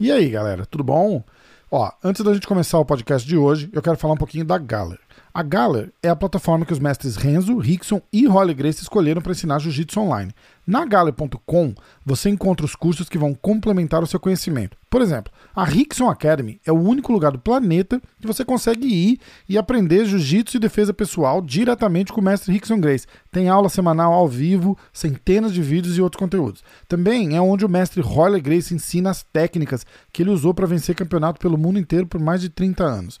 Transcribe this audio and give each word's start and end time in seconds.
E 0.00 0.12
aí, 0.12 0.30
galera, 0.30 0.64
tudo 0.64 0.84
bom? 0.84 1.24
Ó, 1.70 1.90
antes 2.04 2.24
da 2.24 2.32
gente 2.32 2.46
começar 2.46 2.78
o 2.78 2.84
podcast 2.84 3.26
de 3.26 3.36
hoje, 3.36 3.68
eu 3.72 3.82
quero 3.82 3.96
falar 3.96 4.14
um 4.14 4.18
pouquinho 4.18 4.44
da 4.44 4.56
Galler. 4.56 5.00
A 5.32 5.42
Galler 5.42 5.92
é 6.02 6.08
a 6.08 6.16
plataforma 6.16 6.66
que 6.66 6.72
os 6.72 6.78
mestres 6.78 7.16
Renzo, 7.16 7.58
Rickson 7.58 8.00
e 8.12 8.26
Holly 8.26 8.54
Grace 8.54 8.82
escolheram 8.82 9.22
para 9.22 9.32
ensinar 9.32 9.58
jiu-jitsu 9.60 10.00
online. 10.00 10.32
Na 10.66 10.84
Galler.com 10.84 11.74
você 12.04 12.28
encontra 12.28 12.66
os 12.66 12.74
cursos 12.74 13.08
que 13.08 13.16
vão 13.16 13.34
complementar 13.34 14.02
o 14.02 14.06
seu 14.06 14.20
conhecimento. 14.20 14.76
Por 14.90 15.00
exemplo, 15.00 15.32
a 15.54 15.64
Rickson 15.64 16.10
Academy 16.10 16.60
é 16.64 16.72
o 16.72 16.80
único 16.80 17.12
lugar 17.12 17.32
do 17.32 17.38
planeta 17.38 18.00
que 18.20 18.26
você 18.26 18.44
consegue 18.44 18.86
ir 18.86 19.20
e 19.48 19.56
aprender 19.56 20.04
jiu-jitsu 20.04 20.56
e 20.56 20.60
defesa 20.60 20.92
pessoal 20.92 21.40
diretamente 21.40 22.12
com 22.12 22.20
o 22.20 22.24
mestre 22.24 22.52
Rickson 22.52 22.80
Grace. 22.80 23.06
Tem 23.30 23.48
aula 23.48 23.68
semanal 23.68 24.12
ao 24.12 24.28
vivo, 24.28 24.76
centenas 24.92 25.52
de 25.52 25.62
vídeos 25.62 25.96
e 25.96 26.02
outros 26.02 26.18
conteúdos. 26.18 26.62
Também 26.86 27.36
é 27.36 27.40
onde 27.40 27.64
o 27.64 27.68
mestre 27.68 28.00
Holly 28.02 28.40
Grace 28.40 28.74
ensina 28.74 29.10
as 29.10 29.22
técnicas 29.22 29.86
que 30.12 30.22
ele 30.22 30.30
usou 30.30 30.52
para 30.52 30.66
vencer 30.66 30.94
campeonato 30.94 31.40
pelo 31.40 31.56
mundo 31.56 31.78
inteiro 31.78 32.06
por 32.06 32.20
mais 32.20 32.40
de 32.40 32.48
30 32.48 32.84
anos. 32.84 33.20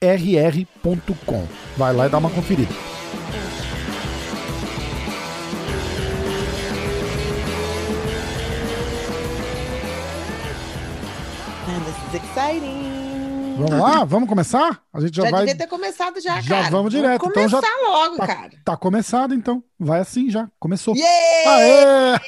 rr.com. 0.00 1.46
Vai 1.76 1.92
lá 1.92 2.06
e 2.06 2.10
dá 2.10 2.18
uma 2.18 2.30
conferida. 2.30 2.72
Exciting. 12.14 13.56
Vamos 13.58 13.80
lá? 13.80 14.04
Vamos 14.04 14.28
começar? 14.28 14.82
A 14.92 15.00
gente 15.00 15.16
já, 15.16 15.24
já 15.24 15.30
vai. 15.30 15.40
devia 15.40 15.56
ter 15.56 15.66
começado 15.66 16.20
já, 16.20 16.40
já 16.40 16.56
cara. 16.56 16.70
vamos 16.70 16.92
direto. 16.92 17.20
Vamos 17.20 17.34
começar 17.34 17.58
então 17.58 17.70
já 17.70 17.90
logo, 17.90 18.16
tá, 18.16 18.26
cara. 18.26 18.50
Tá 18.64 18.76
começado, 18.76 19.34
então. 19.34 19.62
Vai 19.78 20.00
assim 20.00 20.30
já. 20.30 20.48
Começou. 20.58 20.94
Yeah! 20.96 22.20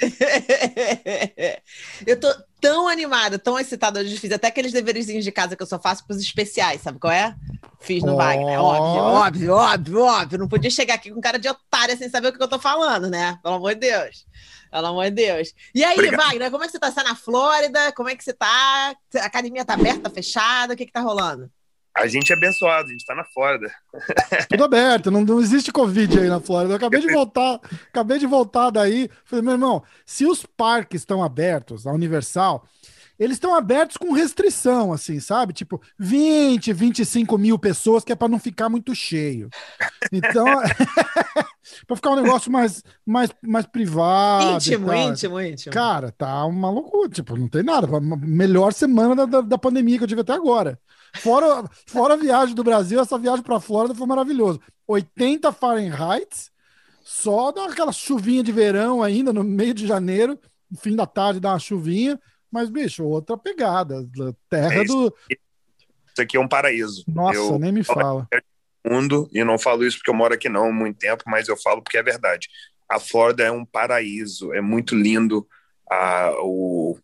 eu 2.06 2.18
tô 2.20 2.28
tão 2.60 2.88
animada, 2.88 3.38
tão 3.38 3.58
excitada. 3.58 4.00
Hoje 4.00 4.16
fiz 4.18 4.32
até 4.32 4.48
aqueles 4.48 4.72
deverzinhos 4.72 5.24
de 5.24 5.32
casa 5.32 5.56
que 5.56 5.62
eu 5.62 5.66
só 5.66 5.78
faço 5.78 6.06
pros 6.06 6.20
especiais, 6.20 6.80
sabe 6.82 6.98
qual 6.98 7.12
é? 7.12 7.34
Fiz 7.80 8.02
no 8.02 8.14
oh. 8.14 8.16
Wagner. 8.16 8.60
Óbvio, 8.60 9.02
óbvio, 9.02 9.54
óbvio, 9.54 10.00
óbvio. 10.02 10.38
Não 10.38 10.48
podia 10.48 10.70
chegar 10.70 10.94
aqui 10.94 11.10
com 11.10 11.20
cara 11.20 11.38
de 11.38 11.48
otária 11.48 11.96
sem 11.96 12.08
saber 12.08 12.28
o 12.28 12.32
que 12.32 12.42
eu 12.42 12.48
tô 12.48 12.58
falando, 12.58 13.08
né? 13.08 13.38
Pelo 13.42 13.56
amor 13.56 13.74
de 13.74 13.80
Deus. 13.80 14.26
Pelo 14.70 14.86
amor 14.86 15.04
de 15.04 15.10
Deus. 15.12 15.54
E 15.74 15.84
aí, 15.84 15.94
Obrigado. 15.94 16.20
Wagner, 16.20 16.50
como 16.50 16.64
é 16.64 16.66
que 16.66 16.72
você 16.72 16.78
tá? 16.78 16.88
Você 16.88 16.96
tá 16.96 17.04
na 17.04 17.14
Flórida? 17.14 17.92
Como 17.92 18.08
é 18.08 18.16
que 18.16 18.24
você 18.24 18.32
tá? 18.32 18.94
A 19.16 19.24
academia 19.24 19.64
tá 19.64 19.74
aberta, 19.74 20.10
fechada? 20.10 20.74
O 20.74 20.76
que 20.76 20.86
que 20.86 20.92
tá 20.92 21.00
rolando? 21.00 21.50
A 21.98 22.06
gente 22.06 22.32
é 22.32 22.36
abençoado, 22.36 22.88
a 22.88 22.92
gente 22.92 23.04
tá 23.04 23.14
na 23.14 23.24
Flórida. 23.24 23.72
Tudo 24.48 24.64
aberto, 24.64 25.10
não, 25.10 25.24
não 25.24 25.40
existe 25.40 25.72
Covid 25.72 26.20
aí 26.20 26.28
na 26.28 26.40
Flórida. 26.40 26.72
Eu 26.72 26.76
acabei 26.76 27.00
de 27.00 27.12
voltar, 27.12 27.60
acabei 27.88 28.18
de 28.18 28.26
voltar 28.26 28.70
daí. 28.70 29.10
Falei, 29.24 29.44
meu 29.44 29.54
irmão, 29.54 29.82
se 30.06 30.24
os 30.24 30.46
parques 30.46 31.02
estão 31.02 31.22
abertos, 31.22 31.86
a 31.86 31.92
Universal, 31.92 32.64
eles 33.18 33.36
estão 33.36 33.54
abertos 33.54 33.96
com 33.96 34.12
restrição, 34.12 34.92
assim, 34.92 35.18
sabe? 35.18 35.52
Tipo, 35.52 35.80
20, 35.98 36.72
25 36.72 37.36
mil 37.36 37.58
pessoas, 37.58 38.04
que 38.04 38.12
é 38.12 38.16
para 38.16 38.28
não 38.28 38.38
ficar 38.38 38.68
muito 38.68 38.94
cheio. 38.94 39.50
Então, 40.12 40.44
para 41.86 41.96
ficar 41.96 42.10
um 42.10 42.22
negócio 42.22 42.50
mais, 42.50 42.84
mais, 43.04 43.30
mais 43.42 43.66
privado. 43.66 44.56
Íntimo, 44.56 44.94
íntimo, 44.94 45.40
íntimo. 45.40 45.72
Cara, 45.72 46.12
tá 46.12 46.44
uma 46.44 46.70
loucura. 46.70 47.08
Tipo, 47.08 47.36
não 47.36 47.48
tem 47.48 47.64
nada. 47.64 47.88
Melhor 48.00 48.72
semana 48.72 49.14
da, 49.14 49.26
da, 49.26 49.40
da 49.40 49.58
pandemia 49.58 49.98
que 49.98 50.04
eu 50.04 50.08
tive 50.08 50.20
até 50.20 50.34
agora. 50.34 50.78
Fora, 51.16 51.64
fora 51.86 52.14
a 52.14 52.16
viagem 52.16 52.54
do 52.54 52.62
Brasil, 52.62 53.00
essa 53.00 53.18
viagem 53.18 53.42
para 53.42 53.58
Flórida 53.58 53.94
foi 53.94 54.06
maravilhoso. 54.06 54.60
80 54.86 55.50
Fahrenheit, 55.52 56.50
só 57.02 57.50
dá 57.50 57.66
aquela 57.66 57.92
chuvinha 57.92 58.42
de 58.42 58.52
verão 58.52 59.02
ainda 59.02 59.32
no 59.32 59.42
meio 59.42 59.74
de 59.74 59.86
janeiro, 59.86 60.38
no 60.70 60.78
fim 60.78 60.94
da 60.94 61.06
tarde 61.06 61.40
dá 61.40 61.50
uma 61.52 61.58
chuvinha, 61.58 62.20
mas 62.50 62.70
bicho, 62.70 63.04
outra 63.04 63.36
pegada, 63.36 64.06
terra 64.48 64.74
é 64.74 64.82
isso, 64.82 64.94
do 64.94 65.14
Isso 65.30 66.22
aqui 66.22 66.36
é 66.36 66.40
um 66.40 66.48
paraíso. 66.48 67.04
Nossa, 67.06 67.38
eu 67.38 67.58
nem 67.58 67.72
me 67.72 67.84
fala. 67.84 68.26
Mundo, 68.86 69.28
e 69.32 69.44
não 69.44 69.58
falo 69.58 69.84
isso 69.84 69.98
porque 69.98 70.10
eu 70.10 70.14
moro 70.14 70.32
aqui 70.32 70.48
não 70.48 70.68
há 70.68 70.72
muito 70.72 70.98
tempo, 70.98 71.24
mas 71.26 71.48
eu 71.48 71.56
falo 71.56 71.82
porque 71.82 71.98
é 71.98 72.02
verdade. 72.02 72.48
A 72.88 72.98
Flórida 72.98 73.44
é 73.44 73.50
um 73.50 73.64
paraíso, 73.64 74.52
é 74.54 74.60
muito 74.60 74.94
lindo. 74.94 75.46
Ah, 75.90 76.32
o, 76.40 76.98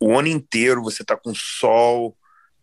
o 0.00 0.18
ano 0.18 0.28
inteiro 0.28 0.82
você 0.82 1.04
tá 1.04 1.16
com 1.16 1.32
sol, 1.34 2.16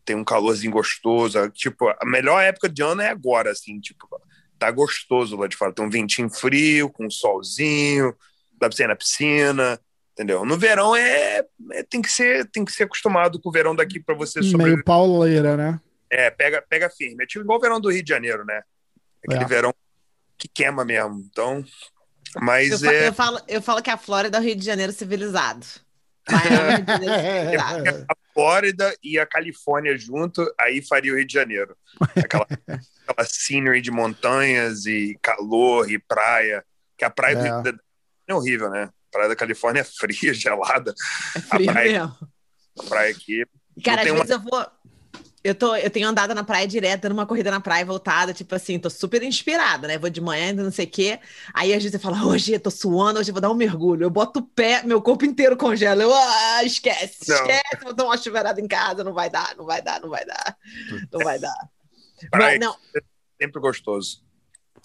tem 0.04 0.16
um 0.16 0.24
calorzinho 0.24 0.74
gostoso. 0.74 1.50
Tipo, 1.52 1.88
a 1.88 2.06
melhor 2.06 2.42
época 2.42 2.68
de 2.68 2.82
ano 2.82 3.02
é 3.02 3.10
agora, 3.10 3.52
assim, 3.52 3.80
tipo, 3.80 4.08
tá 4.60 4.70
gostoso 4.70 5.38
lá 5.38 5.48
de 5.48 5.56
fora. 5.56 5.74
Tem 5.74 5.86
um 5.86 5.90
ventinho 5.90 6.30
frio, 6.30 6.90
com 6.90 7.06
um 7.06 7.10
solzinho, 7.10 8.14
dá 8.60 8.68
pra 8.68 8.76
você 8.76 8.84
ir 8.84 8.88
na 8.88 8.96
piscina, 8.96 9.80
entendeu? 10.22 10.46
No 10.46 10.58
verão 10.58 10.96
é, 10.96 11.44
é, 11.72 11.84
tem 11.84 12.02
que 12.02 12.12
ser 12.12 12.46
tem 12.52 12.64
que 12.64 12.72
ser 12.72 12.84
acostumado 12.84 13.40
com 13.40 13.50
o 13.50 13.52
verão 13.52 13.76
daqui 13.76 14.00
para 14.00 14.14
você 14.14 14.42
sobreviver. 14.44 14.74
Meio 14.76 14.84
pauleira, 14.84 15.58
né? 15.58 15.80
É, 16.10 16.30
pega 16.30 16.62
pega 16.62 16.90
firme. 16.90 17.24
É 17.24 17.28
tipo 17.28 17.44
igual 17.44 17.58
o 17.58 17.62
verão 17.62 17.82
do 17.82 17.90
Rio 17.90 18.04
de 18.04 18.10
Janeiro, 18.10 18.46
né? 18.46 18.62
Aquele 19.26 19.44
é. 19.44 19.48
verão 19.48 19.74
que 20.38 20.48
queima 20.48 20.86
mesmo. 20.86 21.26
Então, 21.32 21.66
mas 22.40 22.84
eu, 22.84 22.92
é... 22.92 23.08
eu 23.08 23.14
falo 23.14 23.40
eu 23.48 23.62
falo 23.62 23.82
que 23.82 23.90
a 23.90 23.98
Flórida 23.98 24.38
é 24.38 24.42
o 24.42 24.44
Rio 24.44 24.56
de 24.56 24.64
Janeiro 24.64 24.94
civilizado. 24.94 25.66
É, 26.30 27.56
a 28.08 28.16
Flórida 28.32 28.96
e 29.04 29.18
a 29.18 29.26
Califórnia 29.26 29.98
junto, 29.98 30.46
aí 30.60 30.84
faria 30.84 31.14
o 31.14 31.16
Rio 31.16 31.26
de 31.26 31.34
Janeiro. 31.34 31.76
Aquela, 32.16 32.46
aquela 33.08 33.28
scenery 33.28 33.82
de 33.82 33.90
montanhas 33.90 34.86
e 34.86 35.18
calor 35.20 35.90
e 35.90 35.98
praia. 35.98 36.64
Que 36.96 37.04
a 37.04 37.10
praia 37.10 37.38
é. 37.38 37.62
Do, 37.64 37.80
é 38.28 38.36
horrível, 38.36 38.70
né? 38.70 38.92
Praia 39.12 39.30
da 39.30 39.36
Califórnia 39.36 39.82
é 39.82 39.84
fria, 39.84 40.34
gelada. 40.34 40.94
É 41.36 41.40
fria 41.40 41.70
a 41.70 41.74
praia, 41.74 41.92
mesmo. 41.92 42.18
A 42.80 42.84
praia 42.84 43.12
aqui. 43.12 43.46
Cara, 43.84 44.02
às 44.02 44.08
vezes 44.08 44.30
uma... 44.30 44.34
eu 44.34 44.40
vou 44.40 44.82
eu, 45.44 45.56
tô, 45.56 45.76
eu 45.76 45.90
tenho 45.90 46.08
andado 46.08 46.36
na 46.36 46.44
praia 46.44 46.68
direto, 46.68 47.02
dando 47.02 47.14
uma 47.14 47.26
corrida 47.26 47.50
na 47.50 47.60
praia 47.60 47.84
voltada, 47.84 48.32
tipo 48.32 48.54
assim, 48.54 48.78
tô 48.78 48.92
super 48.92 49.24
inspirada, 49.24 49.88
né? 49.88 49.98
Vou 49.98 50.10
de 50.10 50.22
manhã, 50.22 50.54
não 50.54 50.72
sei 50.72 50.86
o 50.86 50.90
quê. 50.90 51.20
Aí 51.52 51.74
às 51.74 51.82
vezes 51.82 51.96
eu 51.96 52.00
falo, 52.00 52.28
hoje 52.28 52.54
eu 52.54 52.60
tô 52.60 52.70
suando, 52.70 53.20
hoje 53.20 53.32
eu 53.32 53.34
vou 53.34 53.42
dar 53.42 53.50
um 53.50 53.56
mergulho. 53.56 54.04
Eu 54.04 54.10
boto 54.10 54.40
o 54.40 54.44
pé, 54.44 54.84
meu 54.84 55.02
corpo 55.02 55.26
inteiro 55.26 55.58
congela. 55.58 56.04
Eu, 56.04 56.14
ah, 56.14 56.64
esquece, 56.64 57.28
não. 57.28 57.36
esquece, 57.38 57.84
vou 57.84 57.94
dar 57.94 58.06
uma 58.06 58.18
chuveirada 58.18 58.62
em 58.62 58.68
casa, 58.68 59.04
não 59.04 59.14
vai 59.14 59.32
dar, 59.32 59.56
não 59.58 59.66
vai 59.66 59.82
dar, 59.82 60.00
não 60.00 60.10
vai 60.10 60.26
dar, 60.26 60.58
não 61.12 61.20
vai 61.22 61.40
dar. 61.40 61.70
Praia, 62.30 62.60
Mas, 62.60 62.60
não. 62.60 62.76
É 62.96 63.02
sempre 63.42 63.60
gostoso. 63.60 64.24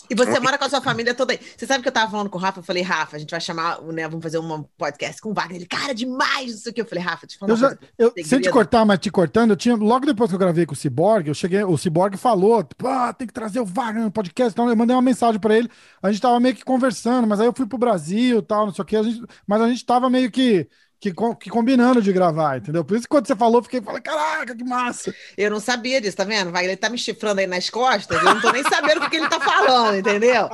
E 0.09 0.15
você 0.15 0.39
mora 0.41 0.59
com 0.59 0.65
a 0.65 0.69
sua 0.69 0.81
família 0.81 1.15
toda 1.15 1.33
aí. 1.33 1.41
Você 1.57 1.67
sabe 1.67 1.83
que 1.83 1.89
eu 1.89 1.93
tava 1.93 2.11
falando 2.11 2.31
com 2.31 2.39
o 2.39 2.41
Rafa? 2.41 2.61
Eu 2.61 2.65
falei, 2.65 2.83
Rafa, 2.83 3.17
a 3.17 3.19
gente 3.19 3.31
vai 3.31 3.41
chamar, 3.41 3.81
né? 3.83 4.09
Vamos 4.09 4.23
fazer 4.23 4.39
um 4.39 4.63
podcast 4.77 5.21
com 5.21 5.31
o 5.31 5.35
Wagner. 5.35 5.57
Ele, 5.57 5.67
cara, 5.67 5.95
demais, 5.95 6.55
isso 6.55 6.69
aqui. 6.69 6.81
Eu 6.81 6.87
falei, 6.87 7.03
Rafa, 7.03 7.27
te 7.27 7.39
falar. 7.39 7.79
Eu 7.99 8.07
eu, 8.07 8.13
sem 8.25 8.41
te 8.41 8.51
cortar, 8.51 8.85
mas 8.85 8.99
te 8.99 9.11
cortando, 9.11 9.51
eu 9.51 9.57
tinha, 9.57 9.75
logo 9.75 10.07
depois 10.07 10.31
que 10.31 10.35
eu 10.35 10.39
gravei 10.39 10.67
com 10.67 10.75
o 10.75 10.77
Cyborg, 10.77 11.29
eu 11.29 11.35
cheguei, 11.35 11.63
o 11.65 11.77
Cyborg 11.77 12.17
falou, 12.17 12.63
tipo, 12.63 12.87
ah, 12.87 13.13
tem 13.13 13.27
que 13.27 13.33
trazer 13.33 13.61
o 13.61 13.65
Wagner 13.65 14.05
no 14.05 14.11
podcast. 14.11 14.53
Então 14.53 14.69
eu 14.69 14.77
mandei 14.77 14.95
uma 14.95 15.03
mensagem 15.03 15.41
para 15.41 15.57
ele. 15.57 15.71
A 16.03 16.11
gente 16.11 16.21
tava 16.21 16.39
meio 16.41 16.55
que 16.55 16.65
conversando, 16.65 17.27
mas 17.27 17.41
aí 17.41 17.47
eu 17.47 17.53
fui 17.53 17.67
pro 17.67 17.79
Brasil 17.79 18.43
tal, 18.43 18.67
não 18.67 18.75
sei 18.75 18.83
o 18.83 18.87
que. 18.87 18.97
A 18.97 19.03
gente, 19.03 19.23
mas 19.47 19.61
a 19.61 19.69
gente 19.69 19.85
tava 19.85 20.09
meio 20.11 20.31
que 20.31 20.69
que, 20.99 21.13
que, 21.13 21.51
combinando 21.51 22.01
de 22.01 22.13
gravar, 22.13 22.59
entendeu? 22.59 22.85
Por 22.85 22.97
isso 22.97 23.05
que 23.05 23.09
quando 23.09 23.27
você 23.27 23.37
falou, 23.37 23.63
fiquei 23.63 23.81
falando, 23.81 24.03
caraca, 24.03 24.57
que 24.57 24.65
massa. 24.65 25.15
Eu 25.37 25.51
não 25.51 25.61
sabia 25.61 26.01
disso, 26.01 26.17
tá 26.17 26.25
vendo? 26.25 26.51
Vai, 26.51 26.65
ele 26.65 26.77
tá 26.77 26.89
me 26.89 26.97
chifrando 26.97 27.41
aí 27.41 27.47
nas 27.47 27.69
costas, 27.69 28.17
eu 28.17 28.25
não 28.25 28.41
tô 28.41 28.51
nem 28.51 28.63
sabendo 28.63 29.05
o 29.05 29.11
que, 29.11 29.17
ele 29.17 29.29
tá 29.29 29.39
falando, 29.39 29.99
entendeu? 29.99 30.49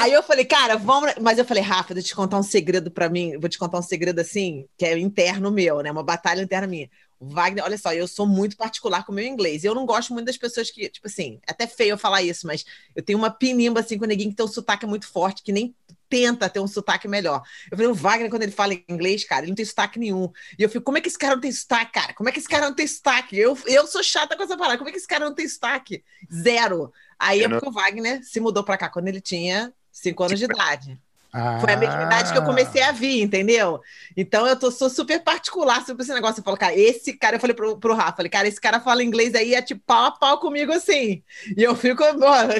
Aí 0.00 0.12
eu 0.12 0.22
falei, 0.22 0.44
cara, 0.44 0.76
vamos. 0.76 1.12
Mas 1.20 1.38
eu 1.38 1.44
falei, 1.44 1.62
Rafa, 1.62 1.94
deixa 1.94 2.08
eu 2.08 2.10
te 2.10 2.16
contar 2.16 2.38
um 2.38 2.42
segredo 2.42 2.90
para 2.90 3.08
mim, 3.08 3.38
vou 3.38 3.48
te 3.48 3.58
contar 3.58 3.78
um 3.78 3.82
segredo 3.82 4.20
assim, 4.20 4.66
que 4.78 4.84
é 4.84 4.96
interno 4.98 5.50
meu, 5.50 5.80
né? 5.82 5.90
Uma 5.90 6.04
batalha 6.04 6.42
interna 6.42 6.66
minha. 6.66 6.88
Wagner, 7.24 7.62
olha 7.64 7.78
só, 7.78 7.92
eu 7.92 8.08
sou 8.08 8.26
muito 8.26 8.56
particular 8.56 9.04
com 9.04 9.12
o 9.12 9.14
meu 9.14 9.24
inglês. 9.24 9.62
Eu 9.62 9.74
não 9.74 9.86
gosto 9.86 10.12
muito 10.12 10.26
das 10.26 10.36
pessoas 10.36 10.70
que, 10.70 10.88
tipo 10.88 11.06
assim, 11.06 11.38
é 11.46 11.52
até 11.52 11.68
feio 11.68 11.90
eu 11.90 11.98
falar 11.98 12.22
isso, 12.22 12.46
mas 12.46 12.64
eu 12.96 13.02
tenho 13.02 13.18
uma 13.18 13.30
pinimba 13.30 13.80
assim 13.80 13.96
com 13.96 14.06
neguinho 14.06 14.30
que 14.30 14.36
tem 14.36 14.44
um 14.44 14.48
sotaque 14.48 14.86
muito 14.86 15.06
forte, 15.06 15.42
que 15.42 15.52
nem 15.52 15.74
tenta 16.12 16.46
ter 16.46 16.60
um 16.60 16.66
sotaque 16.66 17.08
melhor. 17.08 17.42
Eu 17.70 17.78
falei, 17.78 17.90
o 17.90 17.94
Wagner, 17.94 18.28
quando 18.28 18.42
ele 18.42 18.52
fala 18.52 18.74
inglês, 18.86 19.24
cara, 19.24 19.40
ele 19.40 19.52
não 19.52 19.56
tem 19.56 19.64
sotaque 19.64 19.98
nenhum. 19.98 20.30
E 20.58 20.62
eu 20.62 20.68
fico, 20.68 20.84
como 20.84 20.98
é 20.98 21.00
que 21.00 21.08
esse 21.08 21.16
cara 21.16 21.34
não 21.34 21.40
tem 21.40 21.50
sotaque, 21.50 21.92
cara? 21.92 22.12
Como 22.12 22.28
é 22.28 22.32
que 22.32 22.38
esse 22.38 22.48
cara 22.48 22.66
não 22.68 22.74
tem 22.74 22.86
sotaque? 22.86 23.38
Eu, 23.38 23.56
eu 23.64 23.86
sou 23.86 24.02
chata 24.02 24.36
com 24.36 24.42
essa 24.42 24.58
palavra. 24.58 24.76
Como 24.76 24.90
é 24.90 24.92
que 24.92 24.98
esse 24.98 25.08
cara 25.08 25.24
não 25.24 25.34
tem 25.34 25.48
sotaque? 25.48 26.04
Zero. 26.30 26.92
Aí 27.18 27.40
eu 27.40 27.46
é 27.46 27.48
porque 27.48 27.64
não... 27.64 27.72
o 27.72 27.74
Wagner 27.74 28.22
se 28.22 28.40
mudou 28.40 28.62
para 28.62 28.76
cá 28.76 28.90
quando 28.90 29.08
ele 29.08 29.22
tinha 29.22 29.72
cinco 29.90 30.22
anos 30.22 30.38
de 30.38 30.44
idade. 30.44 31.00
Ah. 31.32 31.58
Foi 31.60 31.72
a 31.72 31.76
mesma 31.78 32.02
idade 32.02 32.30
que 32.30 32.36
eu 32.36 32.44
comecei 32.44 32.82
a 32.82 32.92
vir, 32.92 33.22
entendeu? 33.22 33.80
Então 34.14 34.46
eu 34.46 34.54
tô, 34.54 34.70
sou 34.70 34.90
super 34.90 35.18
particular 35.22 35.82
sobre 35.86 36.02
esse 36.02 36.12
negócio. 36.12 36.40
Eu 36.40 36.44
falo, 36.44 36.58
cara, 36.58 36.76
esse 36.76 37.14
cara, 37.14 37.36
eu 37.36 37.40
falei 37.40 37.56
pro, 37.56 37.78
pro 37.78 37.94
Rafa, 37.94 38.16
falei, 38.16 38.30
cara, 38.30 38.46
esse 38.46 38.60
cara 38.60 38.80
fala 38.80 39.02
inglês 39.02 39.34
aí, 39.34 39.54
é 39.54 39.62
tipo 39.62 39.80
pau 39.86 40.04
a 40.04 40.10
pau 40.10 40.38
comigo 40.38 40.70
assim. 40.72 41.22
E 41.56 41.62
eu 41.62 41.74
fico, 41.74 42.04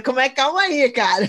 como 0.03 0.21
é, 0.21 0.31
calma 0.31 0.63
aí, 0.63 0.91
cara. 0.91 1.29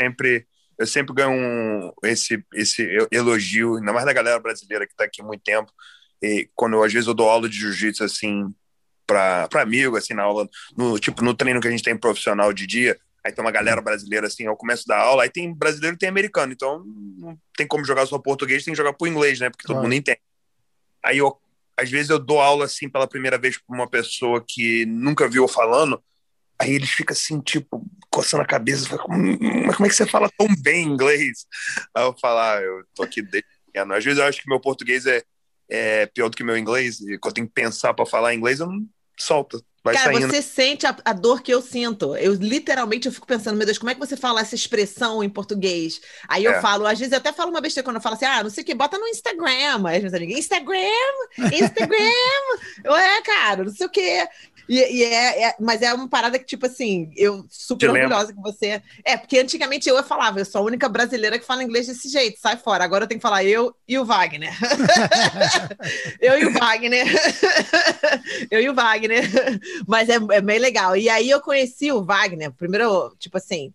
Sempre, 0.00 0.46
eu 0.78 0.86
sempre 0.86 1.14
ganho 1.14 1.32
um, 1.32 1.92
esse, 2.04 2.42
esse 2.54 2.88
elogio, 3.10 3.76
ainda 3.76 3.92
mais 3.92 4.06
da 4.06 4.12
galera 4.12 4.38
brasileira 4.40 4.86
que 4.86 4.94
tá 4.94 5.04
aqui 5.04 5.20
há 5.20 5.24
muito 5.24 5.42
tempo. 5.42 5.70
E 6.22 6.48
quando 6.54 6.74
eu, 6.74 6.82
às 6.82 6.92
vezes 6.92 7.06
eu 7.06 7.14
dou 7.14 7.28
aula 7.28 7.48
de 7.48 7.58
jiu-jitsu 7.58 8.04
assim, 8.04 8.54
para 9.06 9.48
amigo, 9.62 9.96
assim, 9.96 10.14
na 10.14 10.22
aula, 10.22 10.48
no, 10.76 10.98
tipo, 10.98 11.22
no 11.22 11.34
treino 11.34 11.60
que 11.60 11.66
a 11.66 11.70
gente 11.70 11.82
tem 11.82 11.96
profissional 11.96 12.52
de 12.52 12.66
dia, 12.66 12.98
aí 13.24 13.32
tem 13.32 13.44
uma 13.44 13.50
galera 13.50 13.80
brasileira, 13.80 14.26
assim, 14.26 14.46
ao 14.46 14.56
começo 14.56 14.86
da 14.86 14.98
aula, 14.98 15.24
aí 15.24 15.30
tem 15.30 15.52
brasileiro 15.52 15.96
e 15.96 15.98
tem 15.98 16.08
americano, 16.08 16.52
então 16.52 16.84
não 17.18 17.38
tem 17.56 17.66
como 17.66 17.84
jogar 17.84 18.06
só 18.06 18.18
português, 18.18 18.64
tem 18.64 18.72
que 18.72 18.78
jogar 18.78 18.92
por 18.92 19.08
inglês, 19.08 19.40
né, 19.40 19.50
porque 19.50 19.66
todo 19.66 19.82
mundo 19.82 19.94
entende. 19.94 20.20
Aí 21.02 21.18
eu, 21.18 21.36
às 21.76 21.90
vezes 21.90 22.10
eu 22.10 22.18
dou 22.18 22.40
aula, 22.40 22.66
assim, 22.66 22.88
pela 22.88 23.08
primeira 23.08 23.36
vez 23.36 23.58
para 23.58 23.74
uma 23.74 23.88
pessoa 23.88 24.44
que 24.46 24.86
nunca 24.86 25.28
viu 25.28 25.48
falando, 25.48 26.02
aí 26.58 26.72
eles 26.72 26.90
ficam 26.90 27.12
assim, 27.12 27.40
tipo, 27.40 27.84
coçando 28.10 28.42
a 28.42 28.46
cabeça, 28.46 28.88
fala, 28.88 29.04
hum, 29.08 29.38
mas 29.66 29.76
como 29.76 29.86
é 29.86 29.88
que 29.88 29.94
você 29.94 30.06
fala 30.06 30.30
tão 30.36 30.48
bem 30.58 30.84
inglês? 30.86 31.46
Aí 31.94 32.04
eu 32.04 32.14
falo, 32.18 32.38
ah, 32.40 32.60
eu 32.60 32.84
tô 32.94 33.02
aqui 33.02 33.22
desde 33.22 33.48
pequeno. 33.66 33.94
Às 33.94 34.04
vezes 34.04 34.18
eu 34.18 34.26
acho 34.26 34.42
que 34.42 34.48
meu 34.48 34.60
português 34.60 35.06
é, 35.06 35.22
é 35.68 36.06
pior 36.06 36.28
do 36.28 36.36
que 36.36 36.44
meu 36.44 36.58
inglês, 36.58 37.00
e 37.00 37.16
quando 37.18 37.32
eu 37.32 37.34
tenho 37.34 37.46
que 37.46 37.54
pensar 37.54 37.94
para 37.94 38.04
falar 38.06 38.34
inglês, 38.34 38.60
eu 38.60 38.66
não 38.66 38.84
solta. 39.18 39.60
Vai 39.82 39.94
Cara, 39.94 40.12
saindo. 40.12 40.28
você 40.28 40.42
sente 40.42 40.86
a, 40.86 40.94
a, 41.04 41.12
dor 41.14 41.40
que 41.40 41.52
eu 41.52 41.62
sinto. 41.62 42.14
Eu 42.16 42.34
literalmente 42.34 43.08
eu 43.08 43.12
fico 43.12 43.26
pensando, 43.26 43.56
meu 43.56 43.64
Deus, 43.64 43.78
como 43.78 43.90
é 43.90 43.94
que 43.94 44.00
você 44.00 44.16
fala 44.16 44.40
essa 44.40 44.54
expressão 44.54 45.24
em 45.24 45.28
português? 45.28 46.00
Aí 46.28 46.44
eu 46.44 46.52
é. 46.52 46.60
falo, 46.60 46.86
às 46.86 46.98
vezes 46.98 47.12
eu 47.12 47.18
até 47.18 47.32
falo 47.32 47.50
uma 47.50 47.62
besteira 47.62 47.84
quando 47.84 47.96
eu 47.96 48.02
falo 48.02 48.14
assim, 48.14 48.26
ah, 48.26 48.42
não 48.42 48.50
sei 48.50 48.62
o 48.62 48.66
que, 48.66 48.74
bota 48.74 48.98
no 48.98 49.06
Instagram. 49.08 49.86
Aí 49.86 50.00
vezes 50.00 50.38
Instagram, 50.38 50.76
Instagram. 51.38 51.96
Ué, 52.86 53.22
cara, 53.22 53.64
não 53.64 53.72
sei 53.72 53.86
o 53.86 53.90
que. 53.90 54.28
E, 54.70 54.98
e 54.98 55.04
é, 55.04 55.48
é, 55.48 55.54
mas 55.58 55.82
é 55.82 55.92
uma 55.92 56.06
parada 56.08 56.38
que, 56.38 56.44
tipo 56.44 56.64
assim, 56.64 57.10
eu 57.16 57.44
super 57.50 57.90
orgulhosa 57.90 58.32
que 58.32 58.40
você. 58.40 58.80
É, 59.04 59.16
porque 59.16 59.36
antigamente 59.36 59.88
eu 59.88 60.00
falava, 60.04 60.38
eu 60.38 60.44
sou 60.44 60.60
a 60.60 60.64
única 60.64 60.88
brasileira 60.88 61.40
que 61.40 61.44
fala 61.44 61.64
inglês 61.64 61.88
desse 61.88 62.08
jeito, 62.08 62.38
sai 62.38 62.56
fora. 62.56 62.84
Agora 62.84 63.02
eu 63.02 63.08
tenho 63.08 63.18
que 63.18 63.26
falar 63.26 63.42
eu 63.42 63.74
e 63.88 63.98
o 63.98 64.04
Wagner. 64.04 64.56
eu 66.22 66.38
e 66.38 66.46
o 66.46 66.52
Wagner. 66.52 67.06
eu 68.48 68.60
e 68.60 68.68
o 68.68 68.74
Wagner. 68.74 69.28
Mas 69.86 70.08
é, 70.08 70.16
é 70.32 70.40
bem 70.40 70.58
legal. 70.58 70.96
E 70.96 71.08
aí 71.08 71.28
eu 71.30 71.40
conheci 71.40 71.90
o 71.92 72.04
Wagner, 72.04 72.52
primeiro, 72.52 73.14
tipo 73.18 73.36
assim, 73.36 73.72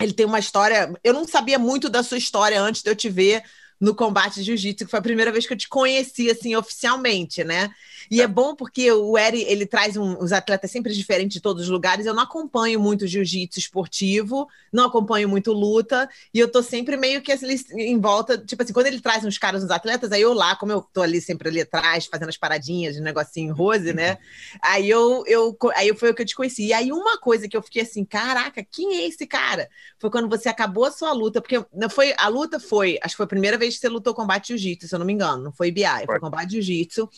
ele 0.00 0.12
tem 0.12 0.26
uma 0.26 0.38
história. 0.38 0.92
Eu 1.02 1.12
não 1.12 1.26
sabia 1.26 1.58
muito 1.58 1.88
da 1.88 2.02
sua 2.02 2.18
história 2.18 2.60
antes 2.60 2.82
de 2.82 2.90
eu 2.90 2.96
te 2.96 3.08
ver 3.08 3.42
no 3.80 3.94
combate 3.94 4.36
de 4.36 4.44
jiu-jitsu, 4.44 4.84
que 4.84 4.90
foi 4.90 4.98
a 4.98 5.02
primeira 5.02 5.32
vez 5.32 5.46
que 5.46 5.52
eu 5.52 5.56
te 5.56 5.68
conheci, 5.68 6.30
assim, 6.30 6.54
oficialmente, 6.56 7.44
né? 7.44 7.70
E 8.10 8.20
é 8.20 8.26
bom 8.26 8.54
porque 8.54 8.90
o 8.92 9.16
Eri, 9.16 9.42
ele 9.42 9.66
traz 9.66 9.96
um, 9.96 10.18
os 10.18 10.32
atletas 10.32 10.70
sempre 10.70 10.92
diferentes 10.92 11.34
de 11.34 11.40
todos 11.40 11.64
os 11.64 11.68
lugares. 11.68 12.06
Eu 12.06 12.14
não 12.14 12.22
acompanho 12.22 12.80
muito 12.80 13.06
jiu-jitsu 13.06 13.58
esportivo, 13.58 14.48
não 14.72 14.86
acompanho 14.86 15.28
muito 15.28 15.52
luta, 15.52 16.08
e 16.32 16.38
eu 16.38 16.50
tô 16.50 16.62
sempre 16.62 16.96
meio 16.96 17.22
que 17.22 17.32
assim, 17.32 17.46
em 17.72 18.00
volta, 18.00 18.36
tipo 18.38 18.62
assim, 18.62 18.72
quando 18.72 18.86
ele 18.86 19.00
traz 19.00 19.24
uns 19.24 19.38
caras, 19.38 19.62
uns 19.62 19.70
atletas, 19.70 20.12
aí 20.12 20.22
eu 20.22 20.32
lá, 20.32 20.56
como 20.56 20.72
eu 20.72 20.82
tô 20.92 21.02
ali 21.02 21.20
sempre 21.20 21.48
ali 21.48 21.60
atrás, 21.60 22.06
fazendo 22.06 22.28
as 22.28 22.36
paradinhas 22.36 22.94
de 22.94 23.00
negocinho 23.00 23.54
rose, 23.54 23.92
né? 23.92 24.18
Aí 24.62 24.88
eu, 24.88 25.22
eu 25.26 25.56
aí 25.74 25.94
foi 25.96 26.10
o 26.10 26.14
que 26.14 26.22
eu 26.22 26.26
te 26.26 26.34
conheci. 26.34 26.66
E 26.66 26.72
aí 26.72 26.92
uma 26.92 27.18
coisa 27.18 27.48
que 27.48 27.56
eu 27.56 27.62
fiquei 27.62 27.82
assim, 27.82 28.04
caraca, 28.04 28.64
quem 28.64 28.96
é 28.96 29.06
esse 29.06 29.26
cara? 29.26 29.68
Foi 29.98 30.10
quando 30.10 30.28
você 30.28 30.48
acabou 30.48 30.84
a 30.84 30.90
sua 30.90 31.12
luta, 31.12 31.40
porque 31.40 31.64
não 31.72 31.88
foi 31.88 32.14
a 32.18 32.28
luta 32.28 32.58
foi, 32.58 32.98
acho 33.02 33.14
que 33.14 33.18
foi 33.18 33.24
a 33.24 33.28
primeira 33.28 33.58
vez 33.58 33.74
que 33.74 33.80
você 33.80 33.88
lutou 33.88 34.14
combate 34.14 34.48
jiu-jitsu, 34.48 34.88
se 34.88 34.94
eu 34.94 34.98
não 34.98 35.06
me 35.06 35.12
engano, 35.12 35.44
não 35.44 35.52
foi 35.52 35.70
BI, 35.70 35.84
foi 36.06 36.20
combate 36.20 36.52
jiu-jitsu. 36.52 37.08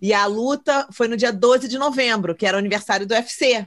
E 0.00 0.12
a 0.12 0.26
luta 0.36 0.86
foi 0.92 1.08
no 1.08 1.16
dia 1.16 1.32
12 1.32 1.68
de 1.68 1.78
novembro, 1.78 2.34
que 2.34 2.46
era 2.46 2.56
o 2.56 2.60
aniversário 2.60 3.06
do 3.06 3.14
UFC. 3.14 3.66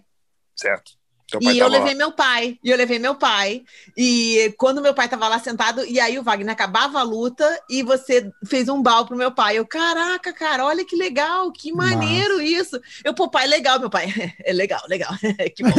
Certo. 0.55 0.99
E 1.39 1.59
eu 1.59 1.67
levei 1.67 1.93
lá. 1.93 1.97
meu 1.97 2.11
pai, 2.11 2.57
e 2.63 2.71
eu 2.71 2.77
levei 2.77 2.97
meu 2.97 3.13
pai. 3.13 3.63
E 3.95 4.53
quando 4.57 4.81
meu 4.81 4.93
pai 4.95 5.05
estava 5.05 5.27
lá 5.27 5.37
sentado, 5.37 5.85
e 5.85 5.99
aí 5.99 6.17
o 6.17 6.23
Wagner 6.23 6.51
acabava 6.51 6.99
a 6.99 7.03
luta 7.03 7.45
e 7.69 7.83
você 7.83 8.31
fez 8.47 8.67
um 8.67 8.81
bal 8.81 9.05
pro 9.05 9.17
meu 9.17 9.31
pai. 9.31 9.57
Eu, 9.57 9.65
caraca, 9.65 10.33
cara, 10.33 10.65
olha 10.65 10.83
que 10.83 10.95
legal, 10.95 11.51
que 11.51 11.71
maneiro 11.71 12.37
Nossa. 12.37 12.43
isso. 12.43 12.81
Eu, 13.03 13.13
pô, 13.13 13.29
pai, 13.29 13.45
legal, 13.45 13.79
meu 13.79 13.89
pai. 13.89 14.07
É 14.43 14.53
legal, 14.53 14.81
legal. 14.87 15.11
que 15.55 15.63
bom. 15.63 15.75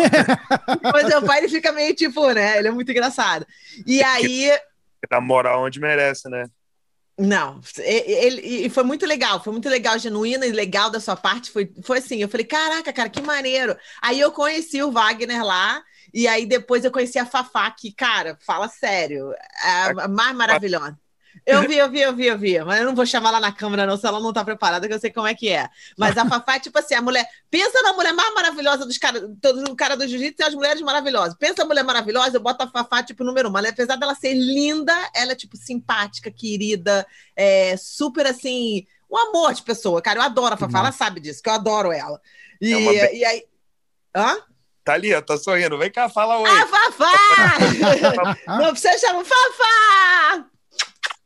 Mas 0.93 1.09
meu 1.09 1.23
pai, 1.23 1.39
ele 1.39 1.49
fica 1.49 1.73
meio 1.73 1.95
tipo, 1.95 2.31
né? 2.31 2.59
Ele 2.59 2.69
é 2.69 2.71
muito 2.71 2.91
engraçado. 2.91 3.45
E 3.87 4.03
aí. 4.03 4.51
Dá 5.11 5.21
moral 5.21 5.65
onde 5.65 5.81
merece, 5.81 6.29
né? 6.29 6.45
Não, 7.23 7.61
ele, 7.77 8.41
e 8.41 8.71
foi 8.71 8.83
muito 8.83 9.05
legal, 9.05 9.43
foi 9.45 9.53
muito 9.53 9.69
legal, 9.69 9.99
genuíno 9.99 10.43
e 10.43 10.53
legal 10.53 10.89
da 10.89 10.99
sua 10.99 11.15
parte. 11.15 11.51
Foi, 11.51 11.71
foi 11.83 11.99
assim, 11.99 12.17
eu 12.23 12.29
falei, 12.31 12.47
caraca, 12.47 12.91
cara, 12.95 13.11
que 13.11 13.21
maneiro. 13.21 13.77
Aí 14.01 14.19
eu 14.19 14.33
conheci 14.33 14.83
o 14.83 14.91
Wagner 14.91 15.45
lá, 15.45 15.83
e 16.15 16.27
aí 16.27 16.47
depois 16.47 16.83
eu 16.83 16.91
conheci 16.91 17.19
a 17.19 17.27
Fafá, 17.27 17.71
que, 17.73 17.93
cara, 17.93 18.39
fala 18.41 18.69
sério, 18.69 19.33
é 19.33 20.03
a 20.03 20.09
mais 20.09 20.35
maravilhosa. 20.35 20.99
Eu 21.47 21.63
vi, 21.63 21.77
eu 21.77 21.91
vi, 21.91 22.01
eu 22.01 22.15
vi, 22.15 22.27
eu 22.27 22.39
vi. 22.39 22.59
Mas 22.65 22.81
eu 22.81 22.87
não 22.87 22.95
vou 22.95 23.07
chamar 23.07 23.31
ela 23.31 23.41
na 23.41 23.53
câmera, 23.53 23.87
não, 23.87 23.97
se 23.97 24.07
ela 24.07 24.21
não 24.21 24.33
tá 24.33 24.45
preparada, 24.45 24.87
que 24.87 24.95
eu 24.95 24.99
sei 24.99 25.11
como 25.11 25.27
é 25.27 25.35
que 25.35 25.49
é. 25.49 25.69
Mas 25.97 26.17
a 26.17 26.27
Fafá 26.27 26.57
é 26.57 26.61
tipo 26.61 26.79
assim, 26.79 26.95
a 26.95 27.03
mulher. 27.03 27.29
Pensa 27.51 27.83
na 27.83 27.93
mulher 27.93 28.13
mais 28.13 28.35
maravilhosa 28.35 28.87
dos 28.87 28.99
caras, 28.99 29.23
do 29.23 29.77
cara 29.77 29.97
do 29.97 30.07
jiu-jitsu 30.07 30.43
e 30.43 30.45
as 30.45 30.55
mulheres 30.55 30.81
maravilhosas. 30.83 31.35
Pensa 31.35 31.63
na 31.63 31.65
mulher 31.67 31.85
maravilhosa, 31.85 32.37
eu 32.37 32.41
boto 32.41 32.65
a 32.65 32.69
Fafá, 32.69 33.03
tipo, 33.03 33.25
número 33.25 33.49
um. 33.49 33.53
Mas 33.53 33.67
apesar 33.67 33.97
dela 33.97 34.15
ser 34.15 34.35
linda, 34.35 34.95
ela 35.15 35.33
é, 35.33 35.35
tipo, 35.35 35.57
simpática, 35.57 36.31
querida, 36.31 37.07
é, 37.35 37.77
super 37.77 38.27
assim. 38.27 38.87
Um 39.11 39.17
amor 39.17 39.55
de 39.55 39.63
pessoa, 39.63 40.01
cara. 40.01 40.21
Eu 40.21 40.23
adoro 40.25 40.55
a 40.55 40.59
Fafá, 40.59 40.79
ela 40.79 40.93
sabe 40.93 41.21
disso, 41.21 41.43
que 41.43 41.49
eu 41.49 41.55
adoro 41.55 41.91
ela. 41.91 42.21
E, 42.61 42.73
é 42.73 43.17
e 43.17 43.25
aí. 43.25 43.45
Hã? 44.15 44.37
Tá 44.85 44.95
ali, 44.95 45.15
ó, 45.15 45.21
tá 45.21 45.37
sorrindo. 45.37 45.79
Vem 45.79 45.91
cá, 45.91 46.09
fala 46.09 46.39
oi. 46.39 46.49
Ah, 46.49 46.67
Fafá! 46.67 47.59
não 48.59 48.71
precisa 48.73 48.99
chamar 48.99 49.25
Fafá! 49.25 50.50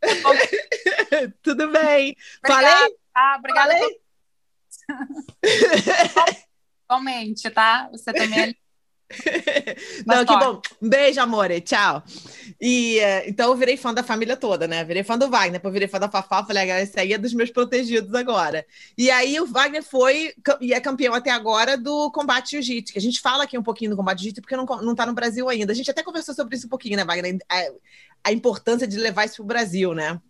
Tudo 1.43 1.71
bem. 1.71 2.17
Obrigada. 2.39 2.67
Falei? 2.69 2.97
Ah, 3.15 3.37
obrigada. 3.39 3.73
Falei? 3.73 4.01
Igualmente, 6.85 7.51
tá? 7.51 7.89
Você 7.91 8.13
também 8.13 8.41
é 8.41 8.55
Não, 10.07 10.25
que 10.25 10.37
bom. 10.39 10.61
Um 10.81 10.89
beijo, 10.89 11.21
amore. 11.21 11.61
Tchau. 11.61 12.03
E 12.61 12.99
uh, 12.99 13.29
então 13.29 13.51
eu 13.51 13.57
virei 13.57 13.77
fã 13.77 13.93
da 13.93 14.03
família 14.03 14.37
toda, 14.37 14.67
né? 14.67 14.85
Virei 14.85 15.03
fã 15.03 15.19
do 15.19 15.29
Wagner, 15.29 15.53
depois 15.53 15.73
virei 15.73 15.89
fã 15.89 15.99
da 15.99 16.09
Fafá. 16.09 16.45
Falei, 16.45 16.71
ah, 16.71 16.83
esse 16.83 16.99
aí 16.99 17.13
é 17.13 17.19
dos 17.19 17.35
meus 17.35 17.51
protegidos 17.51 18.15
agora. 18.15 18.67
E 18.97 19.11
aí 19.11 19.39
o 19.41 19.47
Wagner 19.47 19.83
foi 19.83 20.35
e 20.61 20.73
é 20.73 20.81
campeão 20.81 21.15
até 21.15 21.31
agora 21.31 21.77
do 21.77 22.11
combate 22.11 22.53
jiu-jitsu. 22.53 22.93
Que 22.93 22.99
a 22.99 23.03
gente 23.03 23.21
fala 23.21 23.45
aqui 23.45 23.59
um 23.59 23.63
pouquinho 23.63 23.91
do 23.91 23.97
combate 23.97 24.19
jiu-jitsu 24.19 24.43
porque 24.43 24.57
não, 24.57 24.65
não 24.65 24.95
tá 24.95 25.07
no 25.07 25.15
Brasil 25.15 25.49
ainda. 25.49 25.73
A 25.73 25.77
gente 25.77 25.91
até 25.91 26.03
conversou 26.03 26.35
sobre 26.35 26.57
isso 26.57 26.67
um 26.67 26.71
pouquinho, 26.71 26.97
né, 26.97 27.05
Wagner? 27.05 27.39
A, 27.49 27.63
a 28.25 28.33
importância 28.33 28.87
de 28.87 28.97
levar 28.97 29.25
isso 29.25 29.37
pro 29.37 29.45
Brasil, 29.45 29.95
né? 29.95 30.21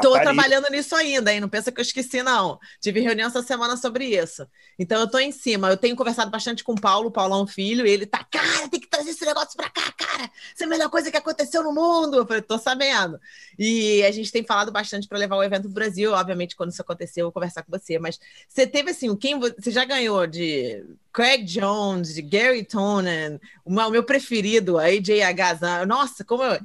Estou 0.00 0.20
trabalhando 0.20 0.68
nisso 0.70 0.94
ainda, 0.94 1.32
hein? 1.32 1.40
Não 1.40 1.48
pensa 1.48 1.70
que 1.70 1.80
eu 1.80 1.82
esqueci, 1.82 2.22
não. 2.22 2.58
Tive 2.80 3.00
reunião 3.00 3.28
essa 3.28 3.42
semana 3.42 3.76
sobre 3.76 4.06
isso. 4.06 4.46
Então, 4.78 4.98
eu 4.98 5.06
estou 5.06 5.20
em 5.20 5.32
cima. 5.32 5.68
Eu 5.68 5.76
tenho 5.76 5.96
conversado 5.96 6.30
bastante 6.30 6.64
com 6.64 6.72
o 6.72 6.80
Paulo, 6.80 7.08
o 7.08 7.10
Paulão 7.10 7.46
Filho, 7.46 7.86
e 7.86 7.90
ele 7.90 8.06
tá, 8.06 8.24
cara, 8.24 8.68
tem 8.68 8.80
que 8.80 8.88
trazer 8.88 9.10
esse 9.10 9.24
negócio 9.24 9.56
para 9.56 9.68
cá, 9.70 9.92
cara. 9.92 10.30
Isso 10.54 10.62
é 10.62 10.66
a 10.66 10.68
melhor 10.68 10.88
coisa 10.88 11.10
que 11.10 11.16
aconteceu 11.16 11.62
no 11.62 11.72
mundo. 11.72 12.16
Eu 12.16 12.26
falei, 12.26 12.42
tô 12.42 12.58
sabendo. 12.58 13.20
E 13.58 14.02
a 14.02 14.10
gente 14.10 14.32
tem 14.32 14.44
falado 14.44 14.72
bastante 14.72 15.06
para 15.06 15.18
levar 15.18 15.36
o 15.36 15.42
evento 15.42 15.62
pro 15.64 15.72
Brasil. 15.72 16.12
Obviamente, 16.12 16.56
quando 16.56 16.70
isso 16.70 16.82
acontecer, 16.82 17.20
eu 17.20 17.26
vou 17.26 17.32
conversar 17.32 17.62
com 17.62 17.70
você. 17.70 17.98
Mas 17.98 18.18
você 18.48 18.66
teve, 18.66 18.90
assim, 18.90 19.14
quem 19.16 19.38
você 19.38 19.70
já 19.70 19.84
ganhou 19.84 20.26
de 20.26 20.84
Craig 21.12 21.44
Jones, 21.44 22.14
de 22.14 22.22
Gary 22.22 22.64
Tonen, 22.64 23.40
o 23.64 23.90
meu 23.90 24.02
preferido, 24.02 24.78
a 24.78 24.84
AJ 24.84 25.22
Agazan. 25.22 25.86
Nossa, 25.86 26.24
como 26.24 26.42
eu 26.42 26.60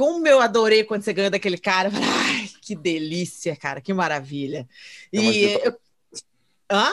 como 0.00 0.26
eu 0.26 0.40
adorei 0.40 0.82
quando 0.82 1.02
você 1.02 1.12
ganhou 1.12 1.30
daquele 1.30 1.58
cara. 1.58 1.90
Ai, 1.92 2.49
que 2.70 2.76
delícia, 2.76 3.56
cara, 3.56 3.80
que 3.80 3.92
maravilha. 3.92 4.68
E 5.12 5.58
eu... 5.64 5.76
Hã? 6.70 6.92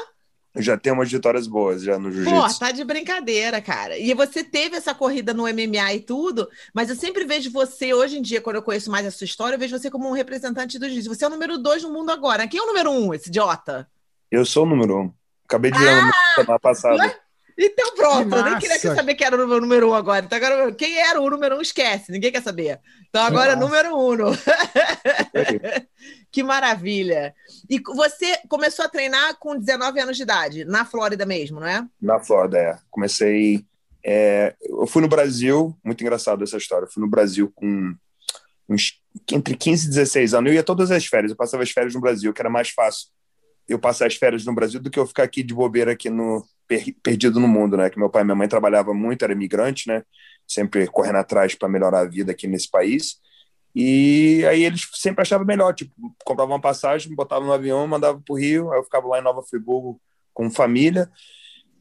Já 0.55 0.75
tem 0.75 0.91
umas 0.91 1.11
vitórias 1.11 1.45
boas 1.45 1.83
já 1.83 1.99
no 1.99 2.11
jiu-jitsu. 2.11 2.35
Pô, 2.35 2.59
tá 2.59 2.71
de 2.71 2.83
brincadeira, 2.83 3.61
cara. 3.61 3.95
E 3.95 4.11
você 4.15 4.43
teve 4.43 4.75
essa 4.75 4.95
corrida 4.95 5.35
no 5.35 5.43
MMA 5.43 5.93
e 5.93 5.99
tudo, 5.99 6.49
mas 6.73 6.89
eu 6.89 6.95
sempre 6.95 7.25
vejo 7.25 7.51
você, 7.51 7.93
hoje 7.93 8.17
em 8.17 8.23
dia, 8.23 8.41
quando 8.41 8.55
eu 8.55 8.63
conheço 8.63 8.89
mais 8.89 9.05
a 9.05 9.11
sua 9.11 9.25
história, 9.25 9.53
eu 9.53 9.59
vejo 9.59 9.77
você 9.77 9.91
como 9.91 10.09
um 10.09 10.13
representante 10.13 10.79
do 10.79 10.87
jiu-jitsu. 10.87 11.13
Você 11.13 11.23
é 11.23 11.27
o 11.27 11.31
número 11.31 11.59
dois 11.59 11.83
no 11.83 11.93
mundo 11.93 12.09
agora. 12.09 12.47
Quem 12.47 12.59
é 12.59 12.63
o 12.63 12.65
número 12.65 12.89
um, 12.89 13.13
esse 13.13 13.29
idiota? 13.29 13.87
Eu 14.31 14.43
sou 14.47 14.63
o 14.63 14.69
número 14.69 14.97
um. 14.99 15.13
Acabei 15.45 15.69
de 15.69 15.77
ver 15.77 15.89
ah! 15.89 16.11
semana 16.33 16.59
passada. 16.59 17.19
Então 17.59 17.95
pronto, 17.95 18.35
eu 18.35 18.43
nem 18.43 18.59
queria 18.59 18.77
saber 18.77 19.15
quem 19.15 19.25
era 19.25 19.35
o 19.35 19.39
número, 19.39 19.61
número 19.61 19.89
um 19.89 19.93
agora. 19.95 20.23
Então, 20.23 20.37
agora. 20.37 20.71
Quem 20.73 20.99
era 20.99 21.19
o 21.19 21.27
número 21.27 21.57
um, 21.57 21.61
esquece, 21.61 22.11
ninguém 22.11 22.31
quer 22.31 22.43
saber. 22.43 22.79
Então 23.09 23.23
agora 23.23 23.55
Nossa. 23.55 23.67
número 23.67 23.97
um. 23.97 24.37
que 26.31 26.43
maravilha. 26.43 27.33
E 27.67 27.79
você 27.79 28.37
começou 28.47 28.85
a 28.85 28.89
treinar 28.89 29.37
com 29.39 29.57
19 29.57 29.99
anos 29.99 30.15
de 30.15 30.23
idade, 30.23 30.65
na 30.65 30.85
Flórida 30.85 31.25
mesmo, 31.25 31.59
não 31.59 31.67
é? 31.67 31.83
Na 31.99 32.19
Flórida, 32.19 32.59
é. 32.59 32.77
Comecei 32.91 33.65
É, 34.05 34.55
eu 34.61 34.85
fui 34.85 35.01
no 35.01 35.07
Brasil, 35.07 35.75
muito 35.83 36.01
engraçado 36.01 36.43
essa 36.43 36.57
história. 36.57 36.85
Eu 36.85 36.91
fui 36.91 37.01
no 37.01 37.09
Brasil 37.09 37.51
com 37.55 37.95
uns, 38.69 39.01
entre 39.31 39.55
15 39.55 39.87
e 39.87 39.89
16 39.89 40.35
anos. 40.35 40.51
Eu 40.51 40.55
ia 40.55 40.63
todas 40.63 40.91
as 40.91 41.07
férias, 41.07 41.31
eu 41.31 41.37
passava 41.37 41.63
as 41.63 41.71
férias 41.71 41.95
no 41.95 42.01
Brasil, 42.01 42.31
que 42.31 42.41
era 42.41 42.51
mais 42.51 42.69
fácil 42.69 43.07
eu 43.67 43.79
passar 43.79 44.05
as 44.05 44.15
férias 44.15 44.45
no 44.45 44.53
Brasil 44.53 44.79
do 44.79 44.89
que 44.89 44.99
eu 44.99 45.07
ficar 45.07 45.23
aqui 45.23 45.43
de 45.43 45.53
bobeira 45.53 45.91
aqui 45.91 46.09
no 46.09 46.45
perdido 47.01 47.39
no 47.39 47.47
mundo, 47.47 47.77
né? 47.77 47.89
Que 47.89 47.99
meu 47.99 48.09
pai 48.09 48.21
e 48.21 48.25
minha 48.25 48.35
mãe 48.35 48.47
trabalhavam 48.47 48.93
muito, 48.93 49.23
era 49.23 49.33
imigrante, 49.33 49.87
né? 49.87 50.03
Sempre 50.47 50.87
correndo 50.87 51.17
atrás 51.17 51.55
para 51.55 51.69
melhorar 51.69 52.01
a 52.01 52.05
vida 52.05 52.31
aqui 52.31 52.47
nesse 52.47 52.69
país. 52.69 53.17
E 53.75 54.43
aí 54.49 54.63
eles 54.63 54.87
sempre 54.95 55.21
achavam 55.21 55.45
melhor, 55.45 55.73
tipo, 55.73 55.93
compravam 56.25 56.55
uma 56.55 56.61
passagem, 56.61 57.13
botavam 57.13 57.47
no 57.47 57.53
avião, 57.53 57.87
mandavam 57.87 58.21
para 58.21 58.33
o 58.33 58.37
Rio, 58.37 58.71
aí 58.71 58.79
eu 58.79 58.83
ficava 58.83 59.07
lá 59.07 59.19
em 59.19 59.23
Nova 59.23 59.43
Friburgo 59.43 60.01
com 60.33 60.49
família. 60.49 61.09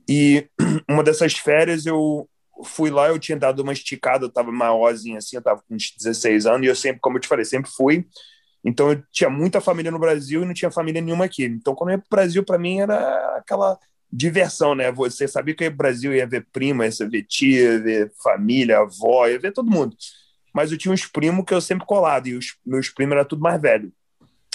E 0.09 0.47
uma 0.89 1.03
dessas 1.03 1.35
férias 1.35 1.87
eu 1.87 2.29
fui 2.65 2.91
lá, 2.91 3.09
eu 3.09 3.19
tinha 3.19 3.39
dado 3.39 3.61
uma 3.61 3.73
esticada, 3.73 4.25
eu 4.25 4.29
estava 4.29 4.53
maiorzinho 4.53 5.17
assim, 5.17 5.37
eu 5.37 5.41
estava 5.41 5.63
com 5.63 5.75
uns 5.75 5.95
16 5.97 6.47
anos, 6.47 6.67
e 6.67 6.71
eu 6.71 6.77
sempre, 6.77 7.01
como 7.01 7.17
eu 7.17 7.21
te 7.21 7.29
falei, 7.29 7.45
sempre 7.45 7.71
fui. 7.71 8.07
Então 8.65 8.93
eu 8.93 9.03
tinha 9.13 9.31
muita 9.31 9.61
família 9.61 9.91
no 9.91 9.99
Brasil 9.99 10.43
e 10.43 10.47
não 10.47 10.53
tinha 10.53 10.71
família 10.71 11.01
nenhuma 11.01 11.25
aqui. 11.25 11.45
Então 11.45 11.75
quando 11.75 11.91
eu 11.91 11.95
ia 11.95 11.99
para 11.99 12.07
o 12.07 12.17
Brasil, 12.17 12.45
para 12.45 12.59
mim 12.59 12.81
era 12.81 13.37
aquela 13.37 13.79
diversão, 14.17 14.75
né? 14.75 14.91
Você 14.93 15.29
sabia 15.29 15.55
que 15.55 15.67
o 15.67 15.71
Brasil 15.71 16.15
ia 16.15 16.27
ver 16.27 16.47
prima, 16.51 16.87
ia 16.87 17.09
ver 17.09 17.23
tia, 17.23 17.75
ia 17.75 17.79
ver 17.79 18.13
família, 18.23 18.79
avó, 18.79 19.27
ia 19.27 19.39
ver 19.39 19.53
todo 19.53 19.71
mundo. 19.71 19.95
Mas 20.55 20.73
eu 20.73 20.79
tinha 20.79 20.93
uns 20.93 21.05
primos 21.05 21.45
que 21.45 21.53
eu 21.53 21.61
sempre 21.61 21.87
colado, 21.87 22.27
e 22.29 22.35
os 22.35 22.57
meus 22.65 22.89
primos 22.89 23.15
eram 23.15 23.25
tudo 23.27 23.43
mais 23.43 23.61
velho. 23.61 23.93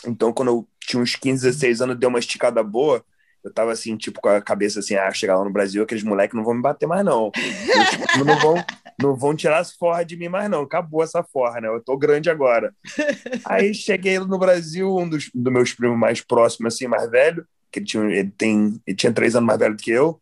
Então, 0.08 0.34
quando 0.34 0.48
eu 0.48 0.68
tinha 0.80 1.02
uns 1.02 1.16
15, 1.16 1.46
16 1.46 1.82
anos, 1.82 2.00
deu 2.00 2.10
uma 2.10 2.18
esticada 2.18 2.64
boa, 2.64 3.06
eu 3.44 3.54
tava 3.54 3.72
assim, 3.72 3.96
tipo, 3.98 4.20
com 4.20 4.30
a 4.30 4.42
cabeça 4.42 4.80
assim, 4.80 4.96
ah, 4.96 5.12
chegar 5.12 5.38
lá 5.38 5.44
no 5.44 5.52
Brasil, 5.52 5.84
aqueles 5.84 6.04
moleques 6.04 6.36
não 6.36 6.44
vão 6.44 6.56
me 6.56 6.62
bater 6.62 6.88
mais, 6.88 7.06
não. 7.06 7.32
Eles 7.36 8.26
não 8.26 8.40
vão, 8.40 8.66
não 9.00 9.16
vão 9.16 9.36
tirar 9.36 9.60
as 9.60 9.74
forras 9.74 10.06
de 10.08 10.18
mim 10.18 10.28
mais, 10.28 10.50
não. 10.50 10.62
Acabou 10.62 11.04
essa 11.04 11.24
forra, 11.24 11.62
né? 11.62 11.68
Eu 11.68 11.82
tô 11.82 11.96
grande 11.98 12.30
agora. 12.32 12.74
Aí 13.46 13.74
cheguei 13.74 14.18
no 14.20 14.40
Brasil, 14.40 14.96
um 14.96 15.08
dos, 15.08 15.30
dos 15.34 15.54
meus 15.54 15.74
primos 15.74 15.98
mais 15.98 16.22
próximos, 16.22 16.74
assim, 16.74 16.88
mais 16.88 17.10
velho, 17.10 17.46
que 17.72 17.80
ele 17.80 17.86
tinha, 17.86 18.04
ele 18.04 18.32
tem, 18.32 18.82
ele 18.86 18.96
tinha 18.96 19.14
três 19.14 19.36
anos 19.36 19.48
mais 19.48 19.60
velho 19.60 19.76
do 19.76 19.82
que 19.82 19.92
eu, 19.92 20.22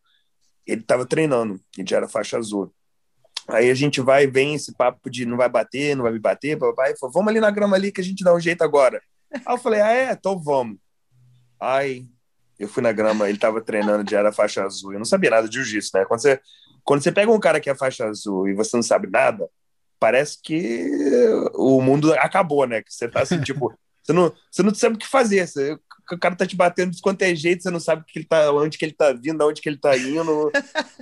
ele 0.65 0.81
estava 0.81 1.05
treinando, 1.05 1.59
ele 1.77 1.87
já 1.89 1.97
era 1.97 2.07
faixa 2.07 2.37
azul. 2.37 2.71
Aí 3.47 3.71
a 3.71 3.73
gente 3.73 3.99
vai, 3.99 4.27
vem 4.27 4.53
esse 4.53 4.73
papo 4.73 5.09
de 5.09 5.25
não 5.25 5.35
vai 5.35 5.49
bater, 5.49 5.95
não 5.95 6.03
vai 6.03 6.13
me 6.13 6.19
bater, 6.19 6.57
papai, 6.57 6.95
falou, 6.95 7.13
vamos 7.13 7.29
ali 7.29 7.39
na 7.39 7.49
grama 7.49 7.75
ali 7.75 7.91
que 7.91 8.01
a 8.01 8.03
gente 8.03 8.23
dá 8.23 8.33
um 8.33 8.39
jeito 8.39 8.63
agora. 8.63 9.01
Aí 9.33 9.41
eu 9.47 9.57
falei, 9.57 9.81
ah, 9.81 9.91
é? 9.91 10.11
Então 10.11 10.39
vamos. 10.39 10.77
Aí 11.59 12.05
eu 12.59 12.67
fui 12.67 12.83
na 12.83 12.91
grama, 12.91 13.27
ele 13.27 13.37
estava 13.37 13.61
treinando, 13.61 14.09
já 14.09 14.19
era 14.19 14.31
faixa 14.31 14.63
azul, 14.63 14.93
eu 14.93 14.99
não 14.99 15.05
sabia 15.05 15.31
nada 15.31 15.47
de 15.47 15.55
jiu-jitsu, 15.55 15.97
né? 15.97 16.05
Quando 16.05 16.21
você, 16.21 16.39
quando 16.83 17.01
você 17.01 17.11
pega 17.11 17.31
um 17.31 17.39
cara 17.39 17.59
que 17.59 17.69
é 17.69 17.75
faixa 17.75 18.05
azul 18.05 18.47
e 18.47 18.53
você 18.53 18.75
não 18.75 18.83
sabe 18.83 19.09
nada, 19.09 19.49
parece 19.99 20.37
que 20.41 20.87
o 21.55 21.81
mundo 21.81 22.13
acabou, 22.13 22.67
né? 22.67 22.81
Que 22.81 22.93
você 22.93 23.07
tá 23.07 23.21
assim, 23.21 23.41
tipo, 23.41 23.73
você 24.01 24.13
não, 24.13 24.33
você 24.51 24.63
não 24.63 24.73
sabe 24.73 24.95
o 24.95 24.99
que 24.99 25.07
fazer, 25.07 25.47
você, 25.47 25.77
o 26.11 26.17
cara 26.17 26.35
tá 26.35 26.45
te 26.45 26.55
batendo 26.55 26.91
de 26.91 27.01
quanto 27.01 27.21
é 27.21 27.35
jeito, 27.35 27.63
você 27.63 27.69
não 27.69 27.79
sabe 27.79 28.03
que 28.05 28.19
ele 28.19 28.25
tá, 28.25 28.51
onde 28.51 28.77
que 28.77 28.85
ele 28.85 28.93
tá 28.93 29.11
vindo, 29.11 29.45
onde 29.45 29.61
que 29.61 29.69
ele 29.69 29.77
tá 29.77 29.95
indo, 29.97 30.47
o 30.47 30.51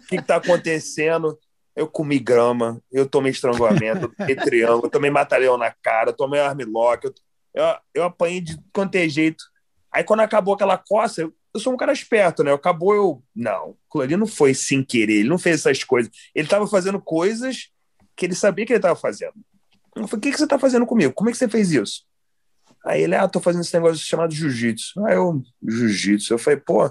que, 0.08 0.18
que 0.18 0.22
tá 0.22 0.38
acontecendo. 0.38 1.38
Eu 1.76 1.88
comi 1.88 2.18
grama, 2.18 2.82
eu 2.92 3.08
tomei 3.08 3.32
estrangulamento, 3.32 4.06
eu 4.06 4.16
tomei 4.16 4.36
triângulo, 4.36 4.86
eu 4.88 4.90
tomei 4.90 5.12
mataleão 5.12 5.58
na 5.58 5.72
cara, 5.72 6.10
eu 6.10 6.14
tomei 6.14 6.40
armlock, 6.40 7.06
eu, 7.06 7.14
eu, 7.54 7.64
eu 7.94 8.04
apanhei 8.04 8.42
de 8.42 8.60
quanto 8.74 8.96
é 8.96 9.08
jeito. 9.08 9.44
Aí 9.92 10.04
quando 10.04 10.22
acabou 10.22 10.56
aquela 10.56 10.78
coça, 10.78 11.22
eu, 11.22 11.34
eu 11.54 11.60
sou 11.60 11.72
um 11.72 11.78
cara 11.78 11.94
esperto, 11.94 12.44
né? 12.44 12.52
Acabou 12.52 12.96
eu. 12.96 13.24
Não, 13.36 13.76
ali 14.02 14.18
não 14.18 14.26
foi 14.26 14.56
sem 14.56 14.84
querer, 14.84 15.20
ele 15.20 15.30
não 15.30 15.38
fez 15.38 15.60
essas 15.60 15.84
coisas. 15.84 16.12
Ele 16.34 16.48
tava 16.48 16.66
fazendo 16.66 17.00
coisas 17.00 17.70
que 18.16 18.26
ele 18.26 18.36
sabia 18.36 18.66
que 18.66 18.74
ele 18.74 18.80
tava 18.80 18.96
fazendo. 18.96 19.34
Eu 19.96 20.08
falei, 20.08 20.18
o 20.18 20.22
que, 20.22 20.32
que 20.32 20.38
você 20.38 20.48
tá 20.48 20.58
fazendo 20.58 20.86
comigo? 20.86 21.14
Como 21.14 21.30
é 21.30 21.32
que 21.32 21.38
você 21.38 21.48
fez 21.48 21.72
isso? 21.72 22.07
Aí 22.88 23.04
ele, 23.04 23.16
ah, 23.16 23.28
tô 23.28 23.42
fazendo 23.42 23.62
esse 23.62 23.74
negócio 23.74 23.98
chamado 23.98 24.34
jiu-jitsu. 24.34 25.06
Aí 25.06 25.16
eu, 25.16 25.44
jiu-jitsu. 25.68 26.34
Eu 26.34 26.40
falei, 26.40 26.58
pô, 26.58 26.90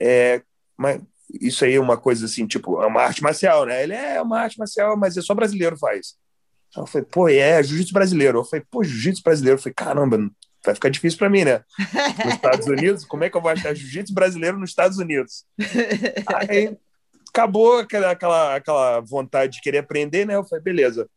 é, 0.00 0.40
mas 0.76 1.02
isso 1.40 1.64
aí 1.64 1.74
é 1.74 1.80
uma 1.80 1.96
coisa 1.96 2.24
assim, 2.26 2.46
tipo, 2.46 2.80
é 2.80 2.86
uma 2.86 3.02
arte 3.02 3.20
marcial, 3.20 3.66
né? 3.66 3.82
Ele 3.82 3.94
é 3.94 4.22
uma 4.22 4.38
arte 4.40 4.56
marcial, 4.56 4.96
mas 4.96 5.16
é 5.16 5.20
só 5.20 5.34
brasileiro 5.34 5.76
faz. 5.76 6.14
Aí 6.76 6.82
eu 6.82 6.86
falei, 6.86 7.06
pô, 7.10 7.28
é, 7.28 7.60
jiu-jitsu 7.62 7.92
brasileiro. 7.92 8.38
Eu 8.38 8.44
falei, 8.44 8.64
pô, 8.70 8.84
jiu-jitsu 8.84 9.22
brasileiro. 9.24 9.58
Eu 9.58 9.62
falei, 9.62 9.74
caramba, 9.74 10.30
vai 10.64 10.74
ficar 10.74 10.88
difícil 10.88 11.18
para 11.18 11.28
mim, 11.28 11.42
né? 11.42 11.64
Nos 12.24 12.34
Estados 12.34 12.66
Unidos, 12.70 13.04
como 13.04 13.24
é 13.24 13.30
que 13.30 13.36
eu 13.36 13.42
vou 13.42 13.50
achar 13.50 13.74
jiu-jitsu 13.74 14.14
brasileiro 14.14 14.56
nos 14.56 14.70
Estados 14.70 14.98
Unidos? 14.98 15.44
Aí 16.48 16.76
acabou 17.28 17.78
aquela, 17.78 18.12
aquela, 18.12 18.54
aquela 18.54 19.00
vontade 19.00 19.54
de 19.54 19.60
querer 19.62 19.78
aprender, 19.78 20.24
né? 20.24 20.36
Eu 20.36 20.44
falei, 20.44 20.62
beleza. 20.62 21.10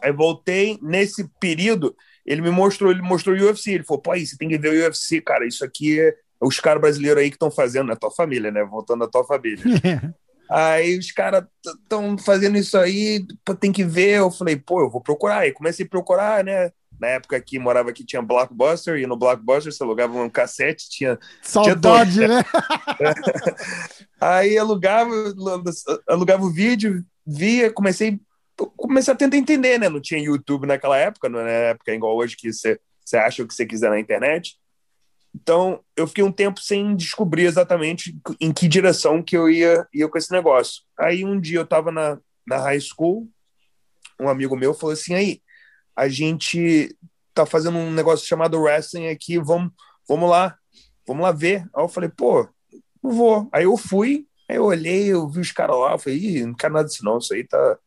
Aí 0.00 0.12
voltei, 0.12 0.78
nesse 0.80 1.28
período, 1.40 1.96
ele 2.26 2.42
me 2.42 2.50
mostrou, 2.50 2.90
ele 2.90 3.02
mostrou 3.02 3.36
o 3.36 3.40
UFC. 3.40 3.72
Ele 3.72 3.84
falou, 3.84 4.02
pô, 4.02 4.12
aí 4.12 4.26
você 4.26 4.36
tem 4.36 4.48
que 4.48 4.58
ver 4.58 4.70
o 4.70 4.84
UFC, 4.84 5.20
cara. 5.20 5.46
Isso 5.46 5.64
aqui 5.64 6.00
é 6.00 6.14
os 6.40 6.60
caras 6.60 6.80
brasileiros 6.80 7.22
aí 7.22 7.30
que 7.30 7.36
estão 7.36 7.50
fazendo, 7.50 7.86
na 7.86 7.96
tua 7.96 8.10
família, 8.10 8.50
né? 8.50 8.64
Voltando 8.64 9.04
à 9.04 9.08
tua 9.08 9.24
família. 9.24 9.62
aí 10.50 10.98
os 10.98 11.10
caras 11.12 11.44
estão 11.64 12.18
fazendo 12.18 12.58
isso 12.58 12.76
aí, 12.76 13.24
tem 13.60 13.72
que 13.72 13.84
ver. 13.84 14.18
Eu 14.18 14.30
falei, 14.30 14.56
pô, 14.56 14.80
eu 14.80 14.90
vou 14.90 15.00
procurar. 15.00 15.38
Aí 15.38 15.52
comecei 15.52 15.86
a 15.86 15.88
procurar, 15.88 16.44
né? 16.44 16.70
Na 17.00 17.08
época 17.08 17.38
que 17.40 17.58
morava 17.58 17.90
aqui 17.90 18.04
tinha 18.04 18.22
Blockbuster, 18.22 18.96
e 18.98 19.06
no 19.06 19.18
Blockbuster 19.18 19.72
você 19.72 19.82
alugava 19.82 20.18
um 20.18 20.30
cassete, 20.30 20.88
tinha. 20.88 21.18
Saudade, 21.42 22.14
tinha 22.14 22.28
né? 22.28 22.44
aí 24.18 24.56
alugava, 24.56 25.10
alugava 26.08 26.44
o 26.44 26.52
vídeo, 26.52 27.04
via, 27.26 27.70
comecei 27.70 28.18
comecei 28.56 29.12
a 29.12 29.16
tentar 29.16 29.36
entender, 29.36 29.78
né? 29.78 29.88
Não 29.88 30.00
tinha 30.00 30.20
YouTube 30.20 30.66
naquela 30.66 30.96
época, 30.96 31.28
não 31.28 31.40
época 31.40 31.94
igual 31.94 32.16
hoje 32.16 32.36
que 32.36 32.52
você, 32.52 32.80
você 33.04 33.16
acha 33.16 33.42
o 33.42 33.46
que 33.46 33.54
você 33.54 33.66
quiser 33.66 33.90
na 33.90 34.00
internet. 34.00 34.58
Então, 35.34 35.80
eu 35.94 36.06
fiquei 36.06 36.24
um 36.24 36.32
tempo 36.32 36.60
sem 36.60 36.96
descobrir 36.96 37.44
exatamente 37.44 38.18
em 38.40 38.52
que 38.52 38.66
direção 38.66 39.22
que 39.22 39.36
eu 39.36 39.50
ia, 39.50 39.86
ia 39.92 40.08
com 40.08 40.16
esse 40.16 40.32
negócio. 40.32 40.82
Aí, 40.98 41.24
um 41.24 41.38
dia, 41.38 41.58
eu 41.58 41.64
estava 41.64 41.92
na, 41.92 42.18
na 42.46 42.56
high 42.58 42.80
school, 42.80 43.28
um 44.18 44.28
amigo 44.28 44.56
meu 44.56 44.72
falou 44.72 44.94
assim, 44.94 45.12
aí, 45.12 45.42
a 45.94 46.08
gente 46.08 46.96
tá 47.34 47.44
fazendo 47.44 47.76
um 47.76 47.92
negócio 47.92 48.26
chamado 48.26 48.58
wrestling 48.58 49.08
aqui, 49.08 49.38
vamos, 49.38 49.70
vamos 50.08 50.30
lá, 50.30 50.56
vamos 51.06 51.22
lá 51.22 51.32
ver. 51.32 51.68
Aí 51.74 51.84
eu 51.84 51.88
falei, 51.88 52.08
pô, 52.08 52.48
não 53.02 53.10
vou. 53.10 53.48
Aí 53.52 53.64
eu 53.64 53.76
fui, 53.76 54.26
aí 54.48 54.56
eu 54.56 54.64
olhei, 54.64 55.08
eu 55.08 55.28
vi 55.28 55.40
os 55.40 55.52
caras 55.52 55.76
lá, 55.76 55.92
eu 55.92 55.98
falei, 55.98 56.18
Ih, 56.18 56.46
não 56.46 56.54
quero 56.54 56.72
nada 56.72 56.88
disso 56.88 57.04
não, 57.04 57.18
isso 57.18 57.34
aí 57.34 57.46
tá 57.46 57.78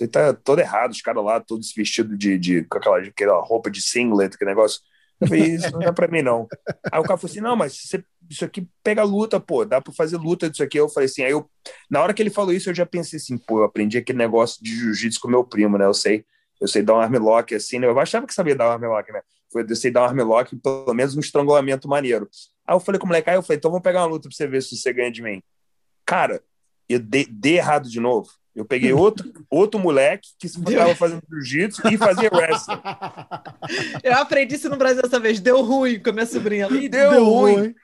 aí 0.00 0.08
tá 0.08 0.32
todo 0.32 0.60
errado, 0.60 0.92
os 0.92 1.02
caras 1.02 1.24
lá 1.24 1.40
todos 1.40 1.72
vestidos 1.74 2.16
de, 2.18 2.38
de, 2.38 2.64
com 2.64 2.78
aquela, 2.78 2.98
aquela 2.98 3.40
roupa 3.40 3.70
de 3.70 3.82
singlet, 3.82 4.36
que 4.36 4.44
negócio. 4.44 4.80
Eu 5.20 5.28
falei, 5.28 5.42
isso 5.54 5.70
não 5.72 5.82
é 5.82 5.92
pra 5.92 6.08
mim, 6.08 6.22
não. 6.22 6.48
Aí 6.90 6.98
o 6.98 7.02
cara 7.02 7.18
falou 7.18 7.30
assim: 7.30 7.40
não, 7.40 7.54
mas 7.54 7.74
você, 7.74 8.02
isso 8.28 8.44
aqui 8.44 8.66
pega 8.82 9.02
luta, 9.02 9.38
pô, 9.38 9.64
dá 9.64 9.80
pra 9.80 9.92
fazer 9.92 10.16
luta 10.16 10.48
disso 10.48 10.62
aqui. 10.62 10.78
Eu 10.78 10.88
falei 10.88 11.08
assim, 11.08 11.22
aí 11.22 11.32
eu, 11.32 11.48
na 11.90 12.00
hora 12.00 12.14
que 12.14 12.22
ele 12.22 12.30
falou 12.30 12.52
isso, 12.52 12.70
eu 12.70 12.74
já 12.74 12.86
pensei 12.86 13.18
assim, 13.18 13.36
pô, 13.36 13.58
eu 13.58 13.64
aprendi 13.64 13.98
aquele 13.98 14.18
negócio 14.18 14.62
de 14.62 14.74
jiu-jitsu 14.74 15.20
com 15.20 15.28
meu 15.28 15.44
primo, 15.44 15.76
né? 15.76 15.84
Eu 15.84 15.92
sei, 15.92 16.24
eu 16.60 16.68
sei 16.68 16.82
dar 16.82 16.94
um 16.94 17.00
armlock 17.00 17.54
assim, 17.54 17.78
né? 17.78 17.86
Eu 17.86 17.98
achava 17.98 18.26
que 18.26 18.32
sabia 18.32 18.54
dar 18.54 18.68
um 18.68 18.72
armlock, 18.72 19.12
né? 19.12 19.20
Eu 19.52 19.76
sei 19.76 19.90
dar 19.90 20.02
um 20.02 20.04
armlock, 20.04 20.56
pelo 20.56 20.94
menos 20.94 21.16
um 21.16 21.20
estrangulamento 21.20 21.88
maneiro. 21.88 22.28
Aí 22.66 22.74
eu 22.74 22.80
falei 22.80 22.98
com 22.98 23.04
o 23.04 23.08
moleque, 23.08 23.28
aí 23.28 23.36
eu 23.36 23.42
falei, 23.42 23.58
então 23.58 23.70
vamos 23.70 23.82
pegar 23.82 24.00
uma 24.02 24.06
luta 24.06 24.28
pra 24.28 24.36
você 24.36 24.46
ver 24.46 24.62
se 24.62 24.76
você 24.76 24.92
ganha 24.92 25.10
de 25.10 25.20
mim. 25.20 25.42
Cara, 26.06 26.42
eu 26.88 27.00
dei, 27.00 27.26
dei 27.26 27.58
errado 27.58 27.90
de 27.90 28.00
novo. 28.00 28.30
Eu 28.54 28.64
peguei 28.64 28.92
outro, 28.92 29.32
outro 29.48 29.80
moleque 29.80 30.30
que 30.38 30.46
estava 30.46 30.94
fazendo 30.94 31.22
jiu-jitsu 31.30 31.86
e 31.88 31.96
fazia 31.96 32.30
wrestling. 32.32 32.80
Eu 34.02 34.16
aprendi 34.16 34.56
isso 34.56 34.68
no 34.68 34.76
Brasil 34.76 35.02
dessa 35.02 35.20
vez. 35.20 35.40
Deu 35.40 35.62
ruim 35.62 36.00
com 36.00 36.10
a 36.10 36.12
minha 36.12 36.26
sobrinha. 36.26 36.68
Deu, 36.68 36.88
Deu 36.88 37.24
ruim. 37.24 37.74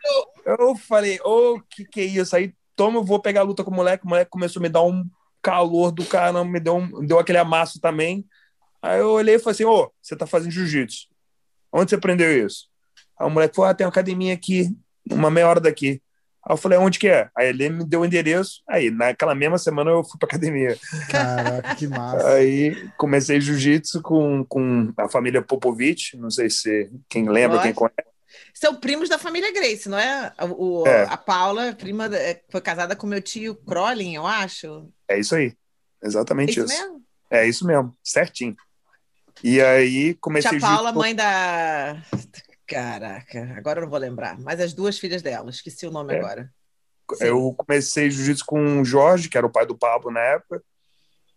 Eu, 0.44 0.56
eu 0.58 0.76
falei, 0.76 1.20
ô, 1.24 1.54
oh, 1.54 1.60
que 1.70 1.84
que 1.84 2.00
é 2.00 2.04
isso? 2.04 2.34
Aí, 2.34 2.52
toma, 2.74 2.98
eu 2.98 3.04
vou 3.04 3.20
pegar 3.20 3.40
a 3.40 3.44
luta 3.44 3.62
com 3.62 3.70
o 3.70 3.74
moleque. 3.74 4.04
O 4.04 4.08
moleque 4.08 4.30
começou 4.30 4.60
a 4.60 4.62
me 4.62 4.68
dar 4.68 4.82
um 4.82 5.04
calor 5.40 5.92
do 5.92 6.04
caramba, 6.04 6.44
me 6.44 6.58
deu, 6.58 6.76
um, 6.76 7.06
deu 7.06 7.18
aquele 7.18 7.38
amasso 7.38 7.80
também. 7.80 8.26
Aí 8.82 8.98
eu 8.98 9.10
olhei 9.10 9.36
e 9.36 9.38
falei 9.38 9.52
assim, 9.52 9.64
ô, 9.64 9.84
oh, 9.84 9.90
você 10.02 10.16
tá 10.16 10.26
fazendo 10.26 10.50
jiu-jitsu. 10.50 11.06
Onde 11.72 11.90
você 11.90 11.96
aprendeu 11.96 12.46
isso? 12.46 12.68
Aí 13.18 13.26
o 13.26 13.30
moleque 13.30 13.54
falou, 13.54 13.70
ah, 13.70 13.74
tem 13.74 13.86
uma 13.86 13.90
academia 13.90 14.34
aqui, 14.34 14.68
uma 15.10 15.30
meia 15.30 15.48
hora 15.48 15.60
daqui. 15.60 16.02
Aí 16.46 16.52
eu 16.52 16.56
falei, 16.56 16.78
onde 16.78 16.96
que 17.00 17.08
é? 17.08 17.28
Aí 17.36 17.48
ele 17.48 17.68
me 17.68 17.84
deu 17.84 18.02
o 18.02 18.06
endereço. 18.06 18.62
Aí, 18.68 18.88
naquela 18.88 19.34
mesma 19.34 19.58
semana, 19.58 19.90
eu 19.90 20.04
fui 20.04 20.16
pra 20.16 20.28
academia. 20.28 20.78
Caraca, 21.10 21.74
que 21.74 21.88
massa. 21.88 22.28
Aí 22.28 22.88
comecei 22.96 23.40
jiu-jitsu 23.40 24.00
com, 24.00 24.44
com 24.44 24.92
a 24.96 25.08
família 25.08 25.42
Popovich. 25.42 26.16
Não 26.16 26.30
sei 26.30 26.48
se 26.48 26.88
quem 27.08 27.28
lembra, 27.28 27.60
quem 27.60 27.74
conhece. 27.74 27.96
São 28.54 28.76
primos 28.76 29.08
da 29.08 29.18
família 29.18 29.52
Grace, 29.52 29.88
não 29.88 29.98
é? 29.98 30.32
O, 30.56 30.86
é. 30.86 31.04
A 31.10 31.16
Paula, 31.16 31.72
prima, 31.72 32.06
é, 32.14 32.40
foi 32.48 32.60
casada 32.60 32.94
com 32.94 33.08
meu 33.08 33.20
tio 33.20 33.56
Crolin, 33.56 34.14
eu 34.14 34.26
acho. 34.26 34.88
É 35.08 35.18
isso 35.18 35.34
aí. 35.34 35.52
Exatamente 36.02 36.60
é 36.60 36.62
isso. 36.62 36.72
isso. 36.72 36.82
Mesmo? 36.82 37.02
É 37.28 37.48
isso 37.48 37.66
mesmo, 37.66 37.96
certinho. 38.04 38.54
E 39.42 39.60
aí 39.60 40.14
comecei. 40.14 40.52
Tia 40.52 40.60
Paula, 40.60 40.92
mãe 40.92 41.14
da. 41.14 41.96
Caraca, 42.66 43.54
agora 43.56 43.78
eu 43.80 43.84
não 43.84 43.90
vou 43.90 43.98
lembrar. 43.98 44.38
Mas 44.40 44.60
as 44.60 44.72
duas 44.72 44.98
filhas 44.98 45.22
dela, 45.22 45.50
esqueci 45.50 45.86
o 45.86 45.90
nome 45.90 46.14
é. 46.14 46.18
agora. 46.18 46.50
Sim. 47.14 47.24
Eu 47.26 47.54
comecei 47.56 48.10
jiu-jitsu 48.10 48.44
com 48.44 48.80
o 48.80 48.84
Jorge, 48.84 49.28
que 49.28 49.38
era 49.38 49.46
o 49.46 49.50
pai 49.50 49.64
do 49.64 49.76
Pablo 49.78 50.10
na 50.10 50.20
época. 50.20 50.62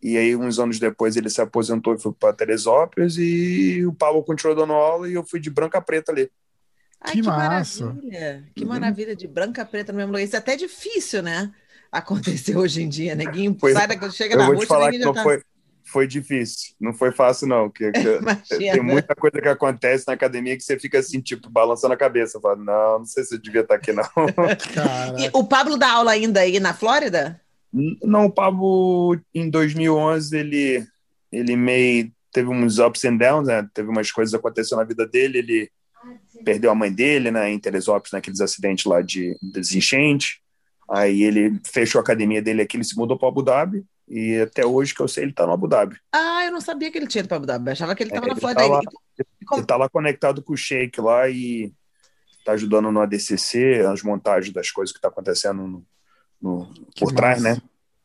E 0.01 0.17
aí, 0.17 0.35
uns 0.35 0.57
anos 0.59 0.79
depois, 0.79 1.15
ele 1.15 1.29
se 1.29 1.41
aposentou 1.41 1.93
e 1.93 1.99
foi 1.99 2.11
para 2.13 2.33
Teresópolis. 2.33 3.17
E 3.17 3.85
o 3.85 3.93
Pablo 3.93 4.23
continuou 4.23 4.55
dando 4.57 4.73
aula 4.73 5.07
e 5.09 5.13
eu 5.13 5.23
fui 5.23 5.39
de 5.39 5.49
branca 5.49 5.77
a 5.77 5.81
preta 5.81 6.11
ali. 6.11 6.31
Ai, 7.01 7.11
Que 7.13 7.21
que, 7.21 7.27
massa. 7.27 7.85
maravilha. 7.85 8.43
Que 8.55 8.63
Uhum. 8.63 8.69
maravilha 8.69 9.15
de 9.15 9.27
branca 9.27 9.63
preta 9.65 9.91
no 9.91 9.97
mesmo 9.97 10.11
lugar. 10.11 10.23
Isso 10.23 10.35
é 10.35 10.39
até 10.39 10.55
difícil, 10.55 11.21
né? 11.21 11.53
Acontecer 11.91 12.55
hoje 12.57 12.81
em 12.81 12.89
dia. 12.89 13.13
Neguinho 13.13 13.55
Foi- 13.59 13.73
sai 13.73 13.87
daqui, 13.87 14.09
chega 14.11 14.33
eu 14.35 14.37
na 14.39 14.45
rua, 14.47 14.57
te 14.57 14.65
falar 14.65 14.85
que 14.85 14.97
ninguém 14.97 15.05
não 15.05 15.13
já 15.13 15.19
tá... 15.19 15.23
foi, 15.23 15.43
foi 15.89 16.07
difícil. 16.07 16.73
Não 16.79 16.93
foi 16.93 17.11
fácil, 17.11 17.47
não. 17.47 17.69
Que, 17.69 17.91
que- 17.91 18.19
tem 18.71 18.81
muita 18.81 19.15
coisa 19.15 19.41
que 19.41 19.47
acontece 19.47 20.05
na 20.07 20.13
academia 20.13 20.55
que 20.55 20.63
você 20.63 20.79
fica 20.79 20.99
assim, 20.99 21.19
tipo, 21.19 21.49
balançando 21.49 21.93
a 21.93 21.97
cabeça. 21.97 22.39
Fala, 22.39 22.55
não, 22.55 22.99
não 22.99 23.05
sei 23.05 23.23
se 23.23 23.35
eu 23.35 23.39
devia 23.41 23.61
estar 23.61 23.75
aqui, 23.75 23.91
não. 23.91 24.03
E 25.17 25.29
o 25.33 25.43
Pablo 25.43 25.77
dá 25.77 25.91
aula 25.91 26.11
ainda 26.11 26.41
aí 26.41 26.59
na 26.59 26.73
Flórida? 26.73 27.39
Não, 27.71 28.25
o 28.25 28.31
Pablo, 28.31 29.19
em 29.33 29.49
2011, 29.49 30.37
ele, 30.37 30.87
ele 31.31 31.55
meio 31.55 32.11
teve 32.31 32.49
uns 32.49 32.77
ups 32.79 33.03
and 33.05 33.17
downs, 33.17 33.47
né? 33.47 33.67
Teve 33.73 33.89
umas 33.89 34.11
coisas 34.11 34.33
acontecendo 34.33 34.79
na 34.79 34.85
vida 34.85 35.05
dele. 35.07 35.39
Ele 35.39 35.71
perdeu 36.45 36.71
a 36.71 36.75
mãe 36.75 36.91
dele, 36.91 37.31
né? 37.31 37.51
Em 37.51 37.59
Teresópolis, 37.59 38.11
naqueles 38.11 38.41
acidentes 38.41 38.85
lá 38.85 39.01
de 39.01 39.35
desenchente. 39.41 40.41
Aí 40.89 41.23
ele 41.23 41.59
fechou 41.65 41.99
a 41.99 42.01
academia 42.01 42.41
dele 42.41 42.61
aqui, 42.63 42.77
ele 42.77 42.83
se 42.83 42.97
mudou 42.97 43.17
para 43.17 43.27
Abu 43.27 43.43
Dhabi. 43.43 43.83
E 44.09 44.39
até 44.41 44.65
hoje 44.65 44.95
que 44.95 45.01
eu 45.01 45.07
sei, 45.07 45.25
ele 45.25 45.33
tá 45.33 45.45
no 45.45 45.53
Abu 45.53 45.67
Dhabi. 45.67 45.95
Ah, 46.11 46.43
eu 46.45 46.51
não 46.51 46.61
sabia 46.61 46.91
que 46.91 46.97
ele 46.97 47.05
tinha 47.07 47.19
ido 47.19 47.27
para 47.27 47.37
Abu 47.37 47.45
Dhabi. 47.45 47.67
Eu 47.67 47.73
achava 47.73 47.93
que 47.95 48.01
ele 48.03 48.09
estava 48.09 48.25
É, 48.25 48.29
na 48.29 48.33
ele 48.33 48.41
Flórida. 48.41 48.61
tá 48.63 48.67
lá. 48.67 48.81
Como- 49.45 49.59
Ele 49.59 49.67
tá 49.67 49.77
lá 49.77 49.87
conectado 49.89 50.41
com 50.41 50.53
o 50.53 50.57
Sheik 50.57 50.99
lá 51.01 51.29
e 51.29 51.71
tá 52.43 52.53
ajudando 52.53 52.91
no 52.91 52.99
ADCC, 53.01 53.81
as 53.91 54.01
montagens 54.01 54.51
das 54.53 54.71
coisas 54.71 54.95
que 54.95 54.99
tá 55.01 55.09
acontecendo 55.09 55.61
no, 55.67 55.85
no- 56.41 56.73
por 56.99 57.13
trás, 57.13 57.39
massa. 57.41 57.55
né? 57.55 57.61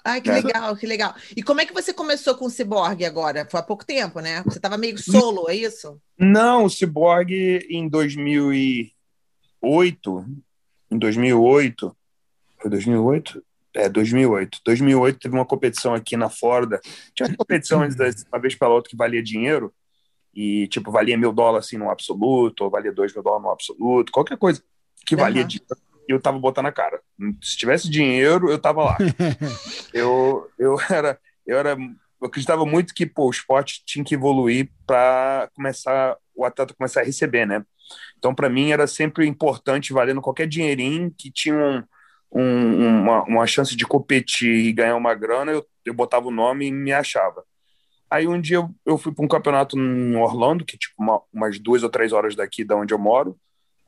Ai, 0.06 0.20
que 0.20 0.28
É. 0.28 0.34
legal, 0.34 0.76
que 0.76 0.86
legal. 0.86 1.14
E 1.34 1.42
como 1.42 1.62
é 1.62 1.66
que 1.66 1.72
você 1.72 1.90
começou 1.94 2.34
com 2.34 2.44
o 2.44 2.50
Cyborg 2.50 3.02
agora? 3.06 3.48
Foi 3.50 3.58
há 3.58 3.62
pouco 3.62 3.86
tempo, 3.86 4.20
né? 4.20 4.42
Você 4.42 4.58
estava 4.58 4.76
meio 4.76 4.98
solo, 4.98 5.48
é 5.48 5.54
isso? 5.54 5.98
Não, 6.18 6.66
o 6.66 6.70
Cyborg 6.70 7.32
em 7.70 7.88
2008, 7.88 10.26
em 10.90 10.98
2008, 10.98 11.96
foi 12.60 12.70
2008? 12.70 13.42
É, 13.74 13.88
2008. 13.88 14.60
2008 14.64 15.18
teve 15.18 15.34
uma 15.34 15.44
competição 15.44 15.94
aqui 15.94 16.16
na 16.16 16.30
Flórida. 16.30 16.80
Tinha 17.14 17.28
uma 17.28 17.36
competição 17.36 17.82
antes 17.82 17.96
da- 17.96 18.08
uma 18.32 18.40
vez 18.40 18.54
pela 18.54 18.72
outra 18.72 18.88
que 18.88 18.96
valia 18.96 19.22
dinheiro 19.22 19.74
e, 20.32 20.68
tipo, 20.68 20.90
valia 20.92 21.18
mil 21.18 21.32
dólares 21.32 21.66
assim 21.66 21.76
no 21.76 21.90
absoluto, 21.90 22.64
ou 22.64 22.70
valia 22.70 22.92
dois 22.92 23.12
mil 23.12 23.22
dólares 23.22 23.44
no 23.44 23.50
absoluto, 23.50 24.12
qualquer 24.12 24.36
coisa 24.38 24.62
que 25.06 25.16
valia 25.16 25.42
Aham. 25.42 25.48
dinheiro. 25.48 25.76
E 26.08 26.12
eu 26.12 26.20
tava 26.20 26.38
botando 26.38 26.66
a 26.66 26.72
cara. 26.72 27.00
Se 27.42 27.56
tivesse 27.56 27.88
dinheiro, 27.90 28.50
eu 28.50 28.58
tava 28.58 28.84
lá. 28.84 28.98
eu, 29.92 30.48
eu 30.58 30.76
era, 30.90 31.18
eu 31.46 31.58
era, 31.58 31.70
eu 32.20 32.26
acreditava 32.26 32.64
muito 32.66 32.94
que 32.94 33.06
pô, 33.06 33.26
o 33.26 33.30
esporte 33.30 33.82
tinha 33.86 34.04
que 34.04 34.14
evoluir 34.14 34.70
para 34.86 35.48
começar 35.54 36.16
o 36.34 36.44
atleta 36.44 36.74
começar 36.74 37.00
a 37.00 37.04
receber, 37.04 37.46
né? 37.46 37.64
Então, 38.18 38.34
para 38.34 38.48
mim 38.48 38.70
era 38.70 38.86
sempre 38.86 39.26
importante, 39.26 39.92
valendo 39.92 40.20
qualquer 40.20 40.46
dinheirinho 40.46 41.14
que 41.16 41.30
tinha 41.30 41.54
um, 41.54 41.82
um- 42.40 43.02
uma, 43.02 43.22
uma 43.24 43.46
chance 43.46 43.76
de 43.76 43.86
competir 43.86 44.52
e 44.54 44.72
ganhar 44.72 44.96
uma 44.96 45.14
grana, 45.14 45.52
eu, 45.52 45.64
eu 45.84 45.94
botava 45.94 46.26
o 46.28 46.30
nome 46.30 46.66
e 46.66 46.72
me 46.72 46.92
achava. 46.92 47.44
Aí 48.10 48.26
um 48.28 48.40
dia 48.40 48.56
eu, 48.58 48.70
eu 48.86 48.98
fui 48.98 49.12
para 49.12 49.24
um 49.24 49.28
campeonato 49.28 49.78
em 49.78 50.16
Orlando, 50.16 50.64
que 50.64 50.76
é 50.76 50.78
tipo 50.78 50.94
uma- 51.02 51.20
umas 51.32 51.58
duas 51.58 51.82
ou 51.82 51.88
três 51.90 52.12
horas 52.12 52.34
daqui 52.36 52.64
da 52.64 52.76
onde 52.76 52.94
eu 52.94 52.98
moro. 52.98 53.36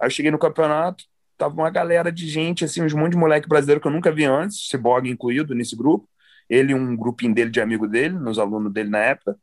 Aí 0.01 0.07
eu 0.07 0.11
cheguei 0.11 0.31
no 0.31 0.39
campeonato, 0.39 1.05
tava 1.39 1.55
uma 1.55 1.71
galera 1.71 2.11
de 2.11 2.29
gente, 2.29 2.65
assim, 2.65 2.83
uns 2.83 2.95
monte 2.95 3.13
de 3.13 3.19
moleque 3.19 3.49
brasileiro 3.49 3.81
que 3.81 3.87
eu 3.87 3.93
nunca 3.93 4.11
vi 4.13 4.25
antes, 4.25 4.69
Cyborg 4.69 5.09
incluído 5.09 5.55
nesse 5.55 5.77
grupo. 5.77 6.09
Ele 6.49 6.75
um 6.75 6.97
grupinho 6.97 7.35
dele 7.35 7.51
de 7.51 7.61
amigo 7.61 7.87
dele, 7.89 8.15
nos 8.19 8.39
alunos 8.39 8.73
dele 8.73 8.89
na 8.91 8.99
época. 8.99 9.37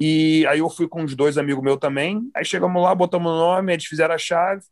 E 0.00 0.46
aí 0.48 0.60
eu 0.60 0.70
fui 0.70 0.88
com 0.88 1.02
uns 1.02 1.14
dois 1.14 1.36
amigos 1.38 1.62
meus 1.62 1.78
também. 1.78 2.30
Aí 2.34 2.44
chegamos 2.44 2.82
lá, 2.82 2.94
botamos 2.94 3.30
o 3.30 3.36
nome, 3.36 3.72
eles 3.72 3.84
fizeram 3.84 4.14
a 4.14 4.18
chave. 4.18 4.62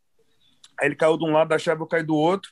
Aí 0.80 0.88
ele 0.88 0.94
caiu 0.96 1.16
de 1.18 1.24
um 1.24 1.32
lado 1.32 1.48
da 1.48 1.58
chave, 1.58 1.80
eu 1.82 1.86
caí 1.86 2.02
do 2.02 2.14
outro. 2.14 2.50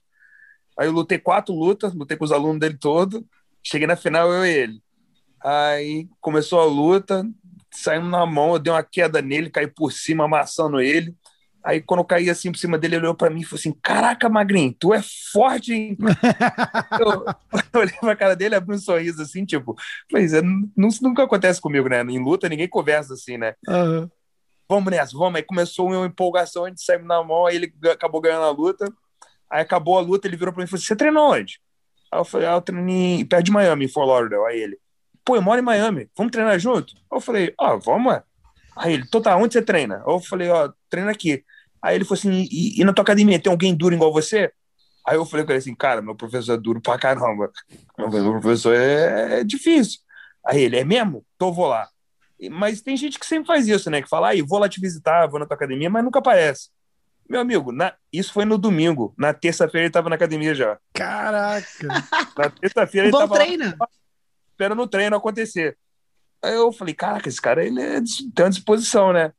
Aí 0.78 0.86
eu 0.86 0.92
lutei 0.92 1.18
quatro 1.18 1.54
lutas, 1.54 1.94
lutei 1.94 2.16
com 2.16 2.24
os 2.24 2.32
alunos 2.32 2.58
dele 2.58 2.76
todo. 2.76 3.24
Cheguei 3.62 3.86
na 3.86 3.96
final, 3.96 4.32
eu 4.32 4.44
e 4.44 4.50
ele. 4.50 4.82
Aí 5.42 6.08
começou 6.20 6.60
a 6.60 6.64
luta, 6.64 7.24
saímos 7.70 8.10
na 8.10 8.24
mão, 8.24 8.54
eu 8.54 8.58
dei 8.58 8.72
uma 8.72 8.82
queda 8.82 9.20
nele, 9.20 9.50
caí 9.50 9.66
por 9.66 9.92
cima, 9.92 10.24
amassando 10.24 10.80
ele. 10.80 11.14
Aí 11.64 11.80
quando 11.80 12.00
eu 12.00 12.04
caí 12.04 12.28
assim 12.28 12.52
por 12.52 12.58
cima 12.58 12.76
dele, 12.76 12.96
ele 12.96 13.04
olhou 13.04 13.14
pra 13.14 13.30
mim 13.30 13.40
e 13.40 13.44
falou 13.44 13.58
assim: 13.58 13.72
Caraca, 13.82 14.28
Magrinho, 14.28 14.74
tu 14.78 14.92
é 14.92 15.00
forte, 15.32 15.72
hein? 15.72 15.96
eu, 17.00 17.24
eu 17.72 17.80
olhei 17.80 17.96
pra 17.98 18.14
cara 18.14 18.36
dele, 18.36 18.54
abri 18.54 18.74
um 18.74 18.78
sorriso 18.78 19.22
assim, 19.22 19.46
tipo, 19.46 19.74
mas 20.12 20.34
é, 20.34 20.42
nunca 20.76 21.22
acontece 21.22 21.60
comigo, 21.60 21.88
né? 21.88 22.02
Em 22.02 22.22
luta 22.22 22.50
ninguém 22.50 22.68
conversa 22.68 23.14
assim, 23.14 23.38
né? 23.38 23.54
Aham. 23.66 24.10
Vamos 24.68 24.90
nessa, 24.90 25.16
vamos. 25.16 25.36
Aí 25.36 25.42
começou 25.42 25.88
uma 25.88 26.06
empolgação, 26.06 26.64
a 26.64 26.68
gente 26.68 26.82
saiu 26.82 27.04
na 27.04 27.22
mão, 27.22 27.46
aí 27.46 27.56
ele 27.56 27.72
acabou 27.90 28.20
ganhando 28.20 28.44
a 28.44 28.50
luta. 28.50 28.86
Aí 29.54 29.62
acabou 29.62 29.96
a 29.96 30.00
luta, 30.00 30.26
ele 30.26 30.36
virou 30.36 30.52
pra 30.52 30.62
mim 30.62 30.64
e 30.64 30.68
falou: 30.68 30.82
Você 30.82 30.96
treinou 30.96 31.32
onde? 31.32 31.60
Aí 32.10 32.18
eu 32.18 32.24
falei: 32.24 32.48
Ah, 32.48 32.54
eu 32.54 32.60
treinei 32.60 33.24
perto 33.24 33.44
de 33.44 33.52
Miami, 33.52 33.84
em 33.84 33.88
Fort 33.88 34.08
Lauderdale. 34.08 34.46
Aí 34.46 34.60
ele: 34.60 34.76
Pô, 35.24 35.36
eu 35.36 35.42
moro 35.42 35.60
em 35.60 35.64
Miami, 35.64 36.10
vamos 36.16 36.32
treinar 36.32 36.58
junto? 36.58 36.92
Aí 36.96 37.16
eu 37.16 37.20
falei: 37.20 37.54
Ah, 37.56 37.76
vamos, 37.76 38.12
ué. 38.12 38.24
Aí 38.76 38.94
ele: 38.94 39.04
Então 39.06 39.22
tá, 39.22 39.36
onde 39.36 39.52
você 39.52 39.62
treina? 39.62 39.98
Aí 39.98 40.12
eu 40.12 40.18
falei: 40.18 40.50
Ó, 40.50 40.72
treina 40.90 41.12
aqui. 41.12 41.44
Aí 41.80 41.94
ele 41.94 42.04
falou 42.04 42.18
assim: 42.18 42.48
e, 42.50 42.80
e 42.80 42.84
na 42.84 42.92
tua 42.92 43.02
academia 43.02 43.38
tem 43.38 43.48
alguém 43.48 43.72
duro 43.76 43.94
igual 43.94 44.12
você? 44.12 44.50
Aí 45.06 45.16
eu 45.16 45.24
falei 45.24 45.46
com 45.46 45.52
ele 45.52 45.60
assim: 45.60 45.74
Cara, 45.76 46.02
meu 46.02 46.16
professor 46.16 46.54
é 46.54 46.56
duro 46.56 46.80
pra 46.80 46.98
caramba. 46.98 47.52
Meu 47.96 48.10
professor 48.10 48.74
é, 48.74 49.38
é 49.38 49.44
difícil. 49.44 50.00
Aí 50.44 50.62
ele: 50.62 50.78
É 50.78 50.84
mesmo? 50.84 51.24
Então 51.36 51.46
eu 51.46 51.54
vou 51.54 51.68
lá. 51.68 51.88
Mas 52.50 52.82
tem 52.82 52.96
gente 52.96 53.20
que 53.20 53.24
sempre 53.26 53.46
faz 53.46 53.68
isso, 53.68 53.88
né? 53.88 54.02
Que 54.02 54.08
fala, 54.08 54.30
aí 54.30 54.42
vou 54.42 54.58
lá 54.58 54.68
te 54.68 54.80
visitar, 54.80 55.28
vou 55.28 55.38
na 55.38 55.46
tua 55.46 55.54
academia, 55.54 55.88
mas 55.88 56.02
nunca 56.02 56.18
aparece. 56.18 56.70
Meu 57.28 57.40
amigo, 57.40 57.72
na- 57.72 57.94
isso 58.12 58.32
foi 58.32 58.44
no 58.44 58.58
domingo. 58.58 59.14
Na 59.18 59.32
terça-feira 59.32 59.86
ele 59.86 59.92
tava 59.92 60.08
na 60.08 60.16
academia 60.16 60.54
já. 60.54 60.78
Caraca. 60.92 61.66
Na 62.36 62.50
terça-feira 62.50 63.06
ele 63.06 63.12
Bom 63.12 63.18
tava 63.18 63.34
lá 63.38 63.44
treino. 63.44 63.74
esperando 64.50 64.82
o 64.82 64.86
treino 64.88 65.16
acontecer. 65.16 65.76
Aí 66.42 66.54
eu 66.54 66.70
falei, 66.72 66.94
caraca, 66.94 67.28
esse 67.28 67.40
cara 67.40 67.64
ele 67.64 67.80
é, 67.80 68.00
tem 68.34 68.44
uma 68.44 68.50
disposição, 68.50 69.12
né? 69.12 69.32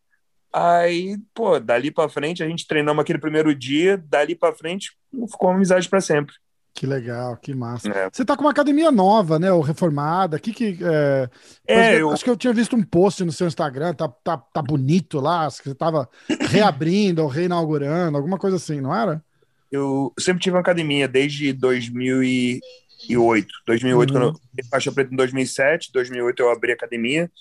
Aí, 0.51 1.17
pô, 1.33 1.59
dali 1.59 1.91
pra 1.91 2.09
frente, 2.09 2.41
a 2.41 2.47
gente 2.47 2.65
treinamos 2.65 3.01
aquele 3.01 3.19
primeiro 3.19 3.53
dia, 3.53 3.97
dali 3.97 4.33
pra 4.35 4.55
frente, 4.55 4.97
ficou 5.29 5.49
uma 5.49 5.55
amizade 5.57 5.87
pra 5.89 5.99
sempre. 6.01 6.33
Que 6.75 6.85
legal, 6.85 7.37
que 7.37 7.55
massa. 7.55 7.87
É. 7.89 8.09
Você 8.11 8.25
tá 8.25 8.35
com 8.35 8.41
uma 8.43 8.51
academia 8.51 8.91
nova, 8.91 9.39
né? 9.39 9.49
Ou 9.49 9.61
reformada. 9.61 10.37
Que 10.37 10.51
que 10.51 10.77
é... 10.83 11.29
É, 11.65 11.79
acho, 11.79 11.89
que, 11.95 12.01
eu- 12.01 12.11
acho 12.11 12.23
que 12.25 12.29
eu 12.29 12.35
tinha 12.37 12.53
visto 12.53 12.75
um 12.75 12.83
post 12.83 13.23
no 13.23 13.31
seu 13.31 13.47
Instagram, 13.47 13.93
tá, 13.93 14.09
tá, 14.09 14.37
tá 14.37 14.61
bonito 14.61 15.21
lá, 15.21 15.45
acho 15.45 15.63
que 15.63 15.69
você 15.69 15.75
tava 15.75 16.09
reabrindo 16.51 17.21
ou 17.23 17.29
reinaugurando, 17.29 18.17
alguma 18.17 18.37
coisa 18.37 18.57
assim, 18.57 18.81
não 18.81 18.93
era? 18.93 19.23
Eu 19.71 20.11
sempre 20.19 20.43
tive 20.43 20.55
uma 20.57 20.61
academia 20.61 21.07
desde 21.07 21.53
2008. 21.53 23.47
2008, 23.65 24.13
Uhum. 24.13 24.19
quando 24.19 24.39
eu 24.57 24.65
faixa 24.69 24.91
preta 24.91 25.13
em 25.13 25.17
2007, 25.17 25.91
2008 25.93 26.39
eu 26.41 26.51
abri 26.51 26.71
a 26.71 26.75
academia 26.75 27.31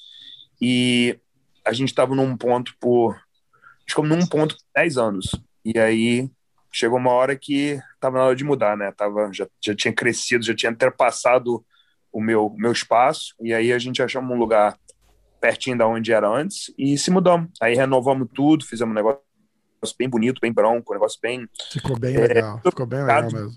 e 0.61 1.19
a 1.65 1.73
gente 1.73 1.89
estava 1.89 2.15
num 2.15 2.37
ponto 2.37 2.73
por. 2.81 3.17
Ficamos 3.89 4.11
num 4.17 4.27
ponto 4.27 4.55
por 4.57 4.63
10 4.77 4.97
anos. 4.97 5.31
E 5.65 5.79
aí 5.79 6.31
chegou 6.75 6.99
uma 6.99 7.13
hora 7.13 7.37
que 7.37 7.81
estava 7.95 8.19
na 8.19 8.25
hora 8.25 8.37
de 8.37 8.43
mudar, 8.43 8.77
né? 8.77 8.91
Tava, 8.91 9.31
já, 9.33 9.47
já 9.65 9.75
tinha 9.75 9.93
crescido, 9.95 10.45
já 10.45 10.55
tinha 10.55 10.73
ultrapassado 10.73 11.65
o 12.13 12.21
meu, 12.21 12.53
meu 12.57 12.73
espaço. 12.73 13.35
E 13.41 13.55
aí 13.55 13.73
a 13.73 13.79
gente 13.79 14.03
achamos 14.03 14.35
um 14.35 14.39
lugar 14.39 14.77
pertinho 15.41 15.79
da 15.79 15.87
onde 15.87 16.13
era 16.13 16.29
antes 16.29 16.73
e 16.77 16.99
se 16.99 17.11
mudamos. 17.11 17.49
Aí 17.61 17.75
renovamos 17.77 18.29
tudo, 18.35 18.65
fizemos 18.67 18.91
um 18.93 18.95
negócio 18.97 19.21
bem 19.99 20.09
bonito, 20.09 20.41
bem 20.41 20.53
branco, 20.53 20.93
um 20.93 20.95
negócio 20.95 21.19
bem 21.23 21.47
Ficou 21.71 21.97
bem 21.99 22.17
É, 22.17 22.27
legal, 22.27 22.61
ficou 22.65 22.87
bem 22.87 23.01
legal 23.05 23.23
mesmo. 23.31 23.53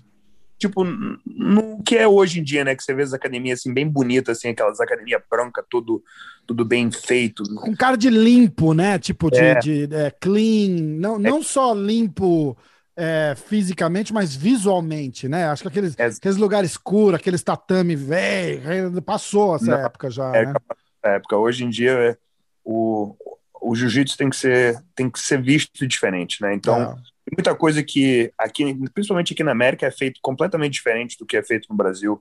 tipo, 0.58 0.84
no 0.84 1.82
que 1.82 1.96
é 1.96 2.06
hoje 2.06 2.38
em 2.38 2.44
dia, 2.44 2.62
né? 2.64 2.76
Que 2.76 2.82
você 2.84 2.94
vê 2.94 3.02
as 3.02 3.12
academias 3.12 3.60
assim, 3.60 3.72
bem 3.74 3.88
bonitas, 3.88 4.38
assim, 4.38 4.48
aquelas 4.50 4.78
academias 4.80 5.22
brancas, 5.28 5.64
tudo, 5.68 6.02
tudo 6.46 6.64
bem 6.64 6.90
feito. 6.92 7.42
Com 7.56 7.74
cara 7.74 7.96
de 7.96 8.10
limpo, 8.10 8.74
né? 8.74 8.96
Tipo 8.98 9.28
de, 9.30 9.38
É. 9.40 9.58
de 9.58 9.88
é, 9.92 10.10
clean, 10.10 10.70
não, 11.00 11.18
não 11.18 11.42
só 11.42 11.72
limpo 11.74 12.56
é, 13.00 13.36
fisicamente, 13.36 14.12
mas 14.12 14.34
visualmente, 14.34 15.28
né? 15.28 15.46
Acho 15.46 15.62
que 15.62 15.68
aqueles, 15.68 15.96
É. 15.96 16.06
aqueles 16.06 16.36
lugares 16.36 16.72
escuros, 16.72 17.14
aqueles 17.14 17.44
tatame 17.44 17.94
velho, 17.94 19.00
passou 19.00 19.54
essa 19.54 19.70
Não, 19.70 19.78
época 19.86 20.10
já, 20.10 20.34
é, 20.34 20.46
né? 20.46 20.54
Na 21.04 21.10
época, 21.12 21.36
hoje 21.36 21.64
em 21.64 21.70
dia, 21.70 21.92
é, 21.92 22.16
o, 22.64 23.14
o 23.62 23.74
jiu-jitsu 23.76 24.16
tem 24.18 24.28
que 24.28 24.36
ser 24.36 24.82
tem 24.96 25.08
que 25.08 25.20
ser 25.20 25.40
visto 25.40 25.86
diferente, 25.86 26.42
né? 26.42 26.52
Então, 26.52 26.76
É. 26.76 26.94
muita 27.36 27.54
coisa 27.54 27.84
que 27.84 28.32
aqui, 28.36 28.74
principalmente 28.92 29.32
aqui 29.32 29.44
na 29.44 29.52
América, 29.52 29.86
é 29.86 29.92
feito 29.92 30.18
completamente 30.20 30.72
diferente 30.72 31.16
do 31.16 31.24
que 31.24 31.36
é 31.36 31.42
feito 31.42 31.68
no 31.70 31.76
Brasil 31.76 32.20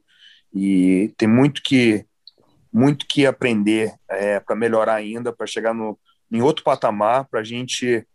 e 0.53 1.11
tem 1.17 1.27
muito 1.27 1.63
que 1.63 2.05
muito 2.71 3.07
que 3.07 3.25
aprender 3.25 3.93
para 4.45 4.55
melhorar 4.55 4.93
ainda, 4.93 5.33
para 5.33 5.47
chegar 5.47 5.73
no, 5.73 5.97
em 6.31 6.41
outro 6.41 6.63
patamar, 6.63 7.25
para 7.25 7.39
a 7.39 7.43
gente 7.43 8.05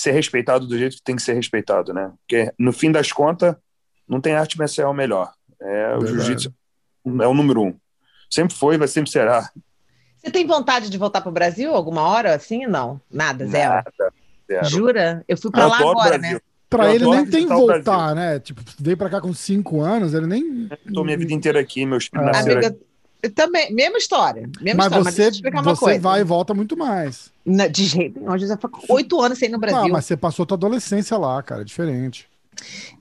ser 0.00 0.12
respeitado 0.12 0.66
do 0.66 0.76
jeito 0.78 0.96
que 0.96 1.02
tem 1.02 1.16
que 1.16 1.22
ser 1.22 1.34
respeitado, 1.34 1.92
né? 1.94 2.12
Porque 2.20 2.52
no 2.58 2.72
fim 2.72 2.90
das 2.92 3.12
contas 3.12 3.54
não 4.08 4.20
tem 4.20 4.34
arte 4.34 4.58
marcial 4.58 4.92
melhor. 4.94 5.32
É, 5.60 5.96
o 5.96 6.06
jiu-jitsu 6.06 6.52
é 7.22 7.26
o 7.26 7.34
número 7.34 7.62
um. 7.62 7.74
Sempre 8.30 8.54
foi, 8.54 8.76
vai 8.76 8.88
sempre 8.88 9.10
será. 9.10 9.48
Você 10.18 10.30
tem 10.30 10.46
vontade 10.46 10.90
de 10.90 10.98
voltar 10.98 11.20
pro 11.20 11.30
Brasil 11.30 11.72
alguma 11.74 12.02
hora 12.02 12.34
assim? 12.34 12.66
Não, 12.66 13.00
nada, 13.10 13.46
zero. 13.46 13.74
Nada, 13.74 13.92
zero. 14.50 14.64
Jura? 14.66 15.24
Eu 15.28 15.36
fui 15.36 15.50
pra 15.50 15.62
Eu 15.62 15.68
lá 15.68 15.80
o 15.80 15.90
agora, 15.90 16.18
Brasil. 16.18 16.34
né? 16.36 16.40
Pra 16.68 16.86
Eu 16.88 16.94
ele 16.96 17.06
nem 17.06 17.26
tem 17.26 17.46
o 17.46 17.48
voltar, 17.48 18.12
né? 18.14 18.40
Tipo, 18.40 18.60
veio 18.78 18.96
pra 18.96 19.08
cá 19.08 19.20
com 19.20 19.32
cinco 19.32 19.80
anos, 19.82 20.12
ele 20.14 20.26
nem. 20.26 20.68
Tô 20.92 21.04
minha 21.04 21.16
vida 21.16 21.32
inteira 21.32 21.60
aqui, 21.60 21.86
meus 21.86 22.06
filhos 22.06 22.26
Ah. 22.26 22.32
nasceram 22.32 22.58
Amiga, 22.60 22.74
eu 22.76 22.86
também, 23.34 23.72
mesma 23.74 23.98
história. 23.98 24.42
Mesma 24.60 24.76
Mas 24.78 24.86
história, 24.86 25.04
mas 25.04 25.14
você, 25.14 25.24
eu 25.24 25.28
explicar 25.28 25.62
uma 25.62 25.74
você 25.74 25.80
coisa. 25.84 26.00
vai 26.00 26.20
e 26.20 26.24
volta 26.24 26.54
muito 26.54 26.76
mais. 26.76 27.32
Na- 27.44 27.66
de 27.66 27.84
jeito 27.84 28.20
nenhum, 28.20 28.38
José 28.38 28.56
oito 28.88 29.20
anos 29.20 29.38
sem 29.38 29.48
ir 29.48 29.52
no 29.52 29.58
Brasil. 29.58 29.78
Ah, 29.78 29.88
mas 29.88 30.04
você 30.04 30.16
passou 30.16 30.44
tua 30.46 30.56
adolescência 30.56 31.16
lá, 31.16 31.42
cara, 31.42 31.62
é 31.62 31.64
diferente. 31.64 32.28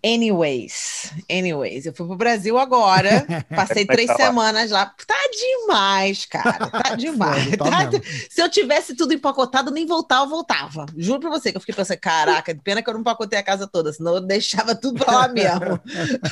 Anyways, 0.03 1.13
anyways, 1.29 1.85
eu 1.85 1.93
fui 1.93 2.05
pro 2.05 2.15
Brasil 2.15 2.57
agora, 2.57 3.25
passei 3.49 3.85
três 3.85 4.07
tá 4.07 4.15
semanas 4.15 4.69
lá. 4.69 4.85
Tá 4.85 5.15
demais, 5.31 6.25
cara, 6.25 6.67
tá 6.67 6.93
demais. 6.95 7.57
Tá 7.57 7.65
Tá-. 7.65 8.01
Se 8.29 8.41
eu 8.41 8.49
tivesse 8.49 8.95
tudo 8.95 9.13
empacotado, 9.13 9.71
nem 9.71 9.85
voltar, 9.85 10.19
eu 10.19 10.29
voltava. 10.29 10.85
Juro 10.95 11.19
pra 11.19 11.29
você 11.29 11.51
que 11.51 11.57
eu 11.57 11.61
fiquei 11.61 11.75
pensando, 11.75 11.99
caraca, 11.99 12.55
pena 12.63 12.81
que 12.81 12.89
eu 12.89 12.93
não 12.93 13.01
empacotei 13.01 13.37
a 13.39 13.43
casa 13.43 13.67
toda, 13.67 13.91
senão 13.91 14.15
eu 14.15 14.21
deixava 14.21 14.75
tudo 14.75 15.03
pra 15.03 15.13
lá 15.13 15.27
mesmo. 15.27 15.79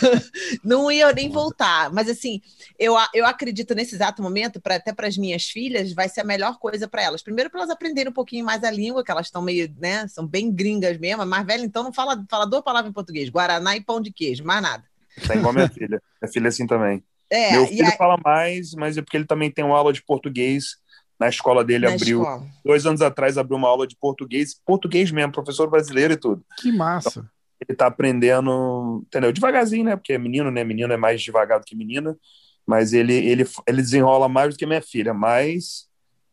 não 0.63 0.91
ia 0.91 1.12
nem 1.12 1.29
voltar. 1.29 1.91
Mas 1.91 2.09
assim, 2.09 2.41
eu, 2.77 2.95
eu 3.13 3.25
acredito 3.25 3.75
nesse 3.75 3.95
exato 3.95 4.21
momento, 4.21 4.62
pra, 4.62 4.75
até 4.75 4.93
para 4.93 5.07
as 5.07 5.17
minhas 5.17 5.43
filhas, 5.43 5.93
vai 5.93 6.07
ser 6.07 6.21
a 6.21 6.25
melhor 6.25 6.57
coisa 6.57 6.88
para 6.88 7.01
elas. 7.01 7.21
Primeiro, 7.21 7.49
para 7.49 7.62
elas 7.62 7.69
aprenderem 7.69 8.09
um 8.09 8.13
pouquinho 8.13 8.45
mais 8.45 8.63
a 8.63 8.71
língua, 8.71 9.03
que 9.03 9.12
elas 9.12 9.27
estão 9.27 9.41
meio, 9.41 9.73
né, 9.79 10.07
são 10.07 10.25
bem 10.25 10.51
gringas 10.51 10.97
mesmo. 10.97 11.21
A 11.21 11.25
mais 11.25 11.45
velha, 11.45 11.63
então, 11.63 11.83
não 11.83 11.93
fala, 11.93 12.23
fala 12.29 12.45
duas 12.45 12.63
palavras 12.63 12.89
em 12.89 12.93
português: 12.93 13.12
Guaraná 13.32 13.76
e 13.76 13.82
pão 13.82 14.02
de 14.02 14.12
queijo, 14.12 14.43
mais 14.43 14.62
nada. 14.62 14.84
Tá 15.28 15.36
igual 15.36 15.54
minha 15.54 15.69
filha. 15.69 16.02
Minha 16.21 16.32
filha 16.32 16.45
é 16.45 16.49
assim 16.49 16.65
também. 16.65 17.04
É, 17.30 17.52
Meu 17.52 17.63
e 17.63 17.67
filho 17.67 17.86
aí, 17.86 17.97
fala 17.97 18.17
mais, 18.23 18.73
mas 18.73 18.97
é 18.97 19.02
porque 19.02 19.17
ele 19.17 19.26
também 19.26 19.49
tem 19.49 19.63
uma 19.65 19.78
aula 19.78 19.91
de 19.91 20.04
português. 20.04 20.78
Na 21.19 21.30
escola 21.30 21.63
dele 21.63 21.88
na 21.88 21.93
abriu. 21.93 22.21
escola. 22.21 22.45
Dois 22.65 22.86
anos 22.86 23.02
atrás 23.02 23.38
abriu 23.38 23.58
uma 23.58 23.67
aula 23.69 23.88
de 23.88 23.95
português, 23.95 24.60
português 24.65 25.12
mesmo, 25.12 25.32
professor 25.32 25.69
brasileiro 25.69 26.13
e 26.13 26.17
tudo. 26.17 26.43
Que 26.60 26.71
massa. 26.71 27.30
Ele 27.62 27.78
tá 27.78 27.88
aprendendo, 27.88 29.04
entendeu? 29.06 29.32
Devagarzinho, 29.32 29.86
né? 29.86 29.95
Porque 29.95 30.13
é 30.13 30.17
menino, 30.17 30.52
né? 30.52 30.63
Menino 30.63 30.91
é 30.91 30.97
mais 30.97 31.21
devagar 31.21 31.60
do 31.60 31.65
que 31.65 31.76
menina. 31.76 32.17
Mas 32.65 32.93
ele, 32.93 33.13
ele, 33.13 33.45
ele 33.67 33.82
desenrola 33.82 34.28
mais 34.28 34.54
do 34.54 34.58
que 34.58 34.65
minha 34.65 34.82
filha. 34.82 35.13
Mas 35.13 35.88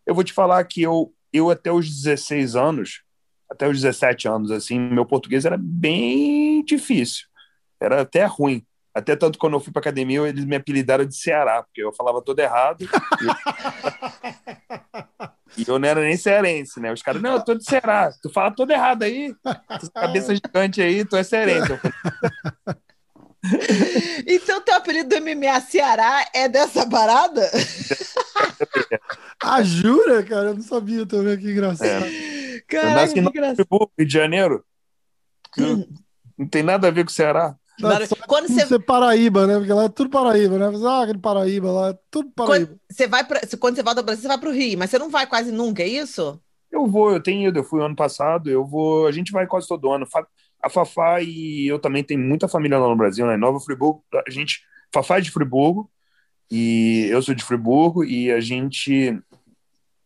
eu 0.06 0.14
vou 0.14 0.24
te 0.24 0.32
falar 0.32 0.64
que 0.64 0.82
eu, 0.82 1.12
eu 1.32 1.50
até 1.50 1.70
os 1.70 1.88
16 1.88 2.56
anos, 2.56 3.02
até 3.50 3.68
os 3.68 3.80
17 3.80 4.28
anos, 4.28 4.50
assim, 4.50 4.78
meu 4.78 5.04
português 5.04 5.44
era 5.44 5.56
bem 5.58 6.64
difícil. 6.64 7.26
Era 7.80 8.02
até 8.02 8.24
ruim. 8.24 8.64
Até 8.94 9.16
tanto 9.16 9.38
quando 9.38 9.54
eu 9.54 9.60
fui 9.60 9.72
pra 9.72 9.80
academia, 9.80 10.20
eles 10.28 10.44
me 10.44 10.56
apelidaram 10.56 11.04
de 11.04 11.16
Ceará, 11.16 11.62
porque 11.62 11.82
eu 11.82 11.92
falava 11.92 12.22
todo 12.22 12.38
errado. 12.38 12.88
E 15.56 15.64
eu 15.66 15.78
não 15.78 15.88
era 15.88 16.00
nem 16.00 16.16
cearense, 16.16 16.80
né? 16.80 16.92
Os 16.92 17.02
caras, 17.02 17.20
não, 17.20 17.32
eu 17.32 17.44
tô 17.44 17.54
de 17.54 17.64
Ceará. 17.64 18.12
Tu 18.22 18.30
fala 18.30 18.52
todo 18.52 18.70
errado 18.70 19.02
aí. 19.02 19.34
Cabeça 19.92 20.34
gigante 20.34 20.80
aí, 20.80 21.04
tu 21.04 21.16
é 21.16 21.24
cearense. 21.24 21.70
Eu 21.70 21.78
falei, 21.78 21.94
Então, 24.26 24.60
teu 24.60 24.74
apelido 24.74 25.08
do 25.08 25.20
MMA 25.22 25.60
Ceará 25.62 26.26
é 26.34 26.48
dessa 26.48 26.86
parada? 26.86 27.50
Ah, 29.42 29.62
jura, 29.62 30.22
cara? 30.22 30.48
Eu 30.48 30.54
não 30.54 30.62
sabia 30.62 31.06
também, 31.06 31.38
que 31.38 31.50
engraçado. 31.50 32.04
Caraca, 32.68 32.94
nasci 32.94 33.14
que 33.14 33.20
no 33.20 33.30
engraçado. 33.30 33.66
Rio 33.98 34.06
de 34.06 34.12
Janeiro. 34.12 34.64
Que 35.52 35.62
Não 36.38 36.46
tem 36.46 36.62
nada 36.62 36.88
a 36.88 36.90
ver 36.90 37.04
com 37.04 37.10
o 37.10 37.14
Ceará. 37.14 37.56
Só 38.06 38.16
Quando 38.26 38.48
não 38.48 38.54
você, 38.54 38.66
ser 38.66 38.78
Paraíba, 38.80 39.46
né? 39.46 39.56
Porque 39.56 39.72
lá 39.72 39.84
é 39.84 39.88
tudo 39.88 40.10
Paraíba, 40.10 40.58
né? 40.58 40.78
Ah, 40.86 41.02
aquele 41.02 41.18
Paraíba 41.18 41.72
lá, 41.72 41.88
é 41.88 41.98
tudo 42.10 42.30
Paraíba. 42.30 42.66
quando 42.66 42.80
você 42.90 43.06
vai 43.06 43.24
pra, 43.24 43.40
quando 43.58 43.76
você 43.76 43.82
volta 43.82 44.00
ao 44.00 44.04
Brasil, 44.04 44.22
você 44.22 44.28
vai 44.28 44.38
pro 44.38 44.52
Rio, 44.52 44.78
mas 44.78 44.90
você 44.90 44.98
não 44.98 45.08
vai 45.08 45.26
quase 45.26 45.50
nunca, 45.50 45.82
é 45.82 45.88
isso? 45.88 46.38
Eu 46.70 46.86
vou, 46.86 47.12
eu 47.12 47.22
tenho 47.22 47.48
ido, 47.48 47.58
eu 47.58 47.64
fui 47.64 47.82
ano 47.82 47.96
passado, 47.96 48.50
eu 48.50 48.66
vou, 48.66 49.06
a 49.06 49.12
gente 49.12 49.32
vai 49.32 49.46
quase 49.46 49.66
todo 49.66 49.90
ano. 49.90 50.06
A 50.62 50.68
Fafá 50.68 51.20
e 51.22 51.66
eu 51.66 51.78
também 51.78 52.04
tenho 52.04 52.20
muita 52.20 52.46
família 52.48 52.78
lá 52.78 52.88
no 52.88 52.96
Brasil, 52.96 53.26
né? 53.26 53.36
Nova 53.36 53.58
Friburgo, 53.60 54.04
a 54.26 54.30
gente, 54.30 54.60
Fafá 54.92 55.18
é 55.18 55.20
de 55.20 55.30
Friburgo 55.30 55.90
e 56.50 57.06
eu 57.10 57.22
sou 57.22 57.34
de 57.34 57.44
Friburgo 57.44 58.04
e 58.04 58.30
a 58.30 58.40
gente 58.40 59.18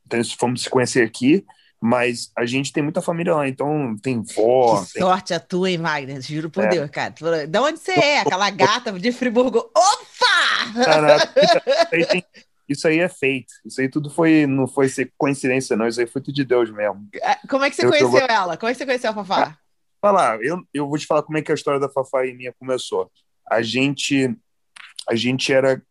então, 0.07 0.21
fomos 0.39 0.63
se 0.63 0.71
conhecer 0.71 1.03
aqui, 1.03 1.45
mas 1.81 2.31
a 2.37 2.45
gente 2.47 2.73
tem 2.73 2.83
muita 2.83 3.03
família 3.03 3.35
lá, 3.35 3.49
então 3.49 3.97
tem 4.03 4.23
vó, 4.23 4.83
que 4.85 4.93
tem 4.93 5.03
sorte 5.03 5.35
a 5.35 5.41
tua, 5.41 5.71
hein, 5.71 5.79
Wagner? 5.79 6.21
Juro 6.23 6.49
por 6.51 6.65
É. 6.65 6.69
Deus, 6.69 6.91
cara. 6.91 7.13
Da 7.49 7.63
onde 7.63 7.79
você 7.81 7.93
é? 7.93 8.21
Aquela 8.21 8.49
gata 8.51 8.93
de 8.93 9.13
Friburgo. 9.13 9.59
Opa! 9.77 10.85
Caraca, 10.85 11.33
isso 11.41 11.89
aí 11.95 12.07
tem- 12.07 12.25
Isso 12.67 12.89
aí 12.89 12.99
é 12.99 13.09
feito. 13.11 13.53
Isso 13.67 13.79
aí 13.81 13.89
tudo 13.91 14.09
foi, 14.09 14.47
não 14.47 14.67
foi 14.67 14.89
ser 14.89 15.13
coincidência, 15.19 15.77
não. 15.77 15.87
Isso 15.87 16.01
aí 16.01 16.07
foi 16.07 16.23
tudo 16.23 16.35
de 16.35 16.45
Deus 16.47 16.71
mesmo. 16.71 17.07
Como 17.49 17.63
é 17.63 17.69
que 17.69 17.77
você 17.77 17.85
Eu- 17.85 17.91
conheceu 17.91 18.19
eu- 18.21 18.27
ela? 18.27 18.57
Como 18.57 18.71
é 18.71 18.73
que 18.73 18.79
você 18.79 18.87
conheceu 18.87 19.11
a 19.11 19.15
Fafá? 19.15 19.59
Falar, 20.05 20.39
eu, 20.45 20.63
eu 20.75 20.87
vou 20.87 20.99
te 20.99 21.07
falar 21.07 21.23
como 21.23 21.39
é 21.39 21.41
que 21.41 21.51
a 21.51 21.55
história 21.55 21.81
da 21.81 21.89
Fafá 21.89 22.27
e 22.27 22.35
minha 22.35 22.53
começou. 22.53 23.11
A 23.51 23.63
gente, 23.63 24.37
a 25.09 25.15
gente 25.15 25.51
era, 25.51 25.83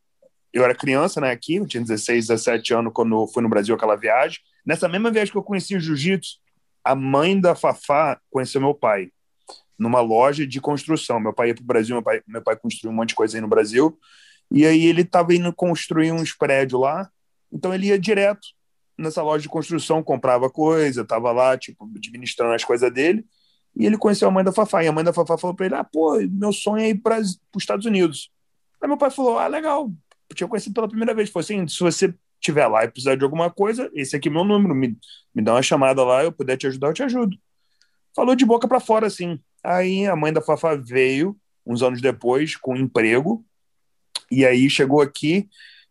eu 0.53 0.63
era 0.63 0.75
criança, 0.75 1.19
né, 1.19 1.31
aqui, 1.31 1.55
eu 1.55 1.65
tinha 1.65 1.81
16, 1.81 2.27
17 2.27 2.75
anos 2.75 2.93
quando 2.93 3.25
fui 3.25 3.41
no 3.41 3.49
Brasil 3.49 3.73
aquela 3.73 3.95
viagem. 3.95 4.37
Nessa 4.63 4.87
mesma 4.87 5.09
viagem 5.09 5.31
que 5.31 5.37
eu 5.39 5.41
conheci 5.41 5.75
o 5.75 5.79
jiu-jitsu, 5.79 6.37
a 6.83 6.93
mãe 6.93 7.41
da 7.41 7.55
Fafá 7.55 8.21
conheceu 8.29 8.61
meu 8.61 8.75
pai 8.75 9.09
numa 9.79 9.99
loja 9.99 10.45
de 10.45 10.61
construção. 10.61 11.19
Meu 11.19 11.33
pai 11.33 11.47
ia 11.47 11.55
para 11.55 11.63
o 11.63 11.65
Brasil, 11.65 11.95
meu 11.95 12.03
pai, 12.03 12.21
meu 12.27 12.43
pai 12.43 12.55
construiu 12.55 12.93
um 12.93 12.95
monte 12.95 13.09
de 13.09 13.15
coisa 13.15 13.35
aí 13.35 13.41
no 13.41 13.47
Brasil. 13.47 13.97
E 14.51 14.63
aí 14.63 14.85
ele 14.85 15.01
estava 15.01 15.33
indo 15.33 15.51
construir 15.51 16.11
uns 16.11 16.33
prédios 16.33 16.79
lá, 16.79 17.09
então 17.51 17.73
ele 17.73 17.87
ia 17.87 17.97
direto 17.97 18.47
nessa 18.95 19.23
loja 19.23 19.41
de 19.41 19.49
construção, 19.49 20.03
comprava 20.03 20.51
coisa, 20.51 21.01
estava 21.01 21.31
lá, 21.31 21.57
tipo, 21.57 21.89
administrando 21.95 22.53
as 22.53 22.63
coisas 22.63 22.93
dele. 22.93 23.25
E 23.75 23.85
ele 23.85 23.97
conheceu 23.97 24.27
a 24.27 24.31
mãe 24.31 24.43
da 24.43 24.51
Fafá. 24.51 24.83
E 24.83 24.87
a 24.87 24.91
mãe 24.91 25.03
da 25.03 25.13
Fafá 25.13 25.37
falou 25.37 25.55
para 25.55 25.65
ele: 25.65 25.75
Ah, 25.75 25.83
pô, 25.83 26.19
meu 26.29 26.53
sonho 26.53 26.83
é 26.83 26.89
ir 26.89 26.95
para 26.95 27.19
os 27.19 27.39
Estados 27.57 27.85
Unidos. 27.85 28.31
Aí 28.81 28.87
meu 28.87 28.97
pai 28.97 29.09
falou: 29.09 29.39
Ah, 29.39 29.47
legal. 29.47 29.91
Eu 30.29 30.35
tinha 30.35 30.47
conhecido 30.47 30.73
pela 30.73 30.87
primeira 30.87 31.13
vez. 31.13 31.29
Falou 31.29 31.43
assim: 31.43 31.67
se 31.67 31.79
você 31.79 32.13
estiver 32.39 32.67
lá 32.67 32.83
e 32.83 32.89
precisar 32.89 33.15
de 33.15 33.23
alguma 33.23 33.49
coisa, 33.49 33.89
esse 33.93 34.15
aqui 34.15 34.29
é 34.29 34.31
meu 34.31 34.43
número. 34.43 34.75
Me, 34.75 34.97
me 35.33 35.41
dá 35.41 35.53
uma 35.53 35.63
chamada 35.63 36.03
lá, 36.03 36.23
eu 36.23 36.31
puder 36.31 36.57
te 36.57 36.67
ajudar, 36.67 36.89
eu 36.89 36.93
te 36.93 37.03
ajudo. 37.03 37.37
Falou 38.15 38.35
de 38.35 38.45
boca 38.45 38.67
para 38.67 38.79
fora, 38.79 39.07
assim. 39.07 39.39
Aí 39.63 40.05
a 40.05 40.15
mãe 40.15 40.31
da 40.31 40.41
Fafá 40.41 40.75
veio, 40.75 41.35
uns 41.65 41.81
anos 41.81 42.01
depois, 42.01 42.55
com 42.55 42.73
um 42.73 42.77
emprego. 42.77 43.43
E 44.29 44.45
aí 44.45 44.69
chegou 44.69 45.01
aqui, 45.01 45.49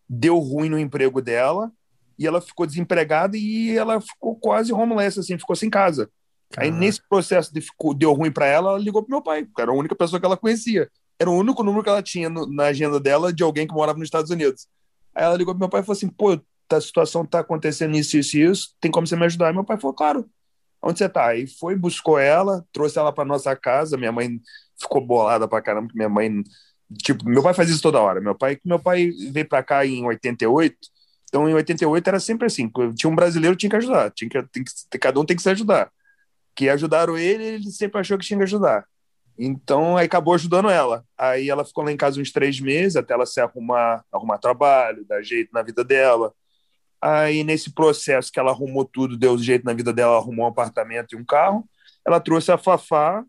deu 0.09 0.39
ruim 0.39 0.69
no 0.69 0.79
emprego 0.79 1.21
dela. 1.21 1.73
E 2.19 2.27
ela 2.27 2.41
ficou 2.41 2.67
desempregada 2.67 3.37
e 3.37 3.77
ela 3.77 4.01
ficou 4.01 4.37
quase 4.37 4.73
homeless, 4.73 5.19
assim, 5.19 5.39
ficou 5.39 5.57
sem 5.57 5.71
casa. 5.71 6.11
Aí, 6.57 6.71
nesse 6.71 7.01
processo 7.09 7.53
de 7.53 7.61
ficou, 7.61 7.95
deu 7.95 8.13
ruim 8.13 8.31
para 8.31 8.47
ela, 8.47 8.71
ela 8.71 8.79
ligou 8.79 9.03
pro 9.03 9.11
meu 9.11 9.23
pai, 9.23 9.45
que 9.45 9.63
era 9.63 9.71
a 9.71 9.75
única 9.75 9.95
pessoa 9.95 10.21
que 10.21 10.27
ela 10.27 10.37
conhecia. 10.37 10.91
Era 11.19 11.31
o 11.31 11.35
único 11.37 11.63
número 11.63 11.83
que 11.83 11.89
ela 11.89 12.03
tinha 12.03 12.29
no- 12.29 12.47
na 12.47 12.65
agenda 12.65 12.99
dela 12.99 13.33
de 13.33 13.43
alguém 13.43 13.67
que 13.67 13.75
morava 13.75 13.99
nos 13.99 14.07
Estados 14.07 14.31
Unidos. 14.31 14.67
Aí 15.15 15.25
ela 15.25 15.37
ligou 15.37 15.55
pro 15.55 15.61
meu 15.61 15.69
pai 15.69 15.81
e 15.81 15.85
falou 15.85 15.97
assim: 15.97 16.09
pô, 16.09 16.37
tá, 16.69 16.77
a 16.77 16.81
situação 16.81 17.25
tá 17.25 17.41
acontecendo 17.41 17.97
isso, 17.97 18.17
isso 18.17 18.37
e 18.37 18.43
isso, 18.43 18.75
tem 18.81 18.91
como 18.91 19.07
você 19.07 19.17
me 19.17 19.25
ajudar? 19.25 19.51
E 19.51 19.55
meu 19.55 19.65
pai 19.65 19.79
falou: 19.79 19.95
claro, 19.95 20.27
onde 20.83 20.99
você 20.99 21.09
tá? 21.09 21.29
Aí 21.29 21.47
foi, 21.47 21.77
buscou 21.77 22.19
ela, 22.19 22.65
trouxe 22.73 22.99
ela 22.99 23.13
para 23.13 23.25
nossa 23.25 23.55
casa. 23.57 23.97
Minha 23.97 24.13
mãe 24.13 24.41
ficou 24.81 25.05
bolada 25.05 25.47
pra 25.49 25.63
caramba, 25.63 25.87
porque 25.87 25.99
minha 25.99 26.09
mãe. 26.09 26.43
Tipo, 27.03 27.25
meu 27.27 27.43
pai 27.43 27.55
faz 27.55 27.71
isso 27.71 27.83
toda 27.83 28.01
hora. 28.01 28.21
Meu 28.21 28.35
pai, 28.35 28.59
meu 28.65 28.79
pai 28.79 29.11
veio 29.31 29.49
pra 29.49 29.63
cá 29.63 29.87
em 29.87 30.05
88. 30.05 30.77
Então, 31.29 31.49
em 31.49 31.55
88 31.55 32.09
era 32.09 32.21
sempre 32.21 32.47
assim: 32.47 32.71
tinha 32.95 33.11
um 33.11 33.15
brasileiro, 33.15 33.57
tinha 33.57 33.71
que 33.71 33.77
ajudar. 33.77 34.11
Tinha 34.11 34.29
que, 34.29 34.43
tem 34.49 34.65
que, 34.65 34.99
cada 34.99 35.19
um 35.21 35.25
tem 35.25 35.37
que 35.37 35.43
se 35.43 35.51
ajudar 35.51 35.91
que 36.55 36.69
ajudaram 36.69 37.17
ele, 37.17 37.45
ele 37.45 37.71
sempre 37.71 38.01
achou 38.01 38.19
que 38.19 38.27
tinha 38.27 38.39
que 38.39 38.45
ajudar. 38.45 38.87
Então, 39.39 39.97
aí 39.97 40.07
acabou 40.07 40.35
ajudando 40.35 40.69
ela. 40.69 41.05
Aí 41.17 41.49
ela 41.49 41.65
ficou 41.65 41.85
lá 41.85 41.91
em 41.91 41.97
casa 41.97 42.21
uns 42.21 42.31
três 42.31 42.61
meses, 42.61 42.97
até 42.97 43.15
ela 43.15 43.27
se 43.27 43.41
arrumar, 43.41 44.05
arrumar 44.13 44.39
trabalho, 44.39 45.05
dar 45.07 45.23
jeito 45.23 45.51
na 45.53 45.63
vida 45.63 45.83
dela. 45.83 46.33
Aí, 47.01 47.43
nesse 47.43 47.73
processo 47.73 48.31
que 48.31 48.39
ela 48.39 48.53
arrumou 48.53 48.85
tudo, 48.85 49.17
deu 49.17 49.37
jeito 49.37 49.65
na 49.65 49.73
vida 49.73 49.93
dela, 49.93 50.17
arrumou 50.17 50.45
um 50.45 50.49
apartamento 50.49 51.15
e 51.15 51.17
um 51.17 51.25
carro, 51.25 51.69
ela 52.07 52.21
trouxe 52.21 52.53
a 52.53 52.59
Fafá 52.59 53.25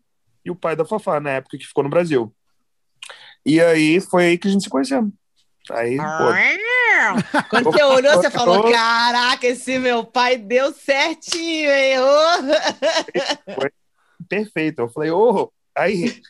e 0.45 0.51
o 0.51 0.55
pai 0.55 0.75
da 0.75 0.85
Fafá, 0.85 1.19
na 1.19 1.31
época 1.31 1.57
que 1.57 1.65
ficou 1.65 1.83
no 1.83 1.89
Brasil. 1.89 2.33
E 3.45 3.59
aí, 3.59 3.99
foi 3.99 4.25
aí 4.25 4.37
que 4.37 4.47
a 4.47 4.51
gente 4.51 4.63
se 4.63 4.69
conheceu. 4.69 5.11
Aí, 5.71 5.97
pô, 5.97 6.03
Quando 7.49 7.71
você 7.71 7.83
olhou, 7.83 8.15
você 8.15 8.29
falou: 8.29 8.69
Caraca, 8.69 9.47
esse 9.47 9.79
meu 9.79 10.03
pai 10.03 10.37
deu 10.37 10.73
certinho, 10.73 11.71
hein? 11.71 11.99
Ô! 11.99 12.32
Perfeito. 14.27 14.79
Eu 14.79 14.89
falei, 14.89 15.11
ô, 15.11 15.51
aí, 15.75 16.21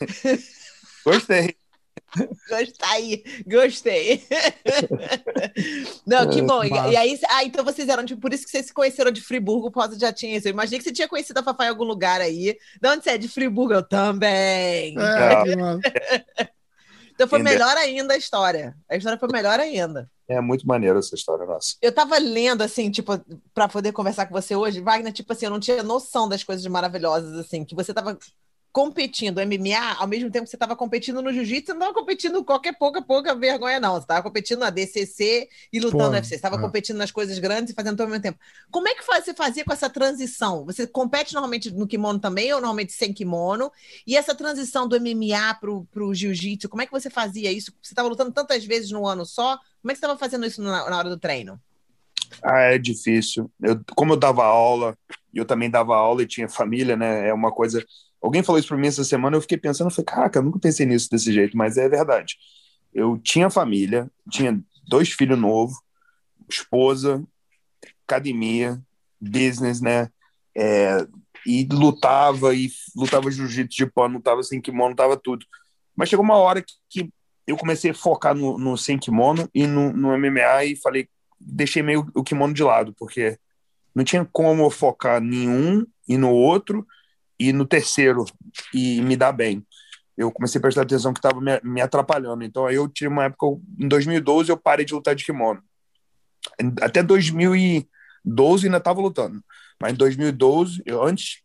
gostei. 1.06 1.56
Gostei, 2.48 3.24
gostei. 3.48 4.24
Não, 6.06 6.30
que 6.30 6.42
bom. 6.42 6.64
E, 6.64 6.70
e 6.70 6.96
aí, 6.96 7.20
ah, 7.30 7.44
então 7.44 7.64
vocês 7.66 7.90
eram, 7.90 8.06
tipo, 8.06 8.22
por 8.22 8.34
isso 8.34 8.46
que 8.46 8.52
vocês 8.52 8.68
se 8.68 8.74
conheceram 8.74 9.12
de 9.12 9.22
Friburgo, 9.22 9.72
por 9.72 9.82
causa 9.82 10.00
já 10.00 10.14
tinha 10.14 10.38
isso. 10.38 10.48
Eu 10.48 10.52
imaginei 10.52 10.78
que 10.80 10.84
você 10.84 10.92
tinha 10.94 11.08
conhecido 11.08 11.40
a 11.40 11.44
Fafá 11.44 11.66
em 11.66 11.70
algum 11.70 11.84
lugar 11.84 12.22
aí. 12.22 12.56
De 12.80 12.88
onde 12.88 13.04
você 13.04 13.12
é? 13.12 13.18
De 13.18 13.28
Friburgo? 13.28 13.74
Eu 13.74 13.84
também. 13.84 14.96
É, 15.00 15.44
que 15.44 15.56
massa. 15.56 15.82
Então 17.14 17.28
foi 17.28 17.40
melhor 17.40 17.76
ainda 17.78 18.14
a 18.14 18.18
história. 18.18 18.76
A 18.90 18.96
história 18.96 19.20
foi 19.20 19.30
melhor 19.32 19.60
ainda. 19.60 20.10
É 20.28 20.40
muito 20.42 20.66
maneiro 20.66 21.00
essa 21.00 21.16
história 21.16 21.46
nossa. 21.46 21.76
Eu 21.82 21.92
tava 21.92 22.18
lendo, 22.18 22.62
assim, 22.62 22.90
tipo, 22.90 23.12
pra 23.54 23.68
poder 23.68 23.92
conversar 23.92 24.26
com 24.26 24.34
você 24.34 24.56
hoje, 24.56 24.82
Wagner, 24.82 25.12
tipo 25.14 25.32
assim, 25.32 25.46
eu 25.46 25.52
não 25.52 25.60
tinha 25.60 25.84
noção 25.84 26.28
das 26.28 26.44
coisas 26.44 26.66
maravilhosas, 26.66 27.38
assim, 27.38 27.66
que 27.66 27.76
você 27.76 27.94
tava 27.94 28.18
competindo 28.74 29.40
MMA 29.40 29.98
ao 30.00 30.08
mesmo 30.08 30.32
tempo 30.32 30.46
que 30.46 30.50
você 30.50 30.58
tava 30.58 30.76
competindo 30.76 31.22
no 31.22 31.32
jiu-jitsu, 31.32 31.68
você 31.68 31.74
não 31.74 31.80
tava 31.80 31.94
competindo 31.94 32.44
qualquer 32.44 32.76
pouca, 32.76 33.04
pouca 33.04 33.36
vergonha, 33.36 33.80
não. 33.80 33.94
Você 33.94 34.08
tava 34.08 34.24
competindo 34.24 34.62
na 34.62 34.72
DCC 34.72 35.48
e 35.72 35.80
lutando 35.80 36.06
Pô, 36.06 36.10
no 36.10 36.16
UFC. 36.16 36.36
Você 36.36 36.42
tava 36.42 36.56
é. 36.56 36.60
competindo 36.60 36.98
nas 36.98 37.12
coisas 37.12 37.38
grandes 37.38 37.72
e 37.72 37.76
fazendo 37.76 37.94
tudo 37.94 38.06
ao 38.06 38.10
mesmo 38.10 38.24
tempo. 38.24 38.40
Como 38.72 38.88
é 38.88 38.96
que 38.96 39.06
você 39.06 39.32
fazia 39.32 39.64
com 39.64 39.72
essa 39.72 39.92
transição? 39.92 40.66
Você 40.66 40.88
compete 40.88 41.34
normalmente 41.34 41.70
no 41.70 41.86
kimono 41.86 42.18
também 42.18 42.52
ou 42.52 42.60
normalmente 42.60 42.94
sem 42.94 43.14
kimono? 43.14 43.72
E 44.08 44.18
essa 44.18 44.34
transição 44.34 44.88
do 44.88 45.00
MMA 45.00 45.54
pro, 45.62 45.86
pro 45.92 46.12
jiu-jitsu, 46.12 46.68
como 46.68 46.82
é 46.82 46.88
que 46.88 46.92
você 46.92 47.12
fazia 47.12 47.52
isso? 47.52 47.72
Você 47.80 47.94
tava 47.94 48.10
lutando 48.10 48.32
tantas 48.32 48.66
vezes 48.66 48.90
no 48.90 49.06
ano 49.06 49.24
só? 49.24 49.56
Como 49.84 49.92
é 49.92 49.94
que 49.94 50.00
você 50.00 50.08
tava 50.08 50.18
fazendo 50.18 50.48
isso 50.48 50.64
na, 50.64 50.90
na 50.90 50.98
hora 50.98 51.10
do 51.10 51.20
treino? 51.20 51.62
Ah, 52.42 52.62
é 52.62 52.80
difícil. 52.80 53.52
Eu, 53.62 53.80
como 53.96 54.14
eu 54.14 54.18
dava 54.18 54.44
aula, 54.44 54.98
eu 55.34 55.46
também 55.46 55.70
dava 55.70 55.96
aula 55.96 56.24
e 56.24 56.28
tinha 56.28 56.50
família, 56.50 56.96
né? 56.96 57.28
É 57.28 57.34
uma 57.34 57.52
coisa. 57.52 57.86
Alguém 58.24 58.42
falou 58.42 58.58
isso 58.58 58.70
para 58.70 58.78
mim 58.78 58.88
essa 58.88 59.04
semana, 59.04 59.36
eu 59.36 59.42
fiquei 59.42 59.58
pensando, 59.58 59.88
eu 59.90 59.92
falei, 59.94 60.06
caraca, 60.06 60.40
eu 60.40 60.44
nunca 60.44 60.58
pensei 60.58 60.86
nisso 60.86 61.10
desse 61.10 61.34
jeito, 61.34 61.58
mas 61.58 61.76
é 61.76 61.90
verdade. 61.90 62.38
Eu 62.94 63.18
tinha 63.18 63.50
família, 63.50 64.10
tinha 64.32 64.58
dois 64.88 65.12
filhos 65.12 65.38
novos, 65.38 65.76
esposa, 66.50 67.22
academia, 68.08 68.82
business, 69.20 69.82
né? 69.82 70.10
É, 70.56 71.06
e 71.46 71.68
lutava, 71.70 72.56
e 72.56 72.72
lutava 72.96 73.30
jiu-jitsu 73.30 73.76
de 73.76 73.92
pano, 73.92 74.16
lutava 74.16 74.42
sem 74.42 74.62
kimono, 74.62 74.92
lutava 74.92 75.18
tudo. 75.18 75.46
Mas 75.94 76.08
chegou 76.08 76.24
uma 76.24 76.38
hora 76.38 76.64
que, 76.90 77.12
eu 77.46 77.58
comecei 77.58 77.92
a 77.92 77.94
focar 77.94 78.34
no, 78.34 78.58
no 78.58 78.78
sem 78.78 78.98
kimono 78.98 79.50
e 79.54 79.68
no, 79.68 79.92
no 79.92 80.18
MMA 80.18 80.64
e 80.64 80.76
falei, 80.78 81.10
deixei 81.38 81.84
meio 81.84 82.10
o 82.16 82.24
kimono 82.24 82.54
de 82.54 82.64
lado, 82.64 82.96
porque 82.98 83.38
não 83.94 84.06
tinha 84.06 84.26
como 84.32 84.70
focar 84.70 85.22
em 85.22 85.50
um 85.50 85.86
e 86.08 86.18
no 86.18 86.32
outro 86.32 86.88
e 87.40 87.52
no 87.52 87.66
terceiro 87.66 88.26
e 88.74 89.02
me 89.02 89.16
dar 89.16 89.32
bem. 89.32 89.66
Eu 90.16 90.32
comecei 90.32 90.60
a 90.60 90.62
prestar 90.62 90.84
atenção 90.84 91.14
que 91.14 91.20
estava 91.20 91.40
me, 91.64 91.82
atrapalhando. 91.82 92.44
Então 92.44 92.66
aí 92.66 92.76
eu 92.76 92.88
tive 92.88 93.08
uma 93.08 93.26
época, 93.26 93.60
em 93.80 93.88
2012 93.88 94.50
eu 94.50 94.58
parei 94.58 94.86
de 94.86 94.94
lutar 94.94 95.16
de 95.16 95.26
kimono. 95.26 95.62
Até 96.82 97.02
2012 97.02 98.66
ainda 98.66 98.78
estava 98.78 99.02
lutando. 99.02 99.44
Mas 99.82 99.94
em 99.94 99.96
2012, 99.96 100.84
eu 100.86 101.04
antes, 101.04 101.42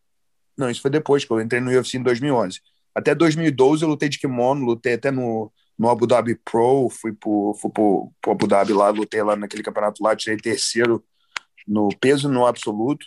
não, 0.57 0.71
isso 0.71 0.83
foi 0.83 0.91
depois 0.91 1.25
que 1.25 1.31
eu 1.31 1.41
entrei 1.41 1.61
no 1.61 1.71
UFC 1.71 1.97
em 1.97 2.03
2011. 2.03 2.61
Até 2.95 3.15
2012 3.15 3.83
eu 3.83 3.89
lutei 3.89 4.09
de 4.09 4.19
kimono, 4.19 4.67
lutei 4.67 4.95
até 4.95 5.11
no, 5.11 5.53
no 5.79 5.89
Abu 5.89 6.07
Dhabi 6.07 6.35
Pro, 6.45 6.89
fui 6.91 7.13
pro, 7.13 7.55
fui 7.61 7.71
pro, 7.71 8.13
pro 8.21 8.33
Abu 8.33 8.47
Dhabi 8.47 8.73
lá, 8.73 8.91
lutei 8.91 9.23
lá 9.23 9.37
naquele 9.37 9.63
campeonato 9.63 10.03
lá, 10.03 10.15
tirei 10.17 10.37
terceiro 10.37 11.03
no 11.67 11.89
peso 12.01 12.29
no 12.29 12.47
absoluto, 12.47 13.07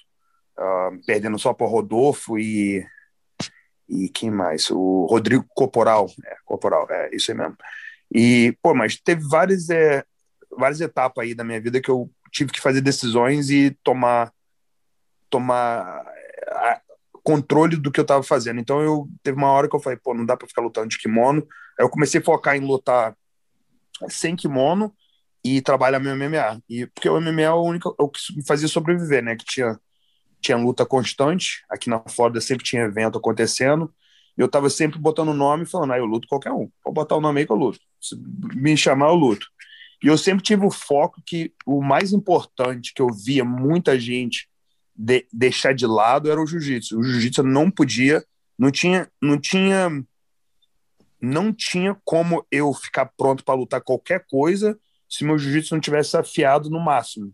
uh, 0.62 1.06
perdendo 1.06 1.40
só 1.40 1.54
para 1.54 1.68
Rodolfo 1.68 2.38
e 2.38 2.86
e 3.92 4.08
quem 4.08 4.32
mais? 4.32 4.72
O 4.72 5.06
Rodrigo 5.10 5.46
Corporal, 5.50 6.10
é, 6.26 6.38
Corporal, 6.46 6.88
é 6.90 7.14
isso 7.14 7.30
aí 7.30 7.38
mesmo. 7.38 7.58
E, 8.14 8.58
pô, 8.62 8.74
mas 8.74 8.96
teve 8.96 9.22
várias, 9.28 9.70
é, 9.70 10.06
várias 10.58 10.80
etapas 10.80 11.26
aí 11.26 11.36
da 11.36 11.44
minha 11.44 11.60
vida 11.60 11.82
que 11.82 11.92
eu 11.92 12.10
tive 12.32 12.54
que 12.54 12.62
fazer 12.62 12.80
decisões 12.80 13.50
e 13.50 13.78
tomar 13.84 14.32
tomar 15.30 16.06
é, 16.48 16.82
controle 17.24 17.76
do 17.76 17.92
que 17.92 18.00
eu 18.00 18.04
estava 18.04 18.24
fazendo. 18.24 18.60
Então 18.60 18.82
eu 18.82 19.10
teve 19.24 19.38
uma 19.38 19.52
hora 19.52 19.70
que 19.70 19.76
eu 19.76 19.80
falei, 19.80 20.00
pô, 20.02 20.14
não 20.14 20.26
dá 20.26 20.38
para 20.38 20.48
ficar 20.48 20.62
lutando 20.62 20.88
de 20.88 20.98
kimono. 20.98 21.46
Aí 21.78 21.86
eu 21.86 21.90
comecei 21.90 22.22
a 22.22 22.24
focar 22.24 22.56
em 22.56 22.62
lutar 22.62 23.16
sem 24.08 24.36
kimono 24.36 24.94
e 25.44 25.62
trabalhar 25.62 26.00
meu 26.00 26.16
MMA. 26.16 26.62
E 26.70 26.86
porque 26.88 27.10
o 27.10 27.20
MMA 27.20 27.42
é 27.42 27.52
o 27.52 27.62
único 27.62 27.96
é 28.00 28.04
o 28.04 28.10
que 28.10 28.20
me 28.36 28.46
fazia 28.46 28.68
sobreviver, 28.68 29.24
né? 29.24 29.36
Que 29.36 29.46
tinha 29.46 29.80
tinha 30.42 30.58
luta 30.58 30.86
constante. 30.86 31.64
Aqui 31.70 31.90
na 31.90 32.00
Flórida 32.00 32.42
sempre 32.42 32.66
tinha 32.66 32.84
evento 32.84 33.18
acontecendo. 33.18 33.94
E 34.38 34.42
eu 34.42 34.48
tava 34.48 34.70
sempre 34.70 35.00
botando 35.00 35.30
o 35.30 35.34
nome 35.34 35.64
e 35.64 35.68
falando, 35.68 35.94
ah, 35.94 35.98
eu 35.98 36.06
luto 36.06 36.28
qualquer 36.28 36.52
um. 36.52 36.70
Pode 36.84 36.96
botar 36.96 37.16
o 37.16 37.22
nome 37.22 37.42
aí 37.42 37.46
que 37.46 37.52
eu 37.52 37.58
luto. 37.58 37.80
Se 38.00 38.16
me 38.56 38.76
chamar, 38.76 39.08
eu 39.08 39.16
luto. 39.16 39.48
E 40.04 40.08
eu 40.08 40.18
sempre 40.18 40.44
tive 40.44 40.66
o 40.66 40.72
foco 40.72 41.22
que 41.26 41.54
o 41.66 41.82
mais 41.82 42.12
importante 42.12 42.94
que 42.94 43.02
eu 43.02 43.08
via 43.14 43.46
muita 43.46 44.00
gente 44.00 44.50
de, 44.96 45.28
deixar 45.32 45.74
de 45.74 45.86
lado 45.86 46.32
era 46.32 46.42
o 46.42 46.46
jiu-jitsu. 46.46 46.98
O 46.98 47.04
jiu-jitsu 47.04 47.44
não 47.44 47.70
podia, 47.70 48.24
não 48.58 48.72
tinha, 48.72 49.08
não 49.22 49.40
tinha, 49.40 50.04
não 51.22 51.54
tinha 51.54 51.96
como 52.04 52.46
eu 52.52 52.74
ficar 52.74 53.06
pronto 53.18 53.44
para 53.44 53.56
lutar 53.56 53.82
qualquer 53.82 54.26
coisa 54.28 54.78
se 55.08 55.24
meu 55.24 55.38
jiu-jitsu 55.38 55.76
não 55.76 55.82
tivesse 55.82 56.16
afiado 56.18 56.70
no 56.70 56.80
máximo. 56.80 57.34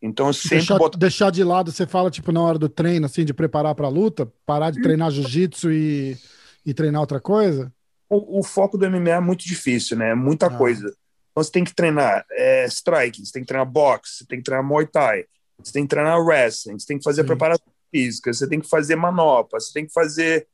Então 0.00 0.32
sempre 0.32 0.58
Deixar, 0.58 0.78
botava... 0.78 1.00
deixar 1.00 1.30
de 1.30 1.42
lado, 1.42 1.72
você 1.72 1.86
fala, 1.86 2.10
tipo, 2.10 2.30
na 2.30 2.40
hora 2.40 2.58
do 2.58 2.68
treino, 2.68 3.06
assim, 3.06 3.24
de 3.24 3.34
preparar 3.34 3.74
pra 3.74 3.88
luta, 3.88 4.32
parar 4.46 4.70
de 4.70 4.80
treinar 4.80 5.10
jiu-jitsu 5.10 5.72
e, 5.72 6.16
e 6.64 6.72
treinar 6.72 7.00
outra 7.00 7.20
coisa? 7.20 7.72
o, 8.08 8.38
o 8.40 8.42
foco 8.42 8.78
do 8.78 8.86
MMA 8.86 9.10
é 9.10 9.20
muito 9.20 9.44
difícil, 9.44 9.96
né? 9.96 10.10
É 10.10 10.14
muita 10.14 10.46
Ah. 10.46 10.50
coisa. 10.50 10.86
Então 11.30 11.44
você 11.44 11.50
tem 11.50 11.64
que 11.64 11.74
treinar 11.74 12.24
é, 12.32 12.64
striking, 12.66 13.24
você 13.24 13.32
tem 13.32 13.42
que 13.42 13.48
treinar 13.48 13.70
boxe, 13.70 14.18
você 14.18 14.26
tem 14.26 14.38
que 14.38 14.44
treinar 14.44 14.64
Muay 14.66 14.86
Thai, 14.86 15.24
você 15.62 15.72
tem 15.72 15.82
que 15.84 15.88
treinar 15.90 16.18
wrestling, 16.20 16.78
você 16.78 16.86
tem 16.86 16.98
que 16.98 17.04
fazer 17.04 17.22
Sim. 17.22 17.26
preparação 17.26 17.66
física, 17.90 18.32
você 18.32 18.48
tem 18.48 18.60
que 18.60 18.68
fazer 18.68 18.96
manopla, 18.96 19.60
você 19.60 19.72
tem 19.72 19.86
que 19.86 19.92
fazer 19.92 20.48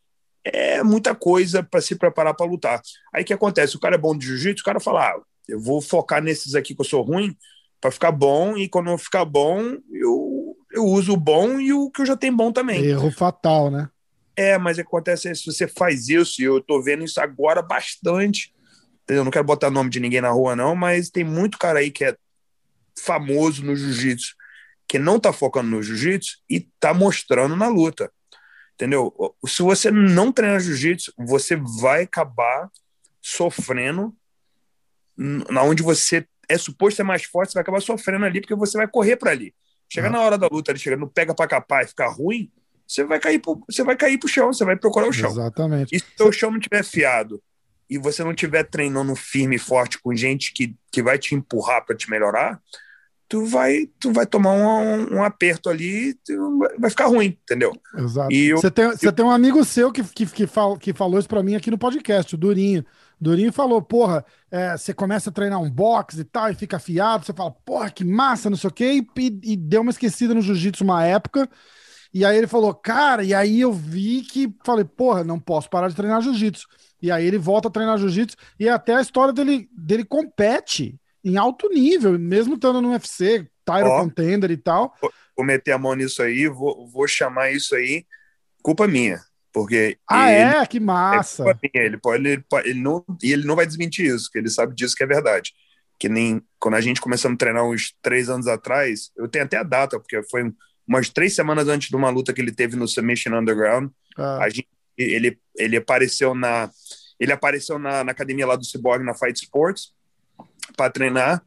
é, 0.44 0.83
muita 0.83 1.14
coisa 1.14 1.62
para 1.62 1.80
se 1.80 1.94
preparar 1.96 2.35
para 2.35 2.46
lutar. 2.46 2.83
Aí 3.14 3.22
o 3.22 3.26
que 3.26 3.33
acontece? 3.33 3.76
O 3.76 3.80
cara 3.80 3.94
é 3.94 3.98
bom 3.98 4.16
de 4.16 4.26
jiu-jitsu, 4.26 4.62
o 4.62 4.64
cara 4.64 4.80
fala: 4.80 5.09
ah, 5.09 5.20
eu 5.48 5.59
vou 5.59 5.80
focar 5.80 6.22
nesses 6.22 6.54
aqui 6.54 6.74
que 6.74 6.80
eu 6.80 6.85
sou 6.85 7.02
ruim 7.02 7.35
para 7.80 7.90
ficar 7.90 8.12
bom, 8.12 8.56
e 8.56 8.68
quando 8.68 8.90
eu 8.90 8.98
ficar 8.98 9.24
bom, 9.24 9.60
eu, 9.92 10.56
eu 10.72 10.84
uso 10.84 11.12
o 11.12 11.16
bom 11.16 11.60
e 11.60 11.72
o 11.72 11.90
que 11.90 12.02
eu 12.02 12.06
já 12.06 12.16
tenho 12.16 12.34
bom 12.34 12.50
também. 12.50 12.82
Erro 12.84 13.10
fatal, 13.10 13.70
né? 13.70 13.90
É, 14.37 14.58
mas 14.58 14.78
acontece 14.78 15.32
se 15.34 15.46
você 15.46 15.68
faz 15.68 16.08
isso, 16.08 16.40
e 16.40 16.44
eu 16.44 16.60
tô 16.60 16.82
vendo 16.82 17.04
isso 17.04 17.20
agora 17.20 17.62
bastante. 17.62 18.52
entendeu? 19.02 19.20
Eu 19.20 19.24
não 19.24 19.30
quero 19.30 19.44
botar 19.44 19.70
nome 19.70 19.90
de 19.90 20.00
ninguém 20.00 20.20
na 20.20 20.30
rua, 20.30 20.56
não, 20.56 20.74
mas 20.74 21.10
tem 21.10 21.22
muito 21.22 21.58
cara 21.58 21.78
aí 21.78 21.90
que 21.90 22.04
é 22.04 22.16
famoso 22.98 23.64
no 23.64 23.76
jiu-jitsu, 23.76 24.34
que 24.88 24.98
não 24.98 25.20
tá 25.20 25.32
focando 25.32 25.70
no 25.70 25.82
jiu-jitsu 25.82 26.38
e 26.48 26.60
tá 26.80 26.94
mostrando 26.94 27.54
na 27.54 27.68
luta. 27.68 28.10
Entendeu? 28.74 29.14
Se 29.46 29.62
você 29.62 29.90
não 29.90 30.32
treinar 30.32 30.60
jiu-jitsu, 30.60 31.12
você 31.16 31.54
vai 31.56 32.02
acabar 32.02 32.68
sofrendo 33.20 34.14
na 35.16 35.62
onde 35.62 35.82
você 35.82 36.26
é 36.48 36.59
suposto 36.59 36.96
ser 36.96 37.02
mais 37.02 37.24
forte, 37.24 37.50
você 37.52 37.54
vai 37.54 37.62
acabar 37.62 37.80
sofrendo 37.80 38.24
ali, 38.24 38.40
porque 38.40 38.54
você 38.54 38.76
vai 38.78 38.88
correr 38.88 39.16
para 39.16 39.30
ali. 39.30 39.54
Chega 39.92 40.09
Ah. 40.09 40.11
na 40.11 40.20
hora 40.20 40.38
da 40.38 40.48
luta, 40.50 40.70
ele 40.72 40.78
chega 40.78 40.96
no 40.96 41.09
pega 41.09 41.35
para 41.35 41.46
capar 41.48 41.85
e 41.85 41.88
ficar 41.88 42.09
ruim, 42.09 42.50
você 42.87 43.04
vai 43.04 43.18
cair 43.18 43.38
pro, 43.38 43.62
você 43.68 43.83
vai 43.83 43.96
cair 43.96 44.18
pro 44.18 44.28
chão, 44.28 44.52
você 44.52 44.64
vai 44.64 44.76
procurar 44.76 45.09
o 45.09 45.12
chão. 45.12 45.30
Exatamente. 45.30 45.94
E 45.94 45.98
se 46.00 46.22
o 46.22 46.33
chão 46.33 46.50
não 46.50 46.61
tiver 46.61 46.83
fiado 46.85 47.42
e 47.88 47.98
você 47.98 48.24
não 48.24 48.35
tiver 48.35 48.64
treinando 48.64 49.14
firme 49.14 49.57
e 49.57 49.59
forte 49.59 49.98
com 50.00 50.14
gente 50.14 50.52
que, 50.52 50.74
que 50.90 51.02
vai 51.02 51.18
te 51.18 51.35
empurrar 51.35 51.85
para 51.85 51.96
te 51.96 52.11
melhorar, 52.11 52.61
tu 53.28 53.44
vai 53.46 53.88
tu 53.98 54.12
vai 54.12 54.26
tomar 54.26 54.52
um, 54.52 55.16
um 55.16 55.22
aperto 55.24 55.68
ali, 55.70 56.11
e 56.28 56.37
vai- 56.59 56.78
vai 56.78 56.90
ficar 56.90 57.07
ruim, 57.07 57.38
entendeu? 57.42 57.72
Exato. 57.96 58.33
E 58.33 58.48
eu- 58.48 58.59
Você 58.59 58.70
tem, 58.70 58.87
você 58.90 59.11
tem 59.12 59.24
um 59.24 59.30
amigo 59.30 59.64
seu 59.64 59.90
que, 59.92 60.02
que, 60.04 60.26
que, 60.26 60.46
fal, 60.46 60.76
que 60.78 60.92
falou 60.92 61.18
isso 61.18 61.28
pra 61.28 61.42
mim 61.42 61.54
aqui 61.54 61.70
no 61.70 61.78
podcast, 61.78 62.35
o 62.35 62.38
Durinho. 62.38 62.85
Durinho 63.20 63.53
falou, 63.53 63.81
porra, 63.81 64.24
é, 64.50 64.77
você 64.77 64.92
começa 64.92 65.31
a 65.31 65.33
treinar 65.33 65.61
um 65.61 65.70
boxe 65.70 66.20
e 66.20 66.24
tal, 66.24 66.50
e 66.50 66.55
fica 66.55 66.77
afiado, 66.77 67.24
você 67.24 67.33
fala, 67.33 67.50
porra, 67.50 67.90
que 67.90 68.05
massa, 68.05 68.50
não 68.50 68.57
sei 68.57 68.68
o 68.68 68.72
quê, 68.72 69.05
e, 69.16 69.53
e 69.53 69.57
deu 69.57 69.83
uma 69.83 69.90
esquecida 69.90 70.35
no 70.35 70.42
jiu-jitsu 70.42 70.85
uma 70.85 71.05
época. 71.05 71.48
E 72.12 72.24
aí 72.24 72.37
ele 72.37 72.46
falou, 72.46 72.72
cara, 72.74 73.24
e 73.24 73.35
aí 73.35 73.61
eu 73.61 73.72
vi 73.72 74.22
que 74.22 74.55
falei, 74.64 74.85
porra, 74.85 75.24
não 75.24 75.40
posso 75.40 75.68
parar 75.68 75.88
de 75.88 75.96
treinar 75.96 76.22
jiu-jitsu. 76.22 76.66
E 77.03 77.11
aí 77.11 77.27
ele 77.27 77.38
volta 77.38 77.68
a 77.68 77.70
treinar 77.70 77.98
jiu-jitsu, 77.98 78.37
e 78.59 78.68
até 78.68 78.94
a 78.94 79.00
história 79.00 79.33
dele, 79.33 79.68
dele 79.72 80.05
compete 80.05 80.98
em 81.24 81.37
alto 81.37 81.68
nível, 81.68 82.18
mesmo 82.18 82.55
estando 82.55 82.81
no 82.81 82.90
UFC, 82.90 83.48
Tyro 83.64 83.88
Ó. 83.88 84.00
Contender 84.03 84.50
e 84.50 84.57
tal. 84.57 84.94
Vou 85.37 85.44
meter 85.44 85.72
a 85.72 85.79
mão 85.79 85.94
nisso 85.94 86.22
aí, 86.22 86.46
vou, 86.46 86.87
vou 86.87 87.09
chamar 87.09 87.50
isso 87.50 87.74
aí 87.74 88.05
culpa 88.64 88.88
minha, 88.88 89.20
porque 89.54 89.96
Ah, 90.10 90.32
ele, 90.32 90.56
é? 90.56 90.66
Que 90.66 90.80
massa. 90.80 91.44
É. 91.48 91.86
Ele 91.86 91.96
pode, 91.96 92.28
ele, 92.28 92.44
pode- 92.50 92.68
ele 92.68 92.80
não, 92.80 93.04
e 93.22 93.32
ele 93.32 93.46
não 93.46 93.54
vai 93.54 93.64
desmentir 93.64 94.06
isso, 94.12 94.24
porque 94.24 94.40
ele 94.40 94.50
sabe 94.50 94.74
disso 94.74 94.96
que 94.96 95.04
é 95.04 95.06
verdade. 95.06 95.52
Que 95.96 96.08
nem 96.08 96.42
quando 96.58 96.74
a 96.74 96.80
gente 96.80 97.00
começamos 97.00 97.36
a 97.36 97.38
treinar 97.38 97.64
uns 97.64 97.94
três 98.02 98.28
anos 98.28 98.48
atrás, 98.48 99.12
eu 99.16 99.28
tenho 99.28 99.44
até 99.44 99.56
a 99.56 99.62
data, 99.62 100.00
porque 100.00 100.20
foi 100.24 100.52
umas 100.86 101.08
três 101.08 101.36
semanas 101.36 101.68
antes 101.68 101.88
de 101.88 101.94
uma 101.94 102.10
luta 102.10 102.32
que 102.32 102.40
ele 102.40 102.50
teve 102.50 102.74
no 102.74 102.88
Submission 102.88 103.32
Underground. 103.38 103.90
Ah. 104.18 104.42
A 104.42 104.48
gente, 104.48 104.68
ele, 104.98 105.38
ele 105.56 105.76
apareceu 105.76 106.34
na 106.34 106.68
ele 107.20 107.32
apareceu 107.32 107.78
na, 107.78 108.02
na 108.02 108.10
academia 108.10 108.44
lá 108.44 108.56
do 108.56 108.64
Cyborg 108.64 109.04
na 109.04 109.14
Fight 109.14 109.40
Sports 109.40 109.92
para 110.76 110.90
treinar 110.90 111.40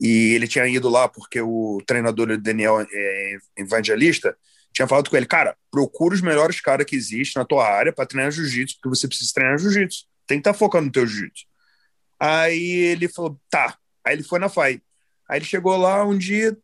e 0.00 0.34
ele 0.34 0.48
tinha 0.48 0.66
ido 0.66 0.88
lá 0.88 1.08
porque 1.08 1.40
o 1.40 1.80
treinador 1.86 2.36
Daniel 2.38 2.84
é, 2.92 3.36
Evangelista 3.56 4.36
tinha 4.72 4.88
falado 4.88 5.10
com 5.10 5.16
ele, 5.16 5.26
cara, 5.26 5.56
procura 5.70 6.14
os 6.14 6.20
melhores 6.20 6.60
caras 6.60 6.86
que 6.86 6.96
existem 6.96 7.40
na 7.40 7.46
tua 7.46 7.68
área 7.68 7.92
para 7.92 8.06
treinar 8.06 8.32
jiu-jitsu, 8.32 8.76
porque 8.76 8.96
você 8.96 9.06
precisa 9.06 9.32
treinar 9.34 9.58
jiu-jitsu. 9.58 10.06
Tem 10.26 10.38
que 10.38 10.48
estar 10.48 10.54
focando 10.54 10.86
no 10.86 10.92
teu 10.92 11.06
jiu-jitsu. 11.06 11.44
Aí 12.18 12.70
ele 12.70 13.08
falou, 13.08 13.38
tá. 13.50 13.76
Aí 14.04 14.14
ele 14.14 14.22
foi 14.22 14.38
na 14.38 14.48
FAI. 14.48 14.80
Aí 15.28 15.38
ele 15.38 15.44
chegou 15.44 15.76
lá 15.76 16.04
um 16.04 16.16
dia, 16.16 16.56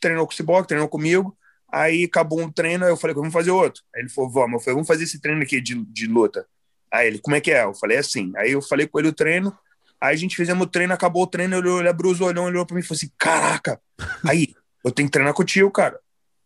treinou 0.00 0.26
com 0.26 0.32
o 0.32 0.36
Ciboc, 0.36 0.66
treinou 0.66 0.88
comigo. 0.88 1.36
Aí 1.72 2.04
acabou 2.04 2.40
um 2.40 2.50
treino, 2.50 2.84
eu 2.86 2.96
falei, 2.96 3.14
vamos 3.14 3.32
fazer 3.32 3.50
outro. 3.50 3.82
Aí 3.94 4.02
ele 4.02 4.08
falou, 4.08 4.30
vamos. 4.30 4.54
Eu 4.54 4.60
falei, 4.60 4.74
vamos 4.74 4.88
fazer 4.88 5.04
esse 5.04 5.20
treino 5.20 5.42
aqui 5.42 5.60
de, 5.60 5.74
de 5.84 6.06
luta. 6.06 6.46
Aí 6.92 7.06
ele, 7.06 7.18
como 7.18 7.36
é 7.36 7.40
que 7.40 7.52
é? 7.52 7.64
Eu 7.64 7.74
falei, 7.74 7.96
é 7.96 8.00
assim. 8.00 8.32
Aí 8.36 8.52
eu 8.52 8.62
falei 8.62 8.86
com 8.86 8.98
ele 8.98 9.08
o 9.08 9.12
treino, 9.12 9.56
aí 10.00 10.14
a 10.14 10.16
gente 10.16 10.34
fizemos 10.34 10.66
o 10.66 10.68
treino, 10.68 10.92
acabou 10.92 11.22
o 11.22 11.26
treino, 11.26 11.56
ele, 11.56 11.68
ele 11.68 11.88
abriu 11.88 12.10
os 12.10 12.20
olhão, 12.20 12.44
olhou 12.44 12.66
pra 12.66 12.74
mim 12.74 12.80
e 12.80 12.84
falou 12.84 12.96
assim, 12.96 13.10
caraca, 13.16 13.80
aí, 14.26 14.54
eu 14.84 14.90
tenho 14.90 15.08
que 15.08 15.12
treinar 15.12 15.34
contigo, 15.34 15.70
cara. 15.70 16.00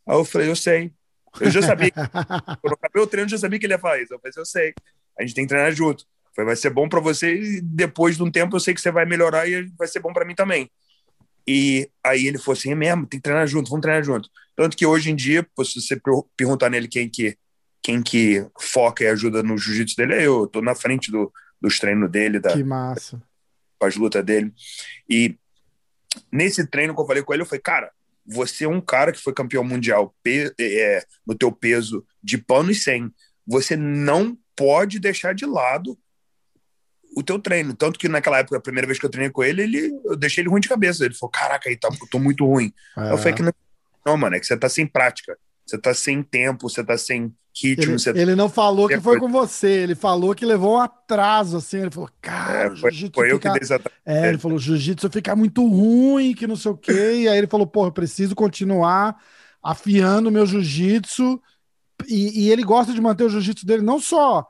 Aí 0.06 0.16
eu 0.16 0.24
falei, 0.24 0.50
eu 0.50 0.56
sei. 0.56 0.92
Eu 1.40 1.50
já 1.50 1.62
sabia. 1.62 1.90
Quando 1.92 2.72
eu 2.72 2.78
acabei 2.80 3.02
o 3.02 3.06
treino, 3.06 3.26
eu 3.26 3.30
já 3.30 3.38
sabia 3.38 3.58
que 3.58 3.66
ele 3.66 3.74
ia 3.74 3.78
fazer 3.78 4.02
isso. 4.02 4.14
Eu 4.14 4.20
falei, 4.20 4.32
eu 4.36 4.44
sei. 4.44 4.74
A 5.18 5.22
gente 5.22 5.34
tem 5.34 5.44
que 5.44 5.48
treinar 5.48 5.72
junto. 5.72 6.04
Falei, 6.34 6.46
vai 6.46 6.56
ser 6.56 6.70
bom 6.70 6.88
para 6.88 7.00
você 7.00 7.34
e 7.34 7.60
depois 7.60 8.16
de 8.16 8.22
um 8.22 8.30
tempo 8.30 8.56
eu 8.56 8.60
sei 8.60 8.74
que 8.74 8.80
você 8.80 8.90
vai 8.90 9.06
melhorar 9.06 9.48
e 9.48 9.70
vai 9.78 9.86
ser 9.86 10.00
bom 10.00 10.12
para 10.12 10.24
mim 10.24 10.34
também. 10.34 10.70
E 11.46 11.88
aí 12.02 12.26
ele 12.26 12.38
falou 12.38 12.58
assim, 12.58 12.72
é 12.72 12.74
mesmo, 12.74 13.06
tem 13.06 13.20
que 13.20 13.24
treinar 13.24 13.46
junto, 13.46 13.70
vamos 13.70 13.82
treinar 13.82 14.02
junto. 14.02 14.28
Tanto 14.56 14.76
que 14.76 14.86
hoje 14.86 15.10
em 15.10 15.16
dia, 15.16 15.46
se 15.64 15.80
você 15.80 16.00
perguntar 16.36 16.70
nele 16.70 16.88
quem 16.88 17.08
que, 17.08 17.36
quem 17.82 18.02
que 18.02 18.46
foca 18.58 19.04
e 19.04 19.08
ajuda 19.08 19.42
no 19.42 19.58
jiu-jitsu 19.58 19.96
dele, 19.96 20.14
é 20.14 20.26
eu. 20.26 20.40
eu 20.40 20.46
tô 20.46 20.62
na 20.62 20.74
frente 20.74 21.10
do, 21.10 21.32
dos 21.60 21.78
treinos 21.78 22.10
dele, 22.10 22.40
da, 22.40 22.52
que 22.52 22.64
massa. 22.64 23.22
com 23.78 23.86
as 23.86 23.96
lutas 23.96 24.24
dele. 24.24 24.52
E 25.08 25.36
nesse 26.32 26.66
treino 26.66 26.94
que 26.94 27.00
eu 27.00 27.06
falei 27.06 27.22
com 27.22 27.32
ele, 27.32 27.42
eu 27.42 27.46
falei, 27.46 27.60
cara, 27.60 27.92
você 28.26 28.64
é 28.64 28.68
um 28.68 28.80
cara 28.80 29.12
que 29.12 29.20
foi 29.20 29.32
campeão 29.32 29.62
mundial 29.64 30.14
é, 30.26 31.04
no 31.26 31.34
teu 31.34 31.52
peso 31.52 32.04
de 32.22 32.38
pano 32.38 32.70
e 32.70 32.74
sem. 32.74 33.12
Você 33.46 33.76
não 33.76 34.36
pode 34.56 34.98
deixar 34.98 35.34
de 35.34 35.44
lado 35.44 35.98
o 37.16 37.22
teu 37.22 37.38
treino. 37.38 37.74
Tanto 37.74 37.98
que 37.98 38.08
naquela 38.08 38.38
época, 38.38 38.56
a 38.56 38.60
primeira 38.60 38.86
vez 38.86 38.98
que 38.98 39.06
eu 39.06 39.10
treinei 39.10 39.30
com 39.30 39.44
ele, 39.44 39.62
ele 39.62 40.00
eu 40.04 40.16
deixei 40.16 40.42
ele 40.42 40.48
ruim 40.48 40.60
de 40.60 40.68
cabeça. 40.68 41.04
Ele 41.04 41.14
falou: 41.14 41.30
Caraca, 41.30 41.68
aí 41.68 41.76
tá, 41.76 41.88
eu 41.88 42.08
tô 42.08 42.18
muito 42.18 42.46
ruim. 42.46 42.72
É. 42.96 43.12
Eu 43.12 43.18
falei 43.18 43.34
que 43.34 43.42
não, 43.42 43.52
não, 44.04 44.16
mano, 44.16 44.36
é 44.36 44.40
que 44.40 44.46
você 44.46 44.56
tá 44.56 44.68
sem 44.68 44.86
prática. 44.86 45.38
Você 45.64 45.78
tá 45.78 45.94
sem 45.94 46.22
tempo, 46.22 46.68
você 46.68 46.84
tá 46.84 46.96
sem 46.96 47.34
ritmo. 47.56 47.92
Ele, 47.92 47.98
você... 47.98 48.10
ele 48.10 48.34
não 48.34 48.48
falou 48.48 48.88
que 48.88 49.00
foi 49.00 49.18
com 49.18 49.28
você, 49.28 49.68
ele 49.68 49.94
falou 49.94 50.34
que 50.34 50.44
levou 50.44 50.76
um 50.76 50.80
atraso, 50.80 51.56
assim. 51.56 51.80
Ele 51.80 51.90
falou, 51.90 52.10
cara, 52.20 52.72
é, 52.72 52.76
foi, 52.76 52.92
foi 53.14 53.30
eu 53.30 53.36
fica... 53.36 53.52
que 53.52 53.60
dei 53.60 53.78
É, 54.04 54.28
ele 54.28 54.38
falou: 54.38 54.58
jiu-jitsu 54.58 55.10
fica 55.10 55.34
muito 55.34 55.66
ruim, 55.66 56.34
que 56.34 56.46
não 56.46 56.56
sei 56.56 56.70
o 56.70 56.76
quê. 56.76 57.22
e 57.22 57.28
aí 57.28 57.38
ele 57.38 57.46
falou: 57.46 57.66
porra, 57.66 57.90
preciso 57.90 58.34
continuar 58.34 59.16
afiando 59.62 60.30
meu 60.30 60.46
jiu-jitsu. 60.46 61.40
E, 62.06 62.44
e, 62.44 62.50
ele 62.50 62.62
gosta 62.62 62.92
de 62.92 63.00
manter 63.00 63.24
o 63.24 63.30
jiu-jitsu 63.30 63.64
dele 63.64 63.82
não 63.82 63.98
só 63.98 64.46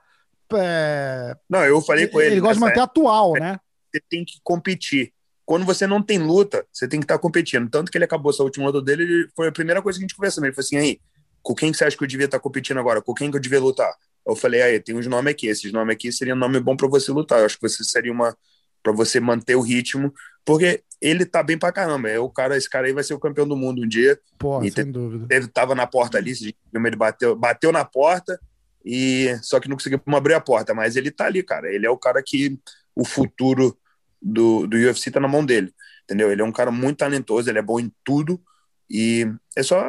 é... 0.53 1.37
Não, 1.49 1.65
eu 1.65 1.81
falei 1.81 2.07
com 2.07 2.21
ele. 2.21 2.35
Ele 2.35 2.41
gosta 2.41 2.55
de 2.55 2.61
manter 2.61 2.81
atual, 2.81 3.33
né? 3.33 3.59
Você 3.91 4.03
tem 4.09 4.25
que 4.25 4.39
competir. 4.43 5.13
Quando 5.45 5.67
você 5.67 5.87
não 5.87 6.03
tem 6.03 6.19
luta, 6.19 6.67
você 6.73 6.89
tem 6.89 7.01
que 7.01 7.05
estar 7.05 7.19
competindo. 7.19 7.69
Tanto 7.69 7.91
que 7.91 7.99
ele 7.99 8.05
acabou 8.05 8.31
essa 8.31 8.43
última 8.43 8.67
luta 8.67 8.81
dele, 8.83 9.29
foi 9.37 9.49
a 9.49 9.53
primeira 9.53 9.83
coisa 9.83 9.99
que 9.99 10.05
a 10.05 10.07
gente 10.07 10.17
conversou. 10.17 10.45
Ele 10.45 10.53
falou 10.53 10.65
assim: 10.65 10.77
aí, 10.77 11.01
com 11.43 11.55
quem 11.55 11.73
você 11.73 11.85
acha 11.85 11.97
que 11.97 12.03
eu 12.03 12.09
devia 12.09 12.27
estar 12.27 12.41
competindo 12.41 12.79
agora? 12.79 13.03
Com 13.03 13.13
quem 13.15 13.31
que 13.31 13.37
eu 13.37 13.41
devia 13.41 13.61
lutar? 13.61 13.93
Eu 14.27 14.35
falei: 14.35 14.63
aí, 14.63 14.81
tem 14.81 14.97
uns 14.97 15.07
nomes 15.07 15.33
aqui. 15.33 15.47
Esses 15.47 15.71
nomes 15.73 15.95
aqui 15.95 16.11
seriam 16.11 16.37
um 16.37 16.41
nome 16.41 16.59
bom 16.61 16.77
para 16.77 16.89
você 16.89 17.13
lutar. 17.13 17.41
Eu 17.41 17.47
acho 17.47 17.57
que 17.59 17.69
você 17.69 17.85
seria 17.85 18.13
uma. 18.13 18.37
para 18.83 18.93
você 18.93 19.21
manter 19.21 19.55
o 19.55 19.61
ritmo. 19.61 20.13
Porque 20.45 20.83
ele 21.01 21.27
tá 21.27 21.43
bem 21.43 21.59
pra 21.59 21.73
caramba. 21.73 22.09
É 22.09 22.19
o 22.19 22.31
cara, 22.31 22.57
esse 22.57 22.69
cara 22.69 22.87
aí 22.87 22.93
vai 22.93 23.05
ser 23.05 23.15
o 23.15 23.19
campeão 23.19 23.47
do 23.47 23.57
mundo 23.57 23.83
um 23.83 23.89
dia. 23.89 24.19
Pô, 24.39 24.61
sem 24.63 24.71
teve, 24.71 24.93
dúvida. 24.93 25.27
Ele 25.35 25.47
tava 25.49 25.75
na 25.75 25.87
porta 25.87 26.17
ali, 26.19 26.33
ele 26.73 26.97
bateu, 26.97 27.37
bateu 27.37 27.71
na 27.71 27.85
porta 27.85 28.39
e 28.85 29.35
só 29.43 29.59
que 29.59 29.69
não 29.69 29.77
conseguiu 29.77 30.01
abrir 30.09 30.35
a 30.35 30.41
porta, 30.41 30.75
mas 30.75 30.97
ele 30.97 31.11
tá 31.11 31.27
ali, 31.27 31.43
cara. 31.43 31.73
Ele 31.73 31.87
é 31.87 31.91
o 31.91 31.97
cara 31.97 32.23
que 32.23 32.59
o 32.95 33.05
futuro 33.05 33.77
do, 34.25 34.67
do 34.67 34.77
UFC 34.77 35.11
tá 35.11 35.21
na 35.21 35.29
mão 35.29 35.45
dele, 35.45 35.73
entendeu? 36.05 36.33
Ele 36.33 36.41
é 36.41 36.45
um 36.45 36.53
cara 36.53 36.71
muito 36.71 36.99
talentoso, 36.99 37.51
ele 37.51 37.59
é 37.59 37.63
bom 37.63 37.79
em 37.79 37.93
tudo 38.03 38.41
e 38.89 39.27
é 39.57 39.63
só 39.63 39.83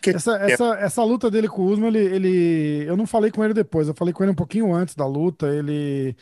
que... 0.00 0.10
essa, 0.10 0.36
essa, 0.36 0.74
essa 0.78 1.04
luta 1.04 1.30
dele 1.30 1.48
com 1.48 1.62
o 1.62 1.66
Usman, 1.66 1.88
ele, 1.88 1.98
ele 1.98 2.84
eu 2.86 2.96
não 2.96 3.06
falei 3.06 3.30
com 3.30 3.44
ele 3.44 3.54
depois, 3.54 3.88
eu 3.88 3.94
falei 3.94 4.12
com 4.12 4.22
ele 4.22 4.32
um 4.32 4.36
pouquinho 4.36 4.72
antes 4.74 4.94
da 4.94 5.06
luta, 5.06 5.46
ele 5.46 6.16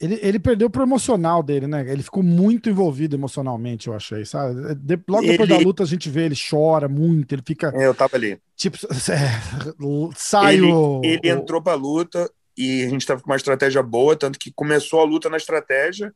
ele, 0.00 0.18
ele 0.20 0.38
perdeu 0.40 0.68
pro 0.68 0.82
emocional 0.82 1.42
dele, 1.42 1.66
né? 1.66 1.88
Ele 1.88 2.02
ficou 2.02 2.22
muito 2.22 2.68
envolvido 2.68 3.14
emocionalmente, 3.14 3.86
eu 3.86 3.94
achei, 3.94 4.24
sabe? 4.24 4.74
De, 4.74 4.98
logo 5.08 5.24
depois 5.24 5.48
ele... 5.48 5.58
da 5.58 5.64
luta 5.64 5.82
a 5.84 5.86
gente 5.86 6.10
vê 6.10 6.24
ele 6.24 6.34
chora 6.34 6.88
muito, 6.88 7.32
ele 7.32 7.42
fica. 7.46 7.72
É, 7.74 7.86
eu 7.86 7.94
tava 7.94 8.16
ali. 8.16 8.38
Tipo, 8.56 8.76
é, 8.90 10.12
sai 10.16 10.54
ele, 10.54 10.72
o. 10.72 11.00
Ele 11.04 11.30
entrou 11.30 11.62
pra 11.62 11.74
luta 11.74 12.28
e 12.58 12.84
a 12.84 12.88
gente 12.88 13.06
tava 13.06 13.22
com 13.22 13.30
uma 13.30 13.36
estratégia 13.36 13.82
boa, 13.82 14.16
tanto 14.16 14.38
que 14.38 14.52
começou 14.52 15.00
a 15.00 15.04
luta 15.04 15.30
na 15.30 15.36
estratégia 15.36 16.12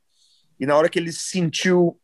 e 0.58 0.66
na 0.66 0.76
hora 0.76 0.88
que 0.88 0.98
ele 0.98 1.12
sentiu 1.12 1.98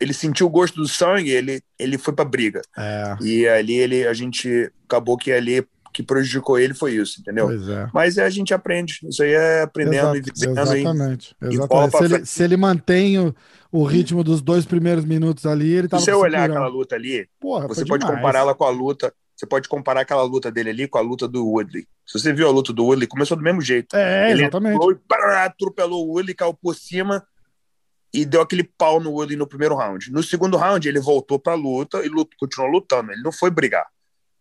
ele 0.00 0.14
sentiu 0.14 0.46
o 0.46 0.50
gosto 0.50 0.76
do 0.76 0.88
sangue, 0.88 1.30
ele, 1.30 1.60
ele 1.78 1.98
foi 1.98 2.14
pra 2.14 2.24
briga. 2.24 2.62
É. 2.76 3.16
E 3.20 3.46
ali 3.46 3.74
ele, 3.74 4.06
a 4.06 4.14
gente 4.14 4.72
acabou 4.86 5.16
que 5.16 5.30
ali 5.30 5.62
que 5.92 6.02
prejudicou 6.02 6.58
ele 6.58 6.72
foi 6.72 6.94
isso, 6.94 7.20
entendeu? 7.20 7.50
É. 7.50 7.90
Mas 7.92 8.16
a 8.16 8.30
gente 8.30 8.54
aprende, 8.54 9.00
isso 9.04 9.22
aí 9.22 9.32
é 9.32 9.62
aprendendo 9.62 10.14
Exato, 10.14 10.16
e 10.16 10.20
vivendo. 10.20 10.58
Exatamente. 10.58 11.36
E, 11.42 11.46
exatamente. 11.46 11.94
E 11.94 11.98
se, 11.98 12.04
ele, 12.04 12.26
se, 12.26 12.42
ele, 12.44 12.56
mantém 12.56 13.18
o, 13.18 13.34
o, 13.70 13.84
ritmo 13.84 14.22
dos 14.22 14.40
dois 14.40 14.64
primeiros 14.64 15.04
minutos 15.04 15.46
ali, 15.46 15.70
ele 15.72 15.88
tá. 15.88 15.98
Se 15.98 16.06
você 16.06 16.12
olhar 16.12 16.48
aquela 16.48 16.68
luta 16.68 16.94
ali, 16.94 17.28
Porra, 17.40 17.66
você 17.66 17.84
pode 17.84 18.06
compará-la 18.06 18.54
com 18.54 18.64
a 18.64 18.70
luta. 18.70 19.12
Você 19.36 19.46
pode 19.46 19.70
comparar 19.70 20.02
aquela 20.02 20.22
luta 20.22 20.50
dele 20.50 20.68
ali 20.68 20.86
com 20.86 20.98
a 20.98 21.00
luta 21.00 21.26
do 21.26 21.46
Woodley. 21.46 21.86
Se 22.06 22.18
você 22.18 22.30
viu 22.30 22.46
a 22.46 22.50
luta 22.50 22.74
do 22.74 22.84
Woodley, 22.84 23.08
começou 23.08 23.38
do 23.38 23.42
mesmo 23.42 23.62
jeito. 23.62 23.96
É, 23.96 24.30
ele 24.30 24.42
exatamente. 24.42 24.78
E 24.84 24.94
pará, 25.08 25.46
atropelou 25.46 26.06
o 26.06 26.12
Woodley, 26.12 26.34
caiu 26.34 26.52
por 26.52 26.74
cima 26.74 27.24
e 28.12 28.24
deu 28.24 28.40
aquele 28.40 28.64
pau 28.64 29.00
no 29.00 29.12
Woodley 29.12 29.36
no 29.36 29.46
primeiro 29.46 29.76
round. 29.76 30.10
No 30.10 30.22
segundo 30.22 30.56
round, 30.56 30.88
ele 30.88 31.00
voltou 31.00 31.38
pra 31.38 31.54
luta 31.54 32.04
e 32.04 32.08
lutou, 32.08 32.36
continuou 32.38 32.70
lutando. 32.70 33.12
Ele 33.12 33.22
não 33.22 33.32
foi 33.32 33.50
brigar. 33.50 33.86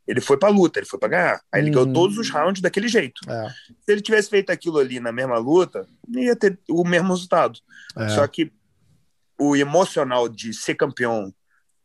Ele 0.08 0.22
foi 0.22 0.38
pra 0.38 0.50
luta, 0.50 0.80
ele 0.80 0.88
foi 0.88 0.98
pra 0.98 1.10
ganhar. 1.10 1.42
Aí 1.52 1.62
ele 1.62 1.70
hum. 1.70 1.74
ganhou 1.74 1.94
todos 1.94 2.18
os 2.18 2.30
rounds 2.32 2.62
daquele 2.62 2.88
jeito. 2.88 3.22
É. 3.30 3.50
Se 3.86 3.92
ele 3.92 4.02
tivesse 4.02 4.28
feito 4.28 4.52
aquilo 4.52 4.80
ali 4.80 5.00
na 5.00 5.12
mesma 5.12 5.38
luta, 5.38 5.88
ia 6.10 6.36
ter 6.36 6.58
o 6.68 6.84
mesmo 6.84 7.10
resultado. 7.10 7.60
É. 7.96 8.10
Só 8.10 8.26
que 8.26 8.52
o 9.40 9.56
emocional 9.56 10.28
de 10.28 10.52
ser 10.52 10.74
campeão, 10.74 11.32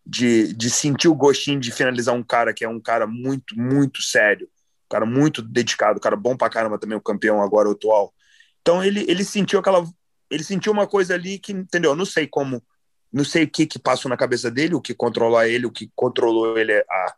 de, 0.04 0.54
de 0.54 0.70
sentir 0.70 1.08
o 1.08 1.14
gostinho 1.14 1.60
de 1.60 1.70
finalizar 1.70 2.14
um 2.14 2.22
cara 2.22 2.54
que 2.54 2.64
é 2.64 2.68
um 2.68 2.80
cara 2.80 3.06
muito, 3.06 3.58
muito 3.58 4.02
sério, 4.02 4.46
um 4.46 4.88
cara 4.90 5.06
muito 5.06 5.40
dedicado, 5.40 5.98
um 5.98 6.02
cara 6.02 6.16
bom 6.16 6.36
pra 6.36 6.50
caramba 6.50 6.78
também, 6.78 6.96
o 6.96 7.02
campeão 7.02 7.42
agora 7.42 7.68
o 7.68 7.72
atual. 7.72 8.12
Então 8.62 8.82
ele, 8.82 9.04
ele 9.06 9.22
sentiu 9.22 9.58
aquela. 9.58 9.86
Ele 10.34 10.44
sentiu 10.44 10.72
uma 10.72 10.86
coisa 10.86 11.14
ali 11.14 11.38
que, 11.38 11.52
entendeu? 11.52 11.92
Eu 11.92 11.96
não 11.96 12.04
sei 12.04 12.26
como. 12.26 12.62
Não 13.12 13.24
sei 13.24 13.44
o 13.44 13.48
que, 13.48 13.64
que 13.64 13.78
passou 13.78 14.08
na 14.08 14.16
cabeça 14.16 14.50
dele, 14.50 14.74
o 14.74 14.80
que 14.80 14.92
controlou 14.92 15.40
ele, 15.42 15.66
o 15.66 15.70
que 15.70 15.88
controlou 15.94 16.58
ele 16.58 16.72
a 16.72 17.14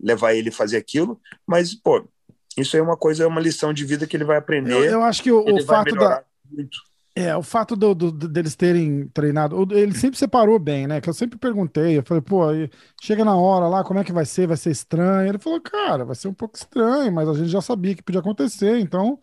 levar 0.00 0.34
ele 0.34 0.48
a 0.48 0.52
fazer 0.52 0.76
aquilo, 0.76 1.20
mas, 1.46 1.74
pô, 1.74 2.08
isso 2.56 2.76
é 2.76 2.82
uma 2.82 2.96
coisa, 2.96 3.24
é 3.24 3.26
uma 3.26 3.40
lição 3.40 3.72
de 3.72 3.84
vida 3.84 4.06
que 4.06 4.16
ele 4.16 4.24
vai 4.24 4.36
aprender. 4.36 4.72
Eu, 4.72 4.84
eu 4.84 5.02
acho 5.02 5.22
que 5.22 5.30
o, 5.30 5.44
o 5.44 5.62
fato 5.64 5.94
da. 5.94 6.24
Muito. 6.50 6.78
É, 7.14 7.36
o 7.36 7.42
fato 7.42 7.74
do, 7.74 7.92
do, 7.92 8.12
deles 8.12 8.54
terem 8.54 9.08
treinado, 9.08 9.66
ele 9.72 9.94
sempre 9.94 10.16
separou 10.16 10.58
bem, 10.60 10.86
né? 10.86 11.00
Que 11.00 11.08
eu 11.08 11.12
sempre 11.12 11.36
perguntei, 11.36 11.98
eu 11.98 12.04
falei, 12.04 12.22
pô, 12.22 12.44
chega 13.02 13.24
na 13.24 13.34
hora 13.34 13.66
lá, 13.66 13.82
como 13.82 13.98
é 13.98 14.04
que 14.04 14.12
vai 14.12 14.24
ser? 14.24 14.46
Vai 14.46 14.56
ser 14.56 14.70
estranho? 14.70 15.28
Ele 15.28 15.38
falou, 15.38 15.60
cara, 15.60 16.04
vai 16.04 16.14
ser 16.14 16.28
um 16.28 16.32
pouco 16.32 16.56
estranho, 16.56 17.12
mas 17.12 17.28
a 17.28 17.34
gente 17.34 17.48
já 17.48 17.60
sabia 17.60 17.96
que 17.96 18.02
podia 18.02 18.20
acontecer, 18.20 18.78
então, 18.78 19.18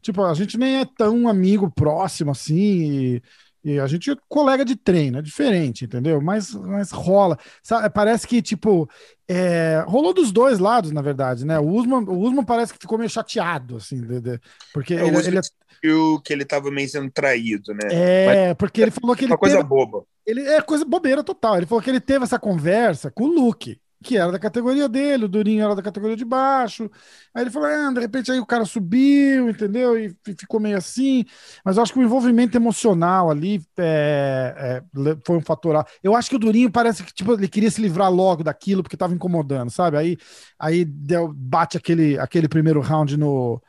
tipo, 0.00 0.22
a 0.24 0.34
gente 0.34 0.58
nem 0.58 0.80
é 0.80 0.84
tão 0.84 1.28
amigo 1.28 1.70
próximo 1.70 2.30
assim, 2.30 2.56
e, 2.56 3.22
e 3.62 3.78
a 3.78 3.86
gente 3.86 4.10
é 4.10 4.16
colega 4.28 4.64
de 4.64 4.74
treino, 4.76 5.18
é 5.18 5.22
diferente, 5.22 5.84
entendeu? 5.84 6.20
Mas, 6.20 6.54
mas 6.54 6.90
rola. 6.90 7.38
Sabe, 7.62 7.90
parece 7.90 8.26
que, 8.26 8.40
tipo, 8.40 8.88
é, 9.28 9.84
rolou 9.86 10.14
dos 10.14 10.32
dois 10.32 10.58
lados, 10.58 10.92
na 10.92 11.02
verdade, 11.02 11.44
né? 11.44 11.58
O 11.58 11.68
Usman, 11.68 12.04
o 12.04 12.18
Usman 12.18 12.44
parece 12.44 12.72
que 12.72 12.78
ficou 12.80 12.98
meio 12.98 13.10
chateado, 13.10 13.76
assim, 13.76 14.00
de, 14.00 14.20
de, 14.20 14.40
porque 14.72 14.94
é, 14.94 15.06
ele, 15.06 15.16
ele, 15.18 15.40
ele 15.82 16.20
que 16.24 16.32
ele 16.32 16.44
tava 16.44 16.70
meio 16.70 16.88
sendo 16.88 17.10
traído, 17.10 17.74
né? 17.74 17.88
É, 17.90 18.26
Mas, 18.48 18.56
porque 18.56 18.82
ele 18.82 18.90
falou 18.90 19.14
que 19.14 19.24
ele. 19.24 19.32
Uma 19.32 19.38
coisa 19.38 19.56
teve, 19.56 19.68
boba. 19.68 20.04
Ele, 20.26 20.40
é 20.42 20.60
coisa 20.60 20.84
bobeira 20.84 21.22
total. 21.22 21.56
Ele 21.56 21.66
falou 21.66 21.82
que 21.82 21.90
ele 21.90 22.00
teve 22.00 22.24
essa 22.24 22.38
conversa 22.38 23.10
com 23.10 23.24
o 23.24 23.32
Luke 23.34 23.78
que 24.02 24.16
era 24.16 24.32
da 24.32 24.38
categoria 24.38 24.88
dele, 24.88 25.26
o 25.26 25.28
Durinho 25.28 25.62
era 25.62 25.74
da 25.74 25.82
categoria 25.82 26.16
de 26.16 26.24
baixo. 26.24 26.90
Aí 27.34 27.42
ele 27.42 27.50
falou: 27.50 27.68
ah, 27.68 27.92
de 27.92 28.00
repente 28.00 28.32
aí 28.32 28.40
o 28.40 28.46
cara 28.46 28.64
subiu, 28.64 29.50
entendeu? 29.50 29.98
E 29.98 30.16
ficou 30.38 30.58
meio 30.58 30.78
assim. 30.78 31.24
Mas 31.64 31.76
eu 31.76 31.82
acho 31.82 31.92
que 31.92 31.98
o 31.98 32.02
envolvimento 32.02 32.56
emocional 32.56 33.30
ali 33.30 33.62
é, 33.78 34.82
é, 34.96 35.16
foi 35.24 35.36
um 35.36 35.40
fator. 35.42 35.84
Eu 36.02 36.16
acho 36.16 36.30
que 36.30 36.36
o 36.36 36.38
Durinho 36.38 36.70
parece 36.70 37.04
que 37.04 37.12
tipo, 37.12 37.34
ele 37.34 37.48
queria 37.48 37.70
se 37.70 37.80
livrar 37.80 38.10
logo 38.10 38.42
daquilo 38.42 38.82
porque 38.82 38.96
estava 38.96 39.14
incomodando, 39.14 39.70
sabe? 39.70 39.96
Aí, 39.98 40.16
aí 40.58 40.84
deu, 40.84 41.32
bate 41.34 41.76
aquele, 41.76 42.18
aquele 42.18 42.48
primeiro 42.48 42.80
round 42.80 43.16
no. 43.16 43.62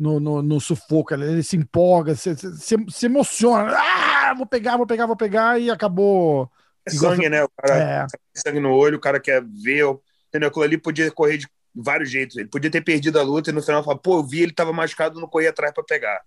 No, 0.00 0.20
no, 0.20 0.40
no 0.40 0.60
sufoco, 0.60 1.12
ele, 1.12 1.42
se 1.42 1.56
empolga, 1.56 2.14
se, 2.14 2.36
se, 2.36 2.76
se 2.88 3.06
emociona, 3.06 3.72
ah, 3.76 4.32
vou 4.32 4.46
pegar, 4.46 4.76
vou 4.76 4.86
pegar, 4.86 5.06
vou 5.06 5.16
pegar, 5.16 5.60
e 5.60 5.72
acabou 5.72 6.48
é 6.86 6.90
sangue, 6.90 7.28
né? 7.28 7.44
O 7.44 7.48
cara 7.56 7.76
é. 8.04 8.06
sangue 8.34 8.60
no 8.60 8.72
olho, 8.72 8.96
o 8.96 9.00
cara 9.00 9.18
quer 9.20 9.42
ver. 9.42 9.84
Entendeu? 10.28 10.48
Aquilo 10.48 10.64
ali 10.64 10.76
podia 10.78 11.10
correr 11.10 11.38
de 11.38 11.46
vários 11.74 12.10
jeitos. 12.10 12.36
Ele 12.36 12.48
podia 12.48 12.70
ter 12.70 12.82
perdido 12.82 13.18
a 13.18 13.22
luta 13.22 13.50
e 13.50 13.52
no 13.52 13.62
final 13.62 13.82
falar, 13.84 13.98
pô, 13.98 14.18
eu 14.18 14.24
vi, 14.26 14.42
ele 14.42 14.52
tava 14.52 14.72
machucado, 14.72 15.20
não 15.20 15.28
corri 15.28 15.46
atrás 15.46 15.72
para 15.72 15.84
pegar. 15.84 16.20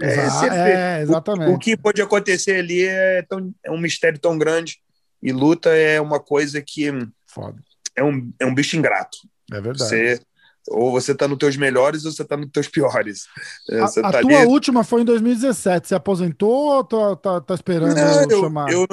É, 0.00 0.06
Exa- 0.12 0.30
sempre- 0.30 0.56
é, 0.58 1.00
exatamente. 1.02 1.50
O 1.50 1.58
que 1.58 1.76
pode 1.76 2.00
acontecer 2.00 2.56
ali 2.60 2.84
é, 2.84 3.22
tão, 3.28 3.52
é 3.64 3.70
um 3.70 3.78
mistério 3.78 4.18
tão 4.18 4.38
grande. 4.38 4.78
E 5.20 5.32
luta 5.32 5.70
é 5.70 6.00
uma 6.00 6.20
coisa 6.20 6.62
que 6.62 6.88
Foda. 7.26 7.58
é 7.96 8.04
um, 8.04 8.30
é 8.38 8.46
um 8.46 8.54
bicho 8.54 8.76
ingrato. 8.76 9.18
É 9.52 9.60
verdade. 9.60 9.78
Você, 9.88 10.20
ou 10.68 10.92
você 10.92 11.12
tá 11.14 11.26
nos 11.26 11.38
teus 11.38 11.56
melhores 11.56 12.04
ou 12.04 12.12
você 12.12 12.24
tá 12.24 12.36
nos 12.36 12.50
teus 12.52 12.68
piores. 12.68 13.24
É, 13.70 13.80
Você 13.80 13.98
A, 14.00 14.08
a 14.08 14.12
tá 14.12 14.20
tua 14.20 14.38
ali- 14.42 14.46
última 14.46 14.84
foi 14.84 15.00
em 15.00 15.04
2017. 15.04 15.88
Você 15.88 15.94
aposentou 15.96 16.76
ou 16.76 16.84
tá, 16.84 17.16
tá, 17.16 17.40
tá 17.40 17.54
esperando 17.54 17.96
Não, 17.96 18.22
eu, 18.30 18.40
chamar? 18.40 18.70
eu, 18.70 18.86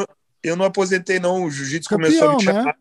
eu 0.47 0.55
não 0.55 0.65
aposentei, 0.65 1.19
não. 1.19 1.43
O 1.43 1.51
jiu-jitsu 1.51 1.89
começou 1.89 2.29
a 2.29 2.37
me 2.37 2.45
né? 2.45 2.53
chamar. 2.53 2.75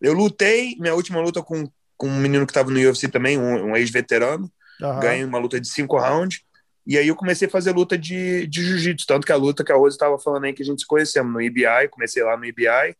Eu 0.00 0.12
lutei, 0.14 0.76
minha 0.78 0.94
última 0.94 1.20
luta 1.20 1.42
com, 1.42 1.70
com 1.96 2.08
um 2.08 2.18
menino 2.18 2.44
que 2.46 2.50
estava 2.50 2.70
no 2.70 2.78
UFC 2.78 3.08
também, 3.08 3.38
um, 3.38 3.70
um 3.70 3.76
ex-veterano. 3.76 4.50
Aham. 4.80 5.00
Ganhei 5.00 5.24
uma 5.24 5.38
luta 5.38 5.60
de 5.60 5.68
cinco 5.68 5.98
rounds. 5.98 6.40
E 6.84 6.98
aí 6.98 7.06
eu 7.06 7.14
comecei 7.14 7.46
a 7.46 7.50
fazer 7.50 7.70
luta 7.70 7.96
de, 7.96 8.46
de 8.48 8.64
jiu-jitsu. 8.64 9.06
Tanto 9.06 9.26
que 9.26 9.32
a 9.32 9.36
luta 9.36 9.64
que 9.64 9.70
a 9.70 9.76
Rose 9.76 9.94
estava 9.94 10.18
falando 10.18 10.44
aí 10.44 10.52
que 10.52 10.62
a 10.62 10.66
gente 10.66 10.80
se 10.80 10.86
conhecemos 10.86 11.32
no 11.32 11.40
IBI. 11.40 11.88
Comecei 11.90 12.22
lá 12.22 12.36
no 12.36 12.44
IBI. 12.44 12.96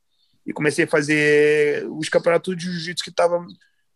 E 0.47 0.53
comecei 0.53 0.85
a 0.85 0.89
fazer 0.89 1.85
os 1.91 2.09
campeonatos 2.09 2.57
de 2.57 2.65
jiu-jitsu 2.65 3.03
que 3.03 3.11
estavam 3.11 3.47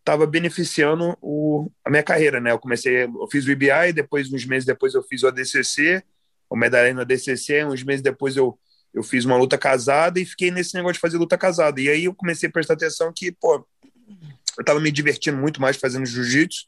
tava 0.07 0.25
beneficiando 0.25 1.17
o, 1.21 1.69
a 1.83 1.89
minha 1.89 2.01
carreira, 2.01 2.39
né? 2.39 2.53
Eu 2.53 2.59
comecei, 2.59 3.03
eu 3.03 3.27
fiz 3.29 3.45
o 3.45 3.51
IBI, 3.51 3.91
depois, 3.93 4.31
uns 4.31 4.45
meses 4.45 4.65
depois, 4.65 4.93
eu 4.93 5.03
fiz 5.03 5.21
o 5.21 5.27
ADCC, 5.27 6.01
o 6.49 6.55
medalha 6.55 6.93
no 6.93 7.01
ADCC, 7.01 7.65
uns 7.65 7.83
meses 7.83 8.01
depois 8.01 8.37
eu, 8.37 8.57
eu 8.97 9.03
fiz 9.03 9.25
uma 9.25 9.37
luta 9.37 9.59
casada 9.59 10.19
e 10.19 10.25
fiquei 10.25 10.49
nesse 10.49 10.73
negócio 10.73 10.95
de 10.95 10.99
fazer 10.99 11.17
luta 11.17 11.37
casada. 11.37 11.79
E 11.79 11.87
aí 11.87 12.05
eu 12.05 12.15
comecei 12.15 12.49
a 12.49 12.51
prestar 12.51 12.73
atenção 12.73 13.13
que, 13.15 13.31
pô, 13.31 13.63
eu 14.57 14.65
tava 14.65 14.79
me 14.79 14.91
divertindo 14.91 15.37
muito 15.37 15.61
mais 15.61 15.77
fazendo 15.77 16.07
jiu-jitsu 16.07 16.65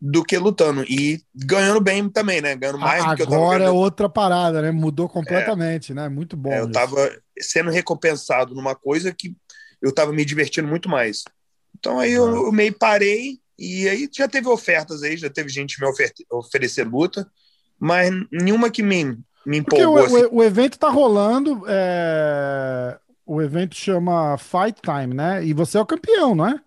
do 0.00 0.24
que 0.24 0.38
lutando. 0.38 0.84
E 0.84 1.22
ganhando 1.34 1.82
bem 1.82 2.08
também, 2.08 2.40
né? 2.40 2.56
Ganhando 2.56 2.78
mais 2.78 3.04
do 3.04 3.14
que 3.14 3.22
eu 3.22 3.26
tava 3.26 3.36
Agora 3.36 3.64
é 3.64 3.70
outra 3.70 4.08
parada, 4.08 4.62
né? 4.62 4.70
Mudou 4.70 5.06
completamente, 5.06 5.92
né? 5.92 6.08
Muito 6.08 6.34
bom. 6.34 6.50
É, 6.50 6.60
eu 6.60 6.72
tava 6.72 7.14
sendo 7.38 7.70
recompensado 7.70 8.54
numa 8.54 8.74
coisa 8.74 9.12
que 9.12 9.36
eu 9.82 9.92
tava 9.92 10.10
me 10.10 10.24
divertindo 10.24 10.66
muito 10.66 10.88
mais. 10.88 11.24
Então 11.78 12.00
aí 12.00 12.12
eu, 12.12 12.46
eu 12.46 12.52
meio 12.52 12.72
parei 12.72 13.38
e 13.58 13.86
aí 13.86 14.08
já 14.10 14.26
teve 14.26 14.48
ofertas 14.48 15.02
aí, 15.02 15.18
já 15.18 15.28
teve 15.28 15.50
gente 15.50 15.78
me 15.78 15.86
ofer 15.86 16.10
oferecer 16.32 16.88
luta, 16.88 17.30
mas 17.78 18.10
nenhuma 18.32 18.70
que 18.70 18.82
me, 18.82 19.18
me 19.46 19.62
Porque 19.62 19.84
o, 19.84 19.98
empolgou. 19.98 20.04
assim. 20.04 20.26
o- 20.26 20.36
o 20.36 20.42
evento 20.42 20.78
tá 20.78 20.88
rolando, 20.88 21.62
é, 21.66 22.98
o 23.26 23.40
evento 23.42 23.74
chama 23.76 24.36
Fight 24.38 24.80
Time, 24.82 25.14
né? 25.14 25.44
E 25.44 25.52
você 25.52 25.76
é 25.78 25.80
o 25.80 25.86
campeão, 25.86 26.34
não 26.34 26.46
é? 26.46 26.60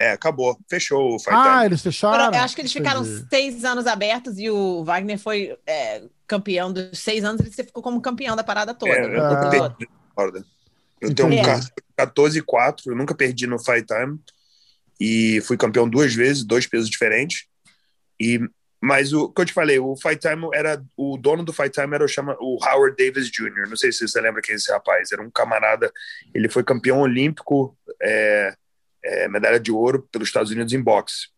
É, 0.00 0.10
acabou, 0.12 0.58
fechou 0.68 1.14
o 1.14 1.18
Fight 1.18 1.32
ah, 1.32 1.52
Time. 1.54 1.66
eles 1.66 1.82
fecharam? 1.82 2.34
Eu 2.34 2.40
acho 2.42 2.54
que 2.56 2.60
eles 2.62 2.72
ficaram 2.72 3.02
Entendi. 3.02 3.26
seis 3.30 3.64
anos 3.64 3.86
abertos 3.86 4.36
e 4.38 4.50
o 4.50 4.82
Wagner 4.84 5.18
foi 5.18 5.56
é, 5.66 6.02
campeão 6.26 6.72
dos 6.72 6.98
seis 6.98 7.22
anos, 7.24 7.40
ele 7.40 7.50
ficou 7.52 7.82
como 7.82 8.00
campeão 8.00 8.34
da 8.34 8.42
parada 8.42 8.74
toda. 8.74 8.90
É, 8.92 9.04
eu 9.04 9.08
nunca 9.10 9.66
Ah. 9.66 9.76
corda. 10.14 10.44
Eu 11.00 11.14
tenho 11.14 11.28
um 11.28 11.32
Entendi. 11.32 11.48
carro 11.48 11.62
14 11.96 12.38
e 12.38 12.42
4, 12.42 12.92
eu 12.92 12.96
nunca 12.96 13.14
perdi 13.14 13.46
no 13.46 13.58
Fight 13.58 13.84
Time. 13.86 14.18
E 15.00 15.40
fui 15.42 15.56
campeão 15.56 15.88
duas 15.88 16.14
vezes, 16.14 16.44
dois 16.44 16.66
pesos 16.66 16.88
diferentes. 16.88 17.44
E 18.20 18.40
mas 18.82 19.12
o 19.12 19.28
que 19.28 19.40
eu 19.40 19.44
te 19.44 19.52
falei, 19.52 19.78
o 19.78 19.94
Fight 19.94 20.18
Time 20.18 20.48
era 20.52 20.82
o 20.96 21.16
dono 21.16 21.44
do 21.44 21.52
Fight 21.52 21.70
Time 21.70 21.94
era 21.94 22.04
o 22.04 22.08
chama 22.08 22.36
o 22.40 22.58
Howard 22.66 22.96
Davis 22.96 23.30
Jr. 23.30 23.68
Não 23.68 23.76
sei 23.76 23.92
se 23.92 24.08
você 24.08 24.20
lembra 24.20 24.42
quem 24.42 24.54
é 24.54 24.56
esse 24.56 24.72
rapaz. 24.72 25.12
Era 25.12 25.22
um 25.22 25.30
camarada. 25.30 25.92
Ele 26.34 26.48
foi 26.48 26.64
campeão 26.64 27.00
olímpico, 27.00 27.78
é, 28.02 28.56
é, 29.04 29.28
medalha 29.28 29.60
de 29.60 29.70
ouro 29.70 30.08
pelos 30.10 30.26
Estados 30.26 30.50
Unidos 30.50 30.72
em 30.72 30.82
boxe. 30.82 31.28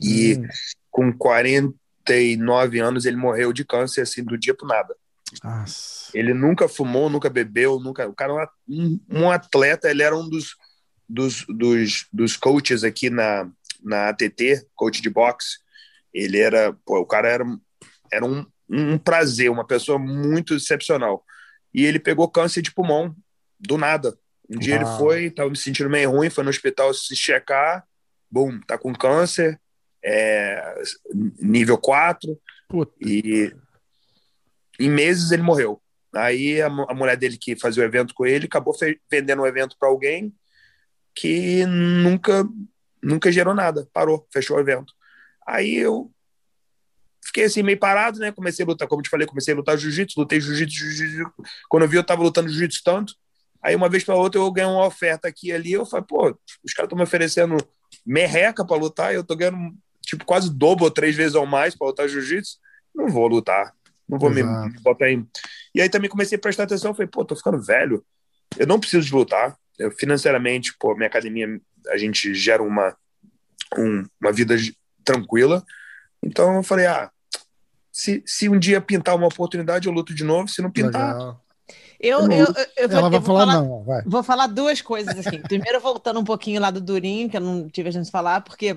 E 0.00 0.38
Hum. 0.38 0.48
com 0.90 1.12
49 1.12 2.78
anos 2.78 3.04
ele 3.04 3.16
morreu 3.16 3.52
de 3.52 3.66
câncer 3.66 4.00
assim 4.00 4.24
do 4.24 4.38
dia 4.38 4.54
pro 4.54 4.66
nada. 4.66 4.96
Nossa. 5.44 6.10
Ele 6.14 6.32
nunca 6.32 6.66
fumou, 6.68 7.10
nunca 7.10 7.28
bebeu, 7.28 7.78
nunca. 7.78 8.08
O 8.08 8.14
cara 8.14 8.32
era 8.32 8.50
um, 8.66 8.98
um 9.10 9.30
atleta, 9.30 9.90
ele 9.90 10.02
era 10.02 10.16
um 10.16 10.26
dos, 10.26 10.56
dos, 11.06 11.44
dos, 11.50 12.06
dos 12.10 12.34
coaches 12.34 12.82
aqui 12.82 13.10
na, 13.10 13.46
na 13.82 14.08
ATT, 14.08 14.66
coach 14.74 15.02
de 15.02 15.10
boxe. 15.10 15.61
Ele 16.12 16.38
era, 16.38 16.72
pô, 16.84 17.00
o 17.00 17.06
cara 17.06 17.28
era, 17.28 17.44
era 18.12 18.24
um, 18.24 18.44
um 18.68 18.98
prazer, 18.98 19.50
uma 19.50 19.66
pessoa 19.66 19.98
muito 19.98 20.54
excepcional. 20.54 21.24
E 21.72 21.84
ele 21.84 21.98
pegou 21.98 22.28
câncer 22.28 22.62
de 22.62 22.72
pulmão, 22.72 23.14
do 23.58 23.78
nada. 23.78 24.16
Um 24.48 24.58
dia 24.58 24.74
ele 24.74 24.84
foi, 24.98 25.24
estava 25.24 25.48
me 25.48 25.56
sentindo 25.56 25.88
meio 25.88 26.10
ruim, 26.10 26.28
foi 26.28 26.44
no 26.44 26.50
hospital 26.50 26.92
se 26.92 27.16
checar, 27.16 27.84
bum, 28.30 28.60
tá 28.60 28.76
com 28.76 28.94
câncer, 28.94 29.58
é, 30.04 30.82
nível 31.38 31.78
4, 31.78 32.38
Puta. 32.68 32.92
e 33.00 33.54
em 34.78 34.90
meses 34.90 35.30
ele 35.30 35.42
morreu. 35.42 35.80
Aí 36.14 36.60
a, 36.60 36.66
a 36.66 36.94
mulher 36.94 37.16
dele 37.16 37.38
que 37.38 37.56
fazia 37.56 37.82
o 37.82 37.86
evento 37.86 38.12
com 38.14 38.26
ele 38.26 38.46
acabou 38.46 38.76
vendendo 39.10 39.42
o 39.42 39.46
evento 39.46 39.76
para 39.78 39.88
alguém 39.88 40.34
que 41.14 41.64
nunca 41.66 42.46
nunca 43.02 43.32
gerou 43.32 43.54
nada, 43.54 43.88
parou, 43.92 44.26
fechou 44.32 44.56
o 44.56 44.60
evento. 44.60 44.92
Aí 45.46 45.76
eu 45.76 46.10
fiquei 47.24 47.44
assim 47.44 47.62
meio 47.62 47.78
parado, 47.78 48.18
né? 48.18 48.32
Comecei 48.32 48.64
a 48.64 48.68
lutar, 48.68 48.88
como 48.88 49.00
eu 49.00 49.04
te 49.04 49.10
falei, 49.10 49.26
comecei 49.26 49.54
a 49.54 49.56
lutar 49.56 49.76
jiu-jitsu, 49.78 50.18
lutei 50.20 50.40
jiu-jitsu, 50.40 50.74
jiu-jitsu. 50.76 51.32
Quando 51.68 51.84
eu 51.84 51.88
vi 51.88 51.96
eu 51.96 52.04
tava 52.04 52.22
lutando 52.22 52.48
jiu-jitsu 52.48 52.82
tanto. 52.84 53.14
Aí 53.62 53.76
uma 53.76 53.88
vez 53.88 54.02
para 54.02 54.16
outra 54.16 54.40
eu 54.40 54.50
ganhei 54.50 54.70
uma 54.70 54.86
oferta 54.86 55.28
aqui 55.28 55.48
e 55.48 55.52
ali, 55.52 55.72
eu 55.72 55.86
falei, 55.86 56.04
pô, 56.06 56.36
os 56.64 56.72
caras 56.74 56.86
estão 56.86 56.96
me 56.96 57.04
oferecendo 57.04 57.56
merreca 58.04 58.64
para 58.66 58.76
lutar, 58.76 59.12
e 59.12 59.16
eu 59.16 59.22
tô 59.24 59.36
ganhando 59.36 59.72
tipo 60.00 60.24
quase 60.24 60.50
dobro 60.52 60.84
ou 60.84 60.90
três 60.90 61.14
vezes 61.14 61.34
ou 61.36 61.46
mais 61.46 61.76
para 61.76 61.86
lutar 61.86 62.08
jiu-jitsu. 62.08 62.58
Não 62.94 63.08
vou 63.08 63.28
lutar. 63.28 63.72
Não 64.08 64.18
vou 64.18 64.28
me, 64.30 64.40
Exato. 64.40 64.68
me 64.68 64.80
botar 64.80 65.10
em. 65.10 65.26
E 65.74 65.80
aí 65.80 65.88
também 65.88 66.10
comecei 66.10 66.36
a 66.36 66.40
prestar 66.40 66.64
atenção. 66.64 66.92
Falei, 66.92 67.06
pô, 67.08 67.24
tô 67.24 67.36
ficando 67.36 67.62
velho. 67.62 68.04
Eu 68.58 68.66
não 68.66 68.80
preciso 68.80 69.06
de 69.06 69.14
lutar. 69.14 69.56
Eu, 69.78 69.90
financeiramente, 69.92 70.74
pô, 70.78 70.94
minha 70.94 71.06
academia, 71.06 71.46
a 71.88 71.96
gente 71.96 72.34
gera 72.34 72.62
uma, 72.62 72.94
um- 73.78 74.04
uma 74.20 74.32
vida 74.32 74.54
tranquila. 75.04 75.64
Então 76.22 76.54
eu 76.56 76.62
falei, 76.62 76.86
ah, 76.86 77.10
se, 77.90 78.22
se 78.26 78.48
um 78.48 78.58
dia 78.58 78.80
pintar 78.80 79.14
uma 79.16 79.26
oportunidade, 79.26 79.86
eu 79.86 79.92
luto 79.92 80.14
de 80.14 80.24
novo. 80.24 80.48
Se 80.48 80.62
não 80.62 80.70
pintar, 80.70 81.14
Legal. 81.14 81.42
Eu, 82.00 82.18
Eu 82.20 82.28
não- 82.28 82.36
eu, 82.36 82.46
vou, 82.88 82.98
Ela 82.98 83.06
eu 83.06 83.10
vou 83.10 83.20
falar, 83.22 83.46
falar, 83.46 83.52
não, 83.54 83.84
vai. 83.84 84.02
Vou 84.04 84.22
falar 84.24 84.46
duas 84.48 84.80
coisas 84.80 85.16
assim. 85.24 85.40
Primeiro, 85.42 85.80
voltando 85.80 86.18
um 86.18 86.24
pouquinho 86.24 86.60
lá 86.60 86.70
do 86.70 86.80
Durinho, 86.80 87.30
que 87.30 87.36
eu 87.36 87.40
não 87.40 87.68
tive 87.68 87.88
a 87.88 87.92
gente 87.92 88.10
falar, 88.10 88.40
porque 88.40 88.76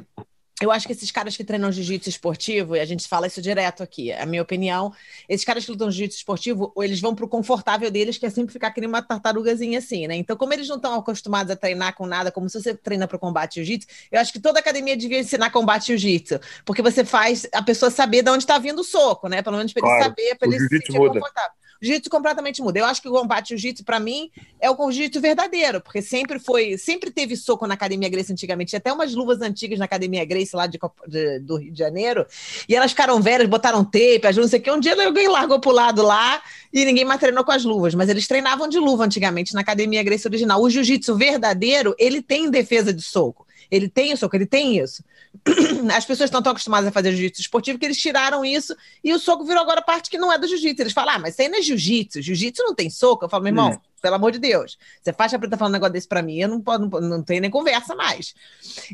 eu 0.62 0.72
acho 0.72 0.88
que 0.88 0.94
esses 0.94 1.12
caras 1.12 1.36
que 1.36 1.44
treinam 1.44 1.70
jiu-jitsu 1.72 2.08
esportivo, 2.10 2.76
e 2.78 2.80
a 2.80 2.86
gente 2.86 3.06
fala 3.08 3.28
isso 3.28 3.42
direto 3.42 3.84
aqui, 3.84 4.12
é 4.12 4.22
a 4.22 4.26
minha 4.26 4.42
opinião, 4.42 4.94
esses 5.28 5.46
caras 5.46 5.66
que 5.66 5.72
lutam 5.72 5.92
jiu-jitsu 5.92 6.18
esportivo, 6.18 6.74
eles 6.78 7.02
vão 7.02 7.14
pro 7.14 7.28
confortável 7.28 7.92
deles, 7.92 8.18
que 8.18 8.26
é 8.26 8.30
sempre 8.30 8.54
ficar 8.54 8.72
que 8.72 8.80
nem 8.80 8.88
uma 8.88 9.02
tartarugazinha 9.02 9.80
assim, 9.80 10.08
né? 10.08 10.16
Então, 10.16 10.38
como 10.38 10.54
eles 10.54 10.68
não 10.70 10.78
estão 10.78 10.94
acostumados 10.96 11.52
a 11.52 11.56
treinar 11.58 11.94
com 11.96 12.06
nada, 12.06 12.32
como 12.32 12.50
se 12.50 12.62
você 12.62 12.74
treina 12.74 13.06
para 13.08 13.18
combate 13.18 13.56
jiu-jitsu, 13.56 13.88
eu 14.12 14.20
acho 14.20 14.32
que 14.32 14.40
toda 14.40 14.60
academia 14.60 14.96
devia 14.96 15.20
ensinar 15.20 15.50
combate 15.50 15.88
jiu-jitsu, 15.88 16.40
porque 16.64 16.82
você 16.82 17.04
faz 17.04 17.46
a 17.54 17.62
pessoa 17.62 17.92
saber 17.92 18.24
de 18.24 18.30
onde 18.30 18.44
está 18.44 18.58
vindo 18.58 18.80
o 18.80 18.84
soco, 18.84 19.28
né? 19.28 19.42
Pelo 19.42 19.58
menos 19.58 19.74
para 19.74 19.82
ele 19.82 19.90
Claro, 19.90 20.04
saber, 20.06 20.36
para 20.36 20.48
o 20.48 20.54
ele 20.54 20.60
se 20.60 20.68
sentir 20.70 20.94
muda. 20.94 21.20
confortável. 21.20 21.65
Jiu-jitsu 21.86 22.10
completamente 22.10 22.62
muda. 22.62 22.80
Eu 22.80 22.86
acho 22.86 23.02
que 23.02 23.08
o 23.08 23.12
combate 23.12 23.50
jiu-jitsu, 23.50 23.84
para 23.84 24.00
mim, 24.00 24.30
é 24.60 24.70
o 24.70 24.76
jiu-jitsu 24.92 25.22
verdadeiro, 25.22 25.80
porque 25.82 26.02
sempre 26.02 26.40
foi, 26.40 26.78
sempre 26.78 27.12
teve 27.12 27.36
soco 27.36 27.68
na 27.68 27.74
Academia 27.76 28.10
Grace 28.10 28.32
antigamente. 28.32 28.70
Tinha 28.70 28.80
até 28.80 28.92
umas 28.92 29.14
luvas 29.14 29.42
antigas 29.42 29.78
na 29.80 29.86
Academia 29.86 30.26
Grace 30.26 30.56
lá 30.56 30.68
de, 30.68 30.80
de- 31.08 31.40
do 31.40 31.58
Rio 31.58 31.72
de 31.72 31.78
Janeiro, 31.80 32.26
e 32.68 32.76
elas 32.76 32.92
ficaram 32.92 33.22
velhas, 33.22 33.48
botaram 33.48 33.84
tape, 33.84 34.22
as 34.26 34.36
não 34.36 34.48
sei 34.48 34.60
o 34.60 34.62
que. 34.62 34.72
Um 34.72 34.80
dia 34.80 34.96
alguém 35.06 35.28
largou 35.28 35.60
pro 35.60 35.72
lado 35.72 36.02
lá 36.02 36.42
e 36.74 36.84
ninguém 36.86 37.06
mais 37.06 37.20
treinou 37.20 37.44
com 37.44 37.52
as 37.52 37.64
luvas, 37.64 37.94
mas 37.94 38.10
eles 38.10 38.28
treinavam 38.28 38.68
de 38.68 38.80
luva 38.80 39.06
antigamente 39.06 39.54
na 39.54 39.62
Academia 39.62 40.04
Grace 40.04 40.28
original. 40.28 40.62
O 40.62 40.70
jiu-jitsu 40.70 41.16
verdadeiro, 41.16 41.96
ele 42.00 42.22
tem 42.22 42.50
defesa 42.50 42.94
de 42.94 43.02
soco. 43.04 43.45
Ele 43.72 43.90
tem 43.90 44.14
o 44.14 44.18
soco, 44.18 44.36
ele 44.36 44.46
tem 44.46 44.78
isso. 44.80 45.04
As 45.96 46.06
pessoas 46.06 46.28
estão 46.28 46.42
tão 46.42 46.52
acostumadas 46.52 46.88
a 46.88 46.92
fazer 46.92 47.12
jiu-jitsu 47.12 47.42
esportivo 47.42 47.78
que 47.80 47.86
eles 47.86 47.98
tiraram 47.98 48.44
isso 48.46 48.76
e 49.04 49.14
o 49.14 49.20
soco 49.20 49.44
virou 49.46 49.62
agora 49.62 49.82
parte 49.82 50.10
que 50.10 50.18
não 50.18 50.32
é 50.32 50.38
do 50.38 50.48
jiu-jitsu. 50.48 50.82
Eles 50.82 50.94
falam, 50.94 51.16
ah, 51.16 51.20
mas 51.20 51.34
isso 51.34 51.42
aí 51.42 51.50
não 51.50 51.60
é 51.60 51.62
jiu-jitsu. 51.62 52.22
Jiu-jitsu 52.22 52.64
não 52.64 52.74
tem 52.76 52.90
soco. 52.90 53.26
Eu 53.26 53.30
falo, 53.30 53.44
meu 53.44 53.52
irmão, 53.52 53.72
Hum. 53.72 53.78
pelo 54.02 54.16
amor 54.16 54.32
de 54.32 54.40
Deus, 54.40 54.78
você 55.02 55.12
faixa 55.12 55.38
preta 55.40 55.58
falando 55.58 55.72
um 55.72 55.78
negócio 55.78 55.94
desse 55.94 56.08
pra 56.08 56.22
mim, 56.22 56.38
eu 56.38 56.48
não, 56.48 56.62
posso, 56.62 56.80
não, 56.80 57.02
não 57.02 57.24
tenho 57.24 57.42
nem 57.42 57.50
conversa 57.50 57.96
mais. 57.96 58.34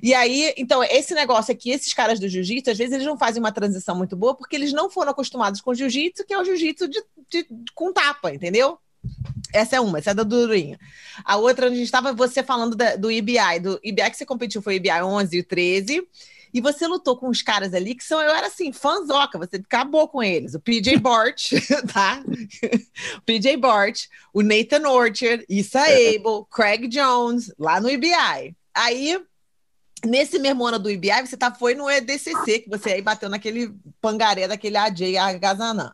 E 0.02 0.14
aí, 0.14 0.54
então, 0.58 0.82
esse 0.84 1.14
negócio 1.14 1.52
aqui, 1.52 1.70
esses 1.70 1.94
caras 1.94 2.20
do 2.20 2.28
jiu-jitsu, 2.30 2.72
às 2.72 2.78
vezes 2.78 2.94
eles 2.94 3.06
não 3.06 3.18
fazem 3.18 3.42
uma 3.42 3.52
transição 3.52 3.96
muito 3.96 4.16
boa 4.16 4.34
porque 4.34 4.56
eles 4.56 4.72
não 4.74 4.90
foram 4.90 5.12
acostumados 5.12 5.60
com 5.62 5.74
jiu-jitsu, 5.74 6.26
que 6.26 6.34
é 6.34 6.40
o 6.40 6.46
jiu-jitsu 6.46 6.88
de, 6.88 7.04
de- 7.30 7.48
com 7.76 7.92
tapa, 7.94 8.34
entendeu? 8.34 8.80
Essa 9.54 9.76
é 9.76 9.80
uma, 9.80 10.00
essa 10.00 10.12
é 10.12 10.14
da 10.14 10.24
Durinho. 10.24 10.78
A 11.24 11.38
outra, 11.38 11.68
a 11.68 11.70
gente 11.70 11.84
estava 11.84 12.14
você 12.14 12.42
falando 12.44 12.76
da- 12.76 12.96
do 12.96 13.12
IBI, 13.12 13.60
do 13.62 13.80
IBI 13.84 14.10
que 14.10 14.18
você 14.18 14.26
competiu 14.26 14.62
foi 14.62 14.76
o 14.76 14.78
IBI 14.78 15.02
11 15.04 15.38
e 15.38 15.40
o 15.40 15.44
13, 15.44 16.08
e 16.54 16.60
você 16.60 16.86
lutou 16.88 17.16
com 17.18 17.30
os 17.30 17.42
caras 17.42 17.74
ali 17.74 17.96
que 17.96 18.04
são, 18.04 18.22
eu 18.22 18.30
era 18.34 18.48
assim, 18.48 18.74
fanzoca, 18.74 19.38
você 19.38 19.56
acabou 19.58 20.08
com 20.08 20.22
eles. 20.22 20.54
O 20.54 20.60
PJ 20.60 20.98
Bort, 20.98 21.52
tá? 21.94 22.22
o 23.18 23.22
PJ 23.22 23.56
Bort, 23.58 24.08
o 24.34 24.42
Nathan 24.42 24.88
Orchard, 24.90 25.46
Issa 25.48 25.80
É. 25.80 26.16
Abel, 26.16 26.46
Craig 26.52 26.88
Jones, 26.88 27.54
lá 27.58 27.80
no 27.80 27.90
IBI. 27.90 28.56
Aí 28.74 29.22
Nesse 30.04 30.40
mesmo 30.40 30.66
ano 30.66 30.80
do 30.80 30.90
IBI, 30.90 31.28
você 31.28 31.38
tá, 31.38 31.54
foi 31.54 31.76
no 31.76 31.88
EDCC, 31.88 32.62
que 32.62 32.70
você 32.70 32.94
aí 32.94 33.04
bateu 33.04 33.30
naquele 33.30 33.72
pangaré 34.02 34.48
daquele 34.48 34.76
AJ 34.76 35.16
Agazanã. 35.18 35.94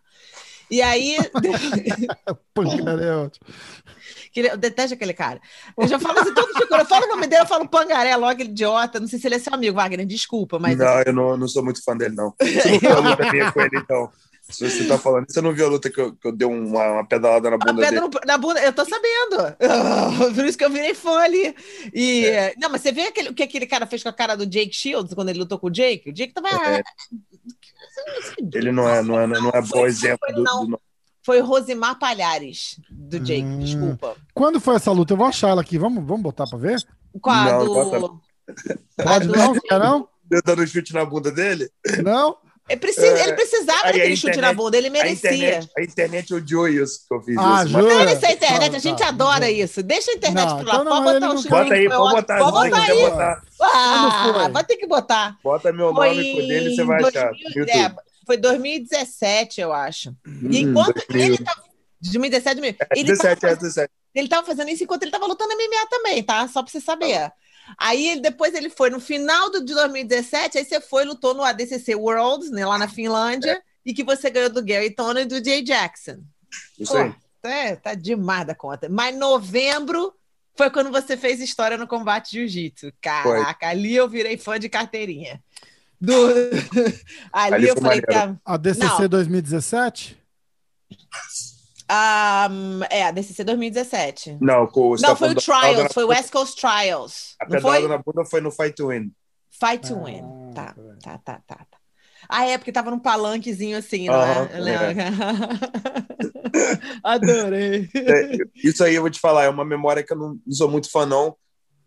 E 0.69 0.81
aí. 0.81 1.17
Pangaré 2.53 3.05
é 3.05 3.15
ótimo. 3.15 3.45
que 4.33 4.39
ele- 4.41 4.49
Eu 4.51 4.57
detesto 4.57 4.93
aquele 4.93 5.13
cara. 5.13 5.39
Eu 5.77 5.87
já 5.87 5.99
falo 5.99 6.19
assim, 6.19 6.33
todo 6.33 6.53
figura. 6.53 6.81
Eu 6.81 6.85
falo 6.85 7.05
o 7.05 7.09
nome 7.09 7.27
dele, 7.27 7.41
eu 7.43 7.47
falo 7.47 7.67
pangaré 7.67 8.15
logo, 8.15 8.31
aquele 8.31 8.49
idiota. 8.49 8.99
Não 8.99 9.07
sei 9.07 9.19
se 9.19 9.27
ele 9.27 9.35
é 9.35 9.39
seu 9.39 9.53
amigo, 9.53 9.75
Wagner, 9.75 10.05
desculpa, 10.05 10.59
mas. 10.59 10.77
Não, 10.77 11.01
eu 11.01 11.13
não, 11.13 11.37
não 11.37 11.47
sou 11.47 11.63
muito 11.63 11.83
fã 11.83 11.95
dele, 11.95 12.15
não. 12.15 12.33
Você 12.39 12.71
não 12.71 12.79
viu 12.79 12.91
a 12.93 12.99
luta 12.99 13.31
minha 13.31 13.51
com 13.51 13.61
ele, 13.61 13.77
então. 13.77 14.09
Se 14.49 14.69
você 14.69 14.85
tá 14.87 14.97
falando, 14.97 15.25
você 15.29 15.41
não 15.41 15.51
viu 15.51 15.65
a 15.65 15.69
luta 15.69 15.89
que 15.89 15.99
eu, 15.99 16.15
que 16.15 16.25
eu 16.25 16.31
dei 16.31 16.47
uma, 16.47 16.91
uma 16.93 17.05
pedalada 17.05 17.49
na 17.49 17.57
bunda 17.57 17.73
pedra 17.81 17.89
dele? 17.89 18.01
no- 18.01 18.21
na 18.25 18.37
bunda, 18.37 18.61
eu 18.61 18.71
tô 18.71 18.85
sabendo. 18.85 19.57
Por 20.33 20.45
isso 20.45 20.57
que 20.57 20.63
eu 20.63 20.69
virei 20.69 20.93
fã 20.93 21.17
ali. 21.19 21.53
E, 21.93 22.23
Não, 22.57 22.69
mas 22.69 22.79
você 22.81 22.93
vê 22.93 23.01
aquele, 23.07 23.27
o 23.27 23.33
que 23.33 23.43
aquele 23.43 23.65
cara 23.67 23.85
fez 23.85 24.01
com 24.03 24.07
a 24.07 24.13
cara 24.13 24.37
do 24.37 24.45
Jake 24.45 24.73
Shields 24.73 25.13
quando 25.13 25.27
ele 25.27 25.39
lutou 25.39 25.59
com 25.59 25.67
o 25.67 25.69
Jake? 25.69 26.09
O 26.11 26.13
Jake 26.13 26.31
tava. 26.33 26.47
É. 26.47 26.81
Ele 28.53 28.71
não 28.71 28.87
é, 28.89 29.01
não 29.01 29.19
é, 29.19 29.27
não 29.27 29.49
é 29.49 29.61
bom 29.61 29.85
exemplo 29.85 30.19
foi- 30.25 30.33
do, 30.33 30.43
do- 30.43 30.81
Foi 31.23 31.39
Rosimar 31.41 31.99
Palhares, 31.99 32.79
do 32.89 33.19
Jake, 33.19 33.43
Hum. 33.43 33.59
desculpa. 33.59 34.15
Quando 34.33 34.59
foi 34.61 34.75
essa 34.75 34.91
luta? 34.91 35.13
Eu 35.13 35.17
vou 35.17 35.25
achar 35.27 35.49
ela 35.49 35.61
aqui. 35.61 35.77
Vamos, 35.77 36.05
vamos 36.05 36.21
botar 36.23 36.45
pra 36.47 36.57
ver? 36.57 36.77
Com 37.21 37.29
a 37.29 37.43
Não, 37.51 37.65
do. 37.65 37.73
bota- 37.73 38.13
Pode 39.03 39.27
do- 39.27 39.35
não? 39.35 39.53
Quer 39.59 39.79
não? 39.79 40.07
Eu 40.31 40.41
dando 40.45 40.65
chute 40.67 40.93
na 40.93 41.03
bunda 41.05 41.31
dele? 41.31 41.69
Não? 42.03 42.37
Ele, 42.69 42.79
precisa, 42.79 43.07
É. 43.07 43.23
ele 43.23 43.33
precisava 43.33 43.79
Aí 43.85 43.89
a 43.89 43.91
daquele 43.93 44.15
chute 44.15 44.25
na 44.27 44.31
internet- 44.33 44.55
bunda, 44.57 44.77
ele 44.77 44.87
A 44.87 44.91
merecia. 44.91 45.33
internet, 45.33 45.69
a 45.77 45.81
internet 45.81 46.33
odiou 46.33 46.67
isso 46.67 46.99
que 47.07 47.13
eu 47.15 47.21
fiz 47.21 47.37
Ah, 47.37 47.63
isso. 47.63 47.69
jura? 47.71 47.95
Dane 47.95 48.11
essa 48.11 48.31
internet, 48.31 48.75
a 48.75 48.79
gente 48.79 48.99
tá, 48.99 49.07
adora 49.07 49.39
tá. 49.39 49.49
isso. 49.49 49.81
Deixa 49.83 50.11
a 50.11 50.13
internet 50.15 50.45
Não, 50.49 50.57
pro 50.57 50.63
então 50.67 50.73
lado. 50.83 50.89
não, 50.89 50.91
Pode 51.03 51.13
botar 51.13 51.19
não 51.19 51.27
o 51.27 51.35
quer. 51.35 51.41
chute. 51.41 51.49
Bota 51.49 51.73
aí, 51.73 51.89
pode 51.89 52.15
botar. 52.15 52.37
Pode 52.39 52.69
botar 52.69 52.83
aí. 52.91 53.01
botar. 53.09 53.41
Ah, 53.61 54.49
vai 54.51 54.63
ter 54.65 54.75
que 54.77 54.87
botar. 54.87 55.37
Bota 55.43 55.71
meu 55.71 55.93
Foi 55.95 56.09
nome 56.09 56.31
com 56.33 56.47
dele, 56.47 56.75
você 56.75 56.83
vai 56.83 56.97
achar. 57.03 57.29
2000 57.29 57.49
no 57.55 57.59
YouTube. 57.61 57.69
é, 57.79 57.95
foi 58.25 58.37
2017, 58.37 59.61
eu 59.61 59.73
acho. 59.73 60.09
E 60.09 60.29
Hum, 60.29 60.49
enquanto 60.69 60.93
2000. 61.07 61.25
ele 61.25 61.37
tava. 61.37 61.61
2017, 62.01 62.55
2000, 62.61 62.75
ele, 62.95 63.03
17, 63.07 63.41
tava, 63.41 63.53
é 63.53 63.55
17. 63.55 63.91
ele 64.13 64.27
tava 64.27 64.45
fazendo 64.45 64.69
isso 64.69 64.83
enquanto 64.83 65.01
ele 65.03 65.11
tava 65.11 65.25
lutando 65.25 65.51
MMA 65.53 65.87
também, 65.89 66.21
tá? 66.21 66.47
Só 66.47 66.61
pra 66.61 66.71
você 66.71 66.79
saber. 66.79 67.31
Aí 67.77 68.07
ele- 68.09 68.21
depois 68.21 68.53
ele 68.53 68.69
foi 68.69 68.89
no 68.89 68.99
final 68.99 69.49
do, 69.51 69.63
de 69.63 69.73
2017, 69.73 70.57
aí 70.57 70.65
você 70.65 70.79
foi 70.79 71.03
e 71.03 71.07
lutou 71.07 71.33
no 71.33 71.43
ADCC 71.43 71.95
Worlds, 71.95 72.51
né, 72.51 72.65
lá 72.65 72.77
na 72.77 72.87
Finlândia, 72.87 73.61
e 73.85 73.93
que 73.93 74.03
você 74.03 74.29
ganhou 74.29 74.49
do 74.49 74.63
Gary 74.63 74.91
Tony 74.91 75.21
e 75.21 75.25
do 75.25 75.43
Jay 75.43 75.61
Jackson. 75.61 76.19
Isso 76.79 76.95
aí. 76.95 77.11
Pô, 77.41 77.47
é, 77.47 77.75
tá 77.75 77.93
demais 77.93 78.45
da 78.45 78.55
conta. 78.55 78.87
Mas 78.89 79.15
novembro 79.17 80.13
foi 80.55 80.69
quando 80.69 80.91
você 80.91 81.15
fez 81.15 81.39
história 81.39 81.77
no 81.77 81.87
combate 81.87 82.31
jiu-jitsu. 82.31 82.91
Caraca, 83.01 83.67
ali 83.67 83.95
eu 83.95 84.07
virei 84.09 84.37
fã 84.37 84.59
de 84.59 84.67
carteirinha. 84.69 85.41
Do... 85.99 86.11
ali, 87.31 87.55
Ali 87.55 87.67
eu 87.67 87.75
foi 87.75 87.83
falei, 87.83 88.01
tá, 88.01 88.35
A 88.45 88.57
DCC 88.57 89.01
Não. 89.03 89.09
2017? 89.09 90.17
Ah, 91.89 92.49
é, 92.89 93.03
a 93.03 93.11
DCC 93.11 93.43
2017. 93.43 94.37
Não, 94.41 94.67
com, 94.67 94.89
Não, 94.91 94.97
tá 94.97 95.15
foi 95.15 95.29
o 95.29 95.35
Trials, 95.35 95.83
na- 95.83 95.89
foi 95.89 96.03
o 96.03 96.07
West 96.07 96.29
Coast 96.31 96.59
Trials. 96.59 97.35
A 97.39 97.45
Não 97.45 97.51
pedalada 97.51 97.79
foi? 97.81 97.87
na 97.89 97.97
bunda 97.97 98.25
foi 98.25 98.41
no 98.41 98.51
Fight 98.51 98.73
to 98.75 98.87
Win. 98.87 99.11
Fight 99.51 99.87
to 99.87 100.03
Win. 100.03 100.21
Ah, 100.23 100.53
Tá, 100.53 100.73
peraí. 100.73 100.99
tá, 101.01 101.17
tá, 101.19 101.41
tá. 101.47 101.55
tá. 101.55 101.77
Ah, 102.29 102.45
é, 102.45 102.57
porque 102.57 102.71
tava 102.71 102.91
num 102.91 102.99
palanquezinho 102.99 103.77
assim, 103.77 104.07
não 104.07 104.15
Aham, 104.15 104.49
é? 104.51 104.57
Eu 104.57 104.63
lembro. 104.63 104.97
Adorei. 107.03 107.89
É, 107.95 108.37
isso 108.55 108.83
aí 108.83 108.95
eu 108.95 109.01
vou 109.01 109.09
te 109.11 109.19
falar, 109.19 109.43
é 109.45 109.49
uma 109.49 109.63
memória 109.65 110.03
que 110.03 110.11
eu 110.13 110.17
não, 110.17 110.39
sou 110.49 110.69
muito 110.69 110.89
fã, 110.91 111.05
não, 111.05 111.35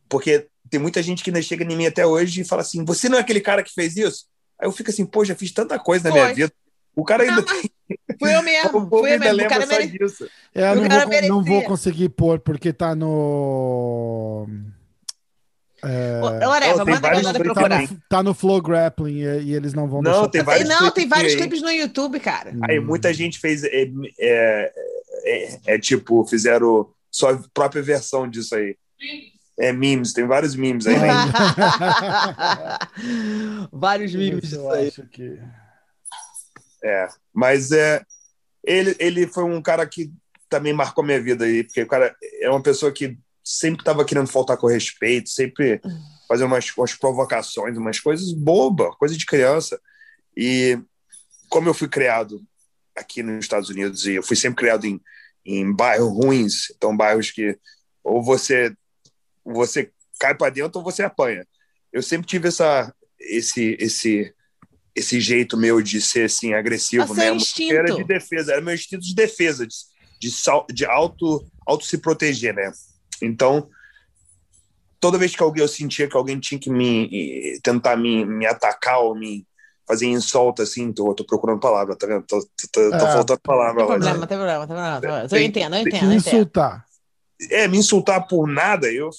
porque 0.09 0.49
tem 0.71 0.81
muita 0.81 1.03
gente 1.03 1.23
que 1.23 1.31
ainda 1.31 1.43
chega 1.43 1.65
em 1.65 1.77
mim 1.77 1.87
até 1.87 2.07
hoje 2.07 2.41
e 2.41 2.45
fala 2.45 2.63
assim: 2.63 2.85
você 2.85 3.09
não 3.09 3.19
é 3.19 3.21
aquele 3.21 3.41
cara 3.41 3.63
que 3.63 3.73
fez 3.73 3.97
isso? 3.97 4.27
Aí 4.59 4.67
eu 4.69 4.73
fico 4.73 4.91
assim, 4.91 5.05
pô, 5.07 5.25
já 5.25 5.35
fiz 5.35 5.53
tanta 5.53 5.79
coisa 5.79 6.05
na 6.05 6.11
Foi. 6.11 6.21
minha 6.23 6.35
vida. 6.35 6.53
O 6.95 7.05
cara 7.05 7.23
ainda 7.25 7.37
Não, 7.37 7.45
tem. 7.45 7.71
Fui 8.19 8.35
eu 8.35 8.43
mesmo, 8.43 8.89
fui 8.89 9.15
eu 9.15 9.19
mesmo. 9.19 9.43
O 9.43 9.49
cara 9.49 9.67
mere... 9.67 9.99
É, 10.55 10.71
eu 10.73 10.77
não 10.77 10.89
cara 10.89 11.07
vou, 11.07 11.29
não 11.29 11.45
vou 11.45 11.63
conseguir 11.63 12.09
pôr, 12.11 12.39
porque 12.41 12.73
tá 12.73 12.95
no. 12.95 14.47
É, 15.83 16.21
manda 16.21 16.37
a 16.37 16.39
galera 16.41 16.85
clipes 16.85 17.33
tá, 17.33 17.39
procurar. 17.39 17.83
no, 17.83 17.89
tá 18.09 18.23
no 18.23 18.35
Flow 18.35 18.61
Grappling 18.61 19.23
e, 19.23 19.43
e 19.45 19.55
eles 19.55 19.73
não 19.73 19.89
vão 19.89 20.03
Não, 20.03 20.13
deixar. 20.13 20.29
tem 20.29 20.43
vários 20.43 20.69
não, 20.69 20.77
clipes 20.77 20.95
tem 20.95 21.09
vários 21.09 21.35
clipes 21.35 21.63
no 21.63 21.71
YouTube, 21.71 22.21
cara. 22.21 22.53
Aí 22.69 22.79
muita 22.79 23.15
gente 23.15 23.39
fez. 23.39 23.65
É, 23.65 23.89
é, 24.19 24.73
é- 25.25 25.59
é 25.67 25.79
tipo, 25.79 26.25
fizeram 26.27 26.89
sua 27.11 27.43
própria 27.55 27.83
versão 27.83 28.29
disso 28.29 28.55
aí. 28.55 28.77
É 29.59 29.73
memes, 29.73 30.13
tem 30.13 30.27
vários 30.27 30.55
memes 30.55 30.87
aí. 30.87 30.97
né? 31.01 31.09
vários 33.73 34.15
memes 34.15 34.43
disso 34.43 34.71
aí. 34.71 34.89
acho 34.89 35.03
aqui. 35.03 35.39
É, 36.83 37.09
mas 37.33 37.73
é, 37.73 38.05
ele, 38.65 38.97
ele 38.99 39.27
foi 39.27 39.45
um 39.45 39.61
cara 39.61 39.87
que 39.87 40.13
também 40.49 40.73
marcou 40.73 41.05
minha 41.05 41.21
vida 41.21 41.45
aí, 41.45 41.63
porque 41.63 41.83
o 41.83 41.87
cara 41.87 42.15
é 42.41 42.51
uma 42.51 42.63
pessoa 42.63 42.93
que 42.93 43.19
sempre 43.45 43.81
estava 43.81 44.05
querendo 44.05 44.27
faltar 44.27 44.57
com 44.57 44.67
respeito, 44.67 45.31
sempre 45.31 45.81
fazendo 46.29 46.47
umas, 46.47 46.77
umas 46.77 46.95
provocações, 46.95 47.77
umas 47.77 47.99
coisas 47.99 48.33
bobas, 48.33 48.95
coisa 48.97 49.17
de 49.17 49.27
criança. 49.27 49.81
E 50.37 50.79
como 51.49 51.69
eu 51.69 51.75
fui 51.75 51.89
criado 51.89 52.41
aqui 52.97 53.23
nos 53.23 53.45
Estados 53.45 53.69
Unidos 53.69 54.07
e 54.07 54.15
eu 54.15 54.23
fui 54.23 54.37
sempre 54.37 54.59
criado 54.59 54.85
em, 54.87 55.01
em 55.45 55.73
bairros 55.73 56.13
ruins, 56.13 56.71
então 56.71 56.97
bairros 56.97 57.31
que 57.31 57.59
ou 58.03 58.23
você 58.23 58.75
você 59.45 59.91
cai 60.19 60.35
para 60.35 60.51
dentro 60.53 60.79
ou 60.79 60.85
você 60.85 61.03
apanha. 61.03 61.47
Eu 61.93 62.03
sempre 62.03 62.27
tive 62.27 62.49
essa 62.49 62.95
esse 63.19 63.77
esse 63.81 64.35
esse 64.95 65.21
jeito 65.21 65.57
meu 65.57 65.81
de 65.83 66.01
ser 66.01 66.25
assim 66.27 66.53
agressivo 66.55 67.07
Mas 67.09 67.17
seu 67.17 67.25
mesmo, 67.25 67.37
instinto. 67.37 67.75
era 67.75 67.93
de 67.93 68.05
defesa, 68.05 68.53
era 68.53 68.61
meu 68.61 68.75
instinto 68.75 69.03
de 69.05 69.15
defesa, 69.15 69.67
de, 69.67 69.75
de, 70.21 70.31
sal- 70.31 70.67
de 70.73 70.85
auto 70.85 71.47
auto 71.67 71.85
se 71.85 71.99
proteger, 71.99 72.55
né? 72.55 72.73
Então, 73.23 73.69
toda 74.99 75.19
vez 75.19 75.35
que 75.35 75.43
alguém 75.43 75.63
eu 75.63 75.69
sentia 75.69 76.09
que 76.09 76.17
alguém 76.17 76.39
tinha 76.39 76.59
que 76.61 76.71
me 76.71 77.59
tentar 77.63 77.97
me, 77.97 78.25
me 78.25 78.47
atacar 78.47 78.99
ou 79.01 79.15
me 79.15 79.47
fazer 79.87 80.07
insulto 80.07 80.63
assim, 80.63 80.93
tô, 80.93 81.15
tô 81.15 81.25
procurando 81.25 81.59
palavra, 81.61 81.97
tá 81.97 82.07
vendo? 82.07 82.25
Tô, 82.27 82.41
tô, 82.73 82.97
tô 82.97 83.07
É. 83.07 83.09
faltando 83.09 83.41
palavra 83.43 83.81
Não 83.81 83.87
tem 83.87 83.87
lá. 83.87 83.97
problema, 83.97 84.19
não 84.21 84.27
tem 84.27 84.37
problema, 84.39 84.61
não 84.61 84.67
tem 84.67 84.77
problema. 84.77 84.95
não 84.95 85.01
tem 85.01 85.11
problema. 85.11 85.29
Eu 85.33 85.43
entendo, 85.43 85.77
eu 85.77 85.83
entendo, 85.83 86.13
eu 86.13 86.17
entendo. 86.17 86.17
Insultar. 86.17 86.87
é, 87.51 87.67
me 87.69 87.79
insultar 87.79 88.27
por 88.29 88.47
nada, 88.47 88.93
eu, 88.93 89.11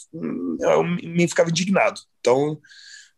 eu 0.59 0.83
me 0.83 1.27
ficava 1.27 1.49
indignado. 1.49 2.01
Então, 2.19 2.59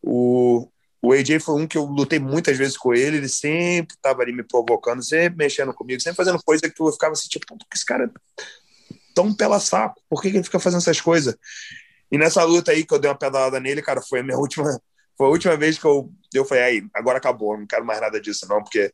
o, 0.04 0.70
o 1.04 1.12
AJ 1.12 1.42
foi 1.42 1.62
um 1.62 1.68
que 1.68 1.78
eu 1.78 1.84
lutei 1.84 2.18
muitas 2.18 2.58
vezes 2.58 2.78
com 2.78 2.94
ele, 2.94 3.18
ele 3.18 3.28
sempre 3.28 3.94
estava 3.94 4.22
ali 4.22 4.32
me 4.32 4.42
provocando, 4.42 5.04
sempre 5.04 5.38
mexendo 5.38 5.74
comigo, 5.74 6.00
sempre 6.02 6.16
fazendo 6.16 6.42
coisa 6.42 6.70
que 6.70 6.82
eu 6.82 6.92
ficava 6.94 7.12
assim, 7.12 7.28
tipo, 7.28 7.46
"Pô, 7.46 7.58
esse 7.76 7.86
cara 7.86 8.06
é 8.06 8.44
tão 9.14 9.34
pela 9.34 9.60
saco, 9.60 10.02
por 10.10 10.22
que, 10.22 10.32
que 10.32 10.38
ele 10.38 10.46
fica 10.46 10.62
fazendo 10.62 10.80
essas 10.80 11.02
coisas? 11.02 11.36
E 12.10 12.18
nessa 12.18 12.42
luta 12.46 12.72
aí 12.72 12.86
que 12.86 12.94
eu 12.94 13.00
dei 13.00 13.12
uma 13.12 13.18
pedalada 13.18 13.60
nele, 13.60 13.82
cara, 13.82 14.02
foi 14.02 14.22
a 14.22 14.24
minha 14.24 14.38
última, 14.40 14.80
foi 15.18 15.28
a 15.28 15.30
última 15.30 15.58
vez 15.58 15.78
que 15.78 15.84
eu, 15.84 16.10
eu 16.34 16.46
falei, 16.46 16.64
aí, 16.64 16.88
agora 16.94 17.18
acabou, 17.18 17.58
não 17.58 17.68
quero 17.68 17.84
mais 17.84 18.00
nada 18.00 18.22
disso 18.22 18.48
não, 18.48 18.64
porque 18.64 18.94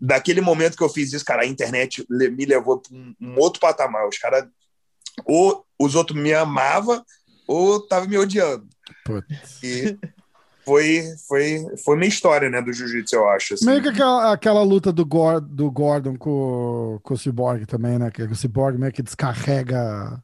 daquele 0.00 0.40
momento 0.40 0.76
que 0.76 0.82
eu 0.82 0.88
fiz 0.88 1.12
isso, 1.12 1.24
cara, 1.24 1.42
a 1.42 1.46
internet 1.46 2.04
me 2.10 2.44
levou 2.44 2.80
para 2.80 2.92
um, 2.92 3.14
um 3.20 3.38
outro 3.38 3.60
patamar, 3.60 4.08
os 4.08 4.18
caras 4.18 4.44
ou 5.24 5.64
os 5.78 5.94
outros 5.94 6.20
me 6.20 6.34
amavam 6.34 7.04
ou 7.46 7.80
tava 7.86 8.06
me 8.06 8.18
odiando. 8.18 8.68
Putz. 9.04 9.62
E 9.62 9.96
foi, 10.66 11.02
foi, 11.28 11.64
foi 11.84 11.96
minha 11.96 12.08
história, 12.08 12.50
né, 12.50 12.60
do 12.60 12.72
jiu-jitsu, 12.72 13.14
eu 13.16 13.28
acho. 13.30 13.54
assim. 13.54 13.64
Meio 13.64 13.80
que 13.80 13.88
aquela, 13.88 14.32
aquela 14.32 14.62
luta 14.62 14.92
do, 14.92 15.06
Gor- 15.06 15.40
do 15.40 15.70
Gordon 15.70 16.16
com, 16.18 16.98
com 17.02 17.14
o 17.14 17.16
Cyborg 17.16 17.64
também, 17.66 17.98
né? 17.98 18.10
Que 18.10 18.22
o 18.24 18.34
Cyborg 18.36 18.76
meio 18.76 18.92
que 18.92 19.02
descarrega, 19.02 20.20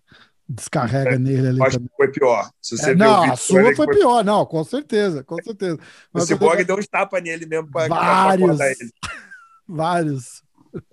descarrega 0.48 1.18
nele 1.18 1.48
ali 1.48 1.62
acho 1.62 1.76
também. 1.76 1.88
que 1.88 1.96
foi 1.96 2.08
pior. 2.10 2.50
Se 2.60 2.76
você 2.76 2.90
É, 2.90 2.92
o 2.94 2.96
não, 2.98 3.22
a 3.32 3.36
sua 3.36 3.74
foi 3.76 3.86
pior, 3.86 4.24
não, 4.24 4.44
com 4.44 4.62
certeza, 4.64 5.22
com 5.22 5.36
certeza. 5.42 5.76
O 5.76 5.78
Mas 6.12 6.24
tô- 6.24 6.34
Cyborg 6.34 6.64
deu 6.64 6.76
uns 6.76 6.88
tapas 6.88 7.22
nele 7.22 7.46
mesmo 7.46 7.70
pra, 7.70 7.86
pra 7.86 7.96
Vários. 7.96 8.44
acordar 8.50 8.70
ele. 8.72 8.90
Vários. 9.68 10.42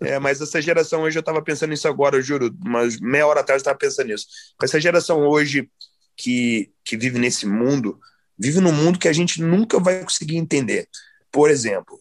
É, 0.01 0.19
mas 0.19 0.41
essa 0.41 0.61
geração 0.61 1.01
hoje, 1.03 1.17
eu 1.17 1.23
tava 1.23 1.41
pensando 1.41 1.69
nisso 1.69 1.87
agora, 1.87 2.17
eu 2.17 2.21
juro, 2.21 2.53
mas 2.65 2.99
meia 2.99 3.25
hora 3.25 3.39
atrás 3.39 3.61
eu 3.61 3.65
tava 3.65 3.77
pensando 3.77 4.07
nisso. 4.07 4.27
Essa 4.61 4.79
geração 4.79 5.21
hoje 5.25 5.69
que, 6.17 6.69
que 6.83 6.97
vive 6.97 7.17
nesse 7.17 7.45
mundo, 7.47 7.97
vive 8.39 8.61
num 8.61 8.71
mundo 8.71 8.97
que 8.97 9.07
a 9.07 9.13
gente 9.13 9.41
nunca 9.41 9.79
vai 9.79 10.01
conseguir 10.01 10.37
entender. 10.37 10.87
Por 11.31 11.51
exemplo, 11.51 11.99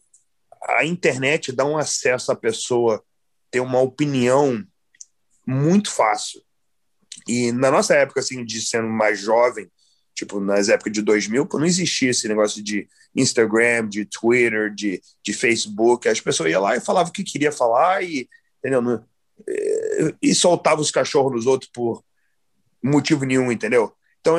a 0.62 0.84
internet 0.84 1.50
dá 1.50 1.64
um 1.64 1.76
acesso 1.76 2.30
à 2.30 2.36
pessoa 2.36 3.02
ter 3.50 3.60
uma 3.60 3.80
opinião 3.80 4.64
muito 5.46 5.90
fácil. 5.90 6.42
E 7.26 7.50
na 7.52 7.70
nossa 7.70 7.94
época, 7.94 8.20
assim, 8.20 8.44
de 8.44 8.60
sendo 8.60 8.88
mais 8.88 9.20
jovem, 9.20 9.70
tipo, 10.14 10.40
nas 10.40 10.68
épocas 10.68 10.92
de 10.92 11.02
2000, 11.02 11.46
pô, 11.46 11.58
não 11.58 11.66
existia 11.66 12.10
esse 12.10 12.28
negócio 12.28 12.62
de 12.62 12.88
Instagram, 13.14 13.88
de 13.88 14.04
Twitter, 14.04 14.72
de, 14.74 15.00
de 15.22 15.32
Facebook. 15.32 16.08
As 16.08 16.20
pessoas 16.20 16.50
iam 16.50 16.62
lá 16.62 16.76
e 16.76 16.80
falavam 16.80 17.10
o 17.10 17.12
que 17.12 17.24
queria 17.24 17.52
falar 17.52 18.02
e, 18.02 18.28
entendeu? 18.58 19.04
Eh, 19.46 20.14
e 20.20 20.34
soltava 20.34 20.80
os 20.80 20.90
cachorros 20.90 21.32
nos 21.32 21.46
outros 21.46 21.70
por 21.72 22.04
motivo 22.82 23.24
nenhum, 23.24 23.50
entendeu? 23.50 23.92
Então, 24.20 24.36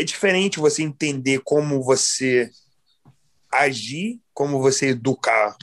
é- 0.00 0.04
diferente 0.04 0.60
você 0.60 0.82
entender 0.82 1.40
como 1.44 1.82
você 1.82 2.50
agir, 3.50 4.20
como 4.32 4.60
você 4.60 4.88
educar 4.88 5.56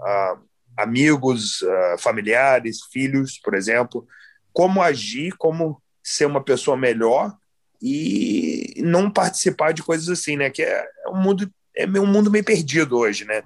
uh, 0.00 0.40
amigos, 0.76 1.62
uh, 1.62 1.98
familiares, 1.98 2.80
filhos, 2.92 3.38
por 3.38 3.54
exemplo, 3.54 4.06
como 4.52 4.82
agir, 4.82 5.32
como 5.36 5.82
ser 6.02 6.26
uma 6.26 6.42
pessoa 6.42 6.76
melhor 6.76 7.34
e 7.80 8.74
não 8.78 9.10
participar 9.10 9.72
de 9.72 9.82
coisas 9.82 10.08
assim, 10.08 10.36
né? 10.36 10.50
Que 10.50 10.62
é, 10.62 10.86
é 11.06 11.08
um 11.08 11.16
mundo 11.16 11.50
é 11.74 11.86
um 11.86 12.06
mundo 12.06 12.30
meio 12.30 12.44
perdido 12.44 12.98
hoje, 12.98 13.24
né? 13.24 13.42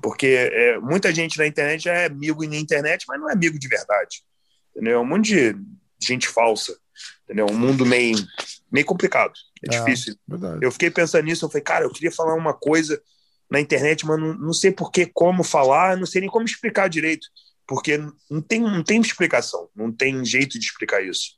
Porque 0.00 0.26
é, 0.26 0.78
muita 0.78 1.12
gente 1.12 1.38
na 1.38 1.46
internet 1.46 1.88
é 1.88 2.06
amigo 2.06 2.44
na 2.46 2.56
internet, 2.56 3.04
mas 3.08 3.20
não 3.20 3.28
é 3.28 3.32
amigo 3.32 3.58
de 3.58 3.68
verdade. 3.68 4.22
Entendeu? 4.70 4.98
É 4.98 5.00
um 5.00 5.06
monte 5.06 5.32
de 5.32 5.56
gente 6.00 6.28
falsa. 6.28 6.76
Entendeu? 7.24 7.46
Um 7.50 7.58
mundo 7.58 7.86
meio, 7.86 8.16
meio 8.70 8.86
complicado. 8.86 9.32
É, 9.68 9.74
é 9.74 9.78
difícil. 9.78 10.14
Verdade. 10.28 10.58
Eu 10.62 10.70
fiquei 10.70 10.90
pensando 10.90 11.24
nisso, 11.24 11.44
eu 11.44 11.50
falei, 11.50 11.62
cara, 11.62 11.84
eu 11.84 11.90
queria 11.90 12.12
falar 12.12 12.34
uma 12.34 12.52
coisa 12.52 13.00
na 13.50 13.60
internet, 13.60 14.04
mas 14.06 14.18
não, 14.18 14.34
não 14.34 14.52
sei 14.52 14.70
por 14.70 14.90
que, 14.90 15.06
como 15.06 15.42
falar, 15.42 15.96
não 15.96 16.06
sei 16.06 16.22
nem 16.22 16.30
como 16.30 16.44
explicar 16.44 16.88
direito, 16.88 17.26
porque 17.66 17.98
não 18.30 18.42
tem, 18.42 18.60
não 18.60 18.82
tem 18.82 19.00
explicação, 19.00 19.68
não 19.74 19.90
tem 19.90 20.24
jeito 20.24 20.58
de 20.58 20.66
explicar 20.66 21.02
isso. 21.02 21.32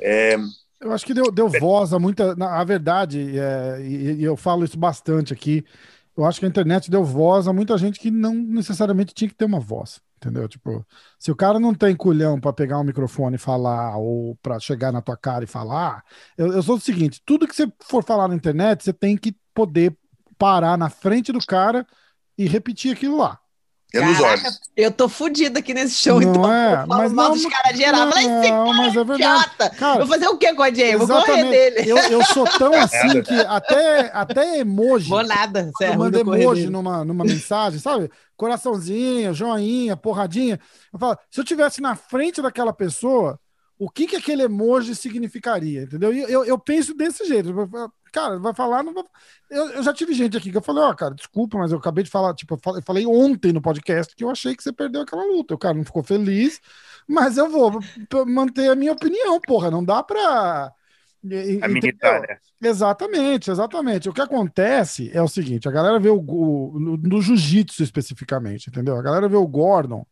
É... 0.00 0.36
Eu 0.80 0.92
acho 0.92 1.06
que 1.06 1.14
deu, 1.14 1.30
deu 1.30 1.48
voz 1.48 1.92
a 1.92 1.98
muita. 1.98 2.36
Na, 2.36 2.60
a 2.60 2.64
verdade, 2.64 3.38
é, 3.38 3.80
e, 3.80 4.20
e 4.20 4.24
eu 4.24 4.36
falo 4.36 4.62
isso 4.62 4.78
bastante 4.78 5.32
aqui, 5.32 5.64
eu 6.14 6.24
acho 6.24 6.38
que 6.38 6.44
a 6.44 6.48
internet 6.48 6.90
deu 6.90 7.02
voz 7.02 7.48
a 7.48 7.52
muita 7.52 7.76
gente 7.78 7.98
que 7.98 8.10
não 8.10 8.34
necessariamente 8.34 9.14
tinha 9.14 9.28
que 9.28 9.34
ter 9.34 9.46
uma 9.46 9.58
voz. 9.58 10.00
Entendeu? 10.16 10.48
Tipo, 10.48 10.86
se 11.18 11.30
o 11.30 11.36
cara 11.36 11.60
não 11.60 11.74
tem 11.74 11.94
culhão 11.94 12.40
para 12.40 12.52
pegar 12.52 12.78
um 12.78 12.84
microfone 12.84 13.36
e 13.36 13.38
falar, 13.38 13.96
ou 13.98 14.34
para 14.36 14.58
chegar 14.58 14.90
na 14.90 15.02
tua 15.02 15.16
cara 15.16 15.44
e 15.44 15.46
falar, 15.46 16.02
eu, 16.38 16.52
eu 16.52 16.62
sou 16.62 16.76
o 16.76 16.80
seguinte: 16.80 17.22
tudo 17.24 17.46
que 17.46 17.54
você 17.54 17.70
for 17.82 18.02
falar 18.02 18.28
na 18.28 18.34
internet, 18.34 18.82
você 18.84 18.92
tem 18.92 19.16
que 19.16 19.36
poder 19.54 19.96
parar 20.38 20.76
na 20.78 20.88
frente 20.90 21.32
do 21.32 21.44
cara 21.44 21.86
e 22.36 22.46
repetir 22.46 22.92
aquilo 22.92 23.18
lá. 23.18 23.40
É 23.94 24.00
nos 24.00 24.20
olhos. 24.20 24.60
Eu 24.76 24.90
tô 24.90 25.08
fodido 25.08 25.58
aqui 25.58 25.72
nesse 25.72 25.94
show, 25.94 26.20
não 26.20 26.30
então. 26.30 26.52
É, 26.52 26.82
eu 26.82 26.86
mas 26.86 27.12
não, 27.12 27.30
dos 27.30 27.46
caras 27.46 27.76
geral. 27.76 28.06
Não, 28.06 28.12
Falei, 28.12 28.26
esse 28.26 28.48
cara 28.48 28.64
mas 28.72 28.96
é 28.96 29.04
verdade. 29.04 29.50
Cara, 29.78 29.98
Vou 29.98 30.06
fazer 30.06 30.28
o 30.28 30.36
quê 30.38 30.54
com 30.54 30.62
a 30.62 30.70
Jay? 30.72 30.96
Vou 30.96 31.06
correr 31.06 31.44
dele. 31.50 31.90
Eu, 31.90 31.96
eu 31.96 32.24
sou 32.24 32.44
tão 32.58 32.72
assim 32.78 33.22
que 33.22 33.34
até, 33.34 34.10
até 34.12 34.58
emoji. 34.58 35.08
Vou 35.08 35.24
nada. 35.24 35.70
Eu 35.80 35.86
é 35.86 35.96
mando 35.96 36.18
emoji 36.18 36.68
numa, 36.68 37.04
numa 37.04 37.24
mensagem, 37.24 37.78
sabe? 37.78 38.10
Coraçãozinho, 38.36 39.32
joinha, 39.32 39.96
porradinha. 39.96 40.60
Eu 40.92 40.98
falo, 40.98 41.16
se 41.30 41.40
eu 41.40 41.44
tivesse 41.44 41.80
na 41.80 41.96
frente 41.96 42.42
daquela 42.42 42.72
pessoa, 42.72 43.38
o 43.78 43.90
que, 43.90 44.06
que 44.06 44.16
aquele 44.16 44.42
emoji 44.42 44.94
significaria, 44.94 45.82
entendeu? 45.82 46.12
E 46.12 46.20
eu, 46.22 46.44
eu 46.44 46.58
penso 46.58 46.94
desse 46.94 47.24
jeito. 47.24 47.54
Cara, 48.16 48.38
vai 48.38 48.54
falar, 48.54 48.82
não 48.82 48.94
vai... 48.94 49.04
eu, 49.50 49.68
eu 49.72 49.82
já 49.82 49.92
tive 49.92 50.14
gente 50.14 50.38
aqui 50.38 50.50
que 50.50 50.56
eu 50.56 50.62
falei, 50.62 50.82
ó, 50.82 50.90
oh, 50.90 50.96
cara, 50.96 51.14
desculpa, 51.14 51.58
mas 51.58 51.70
eu 51.70 51.76
acabei 51.76 52.02
de 52.02 52.08
falar, 52.08 52.32
tipo, 52.32 52.54
eu 52.54 52.82
falei 52.82 53.06
ontem 53.06 53.52
no 53.52 53.60
podcast 53.60 54.16
que 54.16 54.24
eu 54.24 54.30
achei 54.30 54.56
que 54.56 54.62
você 54.62 54.72
perdeu 54.72 55.02
aquela 55.02 55.22
luta. 55.22 55.54
O 55.54 55.58
cara 55.58 55.74
não 55.74 55.84
ficou 55.84 56.02
feliz, 56.02 56.58
mas 57.06 57.36
eu 57.36 57.50
vou 57.50 57.78
manter 58.26 58.70
a 58.70 58.74
minha 58.74 58.92
opinião, 58.92 59.38
porra, 59.38 59.70
não 59.70 59.84
dá 59.84 60.02
pra. 60.02 60.72
Militar, 61.68 62.22
né? 62.22 62.38
Exatamente, 62.62 63.50
exatamente. 63.50 64.08
O 64.08 64.14
que 64.14 64.22
acontece 64.22 65.10
é 65.12 65.20
o 65.20 65.28
seguinte: 65.28 65.68
a 65.68 65.72
galera 65.72 66.00
vê 66.00 66.08
o, 66.08 66.18
o 66.18 66.80
no, 66.80 66.96
no 66.96 67.20
jiu-jitsu 67.20 67.82
especificamente, 67.82 68.70
entendeu? 68.70 68.96
A 68.96 69.02
galera 69.02 69.28
vê 69.28 69.36
o 69.36 69.46
Gordon, 69.46 70.06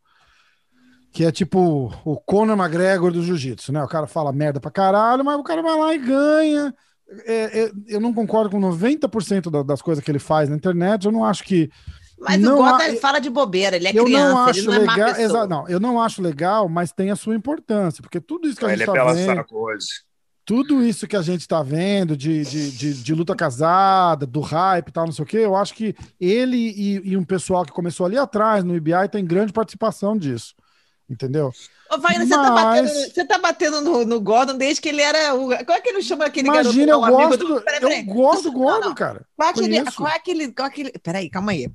que 1.11 1.25
é 1.25 1.31
tipo 1.31 1.91
o 2.05 2.17
Conor 2.17 2.55
McGregor 2.55 3.11
do 3.11 3.23
jiu-jitsu, 3.23 3.71
né? 3.71 3.83
O 3.83 3.87
cara 3.87 4.05
fala 4.05 4.31
merda 4.31 4.59
pra 4.59 4.69
caralho, 4.69 5.25
mas 5.25 5.39
o 5.39 5.43
cara 5.43 5.63
vai 5.63 5.75
lá 5.75 5.95
e 5.95 5.97
ganha, 5.97 6.75
é, 7.25 7.65
é, 7.65 7.71
eu 7.87 7.99
não 7.99 8.13
concordo 8.13 8.49
com 8.49 8.59
90% 8.59 9.63
das 9.63 9.81
coisas 9.81 10.03
que 10.03 10.09
ele 10.09 10.19
faz 10.19 10.49
na 10.49 10.55
internet. 10.55 11.05
Eu 11.05 11.11
não 11.11 11.23
acho 11.23 11.43
que. 11.43 11.69
Mas 12.17 12.39
não 12.39 12.55
o 12.55 12.63
Gota 12.63 12.83
há... 12.83 12.87
ele 12.87 12.97
fala 12.97 13.19
de 13.19 13.29
bobeira, 13.29 13.75
ele 13.75 13.87
é 13.87 13.91
eu 13.93 14.05
criança, 14.05 14.29
não 14.29 14.37
acho 14.45 14.59
ele 14.59 14.67
não 14.67 14.79
legal, 14.79 15.09
é 15.09 15.21
exa... 15.21 15.47
não, 15.47 15.67
eu 15.67 15.79
não 15.81 16.01
acho 16.01 16.21
legal, 16.21 16.69
mas 16.69 16.93
tem 16.93 17.11
a 17.11 17.15
sua 17.15 17.35
importância, 17.35 18.01
porque 18.01 18.21
tudo 18.21 18.47
isso 18.47 18.57
que 18.57 18.65
a 18.65 18.69
gente 18.69 18.79
está 18.79 18.93
é 18.93 19.13
vendo, 19.13 19.45
hoje. 19.51 19.87
tudo 20.45 20.81
isso 20.81 21.07
que 21.07 21.17
a 21.17 21.21
gente 21.21 21.41
está 21.41 21.61
vendo 21.61 22.15
de, 22.15 22.43
de, 22.45 22.71
de, 22.71 22.93
de, 23.03 23.13
luta 23.13 23.35
casada, 23.35 24.25
do 24.25 24.39
hype 24.39 24.87
e 24.87 24.91
tal, 24.93 25.05
não 25.05 25.11
sei 25.11 25.23
o 25.23 25.27
quê, 25.27 25.39
eu 25.39 25.57
acho 25.57 25.73
que 25.73 25.93
ele 26.17 26.55
e, 26.55 27.09
e 27.09 27.17
um 27.17 27.23
pessoal 27.25 27.65
que 27.65 27.73
começou 27.73 28.05
ali 28.05 28.17
atrás 28.17 28.63
no 28.63 28.77
IBI 28.77 29.09
tem 29.11 29.25
grande 29.25 29.51
participação 29.51 30.17
disso, 30.17 30.55
entendeu? 31.09 31.51
Ô, 31.91 31.97
Wagner, 31.99 32.27
você, 32.27 32.33
tá 32.33 32.51
batendo, 32.51 32.89
você 32.89 33.25
tá 33.25 33.37
batendo 33.37 33.81
no, 33.81 34.05
no, 34.05 34.19
Gordon 34.19 34.57
desde 34.57 34.81
que 34.81 34.89
ele 34.89 35.01
era. 35.01 35.35
O, 35.35 35.47
qual 35.65 35.77
é 35.77 35.81
que 35.81 35.89
ele 35.89 36.01
chama 36.01 36.25
aquele 36.25 36.47
Imagina, 36.47 36.97
garoto? 36.97 37.21
eu 37.21 37.27
gosto, 37.27 37.47
do, 37.47 37.61
peraí, 37.61 37.79
peraí. 37.79 37.99
eu 37.99 38.13
gosto 38.13 38.43
do 38.43 38.51
Gordon, 38.51 38.95
cara. 38.95 39.25
Qual 39.35 39.47
é, 39.47 39.51
aquele, 39.51 39.91
qual 39.91 40.09
é 40.09 40.15
aquele. 40.15 40.51
Qual 40.51 40.65
é 40.65 40.69
aquele. 40.69 40.91
Peraí, 40.91 41.29
calma 41.29 41.51
aí. 41.51 41.69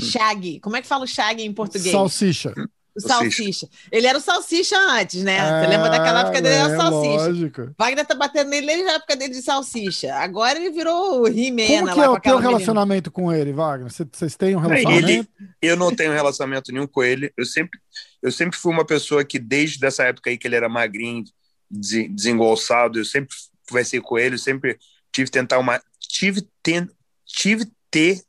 Shag. 0.00 0.60
Como 0.60 0.76
é 0.76 0.82
que 0.82 0.88
fala 0.88 1.04
o 1.04 1.08
Shag 1.08 1.42
em 1.42 1.52
português? 1.52 1.92
Salsicha. 1.92 2.52
O 2.96 3.00
salsicha. 3.00 3.68
Ele 3.90 4.06
era 4.06 4.16
o 4.16 4.20
salsicha 4.20 4.78
antes, 4.78 5.24
né? 5.24 5.36
É, 5.36 5.60
Você 5.60 5.66
lembra 5.66 5.90
daquela 5.90 6.20
época 6.20 6.40
dele? 6.40 6.54
Era 6.54 6.68
o 6.68 6.74
é, 6.74 6.76
salsicha. 6.76 7.26
Lógico. 7.26 7.74
Wagner 7.76 8.06
tá 8.06 8.14
batendo 8.14 8.50
nele 8.50 8.66
desde 8.68 8.88
a 8.88 8.92
época 8.94 9.16
dele 9.16 9.34
de 9.34 9.42
salsicha. 9.42 10.14
Agora 10.14 10.56
ele 10.56 10.70
virou 10.70 11.22
o 11.22 11.26
He-Man. 11.26 11.66
Como 11.66 11.92
que 11.92 12.00
é 12.00 12.08
o 12.08 12.20
teu 12.20 12.38
relacionamento 12.38 13.10
com 13.10 13.32
ele, 13.32 13.52
Wagner? 13.52 13.90
Vocês 13.90 14.36
têm 14.36 14.54
um 14.54 14.60
relacionamento? 14.60 15.08
Ele, 15.08 15.28
eu 15.60 15.76
não 15.76 15.94
tenho 15.94 16.12
relacionamento 16.12 16.70
nenhum 16.72 16.86
com 16.86 17.02
ele. 17.02 17.32
Eu 17.36 17.44
sempre, 17.44 17.80
eu 18.24 18.32
sempre 18.32 18.58
fui 18.58 18.72
uma 18.72 18.86
pessoa 18.86 19.22
que, 19.22 19.38
desde 19.38 19.84
essa 19.86 20.04
época 20.04 20.30
aí 20.30 20.38
que 20.38 20.48
ele 20.48 20.56
era 20.56 20.66
magrinho, 20.66 21.24
desengolçado, 21.70 22.98
eu 22.98 23.04
sempre 23.04 23.36
conversei 23.68 24.00
com 24.00 24.18
ele, 24.18 24.36
eu 24.36 24.38
sempre 24.38 24.78
tive 25.12 25.30
tentar 25.30 25.58
uma. 25.58 25.78
Tive, 26.00 26.40
ten, 26.62 26.88
tive 27.26 27.66
ter 27.90 28.22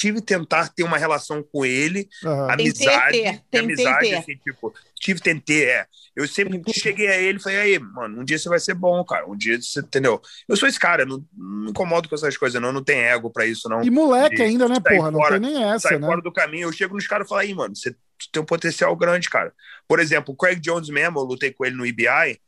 tive 0.00 0.22
tentar 0.22 0.70
ter 0.70 0.82
uma 0.82 0.96
relação 0.96 1.42
com 1.42 1.62
ele, 1.62 2.08
uhum. 2.24 2.50
amizade, 2.50 3.20
ter, 3.20 3.42
ter. 3.50 3.58
amizade, 3.58 4.08
ter. 4.08 4.14
assim, 4.14 4.34
tipo, 4.36 4.72
tive 4.94 5.20
tentei, 5.20 5.64
é. 5.64 5.86
Eu 6.16 6.26
sempre 6.26 6.58
cheguei 6.72 7.06
a 7.08 7.18
ele 7.18 7.36
e 7.36 7.42
falei, 7.42 7.58
aí, 7.58 7.78
mano, 7.78 8.22
um 8.22 8.24
dia 8.24 8.38
você 8.38 8.48
vai 8.48 8.58
ser 8.58 8.72
bom, 8.72 9.04
cara, 9.04 9.28
um 9.28 9.36
dia 9.36 9.60
você, 9.60 9.80
entendeu? 9.80 10.18
Eu 10.48 10.56
sou 10.56 10.66
esse 10.66 10.80
cara, 10.80 11.04
não, 11.04 11.22
não 11.36 11.64
me 11.64 11.70
incomodo 11.70 12.08
com 12.08 12.14
essas 12.14 12.34
coisas, 12.34 12.62
não, 12.62 12.72
não 12.72 12.82
tem 12.82 12.98
ego 12.98 13.28
pra 13.28 13.44
isso, 13.44 13.68
não. 13.68 13.82
E 13.82 13.90
moleque 13.90 14.36
de, 14.36 14.42
ainda, 14.42 14.66
né, 14.66 14.80
porra, 14.80 15.12
fora, 15.12 15.38
não 15.38 15.48
tem 15.48 15.52
nem 15.52 15.64
essa, 15.70 15.90
sai 15.90 15.98
né? 15.98 16.06
fora 16.06 16.22
do 16.22 16.32
caminho, 16.32 16.68
eu 16.68 16.72
chego 16.72 16.94
nos 16.94 17.06
caras 17.06 17.26
e 17.26 17.28
falo, 17.28 17.42
aí, 17.42 17.52
mano, 17.52 17.76
você 17.76 17.94
tem 18.32 18.40
um 18.40 18.46
potencial 18.46 18.96
grande, 18.96 19.28
cara. 19.28 19.52
Por 19.86 20.00
exemplo, 20.00 20.32
o 20.32 20.36
Craig 20.36 20.58
Jones 20.60 20.88
mesmo, 20.88 21.18
eu 21.18 21.24
lutei 21.24 21.52
com 21.52 21.66
ele 21.66 21.76
no 21.76 21.84
IBI 21.84 22.40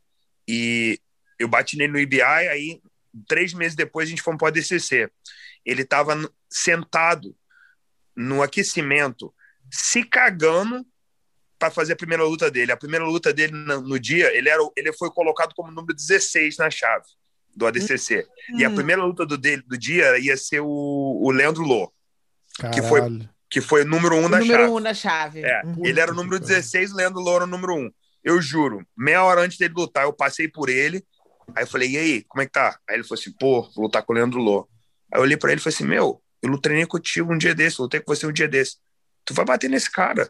e 0.47 0.99
eu 1.37 1.47
bati 1.47 1.77
nele 1.77 1.93
no 1.93 1.99
IBI, 1.99 2.23
aí 2.23 2.81
três 3.27 3.53
meses 3.53 3.75
depois 3.75 4.07
a 4.07 4.09
gente 4.09 4.23
foi 4.23 4.35
pro 4.35 4.47
ADCC. 4.47 5.07
Ele 5.63 5.85
tava 5.85 6.17
sentado 6.49 7.35
no 8.15 8.41
aquecimento, 8.41 9.33
se 9.71 10.03
cagando 10.03 10.85
para 11.63 11.71
fazer 11.71 11.93
a 11.93 11.95
primeira 11.95 12.23
luta 12.23 12.51
dele. 12.51 12.71
A 12.71 12.77
primeira 12.77 13.05
luta 13.05 13.33
dele 13.33 13.53
no, 13.53 13.81
no, 13.81 13.99
dia, 13.99 14.35
ele, 14.35 14.49
era, 14.49 14.61
ele 14.75 14.91
foi 14.91 15.09
colocado 15.09 15.53
como 15.55 15.71
número 15.71 15.95
16 15.95 16.57
na 16.57 16.69
chave 16.69 17.05
do 17.55 17.65
ADCC. 17.65 18.27
Hum. 18.51 18.59
E 18.59 18.65
a 18.65 18.69
primeira 18.69 19.03
luta 19.03 19.25
do, 19.25 19.37
dele, 19.37 19.63
do 19.65 19.77
dia 19.77 20.17
ia 20.19 20.35
ser 20.35 20.59
o, 20.59 20.67
o 20.67 21.31
Leandro 21.31 21.63
Lô, 21.63 21.91
que 22.73 22.81
foi, 22.81 23.01
que 23.49 23.61
foi 23.61 23.83
o 23.83 23.85
número 23.85 24.15
1 24.15 24.19
um 24.19 24.29
na 24.29 24.39
número 24.39 24.59
chave. 24.59 24.71
Um 24.71 24.79
na 24.79 24.93
chave. 24.93 25.45
É, 25.45 25.61
ele 25.83 25.99
era 25.99 26.11
o 26.11 26.15
número 26.15 26.39
16, 26.39 26.91
o 26.91 26.95
Leandro 26.95 27.21
Lô 27.21 27.35
era 27.35 27.43
o 27.45 27.47
número 27.47 27.75
1. 27.75 27.79
Um. 27.79 27.91
Eu 28.23 28.41
juro, 28.41 28.85
meia 28.97 29.23
hora 29.23 29.41
antes 29.41 29.57
dele 29.57 29.73
lutar, 29.75 30.05
eu 30.05 30.13
passei 30.13 30.47
por 30.47 30.69
ele, 30.69 31.05
aí 31.55 31.63
eu 31.63 31.67
falei, 31.67 31.91
e 31.91 31.97
aí, 31.97 32.23
como 32.23 32.41
é 32.41 32.45
que 32.45 32.51
tá? 32.51 32.79
Aí 32.89 32.95
ele 32.95 33.03
falou 33.03 33.19
assim, 33.19 33.31
pô, 33.37 33.61
vou 33.75 33.85
lutar 33.85 34.01
com 34.03 34.13
o 34.13 34.15
Leandro 34.15 34.39
Lô. 34.39 34.67
Aí 35.11 35.19
eu 35.19 35.23
olhei 35.23 35.37
para 35.37 35.51
ele 35.51 35.59
e 35.59 35.63
falei 35.63 35.75
assim, 35.75 35.85
meu, 35.85 36.22
eu 36.43 36.57
treinei 36.57 36.85
contigo 36.85 37.33
um 37.33 37.37
dia 37.37 37.55
desse, 37.55 37.81
lutei 37.81 38.01
com 38.01 38.13
você 38.13 38.27
um 38.27 38.31
dia 38.31 38.47
desse. 38.47 38.75
Tu 39.23 39.33
vai 39.33 39.45
bater 39.45 39.69
nesse 39.69 39.89
cara. 39.89 40.29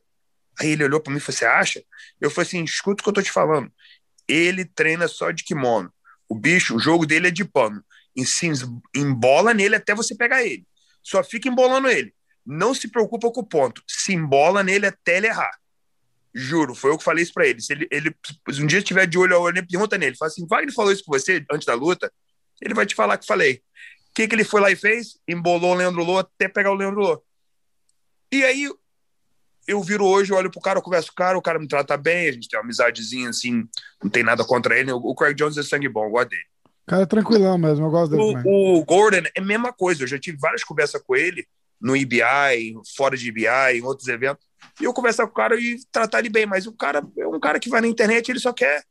Aí 0.59 0.69
ele 0.69 0.83
olhou 0.83 1.01
para 1.01 1.11
mim 1.11 1.17
e 1.17 1.19
falou: 1.19 1.37
Você 1.37 1.45
acha? 1.45 1.83
Eu 2.21 2.29
falei 2.29 2.47
assim: 2.47 2.63
escuta 2.63 3.01
o 3.01 3.03
que 3.03 3.09
eu 3.09 3.13
tô 3.13 3.21
te 3.21 3.31
falando. 3.31 3.71
Ele 4.27 4.63
treina 4.63 5.07
só 5.07 5.31
de 5.31 5.43
kimono. 5.43 5.91
O 6.29 6.35
bicho, 6.35 6.75
o 6.75 6.79
jogo 6.79 7.05
dele 7.05 7.29
é 7.29 7.31
de 7.31 7.43
pano. 7.43 7.83
Embola 8.95 9.53
nele 9.53 9.75
até 9.75 9.95
você 9.95 10.15
pegar 10.15 10.43
ele. 10.43 10.65
Só 11.01 11.23
fica 11.23 11.49
embolando 11.49 11.89
ele. 11.89 12.13
Não 12.45 12.73
se 12.73 12.87
preocupa 12.87 13.31
com 13.31 13.41
o 13.41 13.45
ponto. 13.45 13.81
Se 13.87 14.13
embola 14.13 14.63
nele 14.63 14.85
até 14.85 15.17
ele 15.17 15.27
errar. 15.27 15.51
Juro, 16.33 16.75
foi 16.75 16.91
eu 16.91 16.97
que 16.97 17.03
falei 17.03 17.23
isso 17.23 17.33
pra 17.33 17.47
ele. 17.47 17.61
Se 17.61 17.73
ele, 17.73 17.87
ele 17.91 18.15
se 18.51 18.61
um 18.61 18.67
dia 18.67 18.79
estiver 18.79 19.07
de 19.07 19.17
olho 19.17 19.35
a 19.35 19.39
olho, 19.39 19.67
pergunta 19.67 19.97
nele. 19.97 20.15
Fala 20.15 20.29
assim: 20.31 20.45
Wagner 20.47 20.73
falou 20.73 20.91
isso 20.91 21.03
com 21.03 21.11
você 21.11 21.43
antes 21.51 21.65
da 21.65 21.73
luta? 21.73 22.11
Ele 22.61 22.73
vai 22.73 22.85
te 22.85 22.95
falar 22.95 23.17
que 23.17 23.25
falei 23.25 23.61
que, 24.13 24.27
que 24.27 24.35
ele 24.35 24.43
foi 24.43 24.61
lá 24.61 24.71
e 24.71 24.75
fez? 24.75 25.19
Embolou 25.27 25.71
o 25.71 25.75
Leandro 25.75 26.03
Lô 26.03 26.19
até 26.19 26.47
pegar 26.47 26.71
o 26.71 26.75
Leandro 26.75 27.01
Lô. 27.01 27.23
E 28.31 28.43
aí 28.43 28.69
eu 29.67 29.81
viro 29.81 30.05
hoje, 30.05 30.33
olho 30.33 30.51
pro 30.51 30.61
cara, 30.61 30.79
eu 30.79 30.83
converso 30.83 31.07
com 31.07 31.13
o 31.13 31.15
cara, 31.15 31.37
o 31.37 31.41
cara 31.41 31.59
me 31.59 31.67
trata 31.67 31.95
bem, 31.97 32.27
a 32.27 32.31
gente 32.31 32.47
tem 32.47 32.59
uma 32.59 32.63
amizadezinha 32.63 33.29
assim, 33.29 33.67
não 34.03 34.09
tem 34.09 34.23
nada 34.23 34.43
contra 34.43 34.77
ele. 34.77 34.91
O 34.91 35.15
Craig 35.15 35.35
Jones 35.35 35.57
é 35.57 35.63
sangue 35.63 35.89
bom, 35.89 36.05
eu 36.05 36.11
gosto 36.11 36.29
dele. 36.29 36.43
O 36.65 36.91
cara 36.91 37.03
é 37.03 37.05
tranquilão 37.05 37.57
mesmo, 37.57 37.85
eu 37.85 37.91
gosto 37.91 38.11
dele. 38.11 38.41
O, 38.45 38.79
o, 38.79 38.85
Gordon 38.85 39.23
é 39.35 39.39
a 39.39 39.43
mesma 39.43 39.71
coisa, 39.71 40.03
eu 40.03 40.07
já 40.07 40.19
tive 40.19 40.37
várias 40.37 40.63
conversas 40.63 41.01
com 41.01 41.15
ele 41.15 41.47
no 41.79 41.95
IBI, 41.95 42.75
fora 42.95 43.17
de 43.17 43.27
IBI, 43.27 43.77
em 43.77 43.83
outros 43.83 44.07
eventos. 44.07 44.45
E 44.79 44.83
eu 44.83 44.93
conversar 44.93 45.25
com 45.25 45.31
o 45.31 45.35
cara 45.35 45.59
e 45.59 45.77
tratar 45.91 46.19
ele 46.19 46.29
bem, 46.29 46.45
mas 46.45 46.67
o 46.67 46.73
cara 46.73 47.05
é 47.17 47.27
um 47.27 47.39
cara 47.39 47.59
que 47.59 47.69
vai 47.69 47.81
na 47.81 47.87
internet, 47.87 48.29
ele 48.29 48.39
só 48.39 48.53
quer 48.53 48.83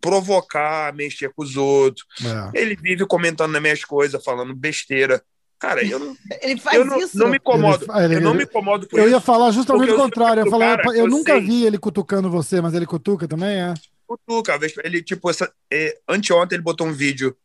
provocar, 0.00 0.92
mexer 0.94 1.30
com 1.34 1.42
os 1.42 1.56
outros. 1.56 2.06
É. 2.54 2.60
Ele 2.62 2.76
vive 2.76 3.06
comentando 3.06 3.52
nas 3.52 3.62
minhas 3.62 3.84
coisas, 3.84 4.22
falando 4.22 4.54
besteira. 4.54 5.22
Cara, 5.58 5.84
eu 5.84 5.98
não, 5.98 6.16
Ele 6.40 6.60
faz 6.60 6.76
eu 6.76 6.84
não, 6.84 6.98
isso. 7.00 7.18
não 7.18 7.28
me 7.28 7.36
incomodo. 7.36 7.84
Ele- 7.96 8.04
ele- 8.04 8.14
eu 8.16 8.20
não 8.20 8.34
me 8.34 8.44
incomodo 8.44 8.88
com 8.88 8.96
Eu 8.96 9.04
isso. 9.04 9.12
ia 9.14 9.20
falar 9.20 9.50
justamente 9.50 9.90
o 9.90 9.96
contrário. 9.96 10.44
Eu, 10.44 10.50
falar, 10.50 10.76
cara, 10.78 10.88
eu, 10.90 11.04
eu 11.04 11.06
nunca 11.08 11.32
sei. 11.32 11.40
vi 11.46 11.64
ele 11.66 11.78
cutucando 11.78 12.30
você, 12.30 12.60
mas 12.60 12.74
ele 12.74 12.86
cutuca 12.86 13.26
também, 13.26 13.60
é? 13.60 13.74
Cutuca, 14.06 14.58
ele, 14.84 15.02
tipo, 15.02 15.28
essa, 15.28 15.52
é, 15.70 15.98
anteontem 16.08 16.56
ele 16.56 16.62
botou 16.62 16.86
um 16.86 16.92
vídeo 16.92 17.36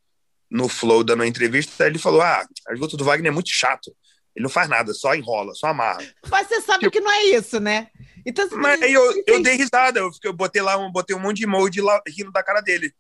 no 0.50 0.70
Flow 0.70 1.04
dando 1.04 1.20
uma 1.22 1.28
entrevista, 1.28 1.86
ele 1.88 1.98
falou: 1.98 2.22
Ah, 2.22 2.46
as 2.70 2.80
lutas 2.80 2.98
do 2.98 3.04
Wagner 3.04 3.32
é 3.32 3.34
muito 3.34 3.50
chato. 3.50 3.92
Ele 4.36 4.44
não 4.44 4.50
faz 4.50 4.70
nada, 4.70 4.94
só 4.94 5.14
enrola, 5.14 5.54
só 5.56 5.68
amarra. 5.68 6.00
Mas 6.30 6.48
você 6.48 6.62
sabe 6.62 6.90
que 6.90 7.00
não 7.00 7.12
é 7.12 7.24
isso, 7.26 7.60
né? 7.60 7.88
Então, 8.26 8.48
você 8.48 8.56
Mas 8.56 8.82
aí 8.82 8.94
eu, 8.94 9.06
você 9.06 9.20
eu 9.20 9.24
tem- 9.26 9.44
dei 9.44 9.56
risada, 9.56 10.00
eu, 10.00 10.12
fiquei- 10.14 10.30
eu 10.30 10.34
botei 10.34 10.62
lá, 10.62 10.78
um, 10.78 10.92
botei 10.92 11.16
um 11.16 11.20
monte 11.20 11.38
de 11.38 11.44
emoji 11.44 11.82
lá, 11.82 12.02
rindo 12.08 12.32
da 12.32 12.44
cara 12.44 12.62
dele. 12.62 12.94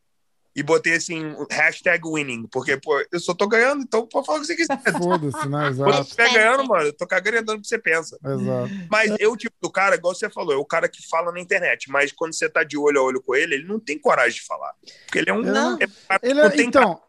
E 0.55 0.61
botei 0.61 0.93
assim, 0.93 1.35
hashtag 1.49 2.03
winning, 2.07 2.45
porque, 2.51 2.77
pô, 2.77 3.03
eu 3.11 3.19
só 3.19 3.33
tô 3.33 3.47
ganhando, 3.47 3.81
então 3.81 4.05
pode 4.05 4.27
falar 4.27 4.37
o 4.37 4.41
que 4.41 4.45
você 4.47 4.55
quiser. 4.55 4.79
Foda-se, 4.99 5.49
né? 5.49 5.61
Quando 5.61 5.67
Exato. 5.71 5.91
você 5.93 6.01
estiver 6.01 6.31
ganhando, 6.31 6.67
mano, 6.67 6.83
eu 6.85 6.93
tô 6.93 7.07
cagando 7.07 7.37
e 7.37 7.39
andando 7.39 7.57
o 7.57 7.61
que 7.61 7.67
você 7.67 7.79
pensa. 7.79 8.19
Exato. 8.23 8.69
Mas 8.87 9.15
eu, 9.19 9.35
tipo 9.35 9.55
do 9.59 9.71
cara, 9.71 9.95
igual 9.95 10.13
você 10.13 10.29
falou, 10.29 10.53
é 10.53 10.57
o 10.57 10.63
cara 10.63 10.87
que 10.87 11.01
fala 11.09 11.31
na 11.31 11.39
internet, 11.39 11.89
mas 11.89 12.11
quando 12.11 12.33
você 12.35 12.47
tá 12.47 12.63
de 12.63 12.77
olho 12.77 12.99
a 12.99 13.03
olho 13.03 13.19
com 13.23 13.33
ele, 13.33 13.55
ele 13.55 13.65
não 13.67 13.79
tem 13.79 13.97
coragem 13.97 14.39
de 14.41 14.45
falar. 14.45 14.73
Porque 15.07 15.17
ele 15.17 15.31
é 15.31 15.33
um. 15.33 15.41
Não. 15.41 15.71
é 15.79 15.85
um 15.85 15.89
cara 16.07 16.19
que 16.19 16.25
Ele 16.27 16.33
não 16.35 16.45
é, 16.45 16.49
tem 16.51 16.67
então, 16.67 17.01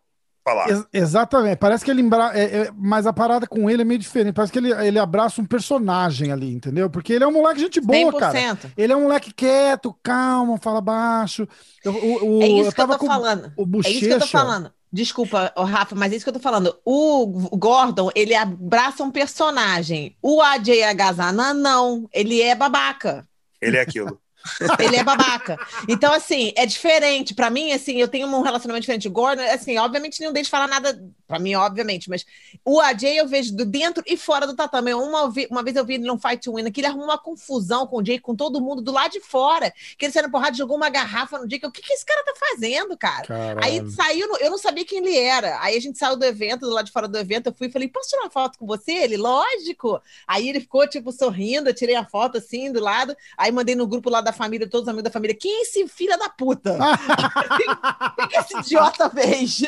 falar. 0.45 0.69
ex- 0.69 0.87
exatamente. 0.93 1.57
Parece 1.59 1.85
que 1.85 1.91
ele 1.91 2.03
embra... 2.03 2.31
é, 2.39 2.63
é, 2.67 2.71
mas 2.77 3.07
a 3.07 3.13
parada 3.13 3.47
com 3.47 3.69
ele 3.71 3.83
é 3.83 3.85
meio 3.85 3.99
diferente. 3.99 4.35
Parece 4.35 4.53
que 4.53 4.59
ele, 4.59 4.73
ele 4.73 4.99
abraça 4.99 5.41
um 5.41 5.47
personagem 5.47 6.33
ali, 6.33 6.53
entendeu? 6.53 6.91
Porque 6.91 7.13
ele 7.13 7.25
é 7.25 7.27
um 7.27 7.33
moleque 7.33 7.61
gente 7.61 7.81
boa, 7.81 8.13
cara. 8.13 8.33
100%. 8.33 8.73
Ele 8.77 8.93
é 8.93 8.97
um 8.97 9.03
moleque 9.03 9.33
quieto, 9.33 9.95
calmo, 10.03 10.59
fala 10.61 10.81
baixo. 10.81 11.47
Eu, 11.85 11.93
o, 11.95 12.39
o- 12.39 12.43
É 12.43 12.49
isso 12.49 12.69
eu 12.69 12.73
que 12.73 12.81
eu 12.81 12.89
tô 12.89 12.99
falando. 13.07 13.53
o 13.57 13.81
É 13.85 13.91
isso 13.91 14.01
que 14.01 14.13
eu 14.13 14.19
tô 14.21 14.27
falando. 14.27 14.73
Desculpa, 14.93 15.53
Rafa, 15.57 15.95
mas 15.97 16.13
é 16.13 16.17
isso 16.17 16.25
que 16.25 16.29
eu 16.29 16.35
tô 16.35 16.39
falando. 16.41 16.79
O 16.85 17.27
Gordon, 17.57 18.11
ele 18.15 18.33
abraça 18.35 19.03
um 19.03 19.11
personagem. 19.11 20.17
O 20.23 20.41
AJ 20.41 20.83
Agazana, 20.85 21.53
não. 21.53 22.09
Ele 22.13 22.41
é 22.41 22.55
babaca. 22.55 23.27
Ele 23.61 23.77
é 23.77 23.81
aquilo. 23.81 24.21
Ele 24.79 24.97
é 24.97 25.05
babaca. 25.05 25.59
Então, 25.89 26.13
assim, 26.13 26.53
é 26.57 26.67
diferente. 26.67 27.35
Pra 27.35 27.51
mim, 27.51 27.73
assim, 27.73 27.97
eu 27.97 28.09
tenho 28.09 28.27
um 28.27 28.43
relacionamento 28.43 28.83
diferente. 28.83 29.09
O 29.09 29.11
Gordon, 29.11 29.43
assim, 29.43 29.79
obviamente 29.79 30.21
nenhum 30.21 30.33
deles 30.33 30.49
fala 30.49 30.67
nada. 30.67 31.03
Pra 31.27 31.39
mim, 31.39 31.55
obviamente, 31.55 32.11
mas 32.11 32.25
o 32.65 32.79
AJ 32.81 33.05
eu 33.17 33.27
vejo 33.27 33.57
do 33.57 33.65
dentro 33.65 34.03
e 34.07 34.17
fora 34.17 34.47
do 34.47 34.55
tatame. 34.55 34.93
Uma, 34.93 35.33
uma 35.51 35.63
vez 35.63 35.75
eu 35.77 35.85
vi 35.85 35.95
ele 35.95 36.07
num 36.07 36.19
Fight 36.19 36.39
to 36.43 36.55
Win, 36.55 36.71
que 36.71 36.81
ele 36.81 36.87
arrumou 36.87 37.07
uma 37.07 37.19
confusão 37.19 37.87
com 37.87 37.97
o 37.97 38.05
Jay, 38.05 38.19
com 38.19 38.37
todo 38.37 38.61
mundo 38.61 38.83
do 38.83 38.93
lado 38.93 39.13
de 39.13 39.21
fora. 39.21 39.73
Que 39.99 40.05
ele 40.05 40.13
saiu 40.13 40.25
na 40.25 40.31
porrada, 40.31 40.55
jogou 40.57 40.77
uma 40.77 40.91
garrafa 40.91 41.39
no 41.39 41.49
Jay. 41.49 41.61
O 41.65 41.71
que, 41.73 41.81
que 41.81 41.93
esse 41.95 42.05
cara 42.05 42.23
tá 42.25 42.35
fazendo, 42.39 42.97
cara? 42.97 43.27
Caralho. 43.27 43.65
Aí 43.65 43.91
saiu, 43.91 44.29
no- 44.29 44.37
eu 44.37 44.51
não 44.51 44.59
sabia 44.59 44.85
quem 44.85 44.99
ele 44.99 45.17
era. 45.17 45.59
Aí 45.63 45.77
a 45.77 45.81
gente 45.81 45.99
saiu 45.99 46.17
do 46.17 46.25
evento, 46.25 46.61
do 46.61 46.71
lado 46.71 46.85
de 46.87 46.93
fora 46.93 47.09
do 47.09 47.17
evento, 47.19 47.47
eu 47.49 47.55
fui 47.55 47.69
e 47.69 47.73
falei, 47.73 47.89
posso 47.89 48.11
tirar 48.11 48.23
uma 48.23 48.31
foto 48.31 48.59
com 48.59 48.67
você? 48.67 48.93
Ele, 48.93 49.17
lógico. 49.17 50.01
Aí 50.27 50.49
ele 50.49 50.61
ficou, 50.61 50.87
tipo, 50.87 51.11
sorrindo, 51.11 51.71
eu 51.71 51.75
tirei 51.75 51.95
a 51.97 52.05
foto 52.05 52.37
assim, 52.39 52.71
do 52.71 52.81
lado. 52.81 53.17
Aí 53.37 53.51
mandei 53.51 53.75
no 53.75 53.87
grupo 53.87 54.11
lá 54.11 54.21
da 54.21 54.33
família, 54.35 54.69
todos 54.69 54.83
os 54.83 54.89
amigos 54.89 55.05
da 55.05 55.11
família, 55.11 55.35
quem 55.35 55.51
é 55.61 55.63
esse 55.63 55.89
filho 55.89 56.19
da 56.19 56.29
puta? 56.29 56.77
O 58.25 58.29
que 58.29 58.37
esse 58.37 58.57
idiota 58.59 59.11
fez? 59.11 59.63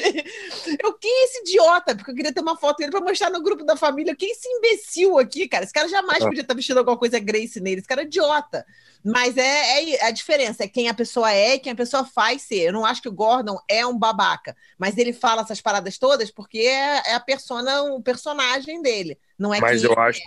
Eu, 0.82 0.92
quem 0.94 1.10
é 1.10 1.24
esse 1.24 1.40
idiota? 1.40 1.94
Porque 1.94 2.10
eu 2.10 2.14
queria 2.14 2.32
ter 2.32 2.40
uma 2.40 2.56
foto 2.56 2.78
dele 2.78 2.90
pra 2.90 3.00
mostrar 3.00 3.30
no 3.30 3.42
grupo 3.42 3.64
da 3.64 3.76
família. 3.76 4.14
Quem 4.14 4.28
é 4.28 4.32
esse 4.32 4.48
imbecil 4.48 5.18
aqui, 5.18 5.48
cara? 5.48 5.64
Esse 5.64 5.72
cara 5.72 5.88
jamais 5.88 6.22
Ah. 6.22 6.26
podia 6.26 6.42
estar 6.42 6.54
vestindo 6.54 6.78
alguma 6.78 6.96
coisa 6.96 7.18
Grace 7.18 7.60
nele. 7.60 7.78
Esse 7.80 7.88
cara 7.88 8.02
é 8.02 8.04
idiota. 8.04 8.64
Mas 9.04 9.36
é, 9.36 9.84
é 9.94 10.06
a 10.06 10.10
diferença, 10.10 10.64
é 10.64 10.68
quem 10.68 10.88
a 10.88 10.94
pessoa 10.94 11.32
é 11.32 11.54
e 11.54 11.58
quem 11.60 11.72
a 11.72 11.76
pessoa 11.76 12.04
faz 12.04 12.42
ser. 12.42 12.68
Eu 12.68 12.72
não 12.72 12.84
acho 12.84 13.00
que 13.00 13.08
o 13.08 13.12
Gordon 13.12 13.56
é 13.68 13.86
um 13.86 13.96
babaca, 13.96 14.56
mas 14.76 14.98
ele 14.98 15.12
fala 15.12 15.42
essas 15.42 15.60
paradas 15.60 15.96
todas 15.96 16.30
porque 16.30 16.58
é, 16.58 17.02
é 17.10 17.14
a 17.14 17.20
persona, 17.20 17.82
o 17.82 18.02
personagem 18.02 18.82
dele. 18.82 19.16
Não 19.38 19.54
é 19.54 19.60
Mas 19.60 19.84
eu 19.84 19.92
ele 19.92 20.00
acho, 20.00 20.20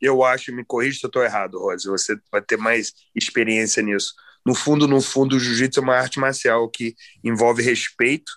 eu 0.00 0.24
acho, 0.24 0.54
me 0.54 0.64
corrija 0.64 1.00
se 1.00 1.06
eu 1.06 1.10
tô 1.10 1.22
errado, 1.22 1.58
Rose, 1.58 1.86
você 1.88 2.16
vai 2.30 2.40
ter 2.42 2.56
mais 2.56 2.92
experiência 3.14 3.82
nisso. 3.82 4.14
No 4.44 4.54
fundo, 4.54 4.86
no 4.88 5.00
fundo, 5.00 5.36
o 5.36 5.40
jiu-jitsu 5.40 5.80
é 5.80 5.82
uma 5.82 5.96
arte 5.96 6.18
marcial 6.18 6.68
que 6.70 6.94
envolve 7.22 7.62
respeito, 7.62 8.32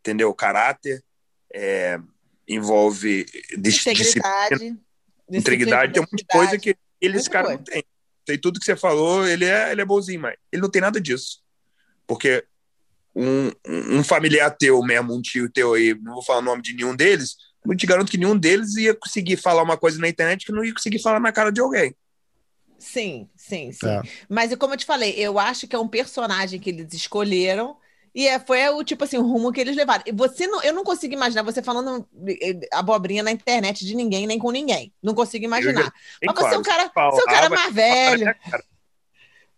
entendeu? 0.00 0.32
Caráter, 0.34 1.02
é, 1.54 1.98
envolve 2.48 3.26
Integridade. 3.52 4.76
integridade, 5.30 5.92
tem 5.92 6.02
um 6.02 6.06
monte 6.10 6.16
de 6.16 6.24
coisa 6.26 6.58
que 6.58 6.76
ele, 7.00 7.16
esse 7.16 7.28
Muita 7.28 7.30
cara 7.30 7.44
coisa. 7.46 7.58
não 7.58 7.64
tem. 7.64 7.84
Sei 8.26 8.38
tudo 8.38 8.60
que 8.60 8.66
você 8.66 8.76
falou, 8.76 9.26
ele 9.26 9.44
é, 9.44 9.72
ele 9.72 9.80
é 9.80 9.84
bonzinho, 9.84 10.20
mas 10.20 10.36
ele 10.52 10.62
não 10.62 10.70
tem 10.70 10.80
nada 10.80 11.00
disso. 11.00 11.42
Porque 12.06 12.44
um, 13.14 13.48
um 13.66 13.98
um 13.98 14.04
familiar 14.04 14.50
teu 14.50 14.80
mesmo, 14.82 15.14
um 15.14 15.20
tio 15.20 15.50
teu 15.50 15.74
aí, 15.74 15.94
não 15.94 16.14
vou 16.14 16.22
falar 16.22 16.38
o 16.38 16.42
nome 16.42 16.62
de 16.62 16.74
nenhum 16.74 16.94
deles, 16.94 17.36
eu 17.64 17.76
te 17.76 17.86
garanto 17.86 18.10
que 18.10 18.18
nenhum 18.18 18.36
deles 18.36 18.76
ia 18.76 18.94
conseguir 18.94 19.36
falar 19.36 19.62
uma 19.62 19.76
coisa 19.76 19.98
na 19.98 20.08
internet 20.08 20.46
que 20.46 20.52
não 20.52 20.64
ia 20.64 20.74
conseguir 20.74 21.00
falar 21.00 21.20
na 21.20 21.32
cara 21.32 21.50
de 21.50 21.60
alguém. 21.60 21.94
Sim, 22.78 23.28
sim, 23.36 23.70
sim. 23.70 23.88
É. 23.88 24.02
Mas 24.28 24.54
como 24.56 24.74
eu 24.74 24.78
te 24.78 24.84
falei, 24.84 25.14
eu 25.16 25.38
acho 25.38 25.68
que 25.68 25.76
é 25.76 25.78
um 25.78 25.86
personagem 25.86 26.58
que 26.58 26.70
eles 26.70 26.92
escolheram 26.92 27.76
e 28.14 28.26
é, 28.26 28.38
foi 28.38 28.68
o 28.68 28.84
tipo 28.84 29.04
assim, 29.04 29.16
o 29.16 29.22
rumo 29.22 29.52
que 29.52 29.60
eles 29.60 29.76
levaram. 29.76 30.02
E 30.06 30.12
você 30.12 30.46
não, 30.46 30.62
eu 30.62 30.74
não 30.74 30.84
consigo 30.84 31.14
imaginar 31.14 31.42
você 31.42 31.62
falando 31.62 32.06
eh, 32.28 32.60
abobrinha 32.72 33.22
na 33.22 33.30
internet 33.30 33.86
de 33.86 33.94
ninguém, 33.94 34.26
nem 34.26 34.38
com 34.38 34.50
ninguém. 34.50 34.92
Não 35.02 35.14
consigo 35.14 35.44
imaginar. 35.44 35.92
E, 36.20 36.26
Mas 36.26 36.34
você 36.34 36.54
é 36.54 36.58
um 36.58 36.62
cara, 36.62 36.90
você 36.94 37.20
é 37.20 37.24
um 37.24 37.26
cara 37.26 37.48
mais 37.48 37.72
velho. 37.72 38.26
né, 38.26 38.34
cara? 38.50 38.64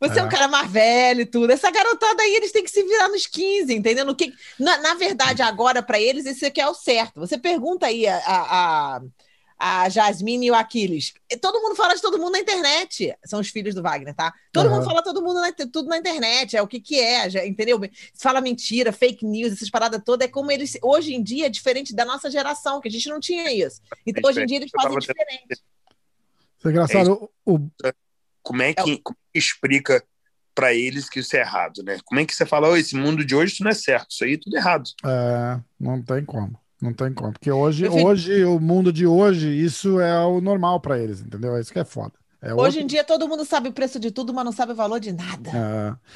Você 0.00 0.18
é. 0.18 0.22
um 0.22 0.26
É. 0.26 0.30
cara 0.30 0.48
mais 0.48 0.70
velho 0.70 1.20
e 1.22 1.26
tudo. 1.26 1.50
Essa 1.50 1.70
garotada 1.70 2.22
aí, 2.22 2.34
eles 2.34 2.52
têm 2.52 2.62
que 2.64 2.70
se 2.70 2.82
virar 2.82 3.08
nos 3.08 3.26
15, 3.26 3.72
entendeu? 3.74 4.04
No 4.04 4.14
que, 4.14 4.32
na, 4.58 4.76
na 4.78 4.94
verdade, 4.94 5.40
agora, 5.42 5.82
para 5.82 6.00
eles, 6.00 6.26
esse 6.26 6.44
aqui 6.46 6.60
é 6.60 6.68
o 6.68 6.74
certo. 6.74 7.20
Você 7.20 7.38
pergunta 7.38 7.86
aí 7.86 8.06
a, 8.06 8.16
a, 8.18 8.96
a, 8.96 9.02
a 9.84 9.88
Jasmine 9.88 10.46
e 10.46 10.50
o 10.50 10.54
Aquiles. 10.54 11.14
Todo 11.40 11.60
mundo 11.62 11.74
fala 11.74 11.94
de 11.94 12.02
todo 12.02 12.18
mundo 12.18 12.32
na 12.32 12.40
internet. 12.40 13.14
São 13.24 13.40
os 13.40 13.48
filhos 13.48 13.74
do 13.74 13.82
Wagner, 13.82 14.14
tá? 14.14 14.32
Todo 14.52 14.66
Aham. 14.66 14.74
mundo 14.76 14.84
fala 14.84 15.02
todo 15.02 15.22
mundo 15.22 15.40
na, 15.40 15.52
tudo 15.52 15.84
na 15.88 15.96
internet. 15.96 16.56
É 16.56 16.60
o 16.60 16.66
que 16.68 16.80
que 16.80 17.00
é, 17.00 17.30
já- 17.30 17.46
entendeu? 17.46 17.80
Fala 18.14 18.40
mentira, 18.40 18.92
fake 18.92 19.24
news, 19.24 19.52
essas 19.54 19.70
paradas 19.70 20.02
todas. 20.04 20.26
É 20.26 20.30
como 20.30 20.50
eles... 20.50 20.76
Hoje 20.82 21.14
em 21.14 21.22
dia 21.22 21.46
é 21.46 21.48
diferente 21.48 21.94
da 21.94 22.04
nossa 22.04 22.30
geração, 22.30 22.80
que 22.80 22.88
a 22.88 22.90
gente 22.90 23.08
não 23.08 23.20
tinha 23.20 23.50
isso. 23.52 23.80
Então, 24.06 24.28
hoje 24.28 24.42
em 24.42 24.46
dia, 24.46 24.56
eles 24.58 24.70
fazem 24.70 24.98
diferente. 24.98 25.52
Isso 26.58 26.68
é 26.68 26.70
engraçado. 26.70 27.30
O, 27.46 27.54
o- 27.54 27.70
Como 28.44 28.62
é 28.62 28.72
que, 28.72 28.98
como 28.98 29.16
é 29.18 29.32
que 29.32 29.38
explica 29.38 30.04
para 30.54 30.72
eles 30.72 31.08
que 31.08 31.18
isso 31.18 31.34
é 31.36 31.40
errado, 31.40 31.82
né? 31.82 31.98
Como 32.04 32.20
é 32.20 32.24
que 32.24 32.32
você 32.34 32.46
fala, 32.46 32.68
"Ô, 32.68 32.76
esse 32.76 32.94
mundo 32.94 33.24
de 33.24 33.34
hoje 33.34 33.54
isso 33.54 33.64
não 33.64 33.70
é 33.70 33.74
certo, 33.74 34.10
isso 34.12 34.22
aí 34.24 34.34
é 34.34 34.38
tudo 34.38 34.56
errado. 34.56 34.88
é, 35.04 35.60
não 35.80 36.00
tem 36.00 36.24
como. 36.24 36.56
Não 36.80 36.92
tem 36.92 37.12
como. 37.12 37.32
Porque 37.32 37.50
hoje, 37.50 37.88
hoje, 37.88 38.44
o 38.44 38.60
mundo 38.60 38.92
de 38.92 39.06
hoje, 39.06 39.48
isso 39.48 39.98
é 40.00 40.24
o 40.24 40.40
normal 40.40 40.78
pra 40.80 40.98
eles, 40.98 41.20
entendeu? 41.20 41.56
É 41.56 41.60
isso 41.60 41.72
que 41.72 41.78
é 41.78 41.84
foda. 41.84 42.12
É 42.44 42.52
Hoje 42.52 42.78
em 42.78 42.82
outro- 42.82 42.86
dia, 42.88 43.02
todo 43.02 43.26
mundo 43.26 43.42
sabe 43.42 43.70
o 43.70 43.72
preço 43.72 43.98
de 43.98 44.10
tudo, 44.10 44.34
mas 44.34 44.44
não 44.44 44.52
sabe 44.52 44.72
o 44.72 44.74
valor 44.74 45.00
de 45.00 45.12
nada. 45.12 45.50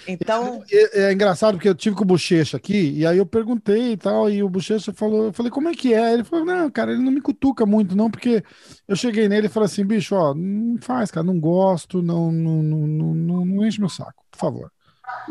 É. 0.07 0.13
Então... 0.13 0.63
É, 0.71 1.05
é 1.05 1.13
engraçado 1.13 1.55
porque 1.55 1.71
eu 1.71 1.75
tive 1.75 1.97
com 1.97 2.03
o 2.03 2.07
Bochecha 2.07 2.59
aqui, 2.59 2.93
e 2.93 3.07
aí 3.07 3.17
eu 3.17 3.25
perguntei 3.25 3.93
e 3.93 3.97
tal, 3.97 4.29
e 4.29 4.43
o 4.43 4.49
Bochecha 4.49 4.93
falou, 4.93 5.25
eu 5.25 5.33
falei, 5.33 5.51
como 5.51 5.71
é 5.71 5.75
que 5.75 5.95
é? 5.95 6.13
Ele 6.13 6.25
falou, 6.25 6.45
não, 6.45 6.71
cara, 6.71 6.93
ele 6.93 7.03
não 7.03 7.11
me 7.11 7.23
cutuca 7.23 7.65
muito, 7.65 7.97
não, 7.97 8.11
porque 8.11 8.45
eu 8.87 8.95
cheguei 8.95 9.27
nele 9.27 9.47
e 9.47 9.51
falei 9.51 9.65
assim, 9.67 9.87
bicho, 9.87 10.15
ó, 10.15 10.35
não 10.35 10.77
faz, 10.83 11.11
cara, 11.11 11.25
não 11.25 11.41
gosto, 11.41 12.03
não, 12.03 12.31
não, 12.31 12.63
não, 12.63 12.87
não, 12.87 13.45
não, 13.47 13.67
enche 13.67 13.81
meu 13.81 13.89
saco, 13.89 14.23
por 14.31 14.39
favor. 14.39 14.71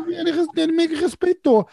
E 0.08 0.14
ele, 0.14 0.32
ele 0.56 0.72
meio 0.72 0.88
que 0.88 0.96
respeitou. 0.96 1.68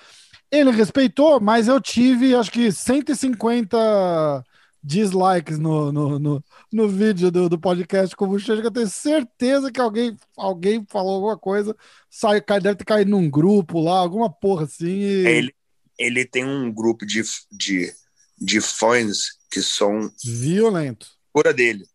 Ele 0.51 0.69
respeitou, 0.69 1.39
mas 1.41 1.67
eu 1.67 1.81
tive, 1.81 2.35
acho 2.35 2.51
que 2.51 2.71
150 2.71 4.43
dislikes 4.83 5.57
no, 5.57 5.91
no, 5.91 6.19
no, 6.19 6.43
no 6.75 6.89
vídeo 6.89 7.31
do, 7.31 7.47
do 7.47 7.57
podcast 7.59 8.13
com 8.15 8.25
o 8.25 8.27
Bochecha, 8.27 8.59
que 8.59 8.67
eu 8.67 8.71
tenho 8.71 8.87
certeza 8.89 9.71
que 9.71 9.79
alguém, 9.79 10.15
alguém 10.35 10.85
falou 10.89 11.15
alguma 11.15 11.37
coisa, 11.37 11.75
sai, 12.09 12.41
cai- 12.41 12.59
deve 12.59 12.75
ter 12.75 12.83
caído 12.85 13.11
num 13.11 13.29
grupo 13.29 13.79
lá, 13.79 13.97
alguma 13.97 14.29
porra 14.29 14.65
assim. 14.65 14.87
e- 14.87 15.25
Ele, 15.27 15.55
ele 15.97 16.25
tem 16.25 16.43
um 16.43 16.71
grupo 16.71 17.05
de, 17.05 17.21
de, 17.51 17.93
de 18.37 18.59
fãs 18.59 19.37
que 19.49 19.61
são 19.61 20.11
Violento. 20.23 21.07
fora 21.31 21.53
dele. 21.53 21.85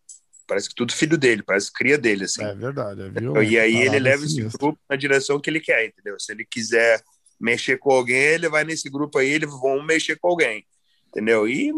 Parece 0.47 0.67
que 0.67 0.75
tudo 0.75 0.91
filho 0.93 1.17
dele, 1.17 1.43
parece 1.43 1.71
cria 1.71 1.97
dele, 1.97 2.25
assim. 2.25 2.43
É 2.43 2.53
verdade, 2.55 3.01
é 3.03 3.09
violento. 3.09 3.43
e 3.51 3.57
aí 3.59 3.73
ele 3.75 3.85
Parada 3.85 4.03
leva 4.03 4.25
esse 4.25 4.35
sinistra. 4.35 4.57
grupo 4.59 4.79
na 4.89 4.95
direção 4.95 5.39
que 5.39 5.49
ele 5.49 5.59
quer, 5.61 5.85
entendeu? 5.85 6.19
Se 6.19 6.31
ele 6.31 6.43
quiser 6.43 7.01
mexer 7.39 7.77
com 7.77 7.91
alguém, 7.91 8.17
ele 8.17 8.49
vai 8.49 8.63
nesse 8.63 8.89
grupo 8.89 9.17
aí, 9.19 9.29
eles 9.29 9.49
vão 9.49 9.81
mexer 9.83 10.17
com 10.19 10.27
alguém, 10.27 10.65
entendeu? 11.07 11.47
E, 11.47 11.71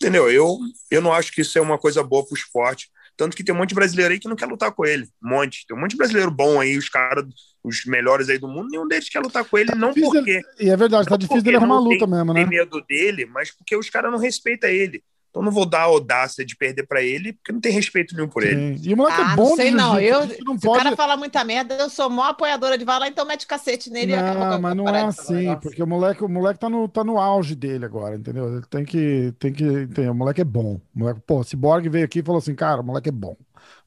entendeu? 0.00 0.30
Eu, 0.30 0.58
eu 0.90 1.00
não 1.02 1.12
acho 1.12 1.32
que 1.32 1.42
isso 1.42 1.58
é 1.58 1.60
uma 1.60 1.76
coisa 1.78 2.02
boa 2.02 2.24
pro 2.24 2.36
esporte. 2.36 2.88
Tanto 3.16 3.36
que 3.36 3.42
tem 3.42 3.52
um 3.52 3.58
monte 3.58 3.70
de 3.70 3.74
brasileiro 3.74 4.12
aí 4.14 4.20
que 4.20 4.28
não 4.28 4.36
quer 4.36 4.46
lutar 4.46 4.70
com 4.70 4.86
ele. 4.86 5.08
Um 5.22 5.30
monte. 5.30 5.66
Tem 5.66 5.76
um 5.76 5.80
monte 5.80 5.90
de 5.90 5.96
brasileiro 5.96 6.30
bom 6.30 6.60
aí, 6.60 6.78
os 6.78 6.88
caras, 6.88 7.24
os 7.64 7.84
melhores 7.84 8.28
aí 8.28 8.38
do 8.38 8.46
mundo, 8.46 8.68
nenhum 8.70 8.86
deles 8.86 9.08
quer 9.08 9.18
lutar 9.18 9.44
com 9.44 9.58
ele, 9.58 9.74
não 9.74 9.88
Difícil 9.88 10.12
porque 10.12 10.40
E 10.60 10.70
é 10.70 10.76
verdade, 10.76 11.06
tá 11.06 11.10
Não 11.10 11.18
difícil 11.18 11.42
dele 11.42 11.56
arrumar 11.56 11.74
não 11.74 11.82
luta 11.82 12.06
mesmo, 12.06 12.32
né? 12.32 12.40
tem 12.40 12.48
medo 12.48 12.80
dele, 12.88 13.26
mas 13.26 13.50
porque 13.50 13.76
os 13.76 13.90
caras 13.90 14.12
não 14.12 14.18
respeitam 14.18 14.70
ele. 14.70 15.02
Então 15.38 15.44
não 15.44 15.52
vou 15.52 15.64
dar 15.64 15.82
a 15.82 15.84
audácia 15.84 16.44
de 16.44 16.56
perder 16.56 16.84
pra 16.84 17.00
ele, 17.00 17.32
porque 17.32 17.52
não 17.52 17.60
tem 17.60 17.70
respeito 17.70 18.12
nenhum 18.12 18.28
por 18.28 18.42
ele. 18.42 18.76
Sim. 18.76 18.88
E 18.90 18.92
o 18.92 18.96
moleque 18.96 19.20
Ah, 19.20 19.32
é 19.32 19.36
bom 19.36 19.50
não 19.50 19.56
sei 19.56 19.70
de 19.70 19.76
não. 19.76 20.00
Eu, 20.00 20.20
não 20.44 20.58
se 20.58 20.66
pode... 20.66 20.66
o 20.66 20.72
cara 20.72 20.96
falar 20.96 21.16
muita 21.16 21.44
merda, 21.44 21.76
eu 21.76 21.88
sou 21.88 22.10
mó 22.10 22.24
apoiadora 22.24 22.76
de 22.76 22.84
vai 22.84 22.98
lá, 22.98 23.06
então 23.06 23.24
mete 23.24 23.44
o 23.44 23.48
cacete 23.48 23.88
nele 23.88 24.12
e 24.12 24.14
acaba 24.16 24.50
Não, 24.50 24.60
mas 24.60 24.76
não 24.76 24.88
é 24.88 25.04
assim, 25.04 25.56
porque 25.62 25.80
o 25.80 25.86
moleque, 25.86 26.24
o 26.24 26.28
moleque 26.28 26.58
tá, 26.58 26.68
no, 26.68 26.88
tá 26.88 27.04
no 27.04 27.18
auge 27.18 27.54
dele 27.54 27.84
agora, 27.84 28.16
entendeu? 28.16 28.52
Ele 28.52 28.66
tem 28.68 28.84
que, 28.84 29.32
tem 29.38 29.52
que 29.52 29.62
entender, 29.62 30.10
o 30.10 30.14
moleque 30.14 30.40
é 30.40 30.44
bom. 30.44 30.80
O 30.92 30.98
moleque, 30.98 31.20
pô, 31.24 31.44
Cyborg 31.44 31.88
veio 31.88 32.04
aqui 32.04 32.18
e 32.18 32.24
falou 32.24 32.40
assim, 32.40 32.56
cara, 32.56 32.80
o 32.80 32.84
moleque 32.84 33.10
é 33.10 33.12
bom. 33.12 33.36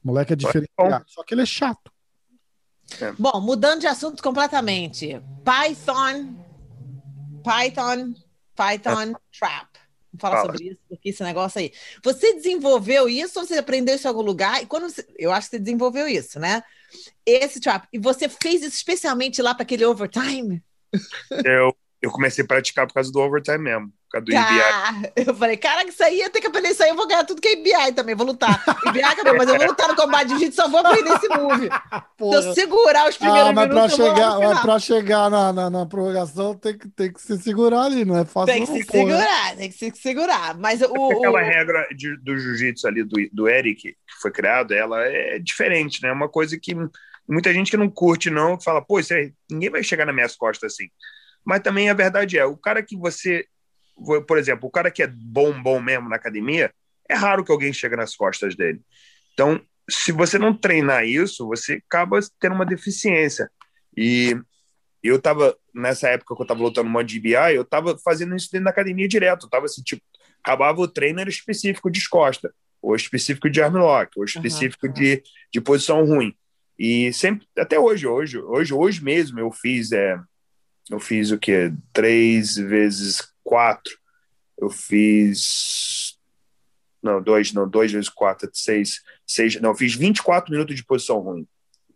O 0.02 0.08
moleque 0.08 0.32
é 0.32 0.36
diferenciado, 0.36 1.04
só 1.06 1.22
que 1.22 1.34
ele 1.34 1.42
é 1.42 1.46
chato. 1.46 1.92
Bom, 3.18 3.40
mudando 3.42 3.80
de 3.80 3.86
assunto 3.86 4.22
completamente. 4.22 5.20
Python. 5.44 6.34
Python. 7.44 8.14
Python 8.56 9.14
Trap. 9.38 9.71
Vamos 10.12 10.20
falar 10.20 10.36
Fala. 10.36 10.52
sobre 10.52 10.68
isso, 10.68 10.80
porque 10.88 11.08
esse 11.08 11.22
negócio 11.22 11.58
aí. 11.58 11.72
Você 12.04 12.34
desenvolveu 12.34 13.08
isso 13.08 13.40
ou 13.40 13.46
você 13.46 13.54
aprendeu 13.54 13.94
isso 13.94 14.06
em 14.06 14.08
algum 14.08 14.22
lugar? 14.22 14.62
E 14.62 14.66
quando 14.66 14.90
você- 14.90 15.06
eu 15.18 15.32
acho 15.32 15.48
que 15.48 15.56
você 15.56 15.62
desenvolveu 15.62 16.06
isso, 16.06 16.38
né? 16.38 16.62
Esse 17.24 17.60
trap. 17.60 17.88
E 17.92 17.98
você 17.98 18.28
fez 18.28 18.62
isso 18.62 18.76
especialmente 18.76 19.40
lá 19.40 19.54
para 19.54 19.62
aquele 19.62 19.84
overtime? 19.84 20.62
Eu, 21.44 21.74
eu 22.02 22.10
comecei 22.10 22.44
a 22.44 22.46
praticar 22.46 22.86
por 22.86 22.94
causa 22.94 23.10
do 23.10 23.20
overtime 23.20 23.58
mesmo, 23.58 23.92
causa 24.12 24.24
do 24.26 24.30
EBI. 24.32 24.38
Ah, 24.38 25.02
eu 25.16 25.34
falei, 25.34 25.56
caraca, 25.56 25.88
isso 25.88 26.02
aí, 26.04 26.20
eu 26.20 26.30
tenho 26.30 26.42
que 26.42 26.46
aprender 26.48 26.68
isso 26.70 26.82
aí, 26.82 26.90
eu 26.90 26.96
vou 26.96 27.06
ganhar 27.08 27.24
tudo 27.24 27.40
que 27.40 27.48
é 27.48 27.52
IBI 27.52 27.92
também, 27.94 28.14
vou 28.14 28.26
lutar. 28.26 28.62
IBI 28.86 29.02
acabou, 29.02 29.36
mas 29.36 29.48
eu 29.48 29.56
vou 29.56 29.66
lutar 29.66 29.88
no 29.88 29.96
combate 29.96 30.24
de 30.24 30.30
jiu-jitsu, 30.34 30.56
só 30.62 30.68
vou 30.68 30.80
aprender 30.80 31.10
esse 31.16 31.28
move. 31.28 31.68
Se 31.68 32.34
eu 32.48 32.54
segurar 32.54 33.08
os 33.08 33.16
primeiros 33.16 33.48
Ah, 33.48 33.52
mas 33.52 33.66
pra 33.68 33.74
minutos, 33.74 33.98
eu 33.98 34.04
vou 34.04 34.08
lá 34.08 34.14
chegar, 34.14 34.38
mas 34.48 34.60
pra 34.60 34.78
chegar 34.78 35.30
na, 35.30 35.52
na, 35.52 35.70
na 35.70 35.86
prorrogação 35.86 36.54
tem 36.56 36.76
que, 36.78 36.88
tem 36.88 37.12
que 37.12 37.20
se 37.20 37.38
segurar 37.42 37.82
ali, 37.82 38.04
não 38.04 38.18
é 38.18 38.24
fácil 38.24 38.54
Tem 38.54 38.64
que 38.64 38.70
não, 38.70 38.78
se 38.78 38.86
porra. 38.86 38.98
segurar, 39.06 39.56
tem 39.56 39.70
que 39.70 39.76
se 39.76 39.92
segurar. 39.96 40.58
Mas 40.58 40.82
o. 40.82 40.92
o- 40.92 41.12
Aquela 41.18 41.40
regra 41.42 41.86
de- 41.96 42.16
do 42.22 42.36
jiu-jitsu 42.38 42.86
ali 42.86 43.02
do, 43.04 43.16
do 43.32 43.48
Eric, 43.48 43.80
que 43.82 43.96
foi 44.20 44.30
criado, 44.30 44.72
ela 44.74 45.00
é 45.04 45.38
diferente, 45.38 46.02
né? 46.02 46.08
É 46.08 46.12
uma 46.12 46.28
coisa 46.28 46.58
que 46.60 46.74
muita 47.28 47.52
gente 47.52 47.70
que 47.70 47.76
não 47.76 47.88
curte, 47.88 48.28
não, 48.30 48.56
que 48.58 48.64
fala, 48.64 48.82
pô, 48.84 48.98
isso 49.00 49.14
aí, 49.14 49.32
ninguém 49.50 49.70
vai 49.70 49.82
chegar 49.82 50.04
nas 50.04 50.14
minhas 50.14 50.36
costas 50.36 50.72
assim. 50.74 50.88
Mas 51.44 51.60
também 51.60 51.88
a 51.90 51.94
verdade 51.94 52.38
é, 52.38 52.44
o 52.44 52.56
cara 52.56 52.82
que 52.82 52.96
você. 52.96 53.46
Por 54.26 54.38
exemplo, 54.38 54.68
o 54.68 54.70
cara 54.70 54.90
que 54.90 55.02
é 55.02 55.06
bom, 55.06 55.62
bom 55.62 55.80
mesmo 55.80 56.08
na 56.08 56.16
academia, 56.16 56.72
é 57.08 57.14
raro 57.14 57.44
que 57.44 57.52
alguém 57.52 57.72
chegue 57.72 57.96
nas 57.96 58.16
costas 58.16 58.54
dele. 58.56 58.80
Então, 59.34 59.60
se 59.88 60.12
você 60.12 60.38
não 60.38 60.56
treinar 60.56 61.04
isso, 61.04 61.46
você 61.46 61.82
acaba 61.86 62.18
tendo 62.40 62.54
uma 62.54 62.66
deficiência. 62.66 63.50
E 63.96 64.36
eu 65.02 65.20
tava, 65.20 65.56
nessa 65.74 66.08
época 66.08 66.34
que 66.34 66.42
eu 66.42 66.46
tava 66.46 66.62
lutando 66.62 66.88
no 66.88 67.02
DBI, 67.02 67.54
eu 67.54 67.64
tava 67.64 67.98
fazendo 67.98 68.36
isso 68.36 68.48
dentro 68.50 68.66
da 68.66 68.70
academia 68.70 69.08
direto. 69.08 69.46
Eu 69.46 69.50
tava 69.50 69.66
assim, 69.66 69.82
tipo, 69.82 70.02
acabava 70.42 70.80
o 70.80 70.88
treino 70.88 71.20
era 71.20 71.28
específico 71.28 71.90
de 71.90 72.08
costa, 72.08 72.52
ou 72.80 72.94
específico 72.94 73.50
de 73.50 73.60
armlock, 73.60 74.10
ou 74.16 74.24
específico 74.24 74.86
aham. 74.86 74.94
de, 74.94 75.22
de 75.52 75.60
posição 75.60 76.04
ruim. 76.04 76.34
E 76.78 77.12
sempre, 77.12 77.46
até 77.56 77.78
hoje, 77.78 78.06
hoje, 78.06 78.38
hoje, 78.38 78.72
hoje 78.72 79.04
mesmo 79.04 79.38
eu 79.38 79.50
fiz, 79.50 79.92
é, 79.92 80.18
eu 80.90 80.98
fiz 80.98 81.30
o 81.30 81.38
quê? 81.38 81.72
Três 81.92 82.56
vezes 82.56 83.31
quatro. 83.42 83.96
Eu 84.58 84.70
fiz. 84.70 86.18
Não, 87.02 87.20
dois, 87.20 87.52
não, 87.52 87.68
dois 87.68 87.90
vezes 87.90 88.08
quatro, 88.08 88.48
seis, 88.52 89.02
seis. 89.26 89.60
Não, 89.60 89.70
eu 89.70 89.74
fiz 89.74 89.94
24 89.94 90.52
minutos 90.52 90.76
de 90.76 90.84
posição 90.84 91.18
ruim. 91.18 91.46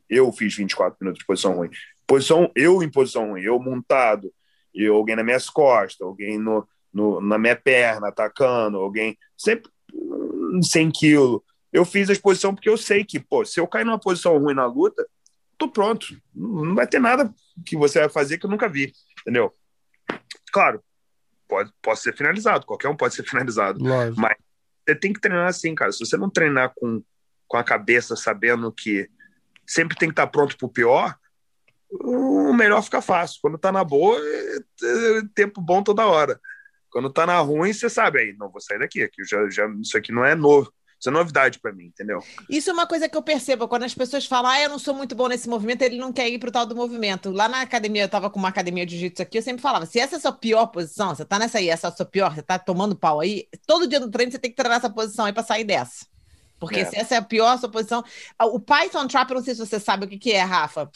Eu 0.09 0.33
fiz 0.33 0.55
24 0.55 0.97
minutos 1.01 1.21
de 1.21 1.27
posição 1.27 1.55
ruim. 1.55 1.71
Posição, 2.07 2.51
eu 2.55 2.83
em 2.83 2.91
posição 2.91 3.31
ruim, 3.31 3.43
eu 3.43 3.59
montado, 3.59 4.33
e 4.75 4.87
alguém 4.87 5.17
nas 5.17 5.25
minhas 5.25 5.51
costas, 5.51 6.07
alguém 6.07 6.39
no, 6.39 6.67
no, 6.93 7.21
na 7.21 7.39
minha 7.39 7.57
perna 7.57 8.09
atacando, 8.09 8.79
alguém 8.79 9.17
sempre 9.37 9.71
100 10.63 10.91
quilos. 10.91 11.41
Eu 11.73 11.85
fiz 11.85 12.09
a 12.09 12.13
exposição 12.13 12.55
porque 12.55 12.69
eu 12.69 12.77
sei 12.77 13.05
que, 13.05 13.19
pô, 13.19 13.45
se 13.45 13.59
eu 13.59 13.67
cair 13.67 13.85
numa 13.85 13.99
posição 13.99 14.39
ruim 14.39 14.55
na 14.55 14.67
luta, 14.67 15.07
tô 15.59 15.69
pronto. 15.69 16.07
Não 16.35 16.75
vai 16.75 16.87
ter 16.87 17.01
nada 17.01 17.33
que 17.65 17.77
você 17.77 18.01
vai 18.01 18.09
fazer 18.09 18.39
que 18.39 18.47
eu 18.47 18.51
nunca 18.51 18.69
vi, 18.69 18.93
entendeu? 19.21 19.53
Claro, 20.53 20.83
pode, 21.49 21.73
pode 21.83 22.01
ser 22.01 22.17
finalizado, 22.17 22.67
qualquer 22.67 22.89
um 22.89 22.97
pode 22.97 23.15
ser 23.15 23.25
finalizado. 23.29 23.83
Lógico. 23.83 24.21
Mas 24.21 24.37
você 24.87 24.95
tem 24.95 25.13
que 25.13 25.21
treinar 25.21 25.49
assim, 25.49 25.75
cara. 25.75 25.93
Se 25.93 25.99
você 25.99 26.17
não 26.17 26.31
treinar 26.31 26.73
com, 26.75 27.03
com 27.49 27.57
a 27.57 27.65
cabeça 27.65 28.15
sabendo 28.17 28.73
que 28.73 29.09
sempre 29.67 29.97
tem 29.97 30.09
que 30.09 30.13
estar 30.13 30.27
pronto 30.29 30.57
pro 30.57 30.69
pior, 30.69 31.17
o 31.91 32.53
melhor 32.53 32.83
fica 32.83 33.01
fácil. 33.01 33.39
Quando 33.43 33.59
tá 33.59 33.73
na 33.73 33.85
boa, 33.85 34.19
é, 34.19 34.57
é 34.57 35.23
tempo 35.35 35.61
bom 35.61 35.83
toda 35.83 36.07
hora. 36.07 36.41
Quando 36.91 37.11
tá 37.11 37.27
na 37.27 37.39
ruim, 37.41 37.73
você 37.73 37.91
sabe 37.91 38.21
aí, 38.21 38.37
não 38.39 38.49
vou 38.49 38.61
sair 38.61 38.79
daqui, 38.79 39.03
aqui 39.03 39.25
já, 39.25 39.49
já, 39.51 39.69
isso 39.81 39.97
aqui 39.99 40.13
não 40.13 40.25
é 40.25 40.35
novo. 40.35 40.73
Isso 40.99 41.09
é 41.09 41.13
novidade 41.13 41.59
para 41.59 41.73
mim, 41.73 41.85
entendeu? 41.87 42.21
Isso 42.49 42.71
é 42.71 42.73
uma 42.73 42.87
coisa 42.87 43.09
que 43.09 43.17
eu 43.17 43.23
percebo 43.23 43.69
quando 43.69 43.83
as 43.83 43.95
pessoas 43.95 44.25
falam, 44.27 44.51
ah, 44.51 44.61
eu 44.61 44.69
não 44.69 44.79
sou 44.79 44.95
muito 44.95 45.15
bom 45.15 45.29
nesse 45.29 45.49
movimento, 45.49 45.83
ele 45.83 45.99
não 45.99 46.13
quer 46.13 46.29
ir 46.29 46.39
pro 46.39 46.51
tal 46.51 46.65
do 46.65 46.75
movimento. 46.75 47.31
Lá 47.31 47.49
na 47.49 47.61
academia, 47.61 48.03
eu 48.03 48.09
tava 48.09 48.31
com 48.31 48.39
uma 48.39 48.49
academia 48.49 48.87
de 48.87 48.93
jiu-jitsu 48.97 49.23
aqui, 49.23 49.39
eu 49.39 49.43
sempre 49.43 49.61
falava, 49.61 49.85
se 49.85 50.01
essa 50.01 50.17
é 50.17 50.19
a 50.19 50.21
sua 50.21 50.33
pior 50.33 50.67
posição, 50.69 51.15
você 51.15 51.25
tá 51.25 51.39
nessa 51.39 51.59
aí, 51.59 51.69
essa 51.69 51.89
é 51.89 51.91
a 51.91 51.93
sua 51.93 52.07
pior, 52.07 52.35
você 52.35 52.43
tá 52.43 52.59
tomando 52.59 52.97
pau 52.97 53.21
aí, 53.21 53.47
todo 53.67 53.87
dia 53.87 54.01
no 54.01 54.11
treino 54.11 54.33
você 54.33 54.39
tem 54.39 54.51
que 54.51 54.57
treinar 54.57 54.79
essa 54.79 54.91
posição 54.91 55.27
aí 55.27 55.33
pra 55.33 55.43
sair 55.43 55.65
dessa. 55.65 56.07
Porque 56.59 56.81
É. 56.81 56.85
se 56.87 56.97
essa 56.97 57.15
é 57.15 57.19
a 57.19 57.23
pior 57.23 57.59
sua 57.59 57.69
posição. 57.69 58.03
O 58.41 58.59
Python 58.59 59.07
Trap, 59.07 59.31
eu 59.31 59.37
não 59.37 59.45
sei 59.45 59.55
se 59.55 59.61
você 59.61 59.79
sabe 59.79 60.07
o 60.07 60.09
que, 60.09 60.19
que 60.19 60.33
é, 60.33 60.43
Rafa. 60.43 60.91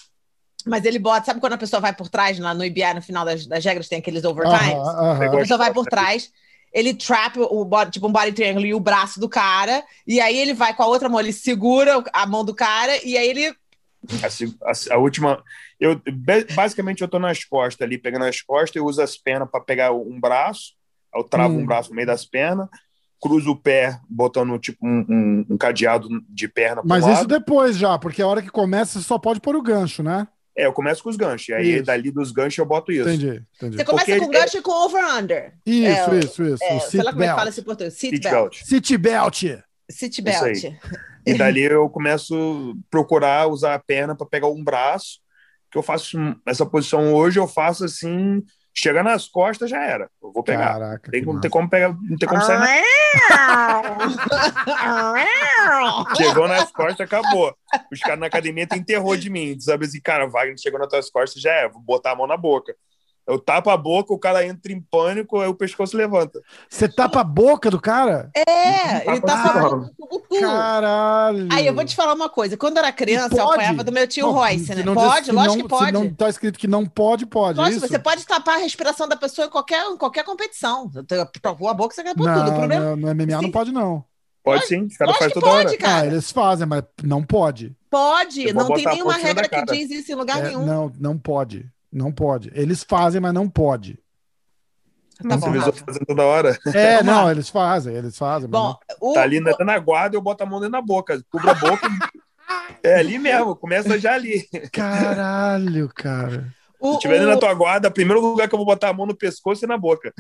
Mas 0.67 0.85
ele 0.85 0.99
bota, 0.99 1.27
sabe 1.27 1.41
quando 1.41 1.55
a 1.55 1.59
pessoa 1.59 1.81
vai 1.81 1.95
por 1.95 2.09
trás 2.09 2.39
lá 2.39 2.55
no 2.55 2.65
IBA, 2.65 2.95
no 2.95 3.03
final 3.03 3.25
das, 3.25 3.47
das 3.47 3.65
regras, 3.65 3.89
tem 3.89 3.99
aqueles 3.99 4.25
overtimes? 4.25 4.77
Aham, 4.77 5.13
aham. 5.13 5.27
A 5.27 5.31
pessoa 5.39 5.59
vai 5.59 5.73
por 5.73 5.87
trás, 5.87 6.31
ele 6.73 6.95
trap 6.95 7.39
o 7.39 7.65
body, 7.65 7.91
tipo 7.93 8.07
um 8.07 8.13
body 8.13 8.33
triangle 8.33 8.65
e 8.67 8.75
o 8.75 8.81
braço 8.81 9.19
do 9.19 9.29
cara, 9.29 9.83
e 10.07 10.21
aí 10.21 10.39
ele 10.39 10.55
vai 10.55 10.75
com 10.75 10.83
a 10.83 10.87
outra 10.87 11.09
mão, 11.09 11.21
ele 11.21 11.33
segura 11.33 12.03
a 12.13 12.27
mão 12.27 12.45
do 12.45 12.55
cara, 12.55 12.97
e 13.05 13.17
aí 13.19 13.29
ele. 13.29 13.47
A, 14.23 14.27
a- 14.71 14.95
a 14.95 14.99
última. 14.99 15.43
Eu, 15.79 16.01
basicamente, 16.55 17.01
eu 17.03 17.09
tô 17.09 17.19
nas 17.19 17.45
costas 17.45 17.85
ali, 17.87 17.99
pegando 17.99 18.25
as 18.25 18.41
costas, 18.41 18.77
eu 18.77 18.85
uso 18.87 19.03
as 19.03 19.17
pernas 19.17 19.49
para 19.51 19.61
pegar 19.61 19.93
um 19.93 20.19
braço, 20.21 20.73
eu 21.15 21.25
travo 21.25 21.55
Hum. 21.55 21.61
um 21.63 21.67
braço 21.67 21.91
no 21.91 21.97
meio 21.97 22.07
das 22.07 22.25
pernas, 22.25 22.69
cruzo 23.21 23.51
o 23.51 23.57
pé, 23.57 23.99
botando 24.09 24.59
tipo 24.59 24.79
um, 24.87 25.05
um- 25.09 25.47
um 25.51 25.59
cadeado 25.59 26.09
de 26.29 26.49
perna 26.49 26.83
Mas 26.85 27.05
lado. 27.05 27.15
isso 27.15 27.27
depois 27.27 27.77
já, 27.77 27.99
porque 27.99 28.23
a 28.23 28.27
hora 28.27 28.41
que 28.43 28.49
começa 28.51 28.99
você 28.99 29.05
só 29.07 29.19
pode 29.19 29.41
pôr 29.41 29.57
o 29.57 29.63
gancho, 29.63 30.03
né? 30.03 30.27
É, 30.57 30.67
eu 30.67 30.73
começo 30.73 31.03
com 31.03 31.09
os 31.11 31.17
ganchos, 31.17 31.49
e 31.49 31.55
aí 31.55 31.75
Isso. 31.77 31.85
dali 31.85 32.11
dos 32.11 32.33
ganchos 32.33 32.59
eu 32.59 32.67
boto 32.67 32.91
isso. 32.91 33.09
Entendi, 33.09 33.43
entendi. 33.57 33.77
Você 33.77 33.85
começa 33.85 34.05
Porque 34.07 34.19
com 34.19 34.25
ele- 34.33 34.33
gancho 34.41 34.59
e 34.59 34.63
com 34.63 34.73
over-under. 34.85 35.55
Isso, 35.65 36.11
É, 36.11 36.19
isso, 36.19 36.43
isso. 36.43 36.65
É, 36.65 36.81
sei 36.81 37.03
lá 37.03 37.13
como 37.13 37.23
é 37.23 37.29
que 37.29 37.33
fala 37.35 37.45
belt. 37.45 37.59
em 37.59 37.63
português. 37.63 37.95
Seat 37.95 38.11
Seat 38.17 38.23
belt. 38.23 38.35
belt. 38.35 38.63
Seat 38.65 38.99
belt. 38.99 39.35
Seat 39.91 40.13
Isso 40.13 40.23
belt. 40.23 40.65
E 41.27 41.35
dali 41.35 41.63
eu 41.63 41.89
começo 41.89 42.75
a 42.75 42.83
procurar 42.91 43.47
usar 43.49 43.75
a 43.75 43.79
perna 43.79 44.17
para 44.17 44.27
pegar 44.27 44.49
um 44.49 44.63
braço, 44.63 45.21
que 45.71 45.79
eu 45.79 45.83
faço 45.83 46.19
essa 46.45 46.67
posição 46.67 47.15
hoje, 47.15 47.39
eu 47.39 47.47
faço 47.47 47.85
assim, 47.85 48.43
chega 48.81 49.03
nas 49.03 49.29
costas 49.29 49.69
já 49.71 49.83
era. 49.83 50.11
Eu 50.23 50.33
vou 50.33 50.43
pegar. 50.43 50.73
Caraca. 50.73 51.11
Tem, 51.11 51.21
que 51.21 51.27
não 51.27 51.41
tem 51.41 51.51
como 51.51 51.69
pegar, 51.69 51.89
não 51.89 52.17
tem 52.19 52.29
como 52.29 52.41
sair. 52.43 52.59
na- 52.59 52.67
Chegou 56.17 56.49
nas 56.49 56.71
costas, 56.73 57.01
acabou. 57.01 57.55
Os 57.93 58.01
caras 58.01 58.19
na 58.19 58.27
academia 58.27 58.67
tem 58.67 58.83
terror 58.83 59.17
de 59.17 59.31
mim. 59.31 59.57
Tu 59.57 59.65
sabe 59.65 59.85
assim, 59.87 60.01
cara, 60.01 60.27
Wagner 60.29 60.59
chegou 60.59 60.79
nas 60.79 60.89
tuas 60.89 61.11
costas, 61.11 61.43
já 61.43 61.53
é, 61.53 61.69
vou 61.69 61.81
botar 61.81 62.13
a 62.13 62.17
mão 62.17 62.27
na 62.27 62.37
boca. 62.37 62.75
Eu 63.31 63.39
tapo 63.39 63.71
a 63.71 63.77
boca, 63.77 64.13
o 64.13 64.19
cara 64.19 64.45
entra 64.45 64.73
em 64.73 64.81
pânico, 64.81 65.39
aí 65.41 65.49
o 65.49 65.55
pescoço 65.55 65.97
levanta. 65.97 66.41
Você 66.69 66.89
tapa 66.89 67.21
a 67.21 67.25
boca 67.25 67.71
do 67.71 67.81
cara? 67.81 68.31
É, 68.35 69.09
ele 69.11 69.21
tá 69.21 69.35
Ah, 69.35 69.49
falando 69.53 69.91
com 69.99 70.17
o 70.17 70.21
cu. 70.21 70.41
Caralho. 70.41 71.49
Aí 71.53 71.67
eu 71.67 71.75
vou 71.75 71.85
te 71.85 71.95
falar 71.95 72.15
uma 72.15 72.29
coisa. 72.29 72.57
Quando 72.57 72.77
eu 72.79 72.83
era 72.83 72.93
criança, 72.93 73.37
eu 73.37 73.49
apanhava 73.51 73.85
do 73.85 73.93
meu 73.93 74.07
tio 74.07 74.27
Não, 74.27 74.33
Royce, 74.33 74.75
né? 74.75 74.83
não 74.83 74.95
Pode, 74.95 75.27
diz- 75.27 75.35
lógico 75.35 75.57
não- 75.57 75.63
que 75.63 75.69
pode. 75.69 75.93
Não 75.93 76.15
tá 76.15 76.29
escrito 76.29 76.59
que 76.59 76.67
não 76.67 76.85
pode, 76.87 77.27
pode. 77.27 77.59
Lógico, 77.59 77.79
isso? 77.79 77.89
você 77.89 77.99
pode 77.99 78.27
tapar 78.27 78.57
a 78.57 78.59
respiração 78.59 79.09
da 79.09 79.17
pessoa 79.17 79.47
em 79.47 79.51
qualquer, 79.51 79.85
em 79.87 79.97
qualquer 79.97 80.25
competição. 80.25 80.89
Você 80.91 81.03
tapou 81.41 81.69
a 81.69 81.75
boca, 81.75 81.95
você 81.95 82.03
quer 82.03 82.15
pôr 82.17 82.27
não, 82.27 82.35
tudo. 82.45 82.51
O 82.51 82.59
problema 82.59 82.85
não, 82.85 82.97
no 82.97 83.09
MMA 83.15 83.27
não 83.37 83.41
Sim. 83.43 83.51
pode, 83.51 83.73
não. 83.73 84.05
Pode 84.43 84.67
sim, 84.67 84.85
os 84.87 84.97
caras 84.97 85.17
fazem 85.19 85.35
toda 85.35 85.47
pode, 85.47 85.69
hora. 85.69 85.77
cara. 85.77 86.01
Ah, 86.03 86.07
eles 86.07 86.31
fazem, 86.33 86.67
mas 86.67 86.83
não 87.03 87.23
pode. 87.23 87.77
pode. 87.91 88.53
Não 88.55 88.73
tem 88.73 88.87
a 88.87 88.93
nenhuma 88.95 89.13
regra 89.15 89.47
que 89.47 89.63
diz 89.67 89.91
isso 89.91 90.11
em 90.13 90.15
lugar 90.15 90.39
É, 90.41 90.49
nenhum. 90.49 90.65
não, 90.65 90.91
não 90.99 91.19
pode. 91.19 91.67
Não 91.93 92.13
pode. 92.13 92.51
Eles 92.55 92.85
fazem, 92.85 93.21
mas 93.21 93.33
não 93.33 93.49
pode. 93.49 93.99
Tá 95.29 95.35
Rafa. 95.35 95.67
outros 95.67 95.85
fazendo 95.85 96.07
toda 96.07 96.25
hora. 96.25 96.59
É, 96.75 96.97
Vamos 96.99 97.07
não, 97.07 97.31
eles 97.31 97.49
fazem, 97.49 97.95
eles 97.95 98.17
fazem. 98.17 98.49
Bom, 98.49 98.75
o, 99.01 99.13
Tá 99.13 99.23
ali 99.23 99.39
na, 99.41 99.53
na 99.59 99.79
guarda, 99.79 100.17
eu 100.17 100.23
boto 100.23 100.43
a 100.43 100.47
mão 100.47 100.61
dentro 100.61 100.73
da 100.73 100.83
boca, 100.83 101.23
cubro 101.31 101.51
a 101.51 101.55
boca. 101.55 101.87
é 102.83 102.99
ali 102.99 103.19
mesmo, 103.19 103.55
começa 103.55 103.99
já 103.99 104.15
ali. 104.15 104.49
Caralho, 104.73 105.91
cara. 105.95 106.55
O- 106.81 106.91
Se 106.93 106.95
estiver 106.97 107.23
o- 107.23 107.27
na 107.29 107.37
tua 107.37 107.53
guarda, 107.55 107.89
o 107.89 107.93
primeiro 107.93 108.21
lugar 108.21 108.49
que 108.49 108.55
eu 108.55 108.59
vou 108.59 108.67
botar 108.67 108.89
a 108.89 108.93
mão 108.93 109.07
no 109.07 109.15
pescoço 109.15 109.65
é 109.65 109.69
na 109.69 109.77
boca. 109.77 110.13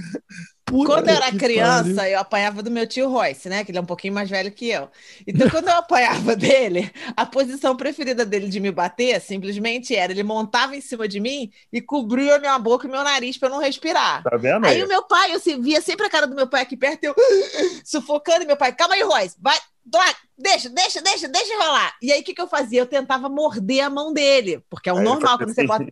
Puta 0.65 0.87
Quando 0.93 1.09
eu 1.09 1.17
era 1.17 1.33
criança, 1.33 1.95
pariu. 1.97 2.13
eu 2.13 2.21
apanhava 2.21 2.63
do 2.63 2.71
meu 2.71 2.87
tio 2.87 3.09
Royce, 3.09 3.49
né? 3.49 3.65
Que 3.65 3.73
ele 3.73 3.79
é 3.79 3.81
um 3.81 3.85
pouquinho 3.87 4.15
mais 4.15 4.31
velho 4.31 4.53
que 4.53 4.69
eu. 4.69 4.89
Então, 5.27 5.51
quando 5.51 5.67
eu 5.69 5.75
apanhava 5.75 6.37
dele, 6.37 6.93
a 7.17 7.27
posição 7.27 7.77
preferida 7.77 8.25
dele 8.25 8.49
de 8.49 8.61
me 8.61 8.71
bater 8.71 9.21
simplesmente 9.21 9.97
era 9.97 10.13
ele 10.13 10.23
montava 10.23 10.77
em 10.77 10.81
cima 10.81 11.09
de 11.09 11.19
mim 11.19 11.51
e 11.73 11.81
cobria 11.81 12.39
minha 12.39 12.57
boca 12.59 12.87
e 12.87 12.91
meu 12.91 13.03
nariz 13.03 13.37
para 13.37 13.49
eu 13.49 13.53
não 13.53 13.59
respirar. 13.61 14.23
Tá 14.23 14.37
vendo 14.37 14.65
Aí 14.67 14.77
aí? 14.77 14.85
o 14.85 14.89
meu 14.89 15.03
pai, 15.03 15.35
eu 15.35 15.41
via 15.61 15.81
sempre 15.81 16.07
a 16.07 16.11
cara 16.11 16.27
do 16.29 16.37
meu 16.37 16.47
pai 16.47 16.63
aqui 16.63 16.77
perto, 16.77 17.03
eu 17.03 17.15
sufocando, 17.85 18.45
e 18.45 18.47
meu 18.47 18.57
pai, 18.57 18.73
calma 18.73 18.95
aí, 18.95 19.03
Royce, 19.03 19.37
vai, 19.41 19.59
deixa, 20.39 20.69
deixa, 20.71 21.01
deixa, 21.03 21.29
deixa 21.29 21.59
rolar. 21.59 21.95
E 22.01 22.13
aí 22.13 22.21
o 22.21 22.25
que, 22.25 22.33
que 22.35 22.41
eu 22.41 22.47
fazia? 22.47 22.81
Eu 22.81 22.87
tentava 22.87 23.29
morder 23.29 23.85
a 23.85 23.91
mão 23.91 24.13
dele, 24.13 24.63
porque 24.71 24.89
é 24.89 24.93
o 24.93 24.99
Aí 24.99 25.05
normal 25.05 25.37
quando 25.39 25.53
você 25.55 25.67
bota. 25.67 25.85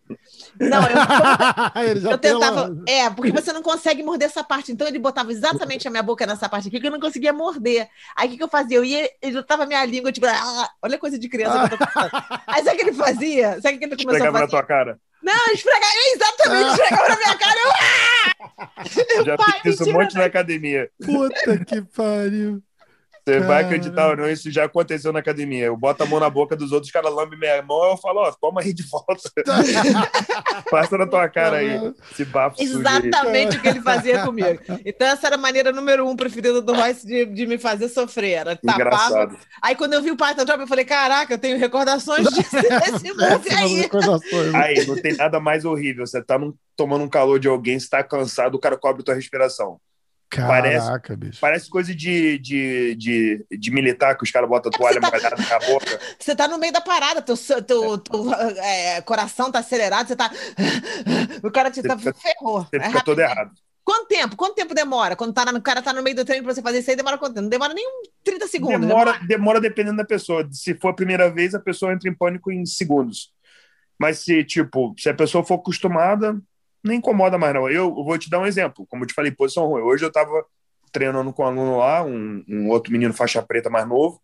Não, 0.61 0.81
eu, 0.83 2.11
eu 2.13 2.19
tentava. 2.19 2.65
uma- 2.71 2.85
É, 2.87 3.09
porque 3.11 3.33
você 3.33 3.53
não 3.53 3.63
consegue 3.63 4.03
morder 4.03 4.27
essa 4.27 4.43
parte. 4.45 4.73
Então 4.73 4.87
ele 4.87 4.99
botava 4.99 5.31
exatamente 5.33 5.87
a 5.87 5.91
minha 5.91 6.03
boca 6.03 6.27
nessa 6.27 6.49
parte 6.49 6.69
aqui, 6.69 6.81
que 6.81 6.87
eu 6.87 6.91
não 6.91 7.01
conseguia 7.01 7.33
morder. 7.33 7.89
Aí 8.17 8.29
o 8.29 8.31
que, 8.33 8.37
que 8.39 8.43
eu 8.43 8.49
fazia? 8.49 8.77
Eu 8.79 8.85
ia, 8.85 9.11
ele 9.23 9.43
tava 9.43 9.67
minha 9.67 9.85
língua, 9.85 10.11
tipo, 10.13 10.27
ah, 10.27 10.69
olha 10.83 10.97
a 10.97 10.99
coisa 10.99 11.19
de 11.19 11.29
criança 11.29 11.69
que 11.69 11.75
eu 11.75 11.79
tô 11.79 11.87
falando. 11.93 12.11
Aí 12.47 12.63
sabe 12.65 12.77
o 12.77 12.79
que 12.79 12.91
ele 12.91 12.97
fazia? 12.97 13.61
Sabe 13.61 13.77
o 13.77 13.79
que 13.79 13.85
ele 13.85 13.97
começou 13.97 14.11
a 14.11 14.19
Pegava 14.19 14.33
na 14.33 14.39
fazer? 14.41 14.51
tua 14.51 14.63
cara. 14.65 14.99
Não, 15.23 15.53
esfregava, 15.53 15.93
exatamente, 16.15 16.71
esfregava 16.81 17.09
na 17.09 17.17
minha 17.17 17.39
cara. 17.39 17.59
Eu, 17.61 17.71
ah! 17.71 18.69
Já 19.27 19.37
Pai, 19.37 19.61
fiz 19.63 19.75
isso 19.81 19.91
um 19.91 19.93
monte 19.93 20.15
na 20.15 20.25
academia. 20.25 20.89
Puta 21.05 21.65
que 21.65 21.83
pariu. 21.83 22.63
Você 23.29 23.41
vai 23.41 23.63
acreditar 23.63 24.09
ou 24.09 24.17
não, 24.17 24.31
isso 24.31 24.51
já 24.51 24.65
aconteceu 24.65 25.13
na 25.13 25.19
academia. 25.19 25.67
Eu 25.67 25.77
boto 25.77 26.03
a 26.03 26.07
mão 26.07 26.19
na 26.19 26.31
boca 26.31 26.57
dos 26.57 26.73
outros, 26.73 26.89
os 26.89 26.93
caras 26.93 27.13
lambem 27.13 27.39
minha 27.39 27.63
mão, 27.63 27.91
eu 27.91 27.97
falo, 27.97 28.21
ó, 28.21 28.33
toma 28.33 28.63
aí 28.63 28.73
de 28.73 28.83
volta. 28.85 29.31
Passa 30.71 30.97
na 30.99 31.07
tua 31.07 31.29
cara 31.29 31.59
aí, 31.59 31.93
esse 32.11 32.25
bafo. 32.25 32.61
Exatamente 32.63 33.57
o 33.57 33.61
que 33.61 33.69
ele 33.69 33.81
fazia 33.81 34.25
comigo. 34.25 34.61
Então, 34.85 35.07
essa 35.09 35.27
era 35.27 35.37
a 35.37 35.39
maneira 35.39 35.73
número 35.73 36.07
um 36.09 36.17
preferida 36.17 36.61
do 36.61 36.73
Royce 36.73 37.07
de, 37.07 37.27
de 37.27 37.47
me 37.47 37.59
fazer 37.59 37.89
sofrer. 37.89 38.33
Era 38.33 38.57
tapava. 38.57 38.75
Engraçado. 38.81 39.39
Aí, 39.63 39.75
quando 39.75 39.93
eu 39.95 40.03
vi 40.03 40.11
o 40.11 40.17
Python 40.17 40.45
Drop, 40.45 40.61
eu 40.61 40.67
falei: 40.67 40.85
caraca, 40.85 41.35
eu 41.35 41.39
tenho 41.39 41.59
recordações 41.59 42.27
disso, 42.29 42.57
desse 42.57 43.13
move 43.15 43.45
Péssimas 43.45 43.59
aí. 43.63 43.75
recordações. 43.81 44.55
Aí, 44.55 44.87
não 44.87 44.97
tem 44.97 45.17
nada 45.17 45.41
mais 45.41 45.65
horrível. 45.65 46.07
Você 46.07 46.23
tá 46.23 46.39
num- 46.39 46.55
tomando 46.77 47.05
um 47.05 47.09
calor 47.09 47.39
de 47.39 47.49
alguém, 47.49 47.79
você 47.79 47.89
tá 47.89 48.03
cansado, 48.03 48.55
o 48.55 48.61
cara 48.61 48.77
cobre 48.77 49.03
tua 49.03 49.15
respiração. 49.15 49.81
Caraca, 50.31 51.17
bicho. 51.17 51.41
Parece 51.41 51.69
coisa 51.71 51.95
de, 51.95 52.39
de, 52.39 52.95
de, 52.97 53.47
de 53.51 53.71
militar, 53.71 54.17
que 54.17 54.25
os 54.25 54.31
caras 54.31 54.49
botam 54.49 54.71
toalha 54.71 55.01
você 55.01 55.01
tá- 55.01 55.11
molhada 55.11 55.37
na 55.37 55.59
boca. 55.67 56.01
Você 56.19 56.37
tá 56.37 56.47
no 56.49 56.59
meio 56.59 56.73
da 56.73 56.81
parada, 56.81 57.23
teu, 57.23 57.37
teu, 57.37 57.99
teu, 57.99 58.35
é, 58.63 59.01
coração 59.03 59.51
tá 59.51 59.59
acelerado, 59.61 60.07
você 60.09 60.17
tá. 60.17 60.31
O 61.43 61.51
cara 61.51 61.71
te 61.71 61.81
Você 61.81 61.89
tá, 61.89 61.99
fica- 61.99 62.13
ferrou. 62.15 62.63
Você 62.65 62.77
É 62.77 62.87
fica 62.89 63.03
todo 63.03 63.19
errado. 63.21 63.53
Quanto 63.85 64.07
tempo? 64.09 64.37
Quanto 64.37 64.55
tempo 64.55 64.75
demora? 64.75 65.17
Quando 65.17 65.33
tá 65.33 65.47
na- 65.47 65.59
o 65.59 65.63
cara 65.63 65.81
tá 65.81 65.95
no 65.95 66.03
meio 66.03 66.15
do 66.15 66.25
treino 66.25 66.45
pra 66.45 66.55
você 66.55 66.61
fazer 66.61 66.81
isso 66.81 66.91
aí, 66.91 66.97
demora 66.97 67.17
quanto 67.17 67.33
tempo? 67.35 67.43
Não 67.45 67.49
demora 67.49 67.73
nem 67.73 67.87
um 67.89 68.03
30 68.23 68.47
segundos. 68.47 68.87
Demora, 68.87 69.19
demora 69.27 69.61
dependendo 69.63 69.97
da 69.97 70.05
pessoa. 70.05 70.47
Se 70.53 70.75
for 70.75 70.89
a 70.89 70.95
primeira 70.95 71.31
vez, 71.31 71.55
a 71.55 71.59
pessoa 71.61 71.93
entra 71.95 72.09
em 72.11 72.15
pânico 72.15 72.53
em 72.53 72.67
segundos. 72.67 73.33
Mas 73.99 74.19
se, 74.19 74.45
tipo, 74.45 74.95
se 74.99 75.09
a 75.09 75.15
pessoa 75.15 75.43
for 75.43 75.55
acostumada, 75.55 76.39
não 76.83 76.95
incomoda 76.95 77.39
mais, 77.39 77.55
não. 77.55 77.69
Eu 77.69 77.93
vou 77.93 78.19
te 78.19 78.31
dar 78.31 78.41
um 78.41 78.47
exemplo. 78.47 78.87
Como 78.87 79.05
eu 79.05 79.07
te 79.07 79.15
falei, 79.15 79.31
posição 79.31 79.67
ruim. 79.67 79.83
Hoje 79.83 80.05
eu 80.05 80.13
tava 80.13 80.45
treinando 80.93 81.33
com 81.33 81.43
um 81.43 81.47
aluno 81.47 81.79
lá, 81.79 82.03
um, 82.03 82.45
um 82.49 82.69
outro 82.69 82.93
menino 82.93 83.13
faixa 83.13 83.43
preta 83.43 83.71
mais 83.71 83.87
novo, 83.87 84.21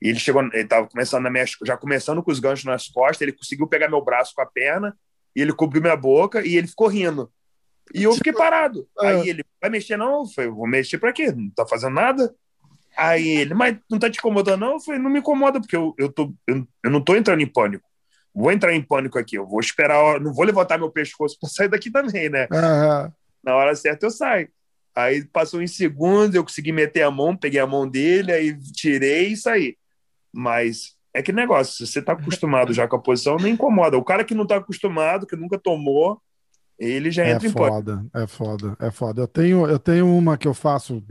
e 0.00 0.08
ele 0.08 0.18
chegou, 0.18 0.42
ele 0.52 0.66
tava 0.66 0.86
começando 0.88 1.24
na 1.24 1.30
minha, 1.30 1.44
já 1.64 1.76
começando 1.76 2.22
com 2.22 2.30
os 2.30 2.40
ganchos 2.40 2.64
nas 2.64 2.88
costas, 2.88 3.22
ele 3.22 3.32
conseguiu 3.32 3.66
pegar 3.66 3.88
meu 3.88 4.02
braço 4.02 4.34
com 4.34 4.42
a 4.42 4.46
perna, 4.46 4.96
e 5.34 5.40
ele 5.40 5.52
cobriu 5.52 5.82
minha 5.82 5.96
boca, 5.96 6.46
e 6.46 6.56
ele 6.56 6.66
ficou 6.66 6.88
rindo. 6.88 7.30
E 7.94 8.02
eu 8.02 8.12
fiquei 8.12 8.32
parado. 8.32 8.86
Ah. 8.98 9.08
Aí 9.08 9.28
ele, 9.28 9.44
vai 9.60 9.70
mexer 9.70 9.96
não? 9.96 10.20
Eu 10.20 10.26
falei, 10.26 10.50
vou 10.50 10.66
mexer 10.66 10.98
pra 10.98 11.12
quê? 11.12 11.32
Não 11.32 11.50
tá 11.50 11.66
fazendo 11.66 11.94
nada? 11.94 12.34
Aí 12.96 13.28
ele, 13.28 13.54
mas 13.54 13.78
não 13.90 13.98
tá 13.98 14.10
te 14.10 14.18
incomodando, 14.18 14.60
não? 14.60 14.72
Eu 14.74 14.80
falei, 14.80 15.00
não 15.00 15.10
me 15.10 15.20
incomoda, 15.20 15.60
porque 15.60 15.76
eu, 15.76 15.94
eu, 15.96 16.12
tô, 16.12 16.34
eu, 16.46 16.66
eu 16.84 16.90
não 16.90 17.00
tô 17.00 17.16
entrando 17.16 17.40
em 17.40 17.46
pânico. 17.46 17.87
Vou 18.38 18.52
entrar 18.52 18.72
em 18.72 18.80
pânico 18.82 19.18
aqui, 19.18 19.36
eu 19.36 19.44
vou 19.46 19.58
esperar, 19.58 19.96
a 19.96 20.02
hora- 20.02 20.20
não 20.20 20.32
vou 20.32 20.44
levantar 20.44 20.78
meu 20.78 20.90
pescoço 20.90 21.36
pra 21.40 21.48
sair 21.48 21.68
daqui 21.68 21.90
também, 21.90 22.28
né? 22.28 22.46
Aham. 22.52 23.12
Na 23.42 23.56
hora 23.56 23.74
certa 23.74 24.06
eu 24.06 24.10
saio. 24.10 24.48
Aí 24.94 25.24
passou 25.24 25.60
em 25.60 25.66
segundos, 25.66 26.34
eu 26.36 26.44
consegui 26.44 26.70
meter 26.72 27.02
a 27.02 27.10
mão, 27.10 27.36
peguei 27.36 27.60
a 27.60 27.66
mão 27.66 27.88
dele, 27.88 28.30
aí 28.32 28.56
tirei 28.72 29.32
e 29.32 29.36
saí. 29.36 29.76
Mas 30.32 30.96
é 31.12 31.20
que 31.22 31.32
negócio, 31.32 31.74
se 31.86 31.92
você 31.92 32.00
tá 32.02 32.12
acostumado 32.12 32.72
já 32.72 32.86
com 32.86 32.96
a 32.96 33.00
posição, 33.02 33.38
não 33.38 33.48
incomoda. 33.48 33.96
O 33.96 34.04
cara 34.04 34.24
que 34.24 34.34
não 34.34 34.46
tá 34.46 34.56
acostumado, 34.56 35.26
que 35.26 35.34
nunca 35.36 35.58
tomou, 35.58 36.20
ele 36.78 37.10
já 37.10 37.24
É 37.24 37.32
entra 37.32 37.48
em 37.48 37.52
pânico. 37.52 37.76
foda, 37.76 38.06
é 38.14 38.26
foda, 38.26 38.76
é 38.80 38.90
foda. 38.92 39.22
Eu 39.22 39.28
tenho, 39.28 39.66
eu 39.66 39.78
tenho 39.80 40.06
uma 40.06 40.38
que 40.38 40.46
eu 40.46 40.54
faço, 40.54 41.02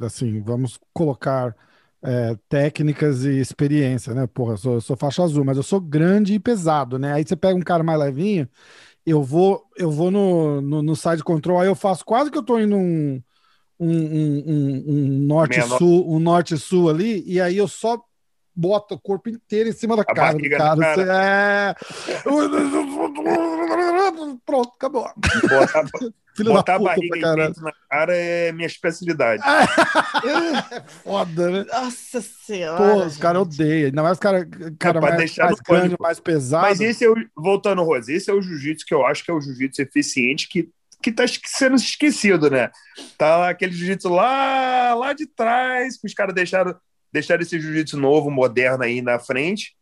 assim, 0.00 0.40
vamos 0.42 0.78
colocar 0.94 1.54
é, 2.02 2.36
técnicas 2.48 3.24
e 3.24 3.40
experiência, 3.40 4.14
né? 4.14 4.26
Porra, 4.26 4.52
eu 4.52 4.56
sou, 4.56 4.74
eu 4.74 4.80
sou 4.80 4.96
faixa 4.96 5.22
azul, 5.22 5.44
mas 5.44 5.56
eu 5.56 5.62
sou 5.62 5.80
grande 5.80 6.34
e 6.34 6.38
pesado, 6.38 6.98
né? 6.98 7.12
Aí 7.12 7.24
você 7.26 7.36
pega 7.36 7.58
um 7.58 7.62
cara 7.62 7.82
mais 7.82 7.98
levinho, 7.98 8.48
eu 9.04 9.22
vou, 9.22 9.64
eu 9.76 9.90
vou 9.90 10.10
no, 10.10 10.60
no, 10.60 10.82
no 10.82 10.96
side 10.96 11.24
control, 11.24 11.60
aí 11.60 11.68
eu 11.68 11.74
faço 11.74 12.04
quase 12.04 12.30
que 12.30 12.38
eu 12.38 12.42
tô 12.42 12.58
indo 12.58 12.76
um, 12.76 13.20
um, 13.80 14.44
um, 14.46 15.08
norte-sul, 15.26 16.12
um 16.12 16.18
norte-sul 16.18 16.88
ali, 16.88 17.22
e 17.26 17.40
aí 17.40 17.56
eu 17.56 17.66
só 17.66 18.00
boto 18.54 18.96
o 18.96 19.00
corpo 19.00 19.28
inteiro 19.28 19.68
em 19.68 19.72
cima 19.72 19.96
da 19.96 20.02
A 20.02 20.04
cara 20.04 20.36
do 20.36 20.50
cara. 20.50 20.76
na 20.76 20.94
Você- 20.94 21.06
É... 21.08 21.74
Pronto, 24.44 24.72
acabou. 24.76 25.08
Botar, 25.48 25.84
Filho 26.38 26.52
botar 26.52 26.78
da 26.78 26.84
a 26.84 26.94
barriga 26.94 27.08
pra 27.08 27.18
e 27.18 27.20
caralho. 27.20 27.44
peito 27.54 27.62
na 27.62 27.72
cara 27.90 28.16
é 28.16 28.52
minha 28.52 28.66
especialidade. 28.66 29.42
É 30.72 30.80
foda, 31.02 31.50
né? 31.50 31.64
Nossa 31.72 32.20
Senhora. 32.20 32.76
Pô, 32.76 33.04
os 33.06 33.16
caras 33.16 33.42
odeiam. 33.42 33.86
Ainda 33.86 34.02
mais 34.02 34.14
os 34.16 34.20
caras 34.20 34.46
cara 34.78 34.98
É 34.98 35.02
mais, 35.02 35.16
deixar 35.16 35.44
mais 35.46 35.60
grande, 35.60 35.96
mais 36.00 36.20
pesado. 36.20 36.62
Mas 36.66 36.80
esse 36.80 37.04
é 37.04 37.08
o, 37.10 37.14
voltando, 37.36 37.82
Rose, 37.82 38.12
esse 38.12 38.30
é 38.30 38.34
o 38.34 38.40
jiu-jitsu 38.42 38.84
que 38.86 38.94
eu 38.94 39.06
acho 39.06 39.24
que 39.24 39.30
é 39.30 39.34
o 39.34 39.40
jiu-jitsu 39.40 39.82
eficiente 39.82 40.48
que, 40.48 40.68
que 41.02 41.12
tá 41.12 41.24
sendo 41.46 41.76
esquecido, 41.76 42.50
né? 42.50 42.70
Tá 43.16 43.36
lá 43.36 43.50
aquele 43.50 43.72
jiu-jitsu 43.72 44.08
lá, 44.08 44.94
lá 44.94 45.12
de 45.12 45.26
trás, 45.26 45.96
que 46.00 46.06
os 46.06 46.14
caras 46.14 46.34
deixaram, 46.34 46.74
deixaram 47.12 47.42
esse 47.42 47.58
jiu-jitsu 47.60 47.96
novo, 47.98 48.30
moderno 48.30 48.82
aí 48.84 49.00
na 49.00 49.18
frente 49.18 49.74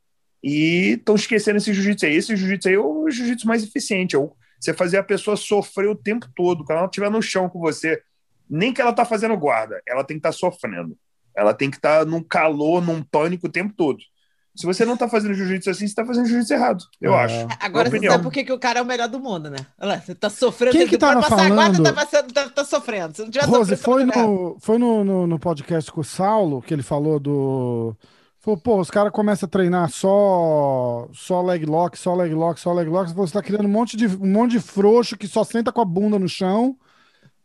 e 0.42 0.92
estão 0.98 1.14
esquecendo 1.14 1.57
esse 1.57 1.72
jiu-jitsu 1.72 2.07
aí. 2.07 2.14
Esse 2.16 2.36
jiu-jitsu 2.36 2.68
aí 2.68 2.74
é 2.74 2.78
o 2.78 3.09
jiu-jitsu 3.11 3.46
mais 3.46 3.62
eficiente, 3.64 4.14
é 4.14 4.18
o- 4.18 4.32
você 4.61 4.72
fazer 4.74 4.98
a 4.98 5.02
pessoa 5.02 5.36
sofrer 5.36 5.88
o 5.88 5.94
tempo 5.96 6.26
todo, 6.34 6.64
quando 6.64 6.78
ela 6.78 6.86
estiver 6.86 7.11
no 7.11 7.22
chão 7.22 7.48
com 7.48 7.59
você, 7.61 8.00
nem 8.48 8.72
que 8.72 8.80
ela 8.80 8.92
tá 8.92 9.04
fazendo 9.04 9.36
guarda, 9.36 9.80
ela 9.86 10.04
tem 10.04 10.16
que 10.16 10.20
estar 10.26 10.32
sofrendo. 10.32 10.96
Ela 11.34 11.52
tem 11.52 11.70
que 11.70 11.76
estar 11.76 12.07
num 12.07 12.22
calor, 12.22 12.82
num 12.82 13.02
pânico 13.02 13.46
o 13.46 13.50
tempo 13.50 13.74
todo. 13.76 13.98
Se 14.54 14.64
você 14.64 14.86
não 14.86 14.96
tá 14.96 15.07
fazendo 15.07 15.34
jiu-jitsu 15.34 15.68
assim, 15.68 15.86
você 15.86 15.94
tá 15.94 16.02
fazendo 16.07 16.24
jiu-jitsu 16.26 16.54
errado, 16.54 16.82
eu 16.98 17.12
É. 17.12 17.24
acho. 17.24 17.46
Agora 17.61 17.90
você 17.90 18.09
sabe 18.09 18.22
por 18.22 18.32
que, 18.32 18.42
que 18.42 18.52
o 18.54 18.59
cara 18.59 18.78
é 18.78 18.82
o 18.82 18.86
melhor 18.86 19.07
do 19.07 19.20
mundo, 19.20 19.50
né? 19.50 19.59
Olha 19.78 19.92
lá, 19.92 20.00
você 20.00 20.14
tá 20.14 20.30
sofrendo. 20.30 20.72
Quem 20.74 20.86
que 20.88 20.96
tava 20.96 21.20
pode 21.20 21.28
passar 21.28 21.44
a 21.44 21.48
guarda, 21.50 21.76
falando? 21.76 21.84
tá, 21.84 21.92
passando, 21.92 22.32
tá, 22.32 22.48
tá 22.48 22.64
sofrendo. 22.64 23.14
Se 23.14 23.22
não 23.22 23.30
tiver 23.30 23.44
Rose, 23.44 23.76
sofrendo, 23.76 23.82
foi, 23.82 24.07
tá 24.07 24.12
fazendo 24.14 24.32
no, 24.32 24.57
foi 24.59 24.78
no, 24.78 25.04
no, 25.04 25.26
no 25.26 25.38
podcast 25.38 25.92
com 25.92 26.00
o 26.00 26.04
Saulo 26.04 26.62
que 26.62 26.72
ele 26.72 26.82
falou 26.82 27.20
do. 27.20 27.94
Falou, 28.47 28.61
pô, 28.61 28.80
os 28.80 28.90
caras 28.92 29.11
começam 29.12 29.49
a 29.49 29.51
treinar 29.51 29.90
só, 29.90 31.09
só 31.12 31.42
leg 31.42 31.66
lock, 31.66 31.99
só 31.99 32.14
leg 32.14 32.32
lock, 32.32 32.61
só 32.61 32.72
leg 32.72 32.88
lock. 32.88 33.12
Você 33.12 33.32
tá 33.32 33.42
criando 33.42 33.64
um 33.66 33.68
monte, 33.72 33.97
de, 33.97 34.07
um 34.07 34.30
monte 34.32 34.53
de 34.53 34.61
frouxo 34.61 35.16
que 35.18 35.26
só 35.26 35.42
senta 35.42 35.72
com 35.72 35.80
a 35.80 35.84
bunda 35.84 36.16
no 36.16 36.28
chão 36.28 36.78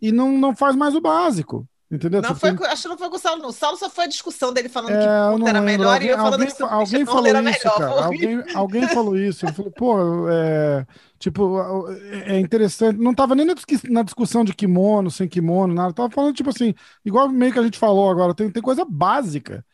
e 0.02 0.12
não, 0.12 0.32
não 0.38 0.56
faz 0.56 0.76
mais 0.76 0.96
o 0.96 1.02
básico. 1.02 1.68
Entendeu? 1.92 2.22
Não 2.22 2.30
Você 2.30 2.36
foi, 2.36 2.56
tem- 2.58 2.68
acho 2.68 2.84
que 2.84 2.88
não 2.90 2.98
foi 2.98 3.10
com 3.10 3.18
o 3.18 3.20
Saulo, 3.20 3.42
não. 3.42 3.50
O 3.50 3.54
Saulo 3.54 3.78
só 3.78 3.90
foi 3.90 4.06
a 4.06 4.08
discussão 4.08 4.54
dele 4.54 4.70
falando 4.70 4.96
É, 4.96 4.98
que 4.98 5.08
eu 5.08 5.12
puta 5.12 5.40
não 5.40 5.48
era 5.50 5.60
lembro. 5.60 5.62
melhor 5.62 5.94
Alguém, 5.94 6.08
e 6.08 6.10
eu 6.10 6.18
falando 6.18 6.34
alguém, 6.34 6.48
que 6.48 6.64
alguém 6.64 7.06
falou 7.06 7.28
era 7.30 7.42
isso, 7.42 7.70
melhor. 7.70 7.78
cara. 7.78 8.06
Alguém, 8.06 8.44
alguém 8.54 8.88
falou 8.88 9.18
isso. 9.18 9.46
Ele 9.46 9.54
falou, 9.54 9.72
pô, 9.72 10.30
é, 10.30 10.86
tipo, 11.20 11.88
é 12.26 12.40
interessante. 12.40 12.98
Não 13.00 13.14
tava 13.14 13.36
nem 13.36 13.46
na 13.46 13.54
discu- 13.54 13.92
na 13.92 14.04
discussão 14.04 14.44
de 14.44 14.54
kimono, 14.54 15.12
sem 15.12 15.28
kimono, 15.28 15.74
nada. 15.74 15.94
Tava 15.94 16.10
falando, 16.10 16.36
tipo 16.36 16.50
assim, 16.50 16.74
igual 17.06 17.28
meio 17.30 17.52
que 17.54 17.60
a 17.60 17.64
gente 17.64 17.78
falou 17.78 18.10
agora, 18.10 18.34
tem, 18.36 18.50
tem 18.52 18.62
coisa 18.64 18.86
básica 18.86 19.66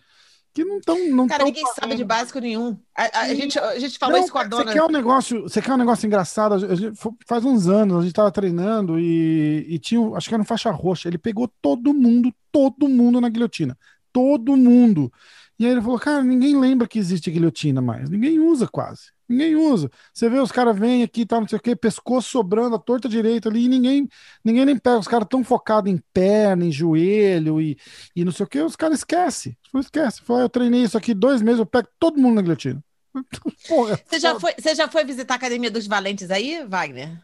que 0.63 0.65
não 0.65 0.77
estão. 0.79 0.97
Não 1.09 1.27
Cara, 1.27 1.39
tão 1.39 1.47
ninguém 1.47 1.63
sabe 1.79 1.95
de 1.95 2.03
básico 2.03 2.39
nenhum. 2.39 2.77
A, 2.95 3.03
a- 3.03 3.21
a 3.21 3.33
gente, 3.35 3.57
a 3.59 3.77
gente 3.79 3.97
falou 3.99 4.15
Não, 4.17 4.23
isso 4.23 4.31
com 4.31 4.39
a 4.39 4.43
Você 4.43 4.49
dona. 4.49 4.73
quer 4.73 4.83
um 4.83 4.87
negócio, 4.89 5.41
você 5.43 5.61
quer 5.61 5.73
um 5.73 5.77
negócio 5.77 6.05
engraçado? 6.07 6.53
A 6.55 6.75
gente- 6.75 6.97
faz 7.27 7.45
uns 7.45 7.67
anos 7.67 7.97
a 7.99 8.01
gente 8.01 8.13
tava 8.13 8.31
treinando 8.31 8.99
e, 8.99 9.65
e 9.69 9.79
tinha, 9.79 10.01
acho 10.15 10.27
que 10.27 10.33
era 10.33 10.41
um 10.41 10.45
faixa 10.45 10.71
roxa. 10.71 11.07
Ele 11.07 11.17
pegou 11.17 11.47
todo 11.61 11.93
mundo, 11.93 12.33
todo 12.51 12.89
mundo 12.89 13.21
na 13.21 13.29
guilhotina, 13.29 13.77
todo 14.11 14.57
mundo. 14.57 15.11
E 15.59 15.65
aí 15.65 15.71
ele 15.71 15.81
falou, 15.81 15.99
cara, 15.99 16.23
ninguém 16.23 16.59
lembra 16.59 16.87
que 16.87 16.99
existe 16.99 17.31
guilhotina 17.31 17.81
mais, 17.81 18.09
ninguém 18.09 18.39
usa 18.39 18.67
quase, 18.67 19.11
ninguém 19.27 19.55
usa. 19.55 19.89
Você 20.13 20.29
vê 20.29 20.39
os 20.39 20.51
caras 20.51 20.77
vêm 20.77 21.03
aqui, 21.03 21.25
tá, 21.25 21.39
não 21.39 21.47
sei 21.47 21.57
o 21.57 21.61
quê, 21.61 21.75
pescoço 21.75 22.29
sobrando, 22.29 22.75
a 22.75 22.79
torta 22.79 23.09
direita 23.09 23.49
ali, 23.49 23.65
e 23.65 23.69
ninguém, 23.69 24.07
ninguém 24.43 24.65
nem 24.65 24.77
pega. 24.77 24.99
Os 24.99 25.07
caras 25.07 25.27
tão 25.29 25.43
focados 25.43 25.91
em 25.91 26.01
perna, 26.13 26.65
em 26.65 26.71
joelho 26.71 27.61
e, 27.61 27.77
e 28.15 28.23
não 28.23 28.31
sei 28.31 28.45
o 28.45 28.49
quê, 28.49 28.61
os 28.61 28.75
caras 28.75 28.99
esquecem. 28.99 29.57
Esquece. 29.75 30.21
Falou, 30.21 30.41
eu 30.43 30.49
treinei 30.49 30.83
isso 30.83 30.97
aqui 30.97 31.13
dois 31.13 31.41
meses, 31.41 31.59
eu 31.59 31.65
pego 31.65 31.87
todo 31.99 32.19
mundo 32.19 32.35
na 32.35 32.41
guilhotina. 32.41 32.83
Porra, 33.67 33.99
Você 34.05 34.19
já, 34.19 34.39
foi, 34.39 34.53
você 34.57 34.75
já 34.75 34.87
foi 34.87 35.03
visitar 35.03 35.35
a 35.35 35.37
Academia 35.37 35.71
dos 35.71 35.87
Valentes 35.87 36.31
aí, 36.31 36.65
Wagner? 36.67 37.19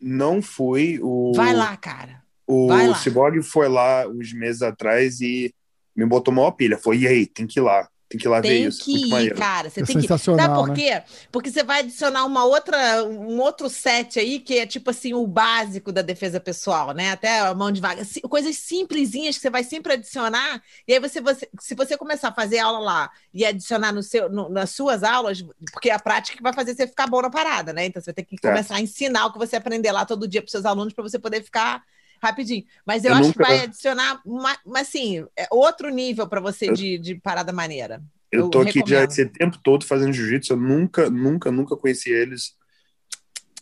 Não 0.00 0.42
fui. 0.42 0.98
O, 1.00 1.32
Vai 1.34 1.54
lá, 1.54 1.76
cara. 1.76 2.22
O. 2.46 2.68
Cyborg 2.94 3.40
foi 3.42 3.68
lá 3.68 4.06
uns 4.08 4.32
meses 4.32 4.62
atrás 4.62 5.20
e 5.20 5.54
me 5.94 6.04
botou 6.04 6.32
uma 6.32 6.50
pilha. 6.52 6.76
Foi, 6.76 6.98
e 6.98 7.06
aí, 7.06 7.26
tem 7.26 7.46
que 7.46 7.60
ir 7.60 7.62
lá. 7.62 7.88
Tem 8.12 8.20
que 8.20 8.26
ir 8.26 8.30
lá 8.30 8.40
ver 8.40 8.54
Tem 8.54 8.68
isso. 8.68 8.80
que 8.80 8.92
Muito 8.92 9.08
ir, 9.26 9.30
maneiro. 9.30 9.34
cara. 9.34 9.70
Você 9.70 9.82
É 9.82 9.84
tem 9.84 9.96
que 9.96 10.08
sensacional, 10.08 10.34
Sabe 10.34 10.54
por 10.54 10.70
né? 10.70 10.74
quê? 10.74 11.02
Porque 11.30 11.50
você 11.50 11.62
vai 11.62 11.80
adicionar 11.80 12.24
uma 12.24 12.44
outra, 12.44 13.04
um 13.04 13.38
outro 13.40 13.68
set 13.68 14.18
aí, 14.18 14.40
que 14.40 14.58
é 14.58 14.66
tipo 14.66 14.90
assim, 14.90 15.14
o 15.14 15.26
básico 15.26 15.92
da 15.92 16.02
defesa 16.02 16.40
pessoal, 16.40 16.92
né? 16.92 17.10
Até 17.12 17.40
a 17.40 17.54
mão 17.54 17.70
de 17.70 17.80
vaga. 17.80 18.02
Coisas 18.28 18.56
simplesinhas 18.56 19.36
que 19.36 19.42
você 19.42 19.50
vai 19.50 19.62
sempre 19.64 19.92
adicionar. 19.94 20.62
E 20.88 20.94
aí 20.94 21.00
você, 21.00 21.20
você 21.20 21.48
se 21.60 21.74
você 21.74 21.96
começar 21.96 22.28
a 22.28 22.34
fazer 22.34 22.58
aula 22.58 22.78
lá 22.78 23.10
e 23.32 23.44
adicionar 23.44 23.92
no 23.92 24.02
seu, 24.02 24.28
no- 24.30 24.48
nas 24.48 24.70
suas 24.70 25.02
aulas, 25.02 25.42
porque 25.72 25.90
é 25.90 25.94
a 25.94 25.98
prática 25.98 26.36
que 26.36 26.42
vai 26.42 26.52
fazer 26.52 26.74
você 26.74 26.86
ficar 26.86 27.06
bom 27.06 27.22
na 27.22 27.30
parada, 27.30 27.72
né? 27.72 27.86
Então 27.86 28.00
você 28.02 28.06
vai 28.06 28.14
ter 28.14 28.24
que 28.24 28.38
Certo. 28.40 28.42
começar 28.42 28.76
a 28.76 28.80
ensinar 28.80 29.26
o 29.26 29.32
que 29.32 29.38
você 29.38 29.56
aprender 29.56 29.92
lá 29.92 30.04
todo 30.06 30.26
dia 30.28 30.42
para 30.42 30.50
seus 30.50 30.64
alunos 30.64 30.92
para 30.92 31.02
você 31.02 31.18
poder 31.18 31.42
ficar 31.42 31.82
rapidinho. 32.22 32.64
Mas 32.86 33.04
eu, 33.04 33.10
Eu 33.10 33.16
acho 33.16 33.26
nunca- 33.28 33.42
que 33.44 33.50
vai 33.50 33.60
adicionar, 33.64 34.20
uma, 34.24 34.56
mas 34.64 34.88
assim, 34.88 35.26
é 35.36 35.46
outro 35.50 35.90
nível 35.90 36.26
para 36.28 36.40
você 36.40 36.68
Eu- 36.70 36.74
de, 36.74 36.98
de 36.98 37.14
parada 37.16 37.52
maneira. 37.52 38.02
Eu 38.30 38.44
eu 38.44 38.48
tô 38.50 38.60
aqui 38.60 38.78
já 38.78 39.00
recomendo. 39.00 39.10
esse 39.10 39.26
tempo 39.26 39.58
todo 39.62 39.84
fazendo 39.84 40.12
jiu-jitsu. 40.14 40.54
Eu 40.54 40.56
nunca, 40.56 41.10
nunca, 41.10 41.50
nunca 41.50 41.76
conheci 41.76 42.10
eles. 42.10 42.54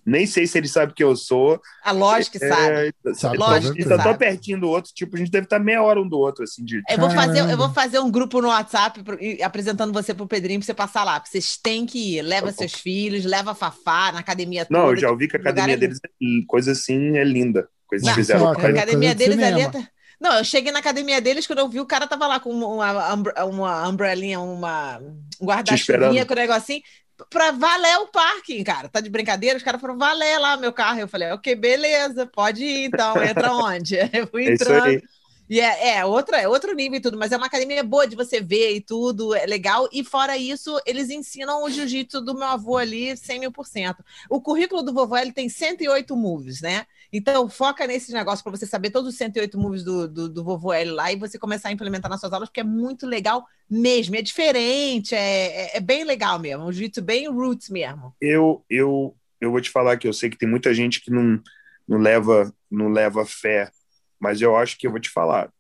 Nem 0.07 0.27
sei 0.27 0.47
se 0.47 0.57
eles 0.57 0.71
sabem 0.73 0.95
que 0.95 1.05
eu 1.05 1.15
sou. 1.15 1.61
A 1.85 1.91
lógica 1.93 2.39
que 2.39 2.49
sabe. 2.49 2.95
É, 3.05 3.15
Sabe, 3.15 3.37
Lógico 3.37 3.55
a 3.55 3.61
gente 3.75 3.83
que 3.83 3.89
tá 3.89 4.03
tão 4.03 4.17
pertinho 4.17 4.59
do 4.61 4.69
outro, 4.69 4.91
tipo, 4.95 5.15
a 5.15 5.19
gente 5.19 5.31
deve 5.31 5.45
estar 5.45 5.59
meia 5.59 5.83
hora 5.83 6.01
um 6.01 6.09
do 6.09 6.17
outro, 6.19 6.43
assim, 6.45 6.65
de. 6.65 6.81
Eu 6.89 6.99
vou, 6.99 7.11
fazer, 7.11 7.41
eu 7.51 7.57
vou 7.57 7.69
fazer 7.71 7.99
um 7.99 8.11
grupo 8.11 8.41
no 8.41 8.49
WhatsApp 8.49 9.03
pro- 9.03 9.19
apresentando 9.45 9.93
você 9.93 10.15
pro 10.15 10.27
Pedrinho 10.27 10.59
pra 10.61 10.67
você 10.67 10.73
passar 10.75 11.05
lá. 11.05 11.21
Porque 11.21 11.31
vocês 11.33 11.57
têm 11.63 11.85
que 11.85 12.17
ir. 12.17 12.23
Leva 12.23 12.47
Tá 12.47 12.53
seus 12.55 12.73
filhos, 12.75 13.25
leva 13.27 13.51
a 13.51 13.55
Fafá 13.55 14.11
na 14.13 14.21
academia 14.21 14.67
Não, 14.71 14.91
eu 14.91 14.97
já 14.97 15.11
ouvi 15.11 15.29
que 15.29 15.37
a 15.37 15.41
academia 15.41 15.75
é 15.75 15.77
deles, 15.77 15.99
é- 16.03 16.47
coisa 16.47 16.73
assim, 16.73 17.17
é 17.19 17.25
linda. 17.25 17.69
Coisa 17.91 18.05
que 18.05 18.11
Não, 18.11 18.15
fizeram. 18.15 18.41
só, 18.41 18.49
A 18.49 18.53
academia 18.53 18.87
coisa 18.87 19.15
de 19.15 19.15
deles 19.15 19.43
ali. 19.43 19.63
cinema. 19.63 19.79
é- 19.79 19.89
Não, 20.21 20.35
eu 20.39 20.45
cheguei 20.45 20.71
na 20.73 20.79
academia 20.79 21.21
deles, 21.21 21.47
quando 21.47 21.61
eu 21.61 21.69
vi 21.69 21.81
o 21.81 21.87
cara 21.87 22.07
tava 22.07 22.27
lá 22.27 22.39
com 22.41 22.51
uma, 22.51 23.15
uma 23.45 23.89
umbrelinha, 23.89 24.39
uma 24.41 24.99
um 24.99 25.47
guarda-chuvinha 25.47 26.27
com 26.27 26.33
o 26.35 26.37
negocinho, 26.37 26.83
pra 27.31 27.51
valer 27.53 27.97
o 27.99 28.07
parking, 28.09 28.63
cara. 28.65 28.89
Tá 28.89 29.01
de 29.01 29.11
brincadeira? 29.11 29.57
Os 29.57 29.63
caras 29.63 29.81
foram 29.81 29.97
valer 29.99 30.39
lá 30.39 30.57
meu 30.57 30.73
carro. 30.73 31.01
Eu 31.01 31.09
falei, 31.09 31.31
ok, 31.33 31.55
beleza, 31.55 32.27
pode 32.27 32.65
ir 32.65 32.85
então. 32.87 33.23
Entra 33.23 33.53
onde? 33.57 33.97
Eu 34.13 34.27
fui 34.27 34.47
É 34.47 34.53
entrando. 34.53 35.03
E 35.49 35.59
é, 35.59 35.97
é, 35.97 36.05
outra, 36.05 36.41
é 36.41 36.47
outro 36.47 36.73
nível 36.75 36.99
e 36.99 37.01
tudo, 37.01 37.19
mas 37.19 37.33
é 37.33 37.37
uma 37.37 37.47
academia 37.47 37.83
boa 37.83 38.07
de 38.07 38.15
você 38.15 38.41
ver 38.41 38.73
e 38.77 38.81
tudo, 38.81 39.35
é 39.35 39.45
legal. 39.47 39.89
E 39.93 40.05
fora 40.05 40.37
isso, 40.37 40.81
eles 40.87 41.11
ensinam 41.11 41.65
o 41.65 41.69
jiu-jitsu 41.71 42.21
do 42.21 42.35
meu 42.35 42.47
avô 42.47 42.77
ali 42.77 43.17
100 43.17 43.41
mil 43.41 43.51
por 43.51 43.67
cento. 43.67 44.05
O 44.31 44.41
currículo 44.41 44.81
do 44.81 44.95
vovô 44.95 45.17
ele 45.17 45.33
tem 45.33 45.49
108 45.49 46.15
moves, 46.17 46.61
né? 46.61 46.87
Então 47.13 47.49
foca 47.49 47.87
nesse 47.87 48.13
negócio 48.13 48.43
para 48.43 48.57
você 48.57 48.67
saber 48.67 48.91
todos 48.91 49.09
os 49.11 49.17
108 49.17 49.59
moves 49.59 49.83
do, 49.83 50.07
do, 50.07 50.29
do 50.29 50.45
vovô 50.45 50.73
L 50.73 50.93
lá 50.93 51.13
e 51.13 51.17
você 51.17 51.39
começar 51.39 51.69
a 51.69 51.73
implementar 51.73 52.11
nas 52.11 52.21
suas 52.21 52.33
aulas, 52.33 52.49
porque 52.49 52.61
é 52.61 52.65
muito 52.65 53.07
legal 53.07 53.45
mesmo. 53.69 54.15
É 54.17 54.23
diferente, 54.23 55.15
é, 55.15 55.47
é, 55.47 55.77
é 55.77 55.81
bem 55.81 56.05
legal 56.05 56.39
mesmo. 56.39 56.65
Um 56.65 56.73
jiu-jitsu 56.73 57.03
bem 57.03 57.29
roots 57.29 57.69
mesmo. 57.69 58.15
Eu, 58.21 58.65
eu, 58.71 59.17
eu 59.41 59.51
vou 59.51 59.61
te 59.61 59.71
falar 59.71 59.97
que 59.97 60.07
eu 60.07 60.13
sei 60.13 60.31
que 60.31 60.39
tem 60.39 60.49
muita 60.49 60.73
gente 60.73 61.01
que 61.01 61.11
não, 61.11 61.43
não, 61.89 61.99
leva, 61.99 62.55
não 62.71 62.89
leva 62.89 63.27
fé, 63.27 63.71
mas 64.19 64.41
eu 64.41 64.57
acho 64.57 64.79
que 64.79 64.87
eu 64.87 64.91
vou 64.91 65.01
te 65.01 65.11
falar. 65.11 65.53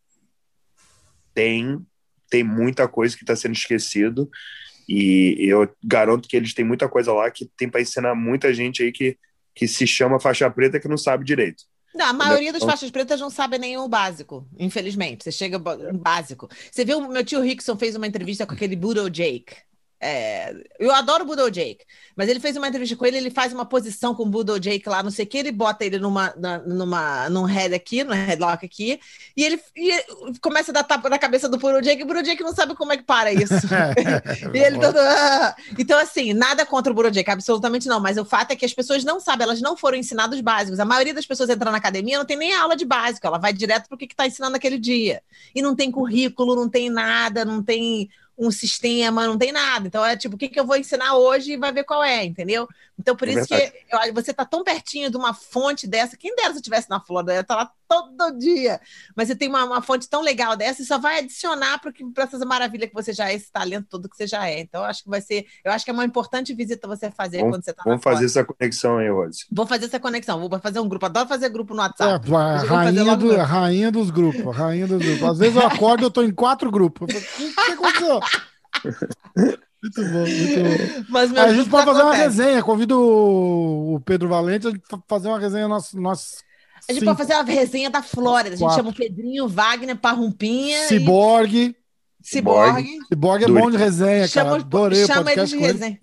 Tem, 1.34 1.84
tem 2.28 2.44
muita 2.44 2.86
coisa 2.86 3.16
que 3.16 3.22
está 3.22 3.34
sendo 3.34 3.54
esquecido 3.54 4.30
e 4.88 5.36
eu 5.38 5.72
garanto 5.84 6.28
que 6.28 6.36
eles 6.36 6.52
têm 6.52 6.64
muita 6.64 6.88
coisa 6.88 7.12
lá 7.12 7.30
que 7.30 7.48
tem 7.56 7.68
para 7.68 7.80
ensinar 7.80 8.12
muita 8.14 8.52
gente 8.52 8.82
aí 8.82 8.90
que, 8.90 9.16
que 9.54 9.66
se 9.68 9.86
chama 9.86 10.20
faixa 10.20 10.50
preta 10.50 10.78
que 10.80 10.88
não 10.88 10.96
sabe 10.98 11.24
direito. 11.24 11.64
Não, 11.94 12.06
a 12.06 12.12
maioria 12.12 12.52
das 12.52 12.62
Então- 12.62 12.68
faixas 12.70 12.90
pretas 12.90 13.20
não 13.20 13.30
sabe 13.30 13.56
o 13.76 13.88
básico, 13.88 14.46
infelizmente. 14.58 15.24
Você 15.24 15.32
chega 15.32 15.58
no 15.58 15.98
básico. 15.98 16.48
Você 16.70 16.84
viu, 16.84 17.00
meu 17.08 17.24
tio 17.24 17.40
Rickson 17.42 17.76
fez 17.76 17.96
uma 17.96 18.06
entrevista 18.06 18.46
com 18.46 18.54
aquele 18.54 18.76
Budo 18.76 19.10
Jake. 19.10 19.56
É, 20.02 20.54
eu 20.78 20.90
adoro 20.94 21.24
o 21.24 21.26
Budo 21.26 21.50
Jake, 21.50 21.84
mas 22.16 22.28
ele 22.28 22.40
fez 22.40 22.56
uma 22.56 22.66
entrevista 22.68 22.96
com 22.96 23.04
ele, 23.04 23.18
ele 23.18 23.30
faz 23.30 23.52
uma 23.52 23.66
posição 23.66 24.14
com 24.14 24.22
o 24.22 24.26
Budo 24.30 24.58
Jake 24.58 24.88
lá, 24.88 25.02
não 25.02 25.10
sei 25.10 25.26
o 25.26 25.28
que, 25.28 25.36
ele 25.38 25.52
bota 25.52 25.84
ele 25.84 25.98
numa, 25.98 26.32
na- 26.38 26.58
numa, 26.60 27.28
num 27.28 27.44
head 27.44 27.74
aqui, 27.74 28.02
no 28.02 28.14
headlock 28.14 28.64
aqui, 28.64 28.98
e 29.36 29.44
ele, 29.44 29.60
e 29.76 29.90
ele 29.90 30.04
começa 30.40 30.70
a 30.72 30.74
dar 30.74 30.84
tapa 30.84 31.08
na 31.10 31.18
cabeça 31.18 31.48
do 31.48 31.58
Budo 31.58 31.82
Jake, 31.82 32.00
e 32.00 32.04
o 32.04 32.06
Budo 32.06 32.22
Jake 32.22 32.42
não 32.42 32.54
sabe 32.54 32.74
como 32.74 32.92
é 32.92 32.96
que 32.96 33.02
para 33.02 33.30
isso. 33.32 33.52
E 34.54 34.58
ele 34.58 34.78
todo. 34.78 34.96
"Ah". 34.98 35.54
Então, 35.78 35.98
assim, 35.98 36.32
nada 36.32 36.64
contra 36.66 36.92
o 36.92 36.94
Burodiek, 36.94 37.28
absolutamente 37.30 37.88
não. 37.88 38.00
Mas 38.00 38.16
o 38.16 38.24
fato 38.24 38.52
é 38.52 38.56
que 38.56 38.64
as 38.64 38.72
pessoas 38.74 39.04
não 39.04 39.20
sabem, 39.20 39.44
elas 39.44 39.60
não 39.60 39.76
foram 39.76 39.96
ensinadas 39.98 40.36
os 40.36 40.40
básicos. 40.42 40.80
A 40.80 40.84
maioria 40.84 41.14
das 41.14 41.26
pessoas 41.26 41.48
entra 41.50 41.70
na 41.70 41.76
academia 41.78 42.18
não 42.18 42.24
tem 42.24 42.36
nem 42.36 42.54
aula 42.54 42.76
de 42.76 42.84
básico, 42.84 43.26
ela 43.26 43.38
vai 43.38 43.52
direto 43.52 43.88
para 43.88 43.94
o 43.94 43.98
que 43.98 44.04
está 44.06 44.26
ensinando 44.26 44.52
naquele 44.52 44.78
dia. 44.78 45.22
E 45.54 45.62
não 45.62 45.74
tem 45.74 45.90
currículo, 45.90 46.54
não 46.56 46.68
tem 46.68 46.90
nada, 46.90 47.44
não 47.44 47.62
tem 47.62 48.08
um 48.40 48.50
sistema, 48.50 49.26
não 49.26 49.38
tem 49.38 49.52
nada. 49.52 49.86
Então 49.86 50.04
é 50.04 50.16
tipo, 50.16 50.36
o 50.36 50.38
que, 50.38 50.48
que 50.48 50.58
eu 50.60 50.66
vou 50.66 50.76
ensinar 50.76 51.16
hoje 51.16 51.52
e 51.52 51.56
vai 51.58 51.72
ver 51.72 51.84
qual 51.84 52.02
é, 52.02 52.24
entendeu? 52.24 52.68
Então, 52.98 53.16
por 53.16 53.28
É 53.28 53.32
isso 53.34 53.46
verdade. 53.48 53.72
que 53.72 53.72
eu 54.08 54.14
você 54.14 54.32
tá 54.34 54.44
tão 54.46 54.64
pertinho 54.64 55.10
de 55.10 55.16
uma 55.16 55.34
fonte 55.34 55.86
dessa. 55.86 56.16
Quem 56.16 56.34
dera 56.36 56.48
se 56.50 56.54
eu 56.56 56.60
estivesse 56.60 56.90
na 56.90 57.00
Flórida, 57.00 57.32
eu 57.32 57.36
ia 57.36 57.40
estar 57.42 57.56
lá 57.56 57.72
todo 57.90 58.38
dia. 58.38 58.80
Mas 59.16 59.26
você 59.28 59.34
tem 59.34 59.48
uma, 59.48 59.64
uma 59.64 59.82
fonte 59.82 60.08
tão 60.08 60.22
legal 60.22 60.56
dessa 60.56 60.80
e 60.80 60.84
só 60.84 60.96
vai 60.98 61.18
adicionar 61.18 61.80
para 61.80 61.92
essas 62.24 62.40
maravilhas 62.44 62.88
que 62.88 62.94
você 62.94 63.12
já 63.12 63.28
é, 63.30 63.34
esse 63.34 63.50
talento 63.50 63.88
todo 63.90 64.08
que 64.08 64.16
você 64.16 64.26
já 64.28 64.46
é. 64.48 64.60
Então, 64.60 64.82
eu 64.82 64.86
acho 64.86 65.02
que 65.02 65.10
vai 65.10 65.20
ser. 65.20 65.44
Eu 65.64 65.72
acho 65.72 65.84
que 65.84 65.90
é 65.90 65.94
uma 65.94 66.04
importante 66.04 66.54
visita 66.54 66.86
você 66.86 67.10
fazer 67.10 67.40
quando 67.40 67.64
você 67.64 67.72
tá 67.72 67.82
Vamos 67.84 68.02
fazer 68.02 68.26
essa 68.26 68.44
conexão 68.44 68.98
aí, 68.98 69.10
Rose. 69.10 69.44
Vou 69.50 69.66
fazer 69.66 69.86
essa 69.86 69.98
conexão, 69.98 70.48
vou 70.48 70.60
fazer 70.60 70.78
um 70.78 70.88
grupo. 70.88 71.06
Adoro 71.06 71.28
fazer 71.28 71.48
grupo 71.48 71.74
no 71.74 71.80
É, 71.80 71.84
WhatsApp. 71.86 72.12
a 72.12 72.16
Hoje 72.16 72.66
vou 72.66 72.78
fazer 72.78 72.98
rainha, 73.02 73.16
do, 73.16 73.40
a 73.40 73.44
rainha 73.44 73.90
dos 73.90 74.10
grupos, 74.10 74.46
a 74.46 74.52
rainha 74.52 74.86
dos 74.86 74.98
grupos. 75.04 75.22
Às 75.24 75.38
vezes 75.38 75.56
eu 75.56 75.66
acordo 75.66 76.02
e 76.02 76.06
eu 76.06 76.10
tô 76.10 76.22
em 76.22 76.32
quatro 76.32 76.70
grupos. 76.70 77.08
O 77.12 77.18
que, 77.36 77.52
que 77.54 77.72
aconteceu? 77.72 78.20
Muito 79.82 80.02
bom, 80.02 80.18
muito 80.18 80.60
bom. 80.62 81.04
Mas 81.08 81.32
meu 81.32 81.42
Aí 81.42 81.50
a 81.50 81.54
gente 81.54 81.70
pode 81.70 81.86
fazer 81.86 82.02
uma 82.02 82.12
acontece. 82.12 82.38
resenha. 82.42 82.62
Convido 82.62 83.00
o, 83.00 84.00
Pedro 84.04 84.28
Valente 84.28 84.68
a 84.68 84.98
fazer 85.08 85.28
uma 85.28 85.38
resenha 85.38 85.66
nós, 85.66 85.94
nós 85.94 86.44
A 86.90 86.92
gente 86.92 87.00
cinco. 87.00 87.16
pode 87.16 87.28
fazer 87.28 87.34
uma 87.40 87.44
resenha 87.52 87.90
da 87.90 88.02
Flórida. 88.02 88.50
A 88.54 88.56
gente 88.56 88.60
Quatro. 88.66 88.76
chama 88.76 88.90
o 88.90 88.94
Pedrinho, 88.94 89.48
Wagner, 89.48 89.96
Parrumpinha 89.96 90.78
Ciborgue. 90.88 91.76
e 92.22 92.26
Ciborgue. 92.26 92.98
Ciborgue 93.08 93.44
é 93.44 93.46
Duri. 93.46 93.60
bom 93.62 93.70
de 93.70 93.76
resenha, 93.76 94.26
Chama, 94.28 94.50
cara. 94.50 94.62
Adorei 94.62 95.02
o 95.02 95.06
chama 95.06 95.24
podcast 95.24 95.50
de 95.50 95.56
com 95.58 95.64
ele. 95.64 95.72
resenha. 95.72 96.00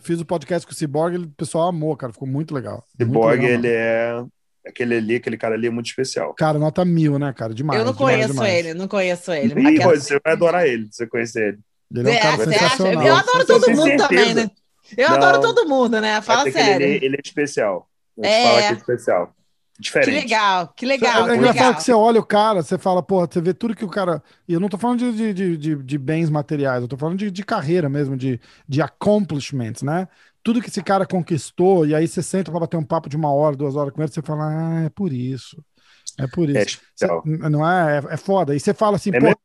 Fiz 0.00 0.20
o 0.20 0.24
podcast 0.24 0.66
com 0.66 0.72
o 0.72 0.76
Ciborgue, 0.76 1.16
ele- 1.16 1.24
o 1.26 1.30
pessoal 1.36 1.68
amou, 1.68 1.96
cara. 1.96 2.12
Ficou 2.12 2.28
muito 2.28 2.54
legal. 2.54 2.84
Legal 2.98 3.32
ele 3.34 3.68
é. 3.68 4.24
Aquele 4.64 4.94
ali, 4.96 5.16
aquele 5.16 5.36
cara 5.36 5.56
ali 5.56 5.66
é 5.66 5.70
muito 5.70 5.86
especial. 5.86 6.32
Cara, 6.34 6.56
nota 6.56 6.84
mil, 6.84 7.18
né, 7.18 7.32
cara? 7.32 7.52
Demais. 7.52 7.80
eu 7.80 7.84
não 7.84 7.92
demais, 7.92 8.12
conheço 8.14 8.32
demais. 8.34 8.54
ele, 8.54 8.74
não 8.74 8.86
conheço 8.86 9.32
ele. 9.32 9.60
E 9.60 9.66
Aquela- 9.74 9.96
você 9.96 10.20
vai 10.24 10.32
adorar 10.34 10.66
ele, 10.68 10.84
se 10.84 10.98
você 10.98 11.06
conhecer 11.08 11.48
ele. 11.48 11.58
Ele 11.94 12.08
é 12.08 12.12
um 12.12 12.14
É, 12.14 12.20
cara 12.20 12.44
sensacional. 12.44 13.06
Eu 13.06 13.16
adoro 13.16 13.44
todo 13.46 13.70
mundo 13.70 13.82
certeza. 13.82 14.08
também, 14.08 14.34
né? 14.34 14.50
Eu 14.96 15.08
Não. 15.08 15.16
adoro 15.16 15.40
todo 15.40 15.68
mundo, 15.68 16.00
né? 16.00 16.20
Fala 16.22 16.42
que 16.44 16.50
ele, 16.50 16.58
sério. 16.58 16.86
ele, 16.86 17.04
ele 17.06 17.16
é 17.16 17.20
especial. 17.24 17.88
É. 18.22 18.42
falar 18.46 18.60
que 18.62 18.66
é 18.68 18.72
especial. 18.76 19.34
Que 20.00 20.10
Diferente. 20.10 20.10
legal, 20.10 20.68
que 20.76 20.86
legal. 20.86 21.28
é 21.28 21.32
que 21.32 21.36
engraçado 21.36 21.74
legal. 21.74 21.74
que 21.76 21.82
você 21.82 21.92
olha 21.92 22.20
o 22.20 22.24
cara, 22.26 22.62
você 22.62 22.78
fala, 22.78 23.02
porra, 23.02 23.26
você 23.30 23.40
vê 23.40 23.52
tudo 23.54 23.74
que 23.74 23.84
o 23.84 23.88
cara. 23.88 24.22
E 24.46 24.52
eu 24.52 24.60
não 24.60 24.68
tô 24.68 24.78
falando 24.78 24.98
de, 25.00 25.12
de, 25.12 25.32
de, 25.34 25.56
de- 25.56 25.82
de 25.82 25.98
bens 25.98 26.30
materiais, 26.30 26.82
eu 26.82 26.88
tô 26.88 26.96
falando 26.96 27.18
de, 27.18 27.30
de 27.30 27.44
carreira 27.44 27.88
mesmo, 27.88 28.16
de, 28.16 28.40
de 28.68 28.80
accomplishments, 28.82 29.82
né? 29.82 30.08
Tudo 30.42 30.60
que 30.62 30.68
esse 30.68 30.82
cara 30.82 31.06
conquistou, 31.06 31.86
e 31.86 31.94
aí 31.94 32.06
você 32.06 32.22
senta 32.22 32.50
pra 32.50 32.60
bater 32.60 32.76
um 32.76 32.84
papo 32.84 33.08
de 33.08 33.16
uma 33.16 33.32
hora, 33.32 33.56
duas 33.56 33.76
horas 33.76 33.92
com 33.92 34.02
ele, 34.02 34.10
você 34.12 34.22
fala, 34.22 34.44
ah, 34.80 34.84
é 34.84 34.90
por 34.90 35.12
isso. 35.12 35.62
É 36.18 36.26
por 36.26 36.48
É 36.54 36.62
isso. 36.62 36.80
especial. 36.98 37.22
Você- 37.24 37.48
não 37.50 37.68
é, 37.68 37.98
é, 38.10 38.14
é 38.14 38.16
foda. 38.16 38.54
E 38.54 38.60
você 38.60 38.74
fala 38.74 38.96
assim, 38.96 39.12
É 39.12 39.18
pô, 39.18 39.26
mesmo? 39.26 39.38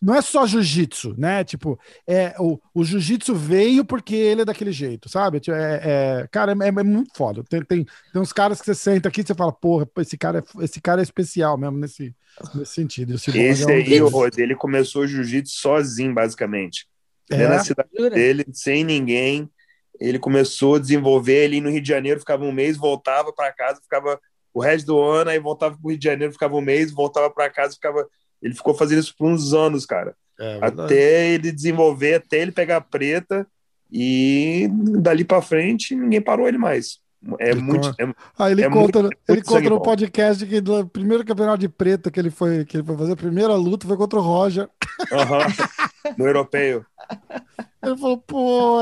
Não 0.00 0.14
é 0.14 0.22
só 0.22 0.46
jiu-jitsu, 0.46 1.14
né? 1.18 1.42
Tipo, 1.44 1.78
é, 2.06 2.34
o, 2.38 2.58
o 2.74 2.84
jiu-jitsu 2.84 3.34
veio 3.34 3.84
porque 3.84 4.14
ele 4.14 4.42
é 4.42 4.44
daquele 4.44 4.72
jeito, 4.72 5.08
sabe? 5.08 5.40
Tipo, 5.40 5.56
É, 5.56 5.80
é- 6.22 6.28
cara, 6.30 6.52
é, 6.52 6.68
é 6.68 6.82
muito 6.82 7.16
foda. 7.16 7.42
Tem, 7.44 7.62
tem, 7.64 7.84
tem 8.12 8.22
uns 8.22 8.32
caras 8.32 8.60
que 8.60 8.66
você 8.66 8.74
senta 8.74 9.08
aqui 9.08 9.22
e 9.22 9.26
você 9.26 9.34
fala, 9.34 9.52
porra, 9.52 9.88
esse 9.98 10.16
cara 10.18 10.38
é, 10.40 10.64
esse 10.64 10.80
cara 10.80 11.00
é 11.00 11.04
especial 11.04 11.56
mesmo 11.56 11.78
nesse, 11.78 12.14
nesse 12.54 12.72
sentido. 12.74 13.12
E 13.12 13.14
o 13.14 13.16
Esse 13.36 13.62
é 13.62 13.66
um 13.66 13.70
aí, 13.70 14.00
o 14.00 14.08
Rose, 14.08 14.40
ele 14.40 14.54
começou 14.54 15.06
jiu-jitsu 15.06 15.56
sozinho, 15.56 16.14
basicamente. 16.14 16.86
É? 17.30 17.46
Da 17.46 17.58
cidade 17.58 17.90
dele, 18.10 18.44
sem 18.52 18.84
ninguém. 18.84 19.50
Ele 19.98 20.18
começou 20.18 20.76
a 20.76 20.78
desenvolver 20.78 21.44
ele 21.44 21.60
no 21.60 21.70
Rio 21.70 21.80
de 21.80 21.88
Janeiro, 21.88 22.20
ficava 22.20 22.44
um 22.44 22.52
mês, 22.52 22.76
voltava 22.76 23.32
para 23.32 23.52
casa, 23.52 23.80
ficava 23.82 24.20
o 24.52 24.60
resto 24.60 24.86
do 24.86 25.00
ano, 25.00 25.30
aí 25.30 25.38
voltava 25.38 25.74
para 25.76 25.86
o 25.86 25.90
Rio 25.90 25.98
de 25.98 26.04
Janeiro, 26.04 26.32
ficava 26.32 26.54
um 26.54 26.60
mês, 26.60 26.92
voltava 26.92 27.30
para 27.30 27.50
casa, 27.50 27.74
ficava. 27.74 28.06
Ele 28.42 28.54
ficou 28.54 28.74
fazendo 28.74 29.00
isso 29.00 29.14
por 29.16 29.28
uns 29.28 29.52
anos, 29.52 29.86
cara. 29.86 30.14
É 30.38 30.58
verdade. 30.60 30.82
até 30.82 31.28
ele 31.30 31.50
desenvolver, 31.50 32.14
até 32.14 32.40
ele 32.40 32.52
pegar 32.52 32.76
a 32.76 32.80
preta 32.80 33.46
e 33.90 34.68
dali 35.00 35.24
para 35.24 35.40
frente 35.40 35.94
ninguém 35.94 36.20
parou 36.20 36.46
ele 36.46 36.58
mais. 36.58 36.98
É 37.40 37.50
Ele 37.50 37.60
muito. 37.60 37.88
é- 37.98 38.14
Aí 38.38 38.52
ele 38.52 38.62
É 38.62 38.70
conta, 38.70 39.00
muito- 39.02 39.16
ele 39.28 39.36
muito 39.38 39.46
conta 39.46 39.70
no 39.70 39.80
podcast 39.80 40.46
que 40.46 40.60
no 40.60 40.86
primeiro 40.88 41.24
campeonato 41.24 41.58
de 41.58 41.68
preta 41.68 42.10
que 42.10 42.20
ele 42.20 42.30
foi, 42.30 42.64
que 42.64 42.76
ele 42.76 42.84
foi 42.84 42.96
fazer, 42.96 43.12
a 43.12 43.16
primeira 43.16 43.54
luta 43.54 43.86
foi 43.86 43.96
contra 43.96 44.18
o 44.18 44.22
Roger. 44.22 44.68
aham. 45.12 45.46
no 46.16 46.24
europeu. 46.26 46.84
Ele 47.82 47.96
falou, 47.96 48.18
pô, 48.18 48.78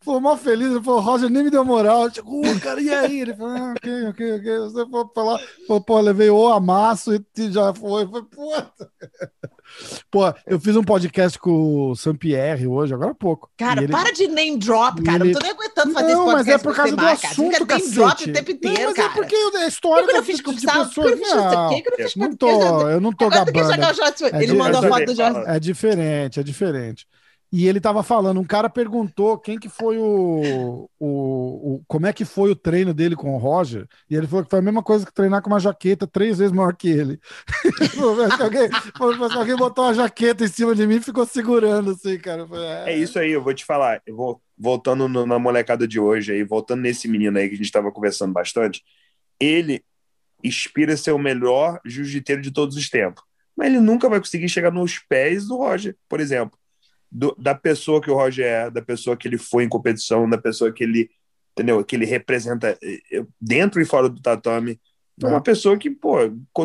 foi 0.00 0.20
mó 0.20 0.36
feliz. 0.36 0.70
Ele 0.70 0.82
falou, 0.82 1.00
Roger 1.00 1.28
nem 1.30 1.44
me 1.44 1.50
deu 1.50 1.64
moral. 1.64 2.10
Tipo, 2.10 2.40
"Ô, 2.40 2.60
cara, 2.60 2.80
e 2.80 2.88
aí? 2.92 3.20
Ele 3.20 3.34
falou, 3.34 3.56
ah, 3.56 3.74
ok, 3.76 4.08
ok, 4.08 4.32
ok. 4.36 4.58
Você 4.58 4.86
falar, 5.14 5.38
falou, 5.66 5.82
pô, 5.82 6.00
levei 6.00 6.30
o 6.30 6.48
amasso 6.48 7.14
e 7.14 7.50
já 7.50 7.72
foi. 7.74 8.06
Foi, 8.06 8.22
pô. 8.24 8.52
Pô, 10.10 10.32
eu 10.46 10.60
fiz 10.60 10.76
um 10.76 10.82
podcast 10.82 11.38
com 11.38 11.90
o 11.90 11.96
Sampierre 11.96 12.66
hoje, 12.66 12.92
agora 12.94 13.10
há 13.12 13.14
pouco. 13.14 13.50
Cara, 13.56 13.82
ele- 13.82 13.92
para 13.92 14.12
de 14.12 14.28
name 14.28 14.58
drop, 14.58 15.02
cara. 15.02 15.24
ele- 15.24 15.32
Não 15.32 15.40
tô 15.40 15.46
nem 15.46 15.54
aguentando 15.54 15.92
fazer 15.92 16.12
Não, 16.14 16.22
esse 16.24 16.32
mas 16.32 16.34
podcast. 16.46 16.52
é 16.52 16.58
por 16.58 16.76
causa 16.76 16.96
do 16.96 17.06
assunto, 17.06 17.56
Fica 17.58 17.78
name 17.78 17.90
drop 17.90 18.22
o 18.22 18.32
tempo 18.32 18.48
Não, 18.50 18.56
inteiro, 18.56 18.80
mas 18.82 18.90
é 18.90 18.94
cara. 19.02 19.12
porque 19.14 19.34
a 19.34 19.66
história 19.66 20.04
que 20.04 20.10
eu 20.10 20.16
não 20.16 20.22
fiz 20.24 20.40
com 20.40 20.52
Por 20.52 20.60
que 20.60 20.66
eu 20.66 20.74
não 20.74 20.84
fiz 20.84 20.94
com? 20.94 21.36
Não, 21.36 21.68
Por 21.68 21.82
que 21.82 21.88
eu 21.88 21.90
não 21.90 21.96
fiz 22.06 22.16
não 22.16 22.28
com 22.30 22.36
tô, 22.36 22.88
eu 22.90 23.00
não 23.00 23.12
tô 23.12 23.24
Agora 23.26 23.44
gabando. 23.44 23.68
o. 24.22 24.26
É 24.26 24.42
Ele 24.42 24.52
mandou 24.54 24.82
é 24.82 24.86
a 24.86 24.88
foto 24.88 25.04
do 25.06 25.14
Jorge. 25.14 25.42
É 25.46 25.60
diferente, 25.60 26.40
é 26.40 26.42
diferente. 26.42 27.06
E 27.54 27.68
ele 27.68 27.80
tava 27.80 28.02
falando, 28.02 28.40
um 28.40 28.44
cara 28.46 28.70
perguntou 28.70 29.36
quem 29.38 29.58
que 29.58 29.68
foi 29.68 29.98
o, 29.98 30.88
o, 30.98 31.06
o- 31.74 31.82
como 31.86 32.06
é 32.06 32.12
que 32.12 32.24
foi 32.24 32.50
o 32.50 32.56
treino 32.56 32.94
dele 32.94 33.14
com 33.14 33.34
o 33.34 33.38
Roger, 33.38 33.86
e 34.08 34.16
ele 34.16 34.26
falou 34.26 34.42
que 34.42 34.48
foi 34.50 34.60
a 34.60 34.62
mesma 34.62 34.82
coisa 34.82 35.04
que 35.04 35.12
treinar 35.12 35.42
com 35.42 35.50
uma 35.50 35.60
jaqueta 35.60 36.06
três 36.06 36.38
vezes 36.38 36.50
maior 36.52 36.74
que 36.74 36.88
ele. 36.88 37.20
Alguém, 38.40 38.70
alguém 39.36 39.56
botou 39.56 39.84
uma 39.84 39.94
jaqueta 39.94 40.44
em 40.44 40.48
cima 40.48 40.74
de 40.74 40.86
mim 40.86 40.96
e 40.96 41.00
ficou 41.02 41.26
segurando 41.26 41.90
assim, 41.90 42.18
cara. 42.18 42.46
Falei, 42.46 42.64
É 42.86 42.96
isso 42.96 43.18
aí, 43.18 43.30
eu 43.32 43.42
vou 43.42 43.52
te 43.52 43.64
falar. 43.64 44.00
Eu 44.06 44.16
vou 44.16 44.42
voltando 44.56 45.06
no- 45.08 45.26
na 45.26 45.38
molecada 45.38 45.86
de 45.86 46.00
hoje 46.00 46.32
aí, 46.32 46.44
voltando 46.44 46.80
nesse 46.82 47.06
menino 47.06 47.36
aí 47.38 47.48
que 47.48 47.54
a 47.54 47.56
gente 47.58 47.66
estava 47.66 47.92
conversando 47.92 48.32
bastante. 48.32 48.82
Ele 49.38 49.84
inspira 50.42 50.96
ser 50.96 51.12
o 51.12 51.18
melhor 51.18 51.80
jiu-jiteiro 51.84 52.40
de 52.42 52.50
todos 52.50 52.76
os 52.76 52.88
tempos. 52.88 53.22
Mas 53.56 53.68
ele 53.68 53.80
nunca 53.80 54.08
vai 54.08 54.18
conseguir 54.18 54.48
chegar 54.48 54.70
nos 54.72 54.98
pés 54.98 55.46
do 55.46 55.56
Roger, 55.58 55.94
por 56.08 56.18
exemplo. 56.20 56.58
Do- 57.14 57.34
da 57.38 57.54
pessoa 57.54 58.00
que 58.00 58.10
o 58.10 58.14
Roger 58.14 58.46
é, 58.46 58.70
da 58.70 58.80
pessoa 58.80 59.16
que 59.16 59.28
ele 59.28 59.36
foi 59.38 59.64
em 59.64 59.68
competição, 59.68 60.28
da 60.28 60.38
pessoa 60.38 60.72
que 60.72 60.82
ele, 60.82 61.10
entendeu? 61.52 61.84
Que 61.84 61.96
ele 61.96 62.06
representa 62.06 62.76
eh, 62.82 63.00
eh, 63.12 63.24
dentro 63.40 63.80
e 63.80 63.84
fora 63.84 64.08
do 64.08 64.20
tatame. 64.20 64.80
É 65.22 65.26
uma 65.26 65.42
pessoa 65.42 65.76
que, 65.78 65.90
pô, 65.90 66.16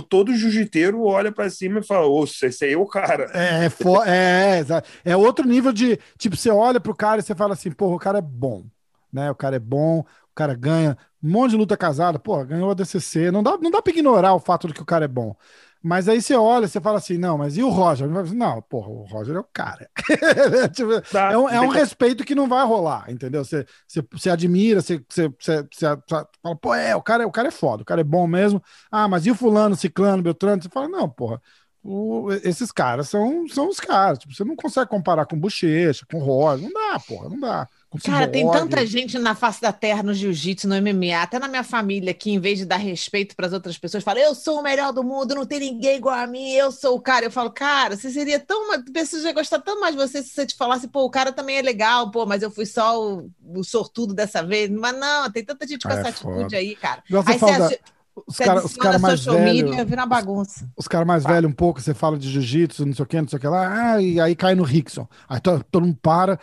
todo 0.10 0.34
jiu-jiteiro 0.34 1.03
olha 1.03 1.32
pra 1.32 1.49
cima 1.49 1.80
e 1.80 1.84
fala: 1.84 2.07
Ô, 2.07 2.24
esse 2.24 2.65
aí 2.65 2.74
é 2.74 2.78
o 2.78 2.86
cara. 2.86 3.30
É, 3.34 3.65
é, 3.65 4.56
é, 4.56 4.60
exato. 4.60 4.90
é 5.03 5.15
outro 5.15 5.45
nível 5.48 5.72
de. 5.74 5.99
Tipo, 6.18 6.36
você 6.36 6.49
olha 6.49 6.80
pro 6.80 6.95
cara 6.95 7.19
e 7.19 7.24
você 7.24 7.36
fala 7.36 7.53
assim, 7.53 7.72
porra, 7.72 7.95
o 7.95 7.99
cara 7.99 8.18
é 8.19 8.22
bom. 8.22 8.65
Né? 9.11 9.30
O 9.30 9.36
cara 9.36 9.57
é 9.57 9.60
bom, 9.60 9.99
o 9.99 10.36
cara 10.36 10.53
ganha 10.56 10.98
um 11.22 11.30
monte 11.30 11.52
de 11.52 11.57
luta 11.57 11.76
casada, 11.78 12.18
porra, 12.18 12.45
ganhou 12.45 12.72
a 12.72 12.74
DCC. 12.74 13.32
Não 13.32 13.44
dá, 13.44 13.57
não 13.57 13.69
dá 13.69 13.82
pra 13.82 13.91
ignorar 13.91 14.34
o 14.34 14.40
fato 14.40 14.68
de 14.68 14.74
que 14.74 14.82
o 14.82 14.86
cara 14.86 15.06
é 15.06 15.07
bom. 15.07 15.36
Mas 15.84 16.08
aí 16.10 16.22
você 16.22 16.36
olha 16.36 16.68
você 16.68 16.82
fala 16.82 16.98
assim, 16.98 17.18
não, 17.18 17.38
mas 17.38 17.58
e 17.58 17.64
o 17.64 17.70
Roger? 17.70 18.08
Não, 18.10 18.62
porra, 18.64 18.90
o 18.90 19.04
Roger 19.04 19.36
é 19.36 19.40
o 19.40 19.44
cara. 19.44 19.90
Tipo, 20.74 21.02
Tá? 21.10 21.32
é 21.32 21.38
um, 21.38 21.49
é 21.49 21.62
um 21.62 21.68
respeito 21.70 22.24
que 22.26 22.36
não 22.36 22.48
vai 22.48 22.66
rolar, 22.66 23.10
entendeu? 23.12 23.44
Você, 23.45 23.66
você, 23.88 24.02
você 24.12 24.30
admira, 24.30 24.82
você, 24.82 25.04
você, 25.10 25.30
você, 25.40 25.68
fala, 26.10 26.56
pô, 26.62 26.74
é, 26.74 26.95
o 26.95 27.02
cara, 27.02 27.24
é- 27.24 27.26
o 27.26 27.32
cara 27.32 27.48
é 27.49 27.52
foda, 27.52 27.84
o 27.84 27.86
cara 27.86 28.02
é 28.02 28.04
bom 28.04 28.28
mesmo. 28.28 28.62
Ah, 28.91 29.08
mas 29.08 29.26
e 29.26 29.32
o 29.32 29.36
fulano, 29.36 29.76
ciclano, 29.76 30.24
beltrano? 30.24 30.62
Você 30.62 30.70
fala, 30.70 30.88
não, 30.90 31.10
porra, 31.10 31.41
o- 31.84 32.32
esses 32.44 32.72
caras 32.72 33.10
são, 33.10 33.48
são 33.48 33.70
os 33.70 33.80
caras. 33.80 34.20
Tipo, 34.20 34.34
você 34.34 34.44
não 34.44 34.56
consegue 34.56 34.90
comparar 34.90 35.26
com 35.26 35.40
Bochecha, 35.40 36.06
com 36.12 36.20
Rosa. 36.20 36.64
Não 36.64 36.72
dá, 36.74 36.99
porra, 36.99 37.30
não 37.30 37.40
dá. 37.40 37.68
Cara, 38.03 38.26
tem 38.27 38.49
tanta 38.49 38.85
gente 38.85 39.19
na 39.19 39.35
face 39.35 39.59
da 39.59 39.73
terra 39.73 40.01
no 40.01 40.14
jiu-jitsu, 40.14 40.65
no 40.68 40.76
MMA, 40.76 41.23
até 41.23 41.39
na 41.39 41.47
minha 41.49 41.64
família, 41.64 42.14
que 42.14 42.30
em 42.31 42.39
vez 42.39 42.57
de 42.59 42.65
dar 42.65 42.77
respeito 42.77 43.35
para 43.35 43.47
as 43.47 43.53
outras 43.53 43.77
pessoas, 43.77 44.01
fala: 44.03 44.19
Eu 44.19 44.34
sou 44.34 44.59
o 44.59 44.64
melhor 44.64 44.93
do 44.93 45.03
mundo, 45.03 45.35
não 45.35 45.45
tem 45.45 45.59
ninguém 45.59 45.97
igual 45.97 46.15
a 46.15 46.26
mim, 46.26 46.51
eu 46.51 46.72
sou 46.72 46.95
o 46.95 47.01
cara. 47.01 47.26
Eu 47.26 47.31
falo, 47.31 47.51
cara, 47.51 47.97
você 47.97 48.09
seria 48.09 48.39
tão. 48.39 48.72
A 48.73 48.81
pessoa 48.93 49.22
ia 49.23 49.34
gostar 49.34 49.59
tão 49.59 49.81
mais 49.81 49.93
de 49.95 50.01
você 50.01 50.23
se 50.23 50.30
você 50.30 50.45
te 50.45 50.55
falasse, 50.55 50.88
pô, 50.88 51.03
o 51.03 51.09
cara 51.09 51.34
também 51.34 51.57
é 51.57 51.61
legal, 51.61 52.09
pô, 52.09 52.26
mas 52.26 52.41
eu 52.41 52.49
fui 52.51 52.65
só 52.65 52.97
o, 53.01 53.30
o 53.43 53.64
sortudo 53.64 54.14
dessa 54.14 54.41
vez. 54.41 54.69
Mas 54.69 54.97
não, 54.97 55.30
tem 55.30 55.43
tanta 55.43 55.68
gente 55.68 55.85
com 55.85 55.91
É 55.91 55.95
essa 55.95 56.07
atitude 56.09 56.55
aí, 56.55 56.76
cara. 56.77 57.03
Você 57.09 57.31
Aí 57.31 57.39
fala 57.39 57.57
você, 57.57 57.80
Os 58.26 58.39
caras 58.39 58.65
os 58.65 58.77
cara 58.77 58.99
mais 58.99 59.26
velhos. 59.26 59.72
uma 59.76 60.05
bagunça. 60.05 60.69
os 60.77 60.88
caras 60.88 61.07
mais 61.07 61.23
velhos 61.26 61.49
um 61.49 61.53
pouco, 61.53 61.81
você 61.81 61.93
fala 61.93 62.18
de 62.18 62.30
jiu-jitsu, 62.30 62.85
não 62.85 62.93
sei 62.93 63.03
o 63.03 63.07
que, 63.07 63.22
não 63.22 63.27
sei 63.27 63.38
o 63.38 63.39
que 63.41 63.47
lá, 63.47 63.93
ah, 63.95 64.01
e 64.01 64.19
aí 64.19 64.35
cai 64.35 64.55
no 64.55 64.64
Rickson. 64.64 65.07
Aí 65.27 65.39
to- 65.39 65.64
todo 65.72 65.85
mundo 65.85 65.97
para, 66.01 66.39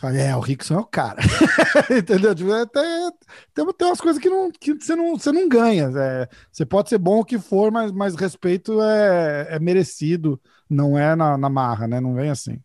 fala, 0.00 0.16
é, 0.16 0.36
o 0.36 0.40
Rickson 0.40 0.74
é 0.74 0.78
o 0.78 0.84
cara. 0.84 1.20
Entendeu? 1.90 2.34
Tipo, 2.34 2.52
é 2.52 2.62
até, 2.62 3.10
tem, 3.54 3.72
tem 3.72 3.86
umas 3.88 4.00
coisas 4.00 4.20
que, 4.20 4.28
não, 4.28 4.50
que 4.50 4.74
você, 4.74 4.94
não, 4.94 5.18
você 5.18 5.32
não 5.32 5.48
ganha. 5.48 5.90
é, 5.96 6.28
você 6.52 6.64
pode 6.64 6.88
ser 6.88 6.98
bom 6.98 7.20
o 7.20 7.24
que 7.24 7.38
for, 7.38 7.70
mas, 7.70 7.90
mas 7.92 8.14
respeito 8.14 8.80
é, 8.80 9.48
é 9.50 9.58
merecido, 9.58 10.40
não 10.68 10.98
é 10.98 11.14
na, 11.16 11.36
na 11.36 11.48
marra, 11.48 11.86
né? 11.88 12.00
Não 12.00 12.14
vem 12.14 12.30
assim. 12.30 12.58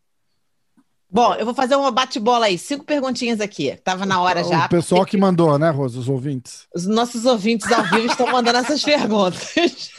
Bom, 1.09 1.35
eu 1.35 1.45
vou 1.45 1.53
fazer 1.53 1.75
uma 1.75 1.91
bate-bola 1.91 2.47
aí, 2.47 2.57
cinco 2.57 2.83
perguntinhas 2.83 3.39
aqui. 3.39 3.77
Tava 3.83 4.03
na 4.03 4.19
hora 4.19 4.43
já. 4.43 4.65
o 4.65 4.69
pessoal 4.69 5.01
porque 5.01 5.11
que 5.17 5.21
mandou, 5.21 5.59
né, 5.59 5.69
Rosa, 5.69 5.99
os 5.99 6.09
ouvintes. 6.09 6.67
Os 6.73 6.87
nossos 6.87 7.25
ouvintes 7.25 7.71
ao 7.71 7.83
vivo 7.83 8.07
estão 8.07 8.31
mandando 8.31 8.57
essas 8.59 8.81
perguntas. 8.83 9.53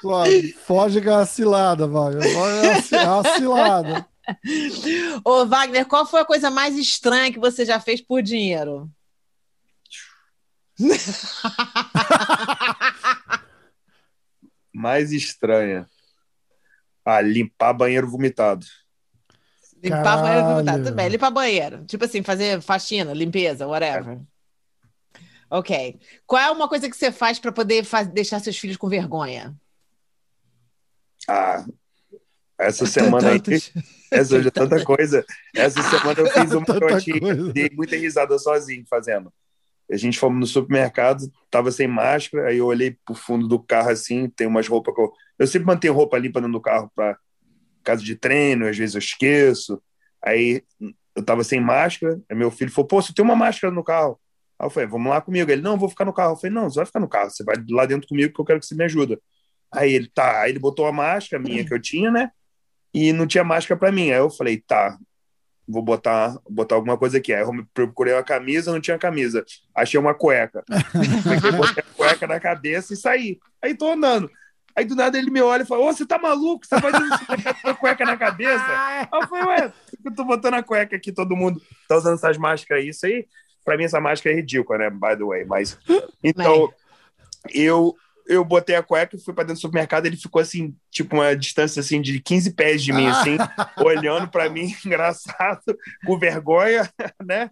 Claro, 0.00 0.30
foge 0.66 1.00
com 1.00 1.14
a 1.14 1.26
cilada, 1.26 1.86
vai. 1.86 2.12
Ci- 2.82 2.96
a 2.96 3.22
cilada. 3.36 4.06
Ô, 5.24 5.46
Wagner, 5.46 5.86
qual 5.86 6.06
foi 6.06 6.20
a 6.20 6.24
coisa 6.24 6.50
mais 6.50 6.76
estranha 6.76 7.32
que 7.32 7.38
você 7.38 7.64
já 7.64 7.80
fez 7.80 8.00
por 8.00 8.22
dinheiro? 8.22 8.90
mais 14.72 15.12
estranha. 15.12 15.86
Ah, 17.04 17.20
limpar 17.20 17.74
banheiro 17.74 18.10
vomitado. 18.10 18.66
Limpar 19.82 20.02
Caralho. 20.02 20.22
banheiro 20.22 20.48
vomitar. 20.48 20.78
Tudo 20.78 20.92
bem, 20.92 21.08
limpar 21.08 21.30
banheiro. 21.30 21.84
Tipo 21.84 22.06
assim, 22.06 22.22
fazer 22.22 22.62
faxina, 22.62 23.12
limpeza, 23.12 23.66
whatever. 23.66 24.20
Ok. 25.50 26.00
Qual 26.26 26.42
é 26.42 26.50
uma 26.50 26.68
coisa 26.68 26.88
que 26.88 26.96
você 26.96 27.12
faz 27.12 27.38
para 27.38 27.52
poder 27.52 27.86
deixar 28.12 28.40
seus 28.40 28.58
filhos 28.58 28.76
com 28.76 28.88
vergonha? 28.88 29.54
Ah, 31.28 31.64
essa 32.58 32.86
semana 32.86 33.30
aí, 33.30 33.42
essa 34.10 34.38
é 34.38 34.50
tanta 34.50 34.82
coisa. 34.84 35.24
Essa 35.54 35.82
semana 35.82 36.20
eu 36.20 36.26
fiz 36.26 36.52
uma 36.52 36.60
eu 36.60 36.64
Tanta 36.64 36.96
achei, 36.96 37.20
coisa. 37.20 37.52
dei 37.52 37.70
muita 37.72 37.96
risada 37.96 38.38
sozinho 38.38 38.84
fazendo. 38.88 39.32
A 39.90 39.96
gente 39.96 40.18
fomos 40.18 40.40
no 40.40 40.46
supermercado, 40.46 41.30
tava 41.50 41.70
sem 41.70 41.86
máscara, 41.86 42.48
aí 42.48 42.58
eu 42.58 42.66
olhei 42.66 42.96
pro 43.04 43.14
fundo 43.14 43.46
do 43.46 43.58
carro 43.58 43.90
assim, 43.90 44.28
tem 44.30 44.46
umas 44.46 44.66
roupas 44.66 44.94
que 44.94 45.00
eu. 45.00 45.12
Eu 45.38 45.46
sempre 45.46 45.66
mantenho 45.66 45.92
roupa 45.92 46.16
limpa 46.16 46.40
dentro 46.40 46.52
do 46.54 46.60
carro 46.60 46.90
para 46.94 47.18
caso 47.82 48.02
de 48.02 48.16
treino, 48.16 48.66
às 48.66 48.76
vezes 48.78 48.94
eu 48.94 48.98
esqueço. 49.00 49.82
Aí 50.22 50.62
eu 51.14 51.22
tava 51.22 51.44
sem 51.44 51.60
máscara, 51.60 52.20
aí 52.30 52.36
meu 52.36 52.50
filho 52.50 52.70
falou: 52.70 52.88
pô, 52.88 53.02
você 53.02 53.12
tem 53.12 53.24
uma 53.24 53.36
máscara 53.36 53.72
no 53.72 53.84
carro. 53.84 54.18
Aí 54.58 54.66
eu 54.66 54.70
falei: 54.70 54.88
vamos 54.88 55.10
lá 55.10 55.20
comigo. 55.20 55.50
Ele: 55.50 55.60
não, 55.60 55.72
eu 55.72 55.78
vou 55.78 55.88
ficar 55.88 56.04
no 56.04 56.12
carro. 56.12 56.32
Eu 56.32 56.36
falei: 56.36 56.52
não, 56.52 56.70
você 56.70 56.76
vai 56.76 56.86
ficar 56.86 57.00
no 57.00 57.08
carro, 57.08 57.30
você 57.30 57.44
vai 57.44 57.56
lá 57.68 57.84
dentro 57.84 58.08
comigo 58.08 58.32
que 58.32 58.40
eu 58.40 58.44
quero 58.44 58.60
que 58.60 58.66
você 58.66 58.74
me 58.74 58.84
ajude. 58.84 59.18
Aí 59.70 59.92
ele: 59.92 60.08
tá. 60.08 60.40
Aí 60.40 60.52
ele 60.52 60.58
botou 60.58 60.86
a 60.86 60.92
máscara 60.92 61.42
minha 61.42 61.62
que 61.66 61.74
eu 61.74 61.80
tinha, 61.80 62.10
né? 62.10 62.30
E 62.94 63.12
não 63.12 63.26
tinha 63.26 63.42
máscara 63.42 63.78
para 63.78 63.90
mim. 63.90 64.12
Aí 64.12 64.18
eu 64.18 64.30
falei: 64.30 64.58
tá, 64.58 64.96
vou 65.66 65.82
botar, 65.82 66.38
botar 66.48 66.76
alguma 66.76 66.96
coisa 66.96 67.18
aqui. 67.18 67.34
Aí 67.34 67.42
eu 67.42 67.50
procurei 67.74 68.14
uma 68.14 68.22
camisa, 68.22 68.72
não 68.72 68.80
tinha 68.80 68.96
camisa. 68.96 69.44
Achei 69.74 69.98
uma 69.98 70.14
cueca. 70.14 70.62
Peguei, 71.28 71.52
botei 71.52 71.82
a 71.82 71.94
cueca 71.94 72.26
na 72.26 72.38
cabeça 72.38 72.94
e 72.94 72.96
saí. 72.96 73.38
Aí 73.60 73.74
tô 73.74 73.90
andando. 73.90 74.30
Aí 74.76 74.84
do 74.84 74.96
nada 74.96 75.16
ele 75.16 75.30
me 75.30 75.40
olha 75.40 75.62
e 75.62 75.66
fala: 75.66 75.82
Ô, 75.82 75.92
você 75.92 76.04
tá 76.06 76.18
maluco? 76.18 76.66
Você 76.66 76.78
vai 76.78 76.92
com 77.62 77.68
a 77.68 77.74
cueca 77.74 78.04
na 78.04 78.16
cabeça? 78.16 78.64
Aí 78.68 79.08
eu 79.12 79.28
falei: 79.28 79.44
Ué, 79.44 79.72
eu 80.04 80.14
tô 80.14 80.24
botando 80.24 80.54
a 80.54 80.62
cueca 80.62 80.96
aqui? 80.96 81.12
Todo 81.12 81.36
mundo 81.36 81.60
tá 81.88 81.96
usando 81.96 82.14
essas 82.14 82.36
máscaras 82.36 82.82
aí. 82.82 82.90
Isso 82.90 83.06
aí, 83.06 83.26
pra 83.64 83.76
mim, 83.76 83.84
essa 83.84 84.00
máscara 84.00 84.34
é 84.34 84.36
ridícula, 84.36 84.78
né? 84.78 84.90
By 84.90 85.16
the 85.16 85.24
way. 85.24 85.44
Mas 85.44 85.78
então, 86.22 86.72
eu. 87.52 87.94
Eu 88.26 88.42
botei 88.42 88.74
a 88.74 88.82
cueca 88.82 89.14
e 89.14 89.20
fui 89.20 89.34
pra 89.34 89.44
dentro 89.44 89.56
do 89.58 89.60
supermercado. 89.60 90.06
Ele 90.06 90.16
ficou 90.16 90.40
assim, 90.40 90.74
tipo, 90.94 91.16
uma 91.16 91.34
distância 91.36 91.80
assim 91.80 92.00
de 92.00 92.20
15 92.20 92.52
pés 92.52 92.82
de 92.82 92.92
mim, 92.92 93.08
assim, 93.08 93.36
olhando 93.78 94.28
pra 94.28 94.48
mim, 94.48 94.72
engraçado, 94.86 95.76
com 96.06 96.16
vergonha, 96.16 96.88
né? 97.22 97.50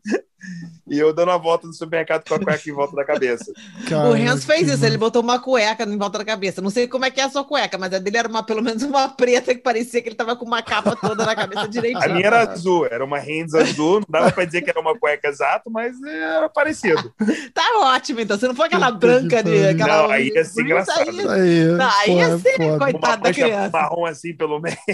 E 0.90 0.98
eu 0.98 1.12
dando 1.14 1.30
a 1.30 1.36
volta 1.38 1.68
no 1.68 1.72
supermercado 1.72 2.26
com 2.28 2.34
a 2.34 2.38
cueca 2.40 2.68
em 2.68 2.72
volta 2.72 2.96
da 2.96 3.04
cabeça. 3.04 3.52
Cara, 3.88 4.08
o 4.08 4.12
Renzo 4.12 4.44
fez 4.44 4.68
isso, 4.68 4.84
ele 4.84 4.98
botou 4.98 5.22
uma 5.22 5.38
cueca 5.38 5.84
em 5.84 5.96
volta 5.96 6.18
da 6.18 6.24
cabeça. 6.24 6.60
Não 6.60 6.68
sei 6.68 6.88
como 6.88 7.04
é 7.04 7.12
que 7.12 7.20
é 7.20 7.24
a 7.24 7.30
sua 7.30 7.44
cueca, 7.44 7.78
mas 7.78 7.94
a 7.94 8.00
dele 8.00 8.16
era 8.16 8.28
uma, 8.28 8.42
pelo 8.42 8.60
menos 8.60 8.82
uma 8.82 9.08
preta 9.08 9.54
que 9.54 9.60
parecia 9.60 10.02
que 10.02 10.08
ele 10.08 10.16
tava 10.16 10.34
com 10.34 10.44
uma 10.44 10.60
capa 10.60 10.96
toda 10.96 11.24
na 11.24 11.36
cabeça 11.36 11.68
direitinho. 11.68 12.02
A 12.04 12.08
minha 12.08 12.26
era 12.26 12.40
azul, 12.50 12.84
era 12.90 13.04
uma 13.04 13.20
Hands 13.20 13.54
azul, 13.54 14.00
não 14.00 14.06
dava 14.08 14.32
pra 14.32 14.44
dizer 14.44 14.62
que 14.62 14.70
era 14.70 14.80
uma 14.80 14.98
cueca 14.98 15.28
exata, 15.28 15.70
mas 15.70 15.94
era 16.02 16.48
parecido. 16.48 17.14
Tá 17.54 17.62
ótimo, 17.94 18.18
então. 18.20 18.36
Se 18.36 18.48
não 18.48 18.54
for 18.56 18.64
aquela 18.64 18.90
branca 18.90 19.44
de. 19.44 19.64
Aquela, 19.68 20.02
Não, 20.02 20.10
aí 20.10 20.26
ia 20.26 20.44
ser 20.44 20.62
engraçado. 20.62 21.08
aí- 21.08 21.28
Aí, 21.28 21.64
Não, 21.66 21.88
aí 22.00 22.14
ia 22.16 22.24
é 22.24 22.38
ser, 22.38 22.78
coitado. 22.78 23.31
Mancha 23.32 23.44
criança. 23.44 23.70
marrom 23.70 24.06
assim 24.06 24.36
pelo 24.36 24.60
meio. 24.60 24.76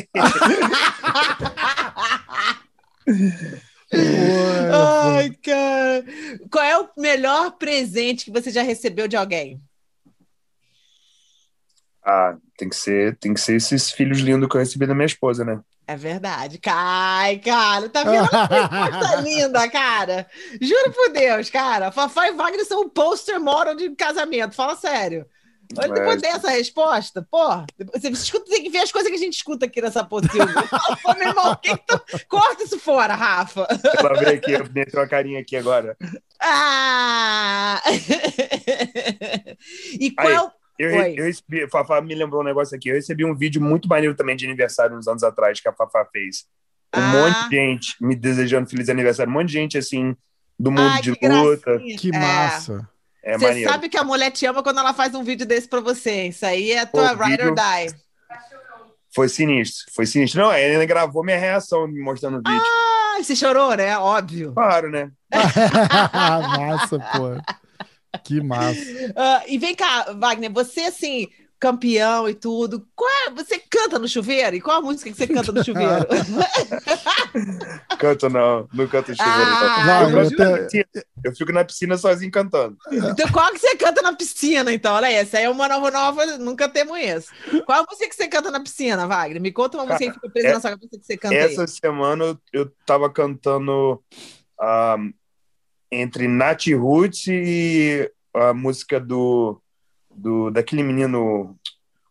Ai, 4.72 5.30
cara. 5.42 6.04
Qual 6.50 6.64
é 6.64 6.78
o 6.78 6.88
melhor 6.96 7.52
presente 7.52 8.24
que 8.26 8.30
você 8.30 8.50
já 8.50 8.62
recebeu 8.62 9.08
de 9.08 9.16
alguém? 9.16 9.60
Ah, 12.04 12.36
tem 12.56 12.68
que 12.68 12.76
ser, 12.76 13.16
tem 13.18 13.34
que 13.34 13.40
ser 13.40 13.56
esses 13.56 13.90
filhos 13.90 14.18
lindos 14.20 14.48
que 14.48 14.56
eu 14.56 14.60
recebi 14.60 14.86
da 14.86 14.94
minha 14.94 15.06
esposa, 15.06 15.44
né? 15.44 15.60
É 15.86 15.96
verdade. 15.96 16.60
Ai, 16.66 17.38
cara, 17.38 17.88
tá 17.88 18.04
vendo 18.04 18.28
que 18.28 18.36
resposta 18.36 19.20
linda, 19.24 19.70
cara? 19.70 20.26
Juro 20.60 20.92
por 20.92 21.10
Deus, 21.12 21.48
cara. 21.50 21.90
Fafá 21.90 22.28
e 22.28 22.32
Wagner 22.32 22.64
são 22.66 22.82
um 22.82 22.88
poster 22.88 23.40
model 23.40 23.74
de 23.74 23.90
casamento. 23.94 24.54
Fala 24.54 24.76
sério. 24.76 25.26
Olha, 25.76 25.92
depois 25.92 26.22
É. 26.22 26.32
dessa 26.32 26.50
resposta, 26.50 27.26
pô, 27.30 27.46
você 27.94 28.08
escuta, 28.08 28.50
tem 28.50 28.62
que 28.62 28.70
ver 28.70 28.78
as 28.78 28.90
coisas 28.92 29.10
que 29.10 29.16
a 29.16 29.20
gente 29.20 29.34
escuta 29.34 29.66
aqui 29.66 29.82
nessa 29.82 30.02
possível. 30.04 30.46
Pô, 31.02 31.14
meu 31.14 31.28
irmão, 31.28 31.54
que 31.56 31.76
que 31.76 31.86
tu... 31.86 32.00
corta 32.28 32.62
isso 32.64 32.78
fora, 32.78 33.14
Rafa. 33.14 33.66
Ela 33.98 34.14
veio 34.14 34.36
aqui, 34.38 34.72
meteu 34.72 35.00
a 35.02 35.06
carinha 35.06 35.40
aqui 35.40 35.56
agora. 35.56 35.96
Ah! 36.40 37.82
e 39.98 40.10
qual 40.12 40.28
Aí. 40.28 40.36
o. 40.38 40.50
Eu, 40.78 40.90
Oi. 40.96 41.14
eu 41.18 41.24
recebi, 41.24 41.64
a 41.64 41.68
Fafá 41.68 42.00
me 42.00 42.14
lembrou 42.14 42.40
um 42.40 42.44
negócio 42.44 42.76
aqui. 42.76 42.88
Eu 42.88 42.94
recebi 42.94 43.24
um 43.24 43.34
vídeo 43.34 43.60
muito 43.60 43.88
maneiro 43.88 44.14
também 44.14 44.36
de 44.36 44.46
aniversário 44.46 44.96
uns 44.96 45.08
anos 45.08 45.24
atrás 45.24 45.60
que 45.60 45.68
a 45.68 45.72
Fafá 45.72 46.06
fez. 46.12 46.46
Um 46.94 47.00
Ah. 47.00 47.12
monte 47.12 47.48
de 47.50 47.56
gente 47.56 47.96
me 48.00 48.14
desejando 48.14 48.70
feliz 48.70 48.88
aniversário. 48.88 49.28
Um 49.28 49.34
monte 49.34 49.48
de 49.48 49.54
gente 49.54 49.76
assim, 49.76 50.16
do 50.58 50.70
mundo 50.70 50.88
Ai, 50.92 51.02
de 51.02 51.16
que 51.16 51.28
luta. 51.28 51.72
gracinha. 51.72 51.98
Que 51.98 52.12
massa. 52.12 52.72
É 52.74 52.97
Você 53.22 53.46
maneiro. 53.46 53.70
sabe 53.70 53.88
que 53.88 53.98
a 53.98 54.04
mulher 54.04 54.30
te 54.30 54.46
ama 54.46 54.62
quando 54.62 54.78
ela 54.78 54.94
faz 54.94 55.14
um 55.14 55.22
vídeo 55.22 55.46
desse 55.46 55.68
pra 55.68 55.80
você. 55.80 56.28
Isso 56.28 56.46
aí 56.46 56.72
é 56.72 56.86
tua 56.86 57.16
Pô, 57.16 57.24
ride 57.24 57.42
or 57.42 57.54
die. 57.54 57.94
Foi 59.14 59.28
sinistro, 59.28 59.92
foi 59.92 60.06
sinistro. 60.06 60.42
Não, 60.42 60.52
ele 60.52 60.74
ainda 60.74 60.86
gravou 60.86 61.24
minha 61.24 61.38
reação 61.38 61.88
me 61.88 62.00
mostrando 62.00 62.36
o 62.38 62.38
vídeo. 62.38 62.62
Ah, 62.64 63.22
você 63.22 63.34
chorou, 63.34 63.74
né? 63.74 63.98
Óbvio. 63.98 64.52
Claro, 64.52 64.90
né? 64.90 65.10
massa, 66.56 66.98
pô. 66.98 68.18
Que 68.24 68.40
massa. 68.40 68.80
Ah, 69.16 69.42
e 69.46 69.58
vem 69.58 69.74
cá, 69.74 70.12
Wagner, 70.16 70.52
você 70.52 70.82
assim, 70.82 71.28
campeão 71.60 72.28
e 72.28 72.34
tudo, 72.34 72.86
qual 72.94 73.10
é- 73.26 73.30
você 73.30 73.58
canta 73.58 73.98
no 73.98 74.06
chuveiro? 74.08 74.54
E 74.56 74.60
qual 74.60 74.78
a 74.78 74.82
música 74.82 75.10
que 75.10 75.16
você 75.16 75.26
canta 75.26 75.50
no 75.52 75.64
chuveiro? 75.64 76.06
Canto 77.98 78.28
não, 78.28 78.68
não 78.72 78.86
canto 78.86 79.14
chuveiro. 79.14 79.40
Ah, 79.40 80.10
não. 80.12 80.20
Eu, 80.22 80.30
piscina. 80.30 80.86
Eu 81.24 81.34
fico 81.34 81.52
na 81.52 81.64
piscina 81.64 81.96
sozinho 81.96 82.30
cantando. 82.30 82.76
então, 82.92 83.28
qual 83.32 83.50
que 83.52 83.58
você 83.58 83.76
canta 83.76 84.00
na 84.02 84.14
piscina, 84.14 84.72
então? 84.72 84.94
Olha 84.94 85.08
aí, 85.08 85.14
essa 85.14 85.38
aí 85.38 85.44
é 85.44 85.50
uma 85.50 85.68
nova 85.68 85.90
nova, 85.90 86.26
nunca 86.38 86.68
temos 86.68 86.98
isso. 86.98 87.28
Qual 87.66 87.80
a 87.80 87.86
música 87.88 88.08
que 88.08 88.14
você 88.14 88.28
canta 88.28 88.50
na 88.50 88.60
piscina, 88.60 89.06
Wagner? 89.06 89.40
Me 89.42 89.50
conta 89.52 89.78
uma 89.78 89.86
música 89.86 90.06
que 90.06 90.14
fica 90.14 90.30
presa 90.30 90.48
é- 90.48 90.52
na 90.52 90.60
sua 90.60 90.70
cabeça 90.70 90.98
que 90.98 91.04
você 91.06 91.16
canta 91.16 91.34
Essa 91.34 91.62
aí. 91.62 91.68
semana 91.68 92.38
eu, 92.52 92.70
tava 92.86 93.10
cantando 93.10 94.02
ah, 94.60 94.96
entre 95.90 96.28
Nath 96.28 96.66
Roots 96.68 97.26
e 97.28 98.10
a 98.34 98.54
música 98.54 99.00
do, 99.00 99.60
do 100.18 100.50
daquele 100.50 100.82
menino 100.82 101.56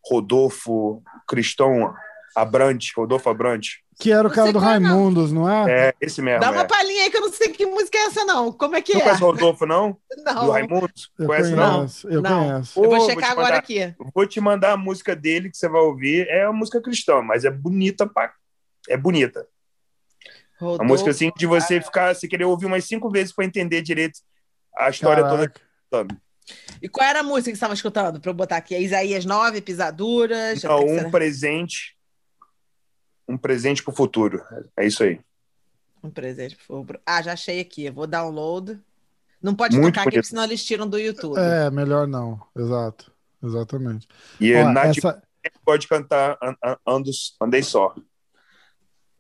Rodolfo 0.06 1.02
Cristão 1.28 1.94
Abrante, 2.36 2.94
Rodolfo 2.96 3.30
Abrante. 3.30 3.84
Que 4.00 4.12
era 4.12 4.28
o 4.28 4.30
Não 4.30 4.36
cara 4.36 4.52
do 4.54 4.60
é, 4.60 4.62
não. 4.62 4.68
Raimundos, 4.68 5.32
não 5.32 5.50
é? 5.50 5.88
É, 5.90 5.94
esse 6.00 6.22
mesmo. 6.22 6.40
Dá 6.40 6.52
uma 6.52 6.62
é. 6.62 6.68
palhinha 6.68 7.04
aí 7.04 7.10
que 7.10 7.18
eu 7.18 7.22
não 7.22 7.32
sei 7.34 7.50
que 7.50 7.66
música 7.66 7.98
é 7.98 8.02
essa, 8.06 8.24
não. 8.26 8.52
Como 8.52 8.76
é 8.76 8.82
que 8.82 8.94
Não 8.94 9.02
é? 9.02 9.04
conhece 9.06 9.24
o 9.24 9.26
Rodolfo, 9.26 9.66
não? 9.66 9.98
Do 10.16 10.24
Não. 10.24 10.52
Raimundo? 10.52 10.88
Eu 11.18 11.26
Conhece, 11.26 11.56
não? 11.56 11.78
conheço, 11.78 12.08
eu 12.10 12.22
Não. 12.22 12.48
conheço. 12.50 12.80
Eu 12.80 12.84
Pô, 12.84 12.90
vou 12.90 13.00
vou 13.00 13.10
checar 13.10 13.30
te 13.30 13.32
agora 13.32 13.48
mandar. 13.48 13.58
aqui. 13.58 13.96
Vou 14.14 14.28
te 14.28 14.40
mandar 14.40 14.74
a 14.74 14.78
música 14.78 15.16
dele 15.16 15.50
que 15.50 15.58
você 15.58 15.68
vai 15.68 15.82
ouvir. 15.82 16.28
É 16.30 16.48
uma 16.48 16.60
música 16.60 16.80
cristã, 16.80 17.22
mas 17.24 17.44
é 17.44 17.50
bonita 17.50 18.06
pra... 18.06 18.32
É 18.88 18.96
bonita. 18.96 19.48
Uma 20.62 20.72
Rodolfo. 20.72 20.86
música 20.86 21.10
assim 21.10 21.32
de 21.36 21.48
você 21.48 21.82
ficar, 21.82 22.14
você 22.14 22.28
querer 22.28 22.46
ouvir 22.46 22.68
umas 22.68 22.86
cinco 22.86 23.10
vezes 23.10 23.34
para 23.34 23.46
entender 23.46 23.82
direito 23.82 24.20
a 24.78 24.90
história 24.92 25.24
toda. 25.90 26.08
E 26.82 26.88
qual 26.88 27.08
era 27.08 27.20
a 27.20 27.24
música 27.24 27.46
que 27.46 27.56
você 27.56 27.58
estava 27.58 27.74
escutando? 27.74 28.20
Para 28.20 28.30
eu 28.32 28.36
botar 28.36 28.58
aqui. 28.58 28.74
É 28.76 28.82
Isaías 28.82 29.26
9, 29.26 29.62
Pisaduras. 29.62 30.64
Não, 30.64 30.80
o 30.80 30.98
um 31.08 31.12
presente, 31.12 31.96
um 33.28 33.38
presente 33.38 33.84
pro 33.84 33.94
futuro. 33.94 34.42
É 34.78 34.86
isso 34.86 35.04
aí. 35.04 35.20
Um 36.04 36.10
presente, 36.10 36.56
por 36.56 36.64
favor. 36.66 37.02
Ah, 37.06 37.22
já 37.22 37.34
achei 37.34 37.60
aqui. 37.60 37.86
Eu 37.86 37.94
vou 37.94 38.08
download. 38.08 38.80
Não 39.42 39.54
pode 39.54 39.76
Muito 39.76 39.94
tocar 39.94 40.02
aqui, 40.02 40.12
bonito. 40.12 40.22
porque 40.24 40.30
senão 40.30 40.44
eles 40.44 40.64
tiram 40.64 40.88
do 40.88 40.98
YouTube. 40.98 41.38
É, 41.38 41.70
melhor 41.70 42.08
não. 42.08 42.40
Exato. 42.56 43.12
Exatamente. 43.44 44.08
E 44.40 44.54
Ó, 44.56 44.72
Nath 44.72 44.98
essa- 44.98 45.22
pode 45.66 45.88
cantar 45.88 46.38
An- 46.42 46.56
An- 46.64 46.78
Andos, 46.88 47.36
Andei 47.42 47.62
Só. 47.64 47.94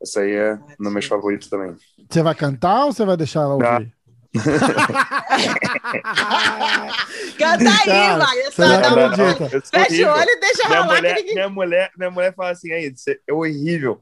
Essa 0.02 0.22
aí 0.22 0.32
é 0.32 0.54
um 0.80 0.84
dos 0.84 0.94
meus 0.94 1.06
favoritos 1.06 1.48
também. 1.50 1.76
Você 2.10 2.22
vai 2.22 2.36
cantar 2.36 2.86
ou 2.86 2.94
você 2.94 3.04
vai 3.06 3.18
deixar 3.18 3.42
ela 3.42 3.54
ouvir? 3.56 3.94
Canta 7.38 7.70
aí, 7.70 8.18
Wagner. 8.18 8.52
Só 8.54 8.68
vai 8.68 8.94
um- 8.94 9.12
um 9.12 9.16
sou 9.62 9.72
Fecha 9.72 10.10
o 10.10 10.14
olho 10.14 10.30
e 10.30 10.40
deixa 10.40 10.68
Minha 10.68 10.82
rolar 10.82 10.96
mulher, 10.96 11.16
ninguém... 11.16 11.34
minha, 11.36 11.50
mulher, 11.50 11.92
minha 11.98 12.12
mulher 12.12 12.34
fala 12.36 12.52
assim, 12.52 12.72
aí, 12.72 12.94
é 13.28 13.34
horrível. 13.34 14.02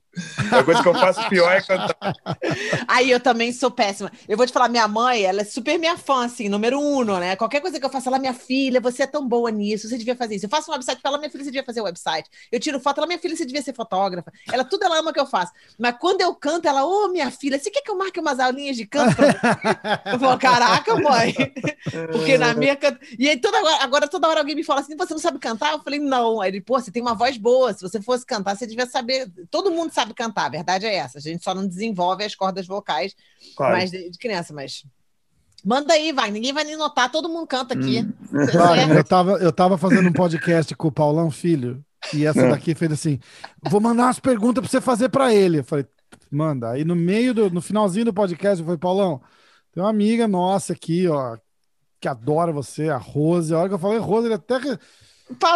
A 0.52 0.64
coisa 0.64 0.82
que 0.82 0.88
eu 0.88 0.94
faço 0.94 1.28
pior 1.28 1.52
é 1.52 1.62
cantar. 1.62 2.14
Aí 2.88 3.12
eu 3.12 3.20
também 3.20 3.52
sou 3.52 3.70
péssima. 3.70 4.10
Eu 4.30 4.38
vou 4.38 4.46
te 4.46 4.54
falar, 4.54 4.70
minha 4.70 4.88
mãe, 4.88 5.24
ela 5.24 5.42
é 5.42 5.44
super 5.44 5.78
minha 5.78 5.98
fã, 5.98 6.24
assim, 6.26 6.48
número 6.48 6.80
uno, 6.80 7.20
né? 7.20 7.36
Qualquer 7.36 7.60
coisa 7.60 7.78
que 7.80 7.86
eu 7.86 7.90
faça, 7.90 8.10
ela, 8.10 8.18
minha 8.18 8.34
filha, 8.34 8.80
você 8.80 9.04
é 9.04 9.08
tão 9.08 9.28
boa 9.28 9.52
nisso, 9.52 9.90
você 9.90 9.98
devia 9.98 10.16
fazer 10.16 10.36
isso. 10.36 10.46
Eu 10.46 10.50
faço 10.50 10.72
um 10.72 10.74
website 10.74 11.02
pra 11.02 11.10
ela, 11.10 11.18
minha 11.18 11.30
filha, 11.30 11.44
você 11.44 11.52
devia 11.52 11.66
fazer 11.66 11.82
o 11.82 11.84
website. 11.84 12.30
Eu 12.50 12.60
tiro 12.62 12.80
foto, 12.80 13.00
ela, 13.00 13.08
minha 13.08 13.20
filha, 13.20 13.36
você 13.36 13.46
devia 13.46 13.62
ser 13.62 13.76
fotógrafa. 13.76 14.32
Ela, 14.52 14.64
tudo 14.64 14.86
ela 14.86 15.00
ama 15.00 15.12
que 15.12 15.20
eu 15.20 15.26
faço. 15.26 15.52
Mas 15.78 15.96
quando 16.00 16.22
eu 16.22 16.34
canto, 16.34 16.66
ela, 16.66 16.86
ô, 16.86 17.10
minha 17.10 17.30
filha, 17.30 17.60
você 17.60 17.70
quer 17.70 17.82
que 17.82 17.92
eu 17.92 17.98
marque 17.98 18.18
umas 18.20 18.40
aulinhas 18.40 18.78
de 18.78 18.86
canto? 18.86 19.18
Eu 20.14 20.18
falo, 20.20 20.38
caraca, 20.40 20.96
mãe. 21.18 21.34
Porque 22.12 22.38
na 22.38 22.54
minha 22.54 22.76
canta... 22.76 23.00
E 23.18 23.30
aí, 23.30 23.38
toda 23.40 23.58
agora, 23.58 23.84
agora, 23.84 24.08
toda 24.08 24.28
hora 24.28 24.40
alguém 24.40 24.56
me 24.56 24.64
fala 24.64 24.82
assim, 24.82 24.96
você 24.96 25.14
não 25.14 25.20
sabe 25.22 25.40
cantar? 25.40 25.74
Eu 25.74 25.80
falei, 25.82 26.00
não. 26.00 26.42
Aí 26.42 26.52
ele, 26.52 26.62
pô, 26.62 26.80
você 26.80 26.92
tem 26.92 27.02
uma 27.02 27.14
voz 27.16 27.38
boa. 27.38 27.74
Se 27.74 27.82
você 27.82 28.02
fosse 28.02 28.26
cantar, 28.26 28.56
você 28.56 28.66
devia 28.68 28.86
saber. 28.86 29.32
Todo 29.50 29.72
mundo 29.72 29.92
sabe 29.94 30.14
cantar, 30.14 30.46
a 30.46 30.50
verdade 30.50 30.86
é 30.86 30.96
essa. 30.96 31.18
A 31.18 31.22
gente 31.22 31.44
só 31.44 31.54
não 31.54 31.68
desenvolve 31.68 32.24
as 32.24 32.36
cordas 32.36 32.68
vocais 32.68 33.16
Claro. 33.56 33.74
mais 33.74 33.92
de, 33.92 34.10
de 34.10 34.18
criança, 34.18 34.54
mas. 34.54 34.84
Manda 35.64 35.94
aí, 35.94 36.12
vai. 36.12 36.30
Ninguém 36.30 36.54
vai 36.54 36.64
nem 36.64 36.78
notar, 36.78 37.12
todo 37.12 37.28
mundo 37.28 37.48
canta 37.48 37.74
aqui. 37.74 38.02
Hum. 38.32 38.46
Wagner, 38.54 38.98
eu 38.98 39.04
tava, 39.04 39.32
eu 39.38 39.52
tava 39.52 39.78
fazendo 39.80 40.10
um 40.10 40.14
podcast 40.14 40.76
com 40.76 40.88
o 40.90 40.92
Paulão 40.92 41.32
Filho, 41.32 41.84
e 42.14 42.24
essa 42.24 42.42
É. 42.42 42.50
daqui 42.52 42.76
fez 42.76 42.92
assim: 42.92 43.20
vou 43.68 43.82
mandar 43.82 44.04
umas 44.04 44.20
perguntas 44.20 44.62
pra 44.62 44.70
você 44.70 44.80
fazer 44.80 45.10
pra 45.10 45.34
ele. 45.34 45.60
Eu 45.60 45.64
falei, 45.64 45.86
manda. 46.32 46.70
Aí 46.70 46.86
no 46.86 46.96
meio 46.96 47.34
do, 47.34 47.50
no 47.50 47.62
finalzinho 47.62 48.06
do 48.06 48.14
podcast, 48.14 48.60
eu 48.60 48.66
falei, 48.66 48.78
Paulão, 48.78 49.20
tem 49.76 49.84
uma 49.84 49.90
amiga 49.90 50.26
nossa 50.28 50.72
aqui, 50.74 51.06
ó, 51.08 51.36
que 52.00 52.08
adora 52.08 52.52
você, 52.54 52.88
a 52.90 52.98
Rose. 52.98 53.54
A 53.54 53.60
hora 53.60 53.68
que 53.68 53.76
eu 53.76 53.80
falei 53.80 54.00
Rose, 54.00 54.28
ele 54.28 54.36
até. 54.36 54.56
é 54.56 54.78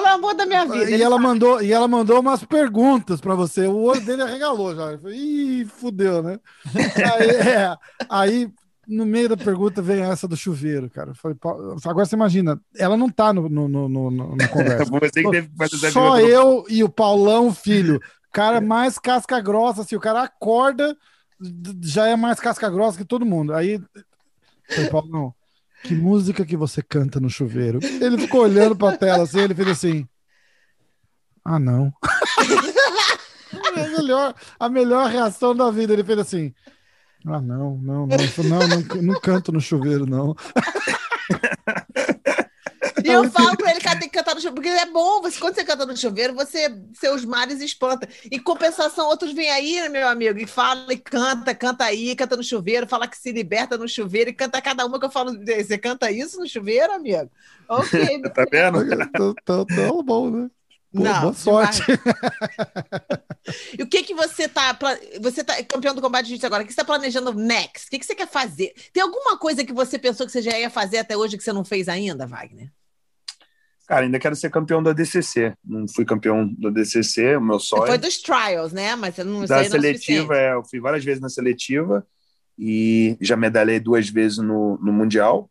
o 0.02 0.08
amor 0.08 0.34
da 0.36 0.46
minha 0.46 0.66
vida. 0.66 0.92
E 0.92 1.02
ela 1.02 1.16
sabe. 1.16 1.24
mandou, 1.24 1.62
e 1.62 1.72
ela 1.72 1.88
mandou 1.88 2.20
umas 2.20 2.44
perguntas 2.44 3.22
pra 3.22 3.34
você. 3.34 3.66
O 3.66 3.78
olho 3.84 4.02
dele 4.02 4.22
arregalou 4.24 4.76
já. 4.76 4.92
Eu 4.92 5.00
falei, 5.00 5.18
Ih, 5.18 5.66
fudeu, 5.66 6.22
né? 6.22 6.38
Aí, 6.76 7.30
é, 7.48 7.76
aí, 8.10 8.52
no 8.86 9.06
meio 9.06 9.30
da 9.30 9.38
pergunta, 9.38 9.82
vem 9.82 10.02
essa 10.02 10.28
do 10.28 10.36
chuveiro, 10.36 10.90
cara. 10.90 11.14
Falei, 11.14 11.38
"Pau- 11.40 11.78
agora 11.86 12.06
você 12.06 12.16
imagina, 12.16 12.60
ela 12.76 12.98
não 12.98 13.10
tá 13.10 13.32
no, 13.32 13.48
no, 13.48 13.70
no, 13.70 13.88
no- 13.88 14.12
no- 14.12 14.36
na 14.36 14.48
conversa. 14.50 14.86
Só 15.94 16.20
eu 16.20 16.66
e 16.68 16.84
o 16.84 16.90
Paulão, 16.90 17.54
filho. 17.54 18.02
Cara 18.34 18.60
mais 18.60 19.00
casca 19.00 19.40
grossa, 19.40 19.82
assim, 19.82 19.96
o 19.96 20.00
cara 20.00 20.24
acorda, 20.24 20.96
já 21.82 22.08
é 22.08 22.16
mais 22.16 22.40
casca 22.40 22.70
grossa 22.70 22.98
que 22.98 23.06
todo 23.06 23.26
mundo. 23.26 23.54
Aí, 23.54 23.82
falei, 24.70 24.90
Paulão, 24.90 25.34
que 25.84 25.94
música 25.96 26.46
que 26.46 26.58
você 26.58 26.82
canta 26.82 27.20
no 27.20 27.30
chuveiro? 27.30 27.80
Ele 27.84 28.18
ficou 28.18 28.42
olhando 28.42 28.76
pra 28.76 28.98
tela 28.98 29.24
assim, 29.24 29.40
ele 29.40 29.56
fez 29.56 29.68
assim. 29.70 30.08
Ah, 31.44 31.58
não. 31.60 31.94
a, 33.52 33.88
melhor, 33.98 34.36
a 34.60 34.70
melhor 34.70 35.10
reação 35.10 35.56
da 35.56 35.72
vida. 35.72 35.94
Ele 35.94 36.04
fez 36.04 36.20
assim. 36.20 36.54
Ah, 37.26 37.42
não, 37.42 37.78
não, 37.78 38.08
não. 38.08 38.20
Falei, 38.20 38.50
Não, 38.52 38.60
não, 38.68 39.02
não 39.02 39.20
canto 39.20 39.52
no 39.52 39.60
chuveiro, 39.60 40.06
não. 40.06 40.36
E 43.04 43.08
eu 43.08 43.30
falo 43.30 43.56
pra 43.58 43.72
ele 43.72 43.80
que 43.80 43.88
ela 43.88 44.00
tem 44.00 44.10
que 44.10 44.18
cantar 44.18 44.36
no 44.36 44.42
chuveiro, 44.42 44.56
porque 44.56 44.70
é 44.70 44.86
bom, 44.86 45.22
você, 45.22 45.40
quando 45.40 45.56
você 45.56 45.64
canta 45.64 45.86
no 45.86 45.96
chuveiro, 45.96 46.34
você, 46.34 46.74
seus 46.94 47.26
mares 47.26 47.62
espanta. 47.62 48.08
Em 48.32 48.40
compensação, 48.40 49.08
outros 49.08 49.34
vêm 49.34 49.50
aí, 49.50 49.82
né, 49.82 49.90
meu 49.90 50.08
amigo, 50.08 50.40
e 50.40 50.48
fala 50.48 50.92
e 50.94 50.98
canta, 50.98 51.54
canta 51.54 51.86
aí, 51.86 52.16
canta 52.16 52.36
no 52.38 52.44
chuveiro, 52.44 52.88
fala 52.88 53.08
que 53.08 53.18
se 53.18 53.32
liberta 53.32 53.78
no 53.78 53.88
chuveiro 53.88 54.30
e 54.30 54.34
canta 54.34 54.62
cada 54.62 54.86
uma 54.86 55.00
que 55.00 55.06
eu 55.06 55.12
falo. 55.12 55.34
Você 55.46 55.78
canta 55.78 56.12
isso 56.12 56.40
no 56.40 56.48
chuveiro, 56.48 56.94
amigo? 56.94 57.30
Ok. 57.68 58.22
Tá 58.34 58.46
vendo? 58.50 58.80
Tão, 59.44 59.66
tão, 59.66 60.04
bom, 60.04 60.30
né? 60.30 60.50
Pô, 60.94 61.04
Não, 61.04 61.22
boa 61.22 61.34
sorte. 61.34 61.82
E 63.78 63.82
o 63.82 63.88
que 63.88 64.04
que 64.04 64.14
você 64.14 64.48
tá. 64.48 64.78
Você 65.22 65.44
tá 65.44 65.64
campeão 65.64 65.96
do 65.96 66.02
combate 66.02 66.26
de 66.26 66.30
jiu-jitsu 66.30 66.46
agora. 66.46 66.64
O 66.64 66.68
que 66.68 66.72
você 66.74 66.76
tá 66.76 66.86
planejando 66.86 67.34
next? 67.34 67.88
O 67.88 67.90
que, 67.90 67.98
que 67.98 68.06
você 68.06 68.14
quer 68.14 68.28
fazer? 68.28 68.74
Tem 68.94 69.02
alguma 69.02 69.38
coisa 69.38 69.64
que 69.64 69.74
você 69.74 69.98
pensou 69.98 70.26
que 70.26 70.32
você 70.32 70.42
já 70.42 70.58
ia 70.58 70.70
fazer 70.70 71.00
até 71.00 71.18
hoje 71.18 71.38
que 71.38 71.44
você 71.44 71.54
não 71.54 71.64
fez 71.66 71.90
ainda, 71.90 72.28
Wagner? 72.28 72.72
Cara, 73.90 74.06
ainda 74.06 74.20
quero 74.20 74.36
ser 74.36 74.52
campeão 74.52 74.84
da 74.84 74.94
DCC. 74.94 75.56
Não 75.66 75.88
fui 75.88 76.06
campeão 76.06 76.48
da 76.60 76.70
DCC, 76.70 77.38
o 77.38 77.42
meu 77.42 77.60
Você 77.60 77.70
sonho. 77.70 77.88
foi 77.88 77.98
dos 77.98 78.20
trials, 78.20 78.72
né? 78.72 78.96
Mas 78.96 79.16
você 79.16 79.24
não 79.24 79.44
da 79.44 79.62
é 79.62 79.64
seletiva, 79.64 80.38
é, 80.38 80.54
eu 80.54 80.64
fui 80.64 80.80
várias 80.80 81.04
vezes 81.04 81.20
na 81.20 81.28
seletiva 81.28 82.06
e 82.56 83.18
já 83.20 83.36
medalhei 83.36 83.80
duas 83.80 84.08
vezes 84.08 84.38
no, 84.38 84.78
no 84.78 84.94
Mundial, 84.94 85.50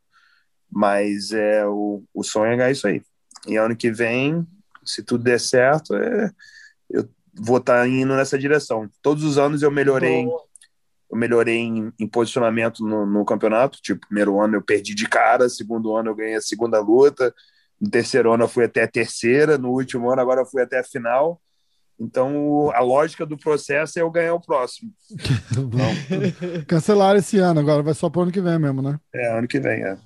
mas 0.71 1.33
é 1.33 1.67
o, 1.67 2.05
o 2.15 2.23
sonho 2.23 2.53
é 2.53 2.57
ganhar 2.57 2.71
isso 2.71 2.87
aí. 2.87 3.03
E 3.45 3.57
ano 3.57 3.75
que 3.75 3.91
vem, 3.91 4.47
se 4.85 5.03
tudo 5.03 5.25
der 5.25 5.41
certo, 5.41 5.97
é, 5.97 6.31
eu 6.89 7.09
vou 7.35 7.57
estar 7.57 7.81
tá 7.81 7.89
indo 7.89 8.15
nessa 8.15 8.39
direção. 8.39 8.89
Todos 9.03 9.25
os 9.25 9.37
anos 9.37 9.63
eu 9.63 9.71
melhorei, 9.73 10.25
eu 11.11 11.19
melhorei 11.19 11.57
em, 11.57 11.93
em 11.99 12.07
posicionamento 12.07 12.87
no, 12.87 13.05
no, 13.05 13.25
campeonato. 13.25 13.81
Tipo, 13.83 14.07
primeiro 14.07 14.41
ano 14.41 14.55
eu 14.55 14.63
perdi 14.63 14.95
de 14.95 15.09
cara, 15.09 15.49
segundo 15.49 15.97
ano 15.97 16.11
eu 16.11 16.15
ganhei 16.15 16.37
a 16.37 16.41
segunda 16.41 16.79
luta, 16.79 17.35
no 17.81 17.91
terceiro 17.91 18.33
ano 18.33 18.45
eu 18.45 18.49
fui 18.49 18.65
até 18.65 18.83
a 18.83 18.89
terceira, 18.89 19.59
no 19.59 19.71
último 19.71 20.11
ano 20.11 20.21
agora 20.21 20.41
eu 20.41 20.47
fui 20.47 20.63
até 20.63 20.79
a 20.79 20.85
final. 20.85 21.41
Então, 22.01 22.71
a 22.75 22.81
lógica 22.81 23.27
do 23.27 23.37
processo 23.37 23.99
é 23.99 24.03
eu 24.03 24.11
ganhar 24.11 24.35
o 24.35 24.41
próximo. 24.41 24.93
Cancelaram 26.67 27.19
esse 27.19 27.39
ano, 27.39 27.59
agora 27.59 27.83
vai 27.83 27.95
só 27.95 28.09
para 28.09 28.21
o 28.21 28.23
ano 28.23 28.33
que 28.33 28.41
vem 28.41 28.59
mesmo, 28.59 28.81
né? 28.81 28.99
É, 29.13 29.37
ano 29.37 29.49
que 29.49 29.59
vem, 29.59 29.83
é. 29.83 29.99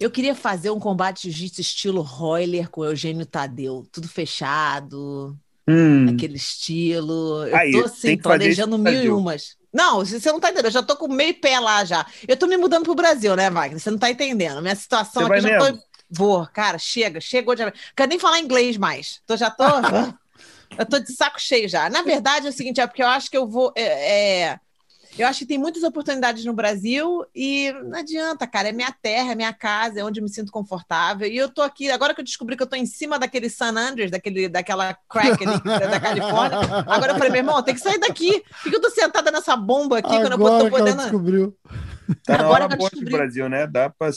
Eu 0.00 0.10
queria 0.10 0.34
fazer 0.34 0.70
um 0.70 0.80
combate 0.80 1.22
de 1.22 1.30
jiu-jitsu 1.30 1.60
estilo 1.60 2.02
Royler 2.02 2.68
com 2.68 2.84
Eugênio 2.84 3.24
Tadeu, 3.24 3.86
tudo 3.92 4.08
fechado, 4.08 5.36
hum. 5.68 6.08
aquele 6.08 6.36
estilo. 6.36 7.46
Eu 7.46 7.56
Aí, 7.56 7.70
tô 7.70 7.84
assim, 7.84 8.16
planejando 8.16 8.76
mil 8.76 9.04
e 9.04 9.08
umas. 9.08 9.56
Não, 9.72 10.04
você 10.04 10.32
não 10.32 10.40
tá 10.40 10.48
entendendo, 10.48 10.66
eu 10.66 10.70
já 10.72 10.82
tô 10.82 10.96
com 10.96 11.06
meio 11.06 11.38
pé 11.38 11.60
lá 11.60 11.84
já. 11.84 12.04
Eu 12.26 12.36
tô 12.36 12.46
me 12.46 12.56
mudando 12.56 12.84
pro 12.84 12.94
Brasil, 12.94 13.36
né, 13.36 13.50
Wagner? 13.50 13.78
Você 13.78 13.90
não 13.90 13.98
tá 13.98 14.10
entendendo. 14.10 14.62
Minha 14.62 14.74
situação 14.74 15.26
você 15.26 15.32
aqui 15.34 15.42
já 15.42 15.58
mesmo? 15.58 15.76
tô. 15.76 15.86
Vou, 16.10 16.46
cara, 16.46 16.78
chega, 16.78 17.20
chegou 17.20 17.54
de. 17.54 17.62
Quero 17.96 18.08
nem 18.08 18.18
falar 18.18 18.38
inglês 18.38 18.76
mais. 18.76 19.20
Tô, 19.26 19.36
já 19.36 19.50
tô. 19.50 19.64
eu 20.78 20.86
tô 20.86 20.98
de 20.98 21.12
saco 21.12 21.40
cheio 21.40 21.68
já. 21.68 21.90
Na 21.90 22.02
verdade, 22.02 22.46
é 22.46 22.50
o 22.50 22.52
seguinte, 22.52 22.80
é 22.80 22.86
porque 22.86 23.02
eu 23.02 23.08
acho 23.08 23.30
que 23.30 23.36
eu 23.36 23.48
vou. 23.48 23.72
É, 23.76 24.50
é, 24.50 24.60
eu 25.18 25.26
acho 25.26 25.40
que 25.40 25.46
tem 25.46 25.58
muitas 25.58 25.82
oportunidades 25.82 26.44
no 26.44 26.52
Brasil 26.52 27.24
e 27.34 27.72
não 27.84 27.98
adianta, 27.98 28.46
cara. 28.46 28.68
É 28.68 28.72
minha 28.72 28.92
terra, 28.92 29.32
é 29.32 29.34
minha 29.34 29.52
casa, 29.52 30.00
é 30.00 30.04
onde 30.04 30.20
eu 30.20 30.24
me 30.24 30.28
sinto 30.28 30.52
confortável. 30.52 31.26
E 31.26 31.36
eu 31.36 31.48
tô 31.48 31.62
aqui, 31.62 31.90
agora 31.90 32.14
que 32.14 32.20
eu 32.20 32.24
descobri 32.24 32.56
que 32.56 32.62
eu 32.62 32.66
tô 32.66 32.76
em 32.76 32.84
cima 32.84 33.18
daquele 33.18 33.48
San 33.48 33.76
Andreas, 33.76 34.10
daquele, 34.10 34.48
daquela 34.48 34.94
crack 35.08 35.42
ali 35.44 35.60
da 35.64 35.98
Califórnia. 35.98 36.58
Agora 36.86 37.12
eu 37.12 37.16
falei, 37.16 37.30
meu 37.30 37.40
irmão, 37.40 37.62
tem 37.62 37.74
que 37.74 37.80
sair 37.80 37.98
daqui. 37.98 38.42
Por 38.62 38.70
que 38.70 38.76
eu 38.76 38.80
tô 38.80 38.90
sentada 38.90 39.30
nessa 39.30 39.56
bomba 39.56 39.98
aqui 39.98 40.14
agora 40.14 40.36
quando 40.36 40.64
eu 40.64 40.70
tô 40.70 40.76
podendo. 40.76 41.02
Descobriu. 41.02 41.56
Tá 42.24 42.34
agora 42.34 42.68
que 42.68 42.74
eu 42.74 42.78
descobri. 42.78 43.10
Brasil, 43.10 43.48
né? 43.48 43.66
Dá 43.66 43.88
pra 43.88 44.10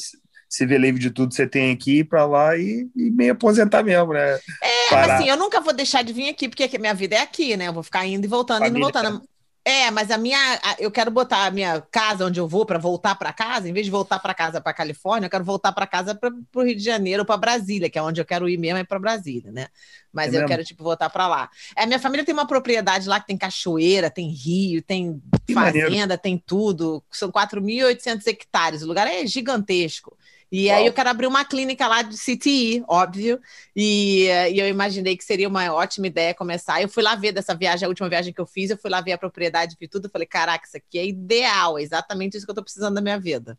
se 0.49 0.65
ver 0.65 0.79
livre 0.79 0.99
de 0.99 1.11
tudo 1.11 1.29
que 1.29 1.35
você 1.35 1.47
tem 1.47 1.71
aqui, 1.71 1.99
ir 1.99 2.05
para 2.05 2.25
lá 2.25 2.57
e, 2.57 2.89
e 2.95 3.11
meio 3.11 3.33
aposentar 3.33 3.83
mesmo, 3.83 4.13
né? 4.13 4.39
É, 4.61 4.89
Parar. 4.89 5.15
assim, 5.15 5.29
eu 5.29 5.37
nunca 5.37 5.61
vou 5.61 5.71
deixar 5.71 6.03
de 6.03 6.11
vir 6.11 6.29
aqui, 6.29 6.49
porque 6.49 6.77
minha 6.79 6.93
vida 6.93 7.15
é 7.15 7.21
aqui, 7.21 7.55
né? 7.55 7.67
Eu 7.67 7.73
vou 7.73 7.83
ficar 7.83 8.05
indo 8.07 8.25
e 8.25 8.27
voltando, 8.27 8.59
Família, 8.59 8.77
indo 8.77 8.79
e 8.79 8.91
voltando. 8.91 9.29
É, 9.63 9.91
mas 9.91 10.09
a 10.09 10.17
minha, 10.17 10.39
eu 10.79 10.89
quero 10.89 11.11
botar 11.11 11.45
a 11.45 11.51
minha 11.51 11.79
casa 11.91 12.25
onde 12.25 12.39
eu 12.39 12.47
vou 12.47 12.65
para 12.65 12.79
voltar 12.79 13.13
para 13.13 13.31
casa, 13.31 13.69
em 13.69 13.73
vez 13.73 13.85
de 13.85 13.91
voltar 13.91 14.17
para 14.17 14.33
casa 14.33 14.59
para 14.59 14.73
Califórnia, 14.73 15.27
eu 15.27 15.29
quero 15.29 15.43
voltar 15.43 15.71
para 15.71 15.85
casa 15.85 16.15
para 16.15 16.31
o 16.55 16.63
Rio 16.63 16.75
de 16.75 16.83
Janeiro, 16.83 17.23
para 17.23 17.37
Brasília, 17.37 17.87
que 17.87 17.99
é 17.99 18.01
onde 18.01 18.19
eu 18.19 18.25
quero 18.25 18.49
ir 18.49 18.57
mesmo, 18.57 18.79
é 18.79 18.83
para 18.83 18.97
Brasília, 18.97 19.51
né? 19.51 19.67
Mas 20.11 20.27
é 20.27 20.29
eu 20.29 20.33
mesmo? 20.39 20.47
quero 20.47 20.63
tipo 20.63 20.83
voltar 20.83 21.09
para 21.11 21.27
lá. 21.27 21.49
É, 21.75 21.85
minha 21.85 21.99
família 21.99 22.25
tem 22.25 22.33
uma 22.33 22.47
propriedade 22.47 23.07
lá 23.07 23.19
que 23.19 23.27
tem 23.27 23.37
cachoeira, 23.37 24.09
tem 24.09 24.29
rio, 24.29 24.81
tem 24.81 25.21
que 25.45 25.53
fazenda, 25.53 25.89
maneiro. 25.89 26.17
tem 26.17 26.41
tudo. 26.43 27.03
São 27.11 27.31
4.800 27.31 28.25
hectares, 28.25 28.81
o 28.81 28.87
lugar 28.87 29.05
é 29.05 29.27
gigantesco. 29.27 30.17
E 30.51 30.67
Uau. 30.67 30.77
aí 30.77 30.85
eu 30.87 30.93
quero 30.93 31.09
abrir 31.09 31.27
uma 31.27 31.45
clínica 31.45 31.87
lá 31.87 32.01
de 32.01 32.17
CTI, 32.17 32.83
óbvio. 32.87 33.39
E, 33.75 34.25
e, 34.25 34.59
eu 34.59 34.67
imaginei 34.67 35.15
que 35.15 35.23
seria 35.23 35.47
uma 35.47 35.71
ótima 35.71 36.07
ideia 36.07 36.33
começar. 36.33 36.81
Eu 36.81 36.89
fui 36.89 37.03
lá 37.03 37.15
ver 37.15 37.31
dessa 37.31 37.53
viagem, 37.53 37.85
a 37.85 37.89
última 37.89 38.09
viagem 38.09 38.33
que 38.33 38.41
eu 38.41 38.47
fiz, 38.47 38.71
eu 38.71 38.77
fui 38.77 38.89
lá 38.89 38.99
ver 38.99 39.11
a 39.11 39.17
propriedade 39.17 39.75
e 39.79 39.87
tudo. 39.87 40.05
Eu 40.05 40.09
falei, 40.09 40.27
caraca, 40.27 40.65
isso 40.65 40.77
aqui 40.77 40.97
é 40.97 41.05
ideal, 41.05 41.77
é 41.77 41.83
exatamente 41.83 42.35
isso 42.35 42.45
que 42.45 42.49
eu 42.49 42.53
estou 42.53 42.63
precisando 42.63 42.95
da 42.95 43.01
minha 43.01 43.19
vida. 43.19 43.57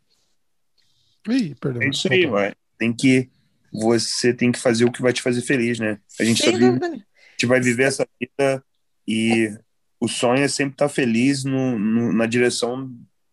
Ih, 1.29 1.55
perdão. 1.55 1.81
É 1.81 1.89
isso 1.89 2.11
aí, 2.11 2.25
ué. 2.25 2.53
Tem 2.77 2.91
que. 2.91 3.29
Você 3.71 4.33
tem 4.33 4.51
que 4.51 4.59
fazer 4.59 4.83
o 4.83 4.91
que 4.91 5.01
vai 5.01 5.13
te 5.13 5.21
fazer 5.21 5.41
feliz, 5.41 5.79
né? 5.79 5.97
A 6.19 6.25
gente, 6.25 6.43
tá 6.43 6.51
vive, 6.51 6.85
a 6.85 6.89
gente 6.89 7.45
vai 7.45 7.61
viver 7.61 7.83
essa 7.83 8.05
vida 8.19 8.61
e 9.07 9.49
o 9.97 10.09
sonho 10.09 10.43
é 10.43 10.47
sempre 10.49 10.73
estar 10.73 10.89
feliz 10.89 11.45
no, 11.45 11.79
no 11.79 12.11
na 12.11 12.25
direção 12.25 12.91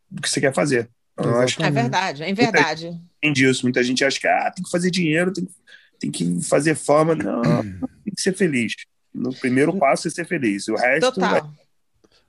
do 0.08 0.22
que 0.22 0.30
você 0.30 0.40
quer 0.40 0.54
fazer. 0.54 0.88
Eu 1.18 1.36
acho 1.40 1.62
é 1.62 1.70
verdade, 1.70 2.22
é 2.22 2.32
verdade. 2.32 2.86
Muita 3.22 3.40
gente 3.40 3.62
Muita 3.62 3.84
gente 3.84 4.04
acha 4.04 4.20
que 4.20 4.28
ah, 4.28 4.52
tem 4.54 4.64
que 4.64 4.70
fazer 4.70 4.90
dinheiro, 4.90 5.32
tem 5.32 5.44
que, 5.44 5.52
tem 5.98 6.10
que 6.10 6.42
fazer 6.42 6.74
fama. 6.74 7.14
Não, 7.14 7.42
tem 8.04 8.14
que 8.14 8.22
ser 8.22 8.34
feliz. 8.34 8.74
No 9.12 9.34
primeiro 9.34 9.76
passo 9.76 10.06
é 10.06 10.10
ser 10.10 10.26
feliz. 10.26 10.68
O 10.68 10.76
resto. 10.76 11.12
Total. 11.12 11.52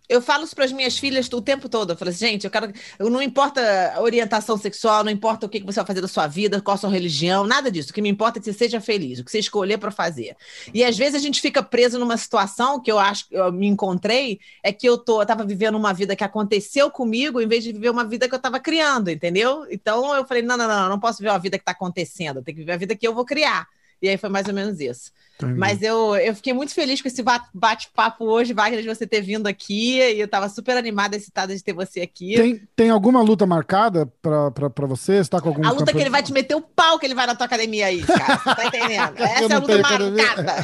Eu 0.09 0.21
falo 0.21 0.43
isso 0.43 0.55
para 0.55 0.65
as 0.65 0.71
minhas 0.71 0.97
filhas 0.97 1.29
o 1.31 1.41
tempo 1.41 1.69
todo. 1.69 1.93
Eu 1.93 1.95
falo 1.95 2.09
assim, 2.09 2.27
gente, 2.27 2.43
eu 2.43 2.49
quero. 2.49 2.73
Não 2.99 3.21
importa 3.21 3.93
a 3.95 4.01
orientação 4.01 4.57
sexual, 4.57 5.03
não 5.03 5.11
importa 5.11 5.45
o 5.45 5.49
que 5.49 5.59
você 5.59 5.75
vai 5.79 5.85
fazer 5.85 6.01
da 6.01 6.07
sua 6.07 6.25
vida, 6.25 6.59
qual 6.59 6.73
a 6.73 6.77
sua 6.77 6.89
religião, 6.89 7.45
nada 7.45 7.69
disso. 7.69 7.91
O 7.91 7.93
que 7.93 8.01
me 8.01 8.09
importa 8.09 8.39
é 8.39 8.41
que 8.41 8.45
você 8.45 8.53
seja 8.53 8.81
feliz, 8.81 9.19
o 9.19 9.23
que 9.23 9.29
você 9.29 9.37
escolher 9.37 9.77
para 9.77 9.91
fazer. 9.91 10.35
E 10.73 10.83
às 10.83 10.97
vezes 10.97 11.13
a 11.15 11.19
gente 11.19 11.39
fica 11.39 11.61
preso 11.61 11.99
numa 11.99 12.17
situação 12.17 12.81
que 12.81 12.91
eu 12.91 12.97
acho 12.97 13.29
que 13.29 13.35
eu 13.35 13.51
me 13.51 13.67
encontrei, 13.67 14.39
é 14.63 14.73
que 14.73 14.89
eu 14.89 14.97
tô, 14.97 15.21
eu 15.21 15.25
tava 15.27 15.45
vivendo 15.45 15.75
uma 15.75 15.93
vida 15.93 16.15
que 16.15 16.23
aconteceu 16.23 16.89
comigo, 16.89 17.39
em 17.39 17.47
vez 17.47 17.63
de 17.63 17.71
viver 17.71 17.91
uma 17.91 18.03
vida 18.03 18.27
que 18.27 18.33
eu 18.33 18.37
estava 18.37 18.59
criando, 18.59 19.11
entendeu? 19.11 19.67
Então 19.69 20.15
eu 20.15 20.25
falei, 20.25 20.41
não, 20.41 20.57
não, 20.57 20.67
não, 20.67 20.89
não 20.89 20.99
posso 20.99 21.19
viver 21.19 21.29
uma 21.29 21.39
vida 21.39 21.57
que 21.57 21.61
está 21.61 21.71
acontecendo, 21.71 22.37
eu 22.37 22.43
tenho 22.43 22.55
que 22.55 22.61
viver 22.61 22.73
a 22.73 22.77
vida 22.77 22.95
que 22.95 23.07
eu 23.07 23.13
vou 23.13 23.25
criar. 23.25 23.67
E 24.01 24.09
aí 24.09 24.17
foi 24.17 24.29
mais 24.29 24.47
ou 24.47 24.53
menos 24.53 24.79
isso. 24.79 25.11
Entendi. 25.41 25.57
Mas 25.57 25.81
eu, 25.81 26.15
eu 26.17 26.35
fiquei 26.35 26.51
muito 26.51 26.73
feliz 26.73 27.01
com 27.01 27.07
esse 27.07 27.23
bate-papo 27.53 28.25
hoje, 28.25 28.53
Wagner, 28.53 28.81
de 28.81 28.87
você 28.87 29.07
ter 29.07 29.21
vindo 29.21 29.47
aqui. 29.47 29.97
E 29.97 30.19
eu 30.19 30.25
estava 30.25 30.49
super 30.49 30.75
animada, 30.75 31.15
excitada 31.15 31.55
de 31.55 31.63
ter 31.63 31.71
você 31.71 32.01
aqui. 32.01 32.35
Tem, 32.35 32.67
tem 32.75 32.89
alguma 32.89 33.21
luta 33.21 33.45
marcada 33.45 34.05
para 34.21 34.85
você? 34.85 35.23
Você 35.23 35.29
tá 35.29 35.39
com 35.39 35.49
algum 35.49 35.65
a 35.65 35.71
luta 35.71 35.93
que 35.93 35.99
ele 35.99 36.09
vai 36.09 36.21
te 36.21 36.33
meter 36.33 36.55
o 36.55 36.61
pau 36.61 36.99
que 36.99 37.05
ele 37.05 37.15
vai 37.15 37.25
na 37.25 37.35
tua 37.35 37.45
academia 37.45 37.85
aí, 37.85 38.03
cara. 38.03 38.37
Você 38.37 38.55
tá 38.55 38.65
entendendo? 38.65 39.19
Essa 39.23 39.53
é 39.53 39.55
a 39.55 39.59
luta 39.59 39.77
marcada. 39.77 40.55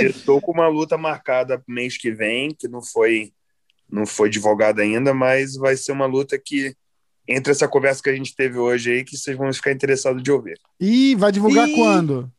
Eu, 0.00 0.10
estou 0.10 0.40
com 0.40 0.50
uma 0.50 0.66
luta 0.66 0.98
marcada 0.98 1.62
mês 1.68 1.96
que 1.96 2.10
vem, 2.10 2.52
que 2.52 2.66
não 2.66 2.82
foi, 2.82 3.32
não 3.88 4.04
foi 4.04 4.28
divulgada 4.28 4.82
ainda, 4.82 5.14
mas 5.14 5.54
vai 5.54 5.76
ser 5.76 5.92
uma 5.92 6.06
luta 6.06 6.36
que 6.36 6.74
entre 7.28 7.52
essa 7.52 7.68
conversa 7.68 8.02
que 8.02 8.10
a 8.10 8.16
gente 8.16 8.34
teve 8.34 8.58
hoje 8.58 8.90
aí, 8.90 9.04
que 9.04 9.16
vocês 9.16 9.36
vão 9.36 9.52
ficar 9.52 9.70
interessados 9.70 10.22
de 10.22 10.32
ouvir. 10.32 10.58
E 10.80 11.14
vai 11.14 11.30
divulgar 11.30 11.68
quando? 11.68 12.32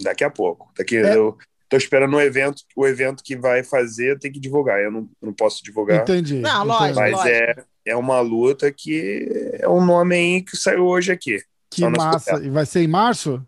Daqui 0.00 0.24
a 0.24 0.30
pouco. 0.30 0.70
Daqui 0.76 0.96
é. 0.96 1.16
eu 1.16 1.36
tô 1.68 1.76
esperando 1.76 2.16
o 2.16 2.20
evento, 2.20 2.62
o 2.76 2.86
evento 2.86 3.22
que 3.22 3.36
vai 3.36 3.62
fazer, 3.62 4.18
tem 4.18 4.32
que 4.32 4.40
divulgar. 4.40 4.80
Eu 4.80 4.90
não, 4.90 5.08
não 5.20 5.32
posso 5.32 5.62
divulgar. 5.62 6.02
Entendi. 6.02 6.40
Não, 6.40 6.64
lógico. 6.64 7.00
Mas 7.00 7.12
lógico. 7.12 7.28
é 7.28 7.64
é 7.88 7.96
uma 7.96 8.20
luta 8.20 8.70
que 8.70 9.56
é 9.58 9.68
um 9.68 9.84
nome 9.84 10.14
aí 10.14 10.42
que 10.42 10.56
saiu 10.56 10.84
hoje 10.84 11.10
aqui. 11.10 11.42
Que 11.70 11.86
massa. 11.86 12.38
E 12.42 12.50
vai 12.50 12.66
ser 12.66 12.82
em 12.82 12.88
março? 12.88 13.42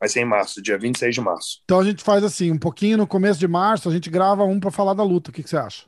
Vai 0.00 0.08
ser 0.08 0.20
em 0.20 0.24
março, 0.24 0.60
dia 0.60 0.78
26 0.78 1.14
de 1.14 1.20
março. 1.20 1.60
Então 1.64 1.80
a 1.80 1.84
gente 1.84 2.02
faz 2.02 2.24
assim, 2.24 2.50
um 2.50 2.58
pouquinho 2.58 2.98
no 2.98 3.06
começo 3.06 3.38
de 3.38 3.48
março, 3.48 3.88
a 3.88 3.92
gente 3.92 4.10
grava 4.10 4.44
um 4.44 4.58
para 4.58 4.70
falar 4.70 4.94
da 4.94 5.02
luta. 5.02 5.30
O 5.30 5.32
que, 5.32 5.42
que, 5.42 5.48
você 5.48 5.56
acha? 5.56 5.84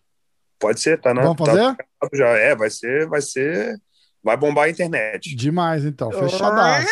Pode 0.58 0.80
ser, 0.80 1.00
tá 1.00 1.12
na. 1.12 1.22
Vamos 1.22 1.38
fazer? 1.38 1.76
Tá, 1.76 2.08
já 2.14 2.28
é, 2.28 2.54
vai 2.54 2.70
ser, 2.70 3.06
vai 3.06 3.20
ser, 3.20 3.78
vai 4.22 4.36
bombar 4.36 4.64
a 4.64 4.70
internet. 4.70 5.34
Demais, 5.34 5.84
então, 5.84 6.10
fechadaço. 6.10 6.86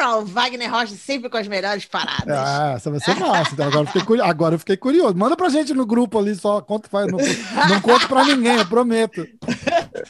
O 0.00 0.24
Wagner 0.24 0.70
Rocha 0.70 0.94
sempre 0.94 1.28
com 1.28 1.36
as 1.36 1.48
melhores 1.48 1.84
paradas. 1.84 2.28
Ah, 2.28 2.74
essa 2.76 2.90
vai 2.90 3.00
ser 3.00 3.14
massa. 3.16 3.52
Então 3.52 3.66
agora, 3.66 3.82
eu 3.82 3.86
fiquei 3.86 4.02
curioso. 4.04 4.30
agora 4.30 4.54
eu 4.54 4.58
fiquei 4.58 4.76
curioso. 4.76 5.16
Manda 5.16 5.36
pra 5.36 5.48
gente 5.48 5.74
no 5.74 5.86
grupo 5.86 6.18
ali, 6.18 6.34
só 6.34 6.60
conta, 6.60 6.88
faz, 6.88 7.06
não, 7.10 7.18
não 7.68 7.80
conto 7.80 8.06
pra 8.08 8.24
ninguém, 8.24 8.56
eu 8.56 8.66
prometo. 8.66 9.26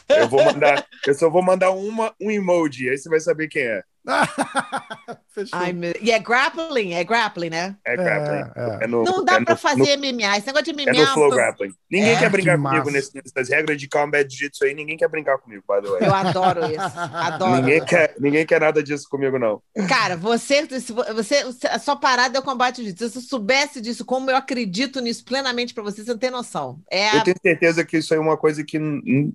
Eu 0.07 0.27
vou 0.27 0.43
mandar, 0.43 0.85
eu 1.05 1.13
só 1.13 1.29
vou 1.29 1.41
mandar 1.41 1.71
uma, 1.71 2.13
um 2.21 2.29
emoji, 2.29 2.89
aí 2.89 2.97
você 2.97 3.09
vai 3.09 3.19
saber 3.19 3.47
quem 3.47 3.63
é. 3.63 3.83
Ai, 5.53 5.71
meu... 5.73 5.93
E 6.01 6.11
é 6.11 6.19
grappling, 6.19 6.93
é 6.93 7.03
grappling, 7.03 7.49
né? 7.49 7.75
É 7.85 7.95
grappling. 7.95 8.51
É, 8.55 8.77
é. 8.81 8.83
é 8.83 8.87
no, 8.87 9.03
não 9.03 9.23
dá 9.23 9.35
é 9.35 9.43
pra 9.43 9.53
no, 9.53 9.59
fazer 9.59 9.97
no, 9.97 10.05
MMA. 10.05 10.37
Esse 10.37 10.47
negócio 10.47 10.65
de 10.65 10.73
MMA. 10.73 10.89
É 10.89 10.93
no 10.93 11.07
flow 11.13 11.29
grappling. 11.29 11.71
Ninguém 11.89 12.15
é, 12.15 12.19
quer 12.19 12.29
brincar 12.29 12.57
que 12.57 12.63
comigo 12.63 12.91
nesse, 12.91 13.11
nessas 13.15 13.49
regras 13.49 13.77
de 13.77 13.87
combat 13.87 14.27
jiu-jitsu 14.29 14.65
aí. 14.65 14.73
Ninguém 14.73 14.97
quer 14.97 15.07
brincar 15.07 15.37
comigo, 15.37 15.63
by 15.67 15.81
the 15.81 15.91
way. 15.91 16.07
Eu 16.07 16.13
adoro 16.13 16.65
isso. 16.65 16.79
Adoro. 17.13 17.61
Ninguém 17.61 17.85
quer, 17.85 18.15
ninguém 18.19 18.45
quer 18.45 18.61
nada 18.61 18.83
disso 18.83 19.07
comigo, 19.09 19.39
não. 19.39 19.61
Cara, 19.87 20.17
você, 20.17 20.67
você, 21.13 21.45
a 21.69 21.79
sua 21.79 21.95
parada 21.95 22.37
é 22.37 22.41
o 22.41 22.43
combate 22.43 22.77
jiu-jitsu. 22.77 23.09
Se 23.09 23.21
você 23.21 23.27
soubesse 23.27 23.81
disso, 23.81 24.03
como 24.03 24.29
eu 24.29 24.35
acredito 24.35 24.99
nisso 24.99 25.23
plenamente 25.23 25.73
pra 25.73 25.83
você, 25.83 26.03
você 26.03 26.11
não 26.11 26.17
tem 26.17 26.31
noção. 26.31 26.79
É 26.91 27.15
eu 27.15 27.23
tenho 27.23 27.37
certeza 27.41 27.85
que 27.85 27.97
isso 27.97 28.13
é 28.13 28.19
uma 28.19 28.37
coisa 28.37 28.63
que 28.63 28.79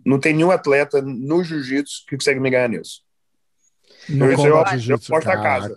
não 0.05 0.19
tem 0.19 0.35
nenhum 0.35 0.51
atleta 0.51 1.01
no 1.01 1.43
jiu-jitsu 1.43 2.05
que 2.09 2.17
consegue 2.17 2.41
me 2.41 2.51
ganhar 2.51 2.69
nisso. 2.69 3.04
No 4.09 4.27
eu, 4.27 4.33
eu, 4.33 4.65
eu 4.89 4.99
posto 5.01 5.31
a 5.31 5.41
casa. 5.41 5.75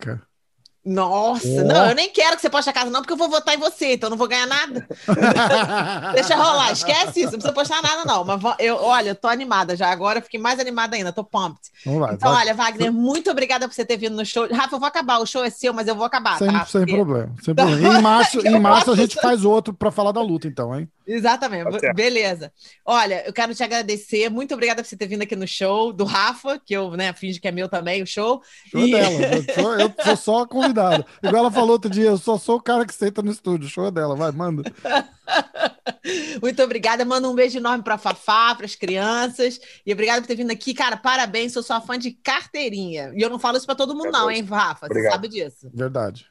Nossa, 0.87 1.45
Ó. 1.47 1.63
não, 1.65 1.89
eu 1.89 1.95
nem 1.95 2.09
quero 2.09 2.35
que 2.37 2.41
você 2.41 2.49
poste 2.49 2.69
a 2.69 2.73
casa, 2.73 2.89
não, 2.89 3.01
porque 3.01 3.11
eu 3.11 3.17
vou 3.17 3.29
votar 3.29 3.53
em 3.53 3.57
você, 3.57 3.93
então 3.93 4.07
eu 4.07 4.11
não 4.11 4.17
vou 4.17 4.27
ganhar 4.27 4.47
nada. 4.47 4.87
Deixa 6.13 6.35
rolar, 6.35 6.71
esquece 6.71 7.19
isso, 7.21 7.31
não 7.33 7.39
precisa 7.39 7.53
postar 7.53 7.81
nada, 7.81 8.05
não. 8.05 8.23
Mas 8.23 8.41
eu, 8.59 8.77
olha, 8.77 9.09
eu 9.09 9.15
tô 9.15 9.27
animada 9.27 9.75
já 9.75 9.89
agora, 9.91 10.19
eu 10.19 10.23
fiquei 10.23 10.39
mais 10.39 10.59
animada 10.59 10.95
ainda, 10.95 11.11
tô 11.11 11.23
pumped. 11.23 11.59
Vamos 11.85 12.01
lá. 12.01 12.13
Então, 12.13 12.31
vai. 12.31 12.43
olha, 12.43 12.53
Wagner, 12.53 12.91
muito 12.91 13.29
obrigada 13.29 13.67
por 13.67 13.73
você 13.73 13.85
ter 13.85 13.97
vindo 13.97 14.15
no 14.15 14.25
show. 14.25 14.47
Rafa, 14.51 14.75
eu 14.75 14.79
vou 14.79 14.87
acabar, 14.87 15.19
o 15.19 15.25
show 15.25 15.43
é 15.43 15.49
seu, 15.49 15.73
mas 15.73 15.87
eu 15.87 15.95
vou 15.95 16.05
acabar, 16.05 16.37
sem, 16.37 16.51
tá? 16.51 16.65
sem 16.65 16.81
Porque- 16.81 16.95
problema. 16.95 17.35
Sem 17.43 17.53
problema. 17.55 17.95
E 17.95 17.99
em 17.99 18.01
março, 18.01 18.39
em 18.47 18.59
março 18.59 18.91
a 18.91 18.95
gente 18.95 19.15
faz 19.19 19.43
outro 19.43 19.73
pra 19.73 19.91
falar 19.91 20.11
da 20.11 20.21
luta, 20.21 20.47
então, 20.47 20.77
hein? 20.77 20.87
Exatamente, 21.09 21.79
Tá 21.79 21.93
beleza. 21.93 22.51
Olha, 22.85 23.23
eu 23.25 23.31
quero 23.31 23.55
te 23.55 23.63
agradecer, 23.63 24.29
muito 24.29 24.53
obrigada 24.53 24.81
por 24.83 24.89
você 24.89 24.97
ter 24.97 25.07
vindo 25.07 25.21
aqui 25.21 25.37
no 25.37 25.47
show 25.47 25.93
do 25.93 26.03
Rafa, 26.03 26.59
que 26.65 26.73
eu, 26.75 26.91
né, 26.91 27.13
finge 27.13 27.39
que 27.39 27.47
é 27.47 27.51
meu 27.51 27.69
também, 27.69 28.03
o 28.03 28.07
show. 28.07 28.41
Show 28.69 28.81
E- 28.85 28.91
dela. 28.91 29.21
Eu 29.21 29.53
sou, 29.63 29.73
eu 29.79 29.93
sou 30.03 30.17
só 30.17 30.41
a 30.41 30.47
convidada. 30.77 31.05
Igual 31.23 31.43
ela 31.43 31.51
falou 31.51 31.71
outro 31.71 31.89
dia, 31.89 32.05
eu 32.05 32.17
só 32.17 32.37
sou 32.37 32.57
o 32.57 32.61
cara 32.61 32.85
que 32.85 32.93
senta 32.93 33.21
no 33.21 33.31
estúdio. 33.31 33.67
Show 33.67 33.89
dela, 33.91 34.15
vai, 34.15 34.31
manda. 34.31 34.63
Muito 36.41 36.61
obrigada. 36.63 37.03
Manda 37.03 37.27
um 37.27 37.35
beijo 37.35 37.57
enorme 37.57 37.83
para 37.83 37.97
Fafá, 37.97 38.53
para 38.55 38.65
as 38.65 38.75
crianças. 38.75 39.59
E 39.85 39.91
obrigada 39.91 40.21
por 40.21 40.27
ter 40.27 40.35
vindo 40.35 40.51
aqui. 40.51 40.73
Cara, 40.73 40.95
parabéns. 40.95 41.53
Sou 41.53 41.63
sua 41.63 41.81
fã 41.81 41.97
de 41.97 42.11
carteirinha. 42.11 43.11
E 43.15 43.21
eu 43.21 43.29
não 43.29 43.39
falo 43.39 43.57
isso 43.57 43.65
para 43.65 43.75
todo 43.75 43.95
mundo, 43.95 44.11
não, 44.11 44.29
hein, 44.29 44.43
Rafa? 44.43 44.85
Você 44.85 44.85
Obrigado. 44.85 45.11
sabe 45.13 45.27
disso. 45.27 45.69
Verdade. 45.73 46.27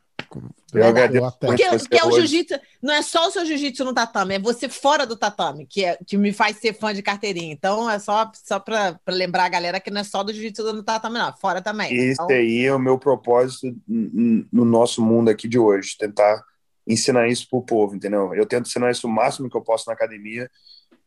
Eu 0.72 0.84
agradeço 0.84 1.24
até. 1.24 1.46
Porque, 1.46 1.68
Você 1.68 1.78
porque 1.88 2.04
o 2.04 2.08
hoje- 2.08 2.26
jiu-jitsu 2.26 2.54
não 2.82 2.94
é 2.94 3.02
só 3.02 3.28
o 3.28 3.30
seu 3.30 3.44
jiu-jitsu 3.46 3.84
no 3.84 3.94
tatame, 3.94 4.34
é 4.34 4.38
você 4.38 4.68
fora 4.68 5.06
do 5.06 5.16
tatame, 5.16 5.66
que, 5.66 5.84
é, 5.84 5.98
que 6.06 6.16
me 6.16 6.32
faz 6.32 6.58
ser 6.58 6.74
fã 6.74 6.92
de 6.92 7.02
carteirinha. 7.02 7.52
Então 7.52 7.88
é 7.88 7.98
só, 7.98 8.30
só 8.34 8.58
para 8.58 8.98
lembrar 9.08 9.44
a 9.44 9.48
galera 9.48 9.80
que 9.80 9.90
não 9.90 10.00
é 10.00 10.04
só 10.04 10.22
do 10.22 10.32
jiu-jitsu 10.32 10.72
no 10.72 10.82
tatame, 10.82 11.18
não, 11.18 11.32
fora 11.36 11.62
também. 11.62 11.94
Esse 11.94 12.14
Então, 12.14 12.28
aí 12.28 12.64
é 12.64 12.74
o 12.74 12.78
meu 12.78 12.98
propósito 12.98 13.74
no 13.86 14.64
nosso 14.64 15.02
mundo 15.02 15.28
aqui 15.30 15.48
de 15.48 15.58
hoje, 15.58 15.96
tentar 15.98 16.42
ensinar 16.86 17.28
isso 17.28 17.48
pro 17.48 17.62
povo, 17.62 17.94
entendeu? 17.96 18.32
Eu 18.34 18.46
tento 18.46 18.66
ensinar 18.68 18.90
isso 18.90 19.06
o 19.06 19.10
máximo 19.10 19.50
que 19.50 19.56
eu 19.56 19.62
posso 19.62 19.84
na 19.88 19.92
academia, 19.94 20.48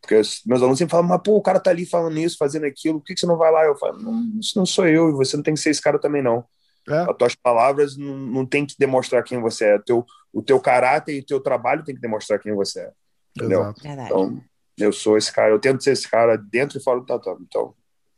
porque 0.02 0.16
meus 0.46 0.62
alunos 0.62 0.78
sempre 0.78 0.92
falam, 0.92 1.08
mas 1.08 1.22
pô, 1.22 1.36
o 1.36 1.42
cara 1.42 1.60
tá 1.60 1.70
ali 1.72 1.86
falando 1.86 2.18
isso, 2.18 2.38
fazendo 2.38 2.66
aquilo, 2.66 3.00
por 3.00 3.06
que, 3.06 3.14
que 3.14 3.20
você 3.20 3.26
não 3.26 3.38
vai 3.38 3.52
lá? 3.52 3.66
Eu 3.66 3.78
falo, 3.78 4.02
não, 4.02 4.40
isso 4.40 4.58
não 4.58 4.66
sou 4.66 4.88
eu, 4.88 5.10
e 5.10 5.14
você 5.14 5.36
não 5.38 5.44
tem 5.44 5.54
que 5.54 5.60
ser 5.60 5.70
esse 5.70 5.82
cara 5.82 6.00
também, 6.00 6.22
não. 6.22 6.44
É. 6.90 7.02
As 7.12 7.18
tuas 7.18 7.36
palavras 7.36 7.96
não, 7.98 8.18
não 8.18 8.46
tem 8.46 8.66
que 8.66 8.76
demonstrar 8.78 9.24
quem 9.24 9.40
você 9.40 9.66
é, 9.66 9.76
o 9.76 9.82
teu, 9.84 10.06
o 10.34 10.42
teu 10.42 10.60
caráter 10.60 11.16
e 11.16 11.20
o 11.20 11.26
teu 11.26 11.40
trabalho 11.40 11.84
tem 11.84 11.94
que 11.96 12.02
demonstrar 12.02 12.40
quem 12.40 12.54
você 12.54 12.80
é, 12.82 12.92
entendeu? 13.38 13.62
Exato, 13.62 13.82
verdade. 13.84 14.08
Então, 14.10 14.42
eu 14.78 14.92
sou 14.94 15.18
esse 15.18 15.32
cara, 15.32 15.52
eu 15.52 15.60
tento 15.60 15.84
ser 15.84 15.92
esse 15.92 16.10
cara 16.10 16.38
dentro 16.38 16.78
e 16.78 16.84
fora 16.84 17.00
do 17.00 17.06
tatame, 17.06 17.46
então, 17.48 17.74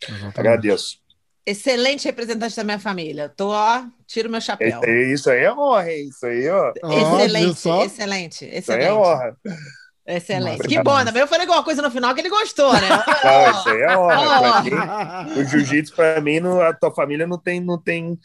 exatamente. 0.08 0.40
agradeço. 0.40 1.02
Excelente 1.44 2.06
representante 2.06 2.56
da 2.56 2.64
minha 2.64 2.78
família. 2.78 3.28
Tô, 3.28 3.50
ó, 3.50 3.84
tiro 4.06 4.30
meu 4.30 4.40
chapéu. 4.40 4.68
Isso 4.70 4.86
aí, 4.86 5.12
isso 5.14 5.30
aí 5.32 5.40
é 5.44 5.52
honra? 5.52 5.92
Isso 5.92 6.26
aí, 6.28 6.48
ó. 6.50 6.72
Viu 6.84 7.00
Excelente, 7.18 7.60
só? 7.60 7.84
excelente, 7.84 8.46
Isso 8.46 8.72
aí 8.72 8.78
é 8.78 8.82
excelente. 8.84 8.92
honra. 8.92 9.38
Excelente. 10.06 10.58
Nossa, 10.58 10.68
que 10.70 10.84
bom, 10.84 10.96
ainda 10.96 11.12
bem 11.12 11.22
eu 11.22 11.28
falei 11.28 11.46
alguma 11.46 11.64
coisa 11.64 11.82
no 11.82 11.90
final 11.92 12.14
que 12.14 12.22
ele 12.22 12.30
gostou, 12.30 12.74
né? 12.74 12.90
Não, 13.24 13.52
isso 13.60 13.70
aí 13.70 13.82
é 13.82 13.98
honra. 13.98 14.40
Pra 14.40 14.60
Oh. 14.60 15.34
mim, 15.34 15.40
o 15.42 15.46
jiu-jitsu, 15.46 15.96
pra 15.96 16.20
mim, 16.22 16.40
não- 16.40 16.60
a 16.62 16.74
tua 16.74 16.94
família 16.94 17.26
não 17.28 17.38
tem, 17.40 17.60
não 17.60 17.78
tem, 17.82 18.20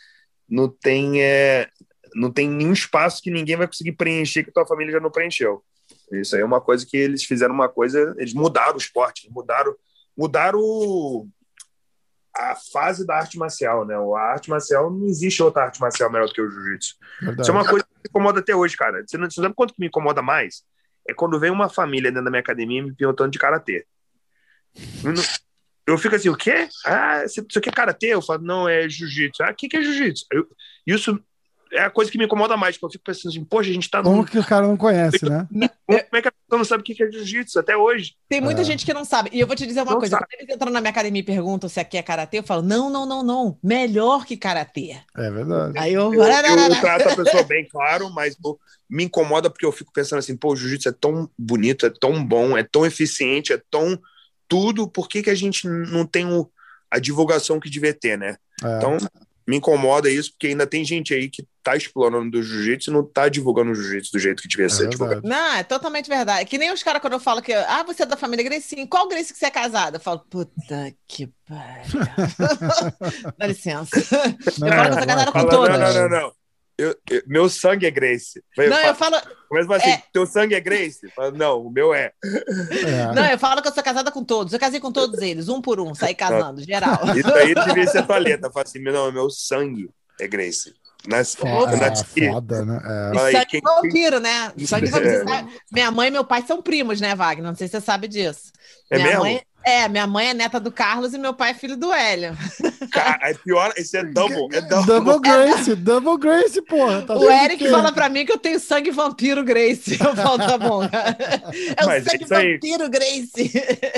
não 0.49 0.69
tem, 0.69 1.23
é, 1.23 1.69
não 2.15 2.31
tem 2.31 2.49
nenhum 2.49 2.73
espaço 2.73 3.23
que 3.23 3.31
ninguém 3.31 3.57
vai 3.57 3.67
conseguir 3.67 3.93
preencher 3.93 4.43
que 4.45 4.51
a 4.51 4.53
tua 4.53 4.67
família 4.67 4.93
já 4.93 5.01
não 5.01 5.11
preencheu. 5.11 5.63
Isso 6.13 6.35
aí 6.37 6.43
é 6.43 6.45
uma 6.45 6.61
coisa 6.61 6.87
que 6.87 6.97
eles 6.97 7.25
fizeram 7.25 7.55
uma 7.55 7.69
coisa, 7.69 8.15
eles 8.19 8.33
mudaram 8.35 8.75
o 8.75 8.79
esporte, 8.79 9.29
mudaram, 9.31 9.75
mudaram 10.17 10.59
o- 10.61 11.29
a 12.35 12.55
fase 12.73 13.07
da 13.07 13.17
arte 13.17 13.39
marcial, 13.39 13.85
né? 13.87 13.95
A 13.95 14.19
arte 14.33 14.51
marcial 14.51 14.91
não 14.91 15.07
existe 15.07 15.43
outra 15.43 15.65
arte 15.65 15.81
marcial 15.81 16.11
melhor 16.13 16.27
do 16.29 16.35
que 16.35 16.41
o 16.41 16.51
jiu-jitsu. 16.51 16.97
Isso 17.41 17.51
é 17.51 17.55
uma 17.55 17.67
coisa 17.67 17.85
que 17.85 17.95
me 17.95 18.01
incomoda 18.09 18.41
até 18.41 18.55
hoje, 18.55 18.77
cara. 18.77 19.03
Você 19.07 19.17
não 19.17 19.31
você 19.31 19.41
sabe 19.41 19.55
quanto 19.55 19.73
que 19.75 19.81
me 19.81 19.87
incomoda 19.87 20.21
mais? 20.21 20.63
É 21.09 21.15
quando 21.15 21.41
vem 21.41 21.51
uma 21.51 21.69
família 21.69 22.11
dentro 22.11 22.25
da 22.25 22.31
minha 22.31 22.41
academia 22.41 22.83
me 22.83 22.95
perguntando 22.95 23.31
de 23.31 23.39
karatê. 23.39 23.87
Não- 25.03 25.15
Eu 25.87 25.97
fico 25.99 26.15
assim, 26.17 26.29
o 26.29 26.37
quê? 26.37 26.69
Ah, 26.85 27.23
você 27.27 27.41
você 27.49 27.61
quer 27.61 27.73
karatê? 27.73 28.09
Eu 28.09 28.23
falo, 28.23 28.43
não, 28.43 28.69
é 28.69 28.89
jiu-jitsu. 28.89 29.43
Ah, 29.43 29.51
o 29.51 29.55
que, 29.55 29.69
que 29.69 29.77
é 29.77 29.83
jiu-jitsu? 29.83 30.25
Isso 30.87 31.21
é 31.73 31.83
a 31.83 31.91
coisa 31.91 32.11
que 32.11 32.19
me 32.19 32.25
incomoda 32.25 32.57
mais, 32.57 32.77
porque 32.77 32.87
eu 32.87 32.91
fico 32.93 33.05
pensando 33.05 33.31
assim, 33.31 33.45
poxa, 33.45 33.71
a 33.71 33.73
gente 33.73 33.91
tá 33.91 34.03
Como 34.03 34.25
que 34.25 34.39
o 34.39 34.45
cara 34.45 34.67
não 34.67 34.77
conhece, 34.77 35.25
né? 35.25 35.47
Como 35.87 35.99
é 36.15 36.23
que 36.23 36.29
a 36.29 36.33
pessoa 36.33 36.59
não 36.59 36.65
sabe 36.65 36.81
o 36.81 36.85
que 36.85 36.95
que 36.95 37.03
é 37.05 37.11
jiu-jitsu 37.11 37.59
até 37.61 37.77
hoje? 37.77 38.15
Tem 38.29 38.41
muita 38.41 38.63
É. 38.63 38.65
gente 38.65 38.85
que 38.85 38.93
não 38.95 39.05
sabe. 39.05 39.31
E 39.33 39.39
eu 39.41 39.47
vou 39.47 39.55
te 39.55 39.67
dizer 39.67 39.83
uma 39.83 39.93
Não 39.93 39.99
coisa: 39.99 40.17
sabe. 40.17 40.27
quando 40.29 40.41
eles 40.41 40.55
entram 40.57 40.73
na 40.73 40.81
minha 40.81 40.91
academia 40.91 41.21
e 41.21 41.25
perguntam 41.25 41.69
se 41.69 41.79
aqui 41.79 41.97
é 41.97 42.03
karatê, 42.03 42.39
eu 42.39 42.43
falo: 42.43 42.63
não, 42.63 42.91
não, 42.91 43.07
não, 43.07 43.23
não. 43.23 43.59
Melhor 43.63 44.25
que 44.27 44.37
karatê. 44.37 44.97
É 45.17 45.31
verdade. 45.31 45.79
Aí 45.79 45.93
eu. 45.93 46.13
Eu, 46.13 46.23
eu, 46.23 46.59
eu 46.69 46.81
trato 46.81 47.09
a 47.09 47.15
pessoa 47.25 47.45
bem, 47.45 47.67
claro, 47.69 48.11
mas 48.11 48.37
eu- 48.45 48.59
me 48.89 49.05
incomoda 49.05 49.51
porque 49.51 49.67
eu 49.67 49.73
fico 49.73 49.93
pensando 49.93 50.21
assim, 50.21 50.37
pô, 50.37 50.53
o 50.53 50.57
jiu-jitsu 50.57 50.89
é 50.89 50.93
tão 50.93 51.29
bonito, 51.37 51.87
é 51.87 51.91
tão 51.91 52.25
bom, 52.25 52.57
é 52.57 52.63
tão 52.63 52.87
eficiente, 52.87 53.53
é 53.53 53.61
tão 53.71 53.99
tudo, 54.49 54.89
por 54.89 55.09
que, 55.09 55.23
que 55.23 55.31
a 55.31 55.35
gente 55.35 55.67
não 55.69 56.07
tem 56.07 56.27
o- 56.27 56.49
a 56.91 56.99
divulgação 56.99 57.59
que 57.61 57.69
devia 57.71 57.93
ter, 57.95 58.17
né? 58.17 58.37
É. 58.65 58.77
Então, 58.77 58.97
me 59.47 59.57
incomoda 59.57 60.11
isso, 60.11 60.33
porque 60.33 60.49
ainda 60.49 60.67
tem 60.67 60.85
gente 60.85 61.15
aí 61.15 61.29
que 61.29 61.47
tá 61.63 61.77
explorando 61.77 62.31
do 62.33 62.43
jiu-jitsu 62.43 62.91
e 62.91 62.93
não 62.93 63.05
tá 63.05 63.29
divulgando 63.29 63.71
o 63.71 63.75
jiu-jitsu 63.75 64.11
do 64.13 64.19
jeito 64.19 64.43
que 64.43 64.49
devia 64.49 64.67
É 64.67 64.69
ser 64.69 64.89
divulgado. 64.89 65.23
Não, 65.25 65.55
é 65.55 65.63
totalmente 65.63 66.09
verdade. 66.09 66.49
Que 66.49 66.59
nem 66.59 66.73
os 66.73 66.83
caras 66.83 67.01
quando 67.01 67.13
eu 67.15 67.21
falo 67.21 67.41
que. 67.43 67.53
Ah, 67.53 67.85
você 67.85 68.03
é 68.03 68.07
da 68.07 68.17
família 68.17 68.45
Grace? 68.45 68.67
Sim. 68.69 68.87
Qual 68.87 69.09
Grace 69.09 69.33
que 69.33 69.39
você 69.39 69.47
é 69.47 69.51
casada? 69.51 69.97
Eu 69.97 70.01
falo, 70.01 70.21
puta 70.31 70.93
que 71.07 71.29
pariu. 71.47 72.01
Dá 73.39 73.47
licença. 73.47 73.91
Não, 74.59 74.69
eu 74.69 74.75
falo 74.75 74.89
que 74.89 74.95
eu 74.95 74.99
sou 74.99 75.07
casada 75.07 75.33
com 75.33 75.47
todas. 75.49 75.79
não, 75.79 75.93
não, 75.95 76.09
não, 76.11 76.21
não. 76.23 76.33
Eu- 76.79 76.95
eu- 77.11 77.23
meu 77.27 77.49
sangue 77.49 77.87
é 77.87 77.91
Grace. 77.91 78.43
Eu 78.57 78.69
Não, 78.69 78.79
eu 78.79 78.95
falo- 78.95 79.19
falo. 79.19 79.35
Mas 79.51 79.71
assim, 79.71 79.91
é. 79.91 80.03
teu 80.13 80.27
sangue 80.27 80.55
é 80.55 80.61
Grace? 80.61 81.09
Fala, 81.15 81.31
não, 81.31 81.63
o 81.67 81.71
meu 81.71 81.95
é. 81.95 82.13
É. 82.23 83.15
Não, 83.15 83.25
eu 83.27 83.39
falo 83.39 83.63
que 83.63 83.69
eu 83.69 83.73
sou 83.73 83.83
casada 83.83 84.11
com 84.11 84.23
todos. 84.23 84.53
Eu 84.53 84.59
casei 84.59 84.79
com 84.79 84.93
todos 84.93 85.21
eles, 85.23 85.49
um 85.49 85.61
por 85.63 85.81
um, 85.81 85.95
saí 85.95 86.15
casando, 86.15 86.63
geral. 86.63 86.99
Isso 87.17 87.33
aí 87.35 87.55
devia 87.55 87.87
ser 87.87 88.07
tua 88.07 88.19
letra. 88.19 88.51
Fala 88.53 88.65
assim, 88.67 88.81
não, 88.81 89.11
meu 89.11 89.31
sangue 89.31 89.89
é 90.21 90.29
Grace. 90.29 90.75
Foda, 91.37 91.73
eu 91.73 91.79
nasci. 91.79 92.25
é, 92.25 92.33
foda, 92.33 92.65
né? 92.65 92.81
É. 92.85 93.15
E 93.15 93.19
Aí, 93.21 93.33
sangue 93.33 93.47
quem- 93.47 93.61
vampiro, 93.63 94.19
né? 94.19 94.53
Sangue 94.67 94.87
vampiro. 94.91 95.31
É. 95.31 95.47
Minha 95.71 95.91
mãe 95.93 96.09
e 96.09 96.11
meu 96.11 96.25
pai 96.25 96.43
são 96.47 96.61
primos, 96.61 97.01
né, 97.01 97.15
Wagner? 97.15 97.47
Não 97.47 97.55
sei 97.55 97.69
se 97.69 97.73
você 97.73 97.81
sabe 97.81 98.09
disso. 98.09 98.51
É 98.91 98.97
minha 98.97 99.09
mesmo? 99.11 99.23
Mãe, 99.23 99.41
é, 99.67 99.89
minha 99.89 100.07
mãe 100.07 100.29
é 100.29 100.35
neta 100.35 100.61
do 100.61 100.71
Carlos 100.71 101.13
e 101.13 101.19
meu 101.19 101.35
pai 101.35 101.51
é 101.51 101.55
filho 101.55 101.77
do 101.77 101.93
Hélio. 101.93 102.37
Cara, 102.93 103.31
é 103.31 103.35
pior, 103.35 103.73
esse 103.77 103.97
é 103.97 104.05
double. 104.05 104.49
É 104.57 104.61
double. 104.61 104.87
Double 104.87 105.21
Grace, 105.21 105.75
Double 105.75 106.19
Grace, 106.19 106.63
porra. 106.63 107.03
Tá 107.03 107.17
o 107.17 107.31
Eric 107.31 107.65
que- 107.65 107.71
fala 107.71 107.91
pra 107.93 108.09
mim 108.09 108.25
que 108.25 108.33
eu 108.33 108.39
tenho 108.39 108.61
sangue 108.61 108.91
vampiro 108.91 109.43
Grace. 109.45 109.93
Eu 110.01 110.15
falo, 110.15 110.39
tá 110.39 110.57
bom. 110.57 110.85
É 110.85 111.83
o 111.85 111.87
Mas 111.87 112.07
é 112.07 112.11
sangue 112.11 112.25
vampiro 112.27 112.89
Grace. 112.89 113.51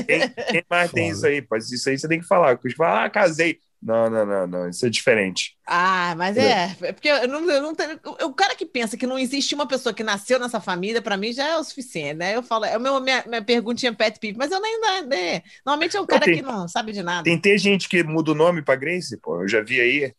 Quem, 0.07 0.29
quem 0.51 0.65
mais 0.71 0.91
tem 0.91 1.09
Foda. 1.09 1.17
isso 1.19 1.27
aí? 1.27 1.43
Pois 1.43 1.71
isso 1.71 1.89
aí 1.91 1.99
você 1.99 2.09
tem 2.09 2.21
que 2.21 2.27
falar. 2.27 2.57
Porque 2.57 2.75
fala, 2.75 3.05
ah, 3.05 3.11
casei. 3.11 3.59
Não, 3.81 4.11
não, 4.11 4.27
não, 4.27 4.47
não. 4.47 4.69
Isso 4.69 4.87
é 4.87 4.91
diferente. 4.91 5.57
Ah, 5.71 6.15
mas 6.17 6.39
é. 6.39 6.75
É 6.81 6.93
porque 6.93 7.09
eu 7.09 7.29
não, 7.29 7.41
eu 7.51 7.61
não 7.63 7.75
tenho. 7.75 8.01
O 8.25 8.33
cara 8.35 8.55
que 8.57 8.65
pensa 8.65 8.97
que 8.97 9.07
não 9.07 9.19
existe 9.19 9.55
uma 9.55 9.69
pessoa 9.69 9.95
que 9.95 10.03
nasceu 10.03 10.39
nessa 10.39 10.61
família, 10.61 11.03
pra 11.03 11.17
mim 11.17 11.31
já 11.33 11.47
é 11.47 11.57
o 11.59 11.65
suficiente, 11.65 12.15
né? 12.15 12.35
Eu 12.37 12.43
falo, 12.43 12.65
é 12.65 12.77
o 12.77 12.81
meu, 12.81 12.99
minha, 13.01 13.23
minha 13.27 13.45
perguntinha 13.45 13.95
pet 13.95 14.19
peeve, 14.19 14.39
mas 14.39 14.51
eu 14.51 14.61
nem. 14.63 14.81
né? 15.07 15.43
Normalmente 15.67 15.97
é 15.97 16.01
um 16.01 16.07
cara 16.07 16.25
tem- 16.25 16.37
que 16.37 16.41
não 16.43 16.67
sabe 16.69 16.93
de 16.93 17.03
nada. 17.03 17.23
Tem, 17.25 17.41
tem 17.41 17.59
gente 17.59 17.89
que 17.89 18.03
muda 18.03 18.33
o 18.33 18.35
nome 18.35 18.63
pra 18.63 18.77
Grace, 18.77 19.17
pô. 19.21 19.43
Eu 19.43 19.49
já 19.49 19.63
vi 19.63 19.81
aí. 19.81 20.15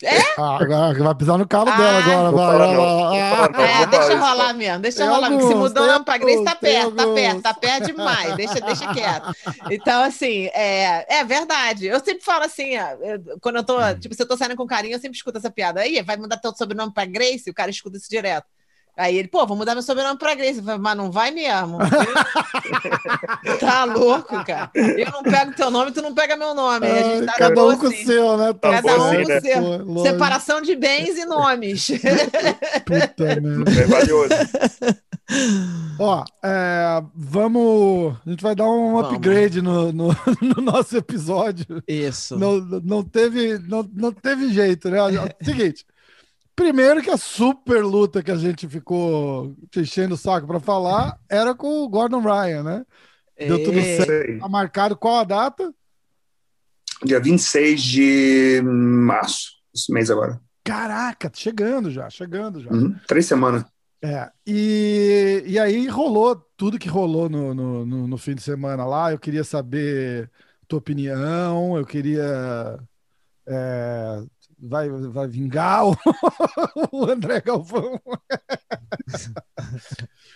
Ah, 0.38 0.58
agora 0.60 0.94
vai 1.02 1.14
pisar 1.16 1.36
no 1.38 1.46
calo 1.48 1.68
Ah, 1.70 1.76
dela 1.76 2.28
agora, 2.28 2.58
vai. 2.58 2.68
vai 2.68 2.76
lá. 2.76 3.44
Ah, 3.44 3.48
não. 3.48 3.60
É, 3.64 3.86
deixa 3.86 4.16
rolar 4.16 4.52
mesmo, 4.54 4.78
deixa 4.80 4.98
Tem 4.98 5.08
rolar. 5.08 5.28
porque 5.28 5.42
se 5.46 5.52
alguns, 5.52 5.68
mudou 5.68 5.86
não 5.88 6.04
pra 6.04 6.16
Grace, 6.18 6.44
tá 6.44 6.50
alguns, 6.52 6.60
tem 6.60 6.72
perto, 6.72 6.94
tá 6.94 7.04
perto, 7.04 7.26
alguns. 7.28 7.42
tá 7.42 7.54
perto 7.54 7.86
demais. 7.86 8.36
Deixa, 8.36 8.60
deixa 8.60 8.94
quieto. 8.94 9.32
Então, 9.70 10.02
assim, 10.04 10.46
é, 10.54 11.18
é 11.20 11.24
verdade. 11.24 11.86
Eu 11.86 11.98
sempre 11.98 12.22
falo 12.22 12.44
assim, 12.44 12.74
eu- 12.76 13.38
quando 13.40 13.56
eu 13.56 13.64
tô, 13.64 13.78
Hum. 13.80 13.98
tipo, 13.98 14.14
se 14.14 14.22
eu 14.22 14.28
tô 14.28 14.36
saindo 14.36 14.54
com 14.54 14.66
carinho, 14.66 14.94
eu 14.94 15.00
sempre 15.00 15.16
escuto 15.16 15.38
essa 15.38 15.50
piada. 15.50 15.80
Aí, 15.80 16.00
vai 16.02 16.16
mudar 16.16 16.36
teu 16.36 16.54
sobrenome 16.54 16.92
pra 16.92 17.04
Grace? 17.04 17.50
O 17.50 17.54
cara 17.54 17.70
escuta 17.70 17.96
isso 17.96 18.08
direto. 18.08 18.46
Aí 18.98 19.16
ele, 19.16 19.28
pô, 19.28 19.46
vou 19.46 19.56
mudar 19.56 19.74
meu 19.74 19.82
sobrenome 19.82 20.18
pra 20.18 20.34
Grace. 20.34 20.60
Falo, 20.60 20.82
mas 20.82 20.96
não 20.96 21.08
vai 21.08 21.30
mesmo. 21.30 21.78
tá 23.60 23.84
louco, 23.84 24.44
cara. 24.44 24.68
Eu 24.74 25.12
não 25.12 25.22
pego 25.22 25.54
teu 25.54 25.70
nome, 25.70 25.92
tu 25.92 26.02
não 26.02 26.12
pega 26.12 26.36
meu 26.36 26.52
nome. 26.52 26.84
Aí 26.84 26.98
a 26.98 27.02
gente 27.04 27.20
Ai, 27.20 27.26
tá 27.26 27.34
cada 27.34 27.64
um 27.64 27.78
com 27.78 27.86
o 27.86 27.88
assim. 27.88 28.04
seu, 28.04 28.36
né? 28.36 28.52
Tá 28.54 28.70
Cada 28.72 28.82
bom 28.82 28.98
um 28.98 29.06
assim, 29.06 29.22
com 29.22 29.28
né? 29.28 29.38
o 29.38 29.40
seu. 29.40 29.86
Pô. 29.86 30.02
Separação 30.02 30.60
de 30.60 30.74
bens 30.74 31.16
e 31.16 31.24
nomes. 31.24 31.86
Puta 32.84 33.40
merda. 33.40 33.70
É 33.70 33.86
valioso. 33.86 34.34
Ó, 36.00 36.24
é, 36.44 37.02
vamos. 37.14 38.16
A 38.26 38.30
gente 38.30 38.42
vai 38.42 38.56
dar 38.56 38.68
um 38.68 38.94
Vamos. 38.94 39.12
upgrade 39.12 39.62
no, 39.62 39.92
no, 39.92 40.08
no 40.42 40.62
nosso 40.62 40.96
episódio. 40.96 41.82
Isso. 41.86 42.36
Não, 42.36 42.58
não, 42.58 43.04
teve, 43.04 43.58
não, 43.58 43.88
não 43.94 44.10
teve 44.10 44.52
jeito, 44.52 44.90
né? 44.90 44.98
Seguinte. 45.40 45.86
Primeiro 46.58 47.00
que 47.00 47.08
a 47.08 47.16
super 47.16 47.84
luta 47.84 48.20
que 48.20 48.32
a 48.32 48.36
gente 48.36 48.66
ficou 48.68 49.54
enchendo 49.76 50.16
o 50.16 50.18
saco 50.18 50.44
pra 50.44 50.58
falar 50.58 51.16
era 51.30 51.54
com 51.54 51.84
o 51.84 51.88
Gordon 51.88 52.20
Ryan, 52.20 52.64
né? 52.64 52.86
Deu 53.38 53.62
tudo 53.62 53.78
É. 53.78 54.04
certo. 54.04 54.40
Tá 54.40 54.48
marcado 54.48 54.96
qual 54.96 55.18
a 55.20 55.24
data? 55.24 55.72
Dia 57.04 57.20
26 57.20 57.80
de 57.80 58.60
março. 58.64 59.52
Esse 59.72 59.92
mês 59.92 60.10
agora. 60.10 60.40
Caraca, 60.64 61.30
chegando 61.32 61.92
já, 61.92 62.10
chegando 62.10 62.60
já. 62.60 62.72
Uhum, 62.72 62.92
Três 63.06 63.26
semanas. 63.26 63.64
É, 64.02 64.28
e, 64.44 65.44
e 65.46 65.60
aí 65.60 65.86
rolou 65.86 66.34
tudo 66.56 66.76
que 66.76 66.88
rolou 66.88 67.28
no, 67.28 67.54
no, 67.54 67.86
no, 67.86 68.08
no 68.08 68.18
fim 68.18 68.34
de 68.34 68.42
semana 68.42 68.84
lá. 68.84 69.12
Eu 69.12 69.18
queria 69.20 69.44
saber 69.44 70.28
tua 70.66 70.80
opinião, 70.80 71.76
eu 71.78 71.86
queria. 71.86 72.80
é, 73.46 74.22
vai, 74.60 74.88
vai 74.88 75.26
vingar 75.28 75.86
o, 75.86 75.96
o 76.92 77.04
André 77.10 77.40
Galvão? 77.40 78.00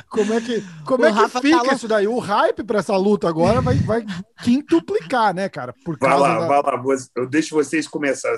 Como 0.09 0.33
é 0.35 0.41
que, 0.41 0.63
como 0.85 1.05
O 1.05 1.07
é 1.07 1.13
que 1.13 1.19
Rafa 1.19 1.41
fica 1.41 1.65
tá 1.65 1.75
isso 1.75 1.89
daí? 1.89 2.07
O 2.07 2.19
hype 2.19 2.63
pra 2.65 2.81
essa 2.81 2.97
luta 2.97 3.29
agora 3.29 3.61
vai, 3.63 3.75
vai 3.77 4.05
quintuplicar, 4.43 5.35
né, 5.35 5.49
cara? 5.49 5.75
Por 5.85 5.97
Vai 5.99 6.19
lá, 6.19 6.39
da... 6.41 6.47
vai 6.47 6.63
lá. 6.63 6.77
você- 6.77 7.09
Eu 7.17 7.27
deixo 7.27 7.55
vocês 7.55 7.89
começar. 7.89 8.35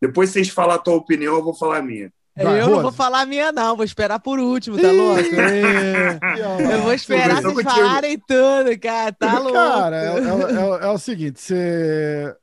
Depois 0.00 0.30
vocês 0.30 0.48
falar 0.48 0.76
a 0.76 0.78
tua 0.78 0.94
opinião, 0.94 1.34
eu 1.36 1.44
vou 1.44 1.54
falar 1.54 1.78
a 1.78 1.82
minha. 1.82 2.10
Vai, 2.36 2.60
eu 2.60 2.66
não 2.66 2.70
Rose. 2.74 2.82
vou 2.82 2.92
falar 2.92 3.22
a 3.22 3.26
minha, 3.26 3.50
não. 3.52 3.74
Vou 3.76 3.84
esperar 3.84 4.20
por 4.20 4.38
último, 4.38 4.78
tá 4.80 4.90
louco? 4.92 5.20
Eu 6.72 6.82
vou 6.82 6.94
esperar 6.94 7.42
vocês 7.42 7.62
falarem 7.62 8.16
tudo, 8.18 8.78
cara. 8.80 9.12
Tá 9.12 9.38
louco. 9.40 9.54
Cara, 9.54 9.96
é, 9.96 10.06
é- 10.06 10.84
é- 10.84 10.84
é 10.86 10.88
o 10.90 10.98
seguinte, 10.98 11.40
você... 11.40 12.34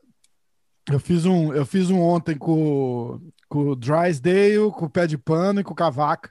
Eu 0.92 1.00
fiz 1.00 1.26
um, 1.26 1.54
eu 1.54 1.66
fiz 1.66 1.90
um 1.90 2.00
ontem 2.00 2.38
com, 2.38 3.20
com 3.50 3.70
o 3.70 3.76
Drysdale, 3.76 4.72
com 4.72 4.86
o 4.86 4.90
Pé 4.90 5.08
de 5.08 5.18
Pano 5.18 5.60
e 5.60 5.64
com 5.64 5.74
o 5.74 5.76
Cavaca. 5.76 6.30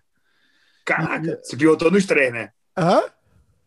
Caraca, 0.84 1.40
você 1.42 1.56
perguntou 1.56 1.90
nos 1.90 2.04
três, 2.04 2.32
né? 2.32 2.50
Hã? 2.76 3.02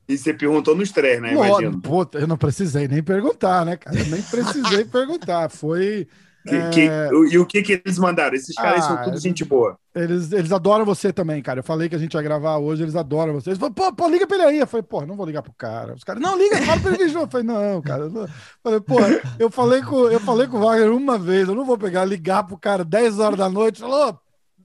E 0.08 0.18
você 0.18 0.34
perguntou 0.34 0.76
nos 0.76 0.92
três, 0.92 1.22
né? 1.22 1.34
Imagino. 1.34 1.82
Puta, 1.82 2.20
eu 2.20 2.28
não 2.28 2.38
precisei 2.38 2.88
nem 2.88 3.04
perguntar, 3.04 3.66
né, 3.66 3.76
cara? 3.76 4.00
Eu 4.00 4.06
nem 4.06 4.22
precisei 4.22 4.86
perguntar. 4.86 5.50
Foi. 5.50 6.08
Que- 6.48 6.56
é, 6.56 6.70
que- 7.10 7.16
o- 7.16 7.26
e 7.28 7.38
o 7.38 7.46
que, 7.46 7.62
que 7.62 7.82
eles 7.86 7.98
mandaram? 8.00 8.36
Esses 8.36 8.56
caras 8.56 8.86
Ah, 8.86 8.88
são 8.88 9.04
tudo 9.04 9.18
gente 9.20 9.44
boa. 9.46 9.78
Eles, 9.96 10.32
eles 10.32 10.52
adoram 10.52 10.86
você 10.86 11.12
também, 11.12 11.42
cara. 11.42 11.60
Eu 11.60 11.64
falei 11.64 11.90
que 11.90 11.96
a 11.96 11.98
gente 11.98 12.14
ia 12.14 12.22
gravar 12.22 12.58
hoje, 12.58 12.84
eles 12.84 12.96
adoram 12.96 13.34
você. 13.34 13.50
Eles 13.50 13.60
falaram, 13.60 13.74
pô, 13.74 13.92
pô, 13.94 14.08
liga 14.08 14.28
pra 14.28 14.38
ele 14.38 14.46
aí. 14.46 14.60
Eu 14.60 14.68
falei, 14.68 14.84
pô, 14.84 15.06
não 15.06 15.16
vou 15.16 15.26
ligar 15.26 15.42
pro 15.42 15.52
cara. 15.58 15.94
Os 15.96 16.04
caras, 16.04 16.22
não, 16.22 16.38
liga, 16.38 16.58
fala 16.58 16.80
pra 16.82 16.94
ele. 16.94 17.04
Eu 17.16 17.28
falei, 17.28 17.46
não, 17.48 17.82
cara. 17.82 18.04
Eu 18.04 18.28
falei, 18.64 18.80
pô, 18.80 18.96
eu 19.40 19.50
falei, 19.50 19.82
com, 19.82 20.08
eu 20.08 20.20
falei 20.20 20.48
com 20.48 20.58
o 20.58 20.60
Wagner 20.62 20.92
uma 20.94 21.18
vez, 21.18 21.48
eu 21.50 21.56
não 21.56 21.66
vou 21.66 21.78
pegar, 21.78 22.06
ligar 22.06 22.44
pro 22.44 22.58
cara 22.58 22.86
10 22.86 23.18
horas 23.20 23.38
da 23.40 23.50
noite. 23.50 23.80
Falou, 23.82 24.20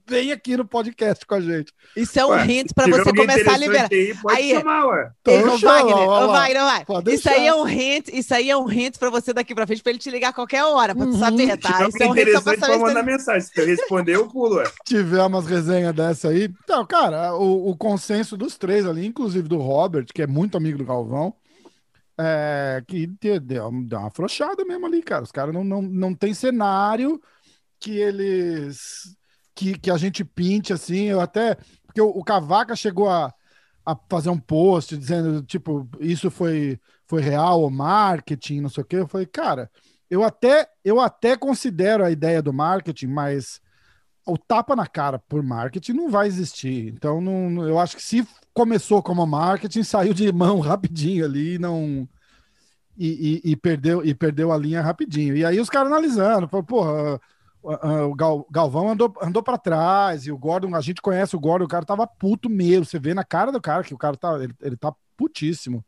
vem 0.05 0.31
aqui 0.31 0.57
no 0.57 0.65
podcast 0.65 1.25
com 1.25 1.35
a 1.35 1.41
gente. 1.41 1.71
Isso 1.95 2.19
é 2.19 2.25
um 2.25 2.29
Ué, 2.29 2.45
hint 2.45 2.67
tiver 2.77 3.03
você 3.03 3.13
começar 3.13 3.53
a 3.53 3.57
liberar. 3.57 3.87
Aí, 3.91 4.13
pode 4.21 4.37
Aí- 4.37 4.49
chamar, 4.51 4.85
ué. 4.87 5.11
Então, 5.21 5.57
Wagner, 5.57 5.95
ó. 5.95 6.27
Wagner, 6.27 6.61
vai. 6.63 6.85
Pode 6.85 7.13
Isso 7.13 7.29
aí 7.29 7.47
é 7.47 7.55
um 7.55 7.67
hint, 7.67 8.07
isso 8.11 8.33
aí 8.33 8.49
é 8.49 8.57
um 8.57 8.69
hint 8.71 8.97
pra 8.97 9.09
você 9.09 9.33
daqui 9.33 9.55
pra 9.55 9.65
frente, 9.65 9.81
pra 9.81 9.91
ele 9.91 9.99
te 9.99 10.09
ligar 10.09 10.29
a 10.29 10.33
qualquer 10.33 10.63
hora, 10.63 10.93
pra 10.95 11.05
tu 11.05 11.11
Uhum. 11.13 11.19
saber, 11.19 11.57
tá? 11.57 11.87
Isso 11.87 12.03
é 12.03 12.07
um 12.07 12.15
hint 12.17 12.31
só 12.33 12.41
pra 12.41 12.57
saber 12.57 12.77
mandar 12.79 12.99
ele... 13.01 13.11
mensagem. 13.11 13.41
Se 13.41 13.59
eu 13.61 13.65
responder, 13.65 14.15
eu 14.15 14.27
pulo, 14.27 14.55
ué. 14.55 14.63
tiver 14.85 15.21
umas 15.25 15.45
resenhas 15.45 15.93
dessa 15.95 16.29
aí. 16.29 16.49
Então, 16.63 16.85
cara, 16.85 17.35
o, 17.35 17.69
o 17.69 17.77
consenso 17.77 18.35
dos 18.35 18.57
três 18.57 18.85
ali, 18.85 19.05
inclusive 19.05 19.47
do 19.47 19.57
Robert, 19.57 20.05
que 20.13 20.21
é 20.21 20.27
muito 20.27 20.57
amigo 20.57 20.77
do 20.77 20.85
Galvão, 20.85 21.33
é 22.17 22.83
que 22.87 23.07
de- 23.07 23.39
deu, 23.39 23.71
deu 23.71 23.99
uma 23.99 24.07
afrouxada 24.07 24.63
mesmo 24.65 24.85
ali, 24.85 25.01
cara. 25.01 25.23
Os 25.23 25.31
caras 25.31 25.53
não, 25.53 25.63
não, 25.63 25.81
não 25.81 26.13
tem 26.13 26.33
cenário 26.33 27.19
que 27.79 27.97
eles. 27.97 29.15
Que, 29.55 29.77
que 29.77 29.91
a 29.91 29.97
gente 29.97 30.23
pinte 30.25 30.73
assim. 30.73 31.05
Eu 31.05 31.21
até. 31.21 31.55
Porque 31.85 32.01
o, 32.01 32.09
o 32.09 32.23
Cavaca 32.23 32.75
chegou 32.75 33.09
a, 33.09 33.33
a 33.85 33.95
fazer 34.09 34.29
um 34.29 34.39
post 34.39 34.97
dizendo, 34.97 35.43
tipo, 35.43 35.87
isso 35.99 36.31
foi, 36.31 36.79
foi 37.07 37.21
real 37.21 37.61
ou 37.61 37.69
marketing, 37.69 38.61
não 38.61 38.69
sei 38.69 38.83
o 38.83 38.87
quê. 38.87 38.97
Eu 38.97 39.07
falei, 39.07 39.27
cara, 39.27 39.69
eu 40.09 40.23
até, 40.23 40.67
eu 40.83 40.99
até 40.99 41.37
considero 41.37 42.03
a 42.03 42.11
ideia 42.11 42.41
do 42.41 42.53
marketing, 42.53 43.07
mas 43.07 43.61
o 44.25 44.37
tapa 44.37 44.75
na 44.75 44.87
cara 44.87 45.19
por 45.19 45.43
marketing 45.43 45.93
não 45.93 46.09
vai 46.09 46.27
existir. 46.27 46.87
Então, 46.93 47.21
não, 47.21 47.67
eu 47.67 47.79
acho 47.79 47.95
que 47.97 48.03
se 48.03 48.27
começou 48.53 49.03
como 49.03 49.25
marketing, 49.25 49.83
saiu 49.83 50.13
de 50.13 50.31
mão 50.31 50.59
rapidinho 50.61 51.25
ali 51.25 51.59
não. 51.59 52.07
E, 52.97 53.41
e- 53.45 53.51
e 53.51 53.55
perdeu, 53.55 54.05
e 54.05 54.13
perdeu 54.13 54.51
a 54.51 54.57
linha 54.57 54.81
rapidinho. 54.81 55.35
E 55.35 55.43
aí 55.45 55.59
os 55.59 55.69
caras 55.69 55.87
analisando, 55.91 56.47
falou, 56.47 56.63
porra, 56.65 57.19
o 57.63 58.13
Gal- 58.13 58.45
Galvão 58.51 58.89
andou, 58.89 59.13
andou 59.21 59.41
para 59.41 59.57
trás, 59.57 60.25
e 60.25 60.31
o 60.31 60.37
Gordon, 60.37 60.75
a 60.75 60.81
gente 60.81 61.01
conhece 61.01 61.35
o 61.35 61.39
Gordon, 61.39 61.65
o 61.65 61.69
cara 61.69 61.85
tava 61.85 62.05
puto 62.05 62.49
mesmo. 62.49 62.85
Você 62.85 62.99
vê 62.99 63.13
na 63.13 63.23
cara 63.23 63.51
do 63.51 63.61
cara 63.61 63.83
que 63.83 63.93
o 63.93 63.97
cara 63.97 64.17
tá, 64.17 64.35
ele, 64.35 64.53
ele 64.61 64.75
tá 64.75 64.93
putíssimo. 65.15 65.83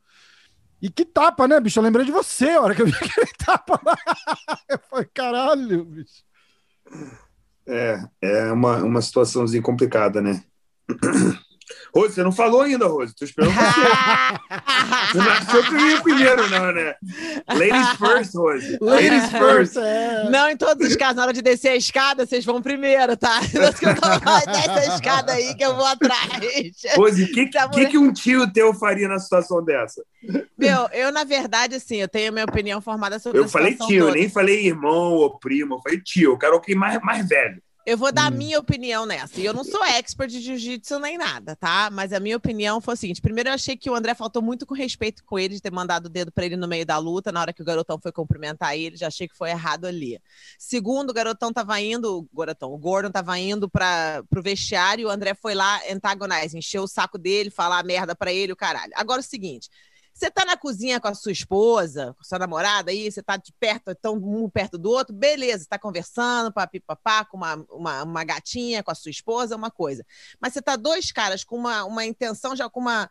E 0.81 0.89
que 0.89 1.03
tapa, 1.03 1.47
né, 1.47 1.59
bicho? 1.59 1.79
Eu 1.79 1.83
lembrei 1.83 2.05
de 2.05 2.11
você 2.11 2.51
a 2.51 2.61
hora 2.61 2.75
que 2.75 2.81
eu 2.81 2.85
vi 2.85 2.93
aquele 2.95 3.31
tapa 3.37 3.79
lá. 3.85 3.97
Eu 4.69 4.79
falei, 4.89 5.05
caralho, 5.13 5.83
bicho. 5.85 6.23
É, 7.67 7.99
é 8.21 8.51
uma, 8.51 8.77
uma 8.83 9.01
situaçãozinha 9.01 9.61
complicada, 9.61 10.21
né? 10.21 10.43
Rose, 11.93 12.13
você 12.13 12.23
não 12.23 12.31
falou 12.31 12.61
ainda, 12.61 12.87
Rose. 12.87 13.15
Tô 13.15 13.25
esperando 13.25 13.53
você. 13.53 13.81
Você 15.11 15.17
não 15.17 15.31
achou 15.31 15.63
que 15.63 15.73
eu 15.75 15.89
ia 15.89 16.01
primeiro, 16.01 16.49
não, 16.49 16.71
né? 16.71 16.95
Ladies 17.49 17.89
first, 17.97 18.35
Rose. 18.35 18.77
Ladies 18.81 19.29
first. 19.31 19.75
Não, 20.29 20.49
em 20.49 20.57
todos 20.57 20.87
os 20.87 20.95
casos, 20.95 21.15
na 21.15 21.23
hora 21.23 21.33
de 21.33 21.41
descer 21.41 21.69
a 21.69 21.75
escada, 21.75 22.25
vocês 22.25 22.43
vão 22.45 22.61
primeiro, 22.61 23.15
tá? 23.17 23.39
Não 23.53 23.73
que 23.73 23.85
eu 23.85 23.95
tô 23.95 24.51
desce 24.51 24.69
a 24.69 24.95
escada 24.95 25.33
aí 25.33 25.55
que 25.55 25.63
eu 25.63 25.75
vou 25.75 25.85
atrás. 25.85 26.75
Rose, 26.95 27.23
o 27.23 27.31
que, 27.31 27.49
Tá, 27.49 27.69
que, 27.69 27.85
que 27.87 27.97
um 27.97 28.11
tio 28.11 28.51
teu 28.51 28.73
faria 28.73 29.07
na 29.07 29.19
situação 29.19 29.63
dessa? 29.63 30.03
Meu, 30.57 30.89
eu, 30.91 31.11
na 31.11 31.23
verdade, 31.23 31.75
assim, 31.75 31.97
eu 31.97 32.07
tenho 32.07 32.29
a 32.29 32.31
minha 32.31 32.45
opinião 32.45 32.81
formada 32.81 33.19
sobre 33.19 33.39
Eu 33.39 33.47
falei 33.47 33.75
tio, 33.75 33.95
eu 33.99 34.05
toda. 34.07 34.17
nem 34.17 34.29
falei 34.29 34.65
irmão 34.65 35.13
ou 35.13 35.37
primo. 35.39 35.75
Eu 35.75 35.79
falei 35.81 36.01
tio, 36.01 36.31
eu 36.31 36.37
quero 36.37 36.53
alguém 36.55 36.75
mais, 36.75 36.99
mais 37.01 37.27
velho. 37.27 37.61
Eu 37.85 37.97
vou 37.97 38.11
dar 38.11 38.25
a 38.25 38.29
Hum. 38.33 38.37
minha 38.37 38.59
opinião 38.59 39.05
nessa. 39.05 39.39
E 39.39 39.45
eu 39.45 39.53
não 39.53 39.63
sou 39.63 39.83
expert 39.83 40.31
de 40.31 40.41
jiu-jitsu 40.41 40.97
nem 40.97 41.19
nada, 41.19 41.55
tá? 41.55 41.89
Mas 41.91 42.11
a 42.11 42.19
minha 42.19 42.35
opinião 42.35 42.81
foi 42.81 42.95
o 42.95 42.97
seguinte: 42.97 43.21
primeiro, 43.21 43.49
eu 43.49 43.53
achei 43.53 43.77
que 43.77 43.89
o 43.89 43.93
André 43.95 44.15
faltou 44.15 44.41
muito 44.41 44.65
com 44.65 44.73
respeito 44.73 45.23
com 45.23 45.37
ele 45.37 45.53
de 45.53 45.61
ter 45.61 45.71
mandado 45.71 46.07
o 46.07 46.09
dedo 46.09 46.31
pra 46.31 46.45
ele 46.45 46.55
no 46.55 46.67
meio 46.67 46.83
da 46.83 46.97
luta, 46.97 47.31
na 47.31 47.41
hora 47.41 47.53
que 47.53 47.61
o 47.61 47.65
garotão 47.65 47.99
foi 47.99 48.11
cumprimentar 48.11 48.75
ele, 48.75 48.97
já 48.97 49.05
achei 49.07 49.27
que 49.27 49.37
foi 49.37 49.51
errado 49.51 49.85
ali. 49.85 50.19
Segundo, 50.57 51.11
o 51.11 51.13
garotão 51.13 51.53
tava 51.53 51.79
indo, 51.79 52.27
o 52.31 52.37
garotão, 52.37 52.71
o 52.73 52.77
Gordon 52.77 53.11
tava 53.11 53.37
indo 53.37 53.69
para 53.69 54.23
pro 54.31 54.41
vestiário, 54.41 55.03
e 55.03 55.05
o 55.05 55.09
André 55.09 55.35
foi 55.35 55.53
lá 55.53 55.79
antagonize, 55.91 56.57
encheu 56.57 56.83
o 56.83 56.87
saco 56.87 57.19
dele, 57.19 57.51
falar 57.51 57.83
merda 57.83 58.15
pra 58.15 58.33
ele, 58.33 58.51
o 58.51 58.55
caralho. 58.55 58.91
Agora 58.95 59.19
é 59.19 59.23
o 59.23 59.27
seguinte. 59.27 59.69
Você 60.15 60.31
tá 60.31 60.45
na 60.45 60.55
cozinha 60.55 60.97
com 60.97 61.09
a 61.09 61.13
sua 61.13 61.33
esposa, 61.33 62.13
com 62.13 62.21
a 62.21 62.23
sua 62.23 62.39
namorada 62.39 62.89
aí, 62.89 63.11
você 63.11 63.21
tá 63.21 63.35
de 63.35 63.51
perto, 63.59 63.93
tão 63.95 64.15
um 64.15 64.49
perto 64.49 64.77
do 64.77 64.89
outro, 64.89 65.13
beleza, 65.13 65.67
tá 65.69 65.77
conversando, 65.77 66.53
papipapá, 66.53 67.25
com 67.25 67.35
uma, 67.35 67.55
uma, 67.69 68.03
uma 68.03 68.23
gatinha, 68.23 68.81
com 68.81 68.91
a 68.91 68.95
sua 68.95 69.11
esposa, 69.11 69.57
uma 69.57 69.69
coisa. 69.69 70.05
Mas 70.39 70.53
você 70.53 70.61
tá 70.61 70.77
dois 70.77 71.11
caras 71.11 71.43
com 71.43 71.57
uma, 71.57 71.83
uma 71.83 72.05
intenção, 72.05 72.55
já 72.55 72.69
com 72.69 72.79
uma. 72.79 73.09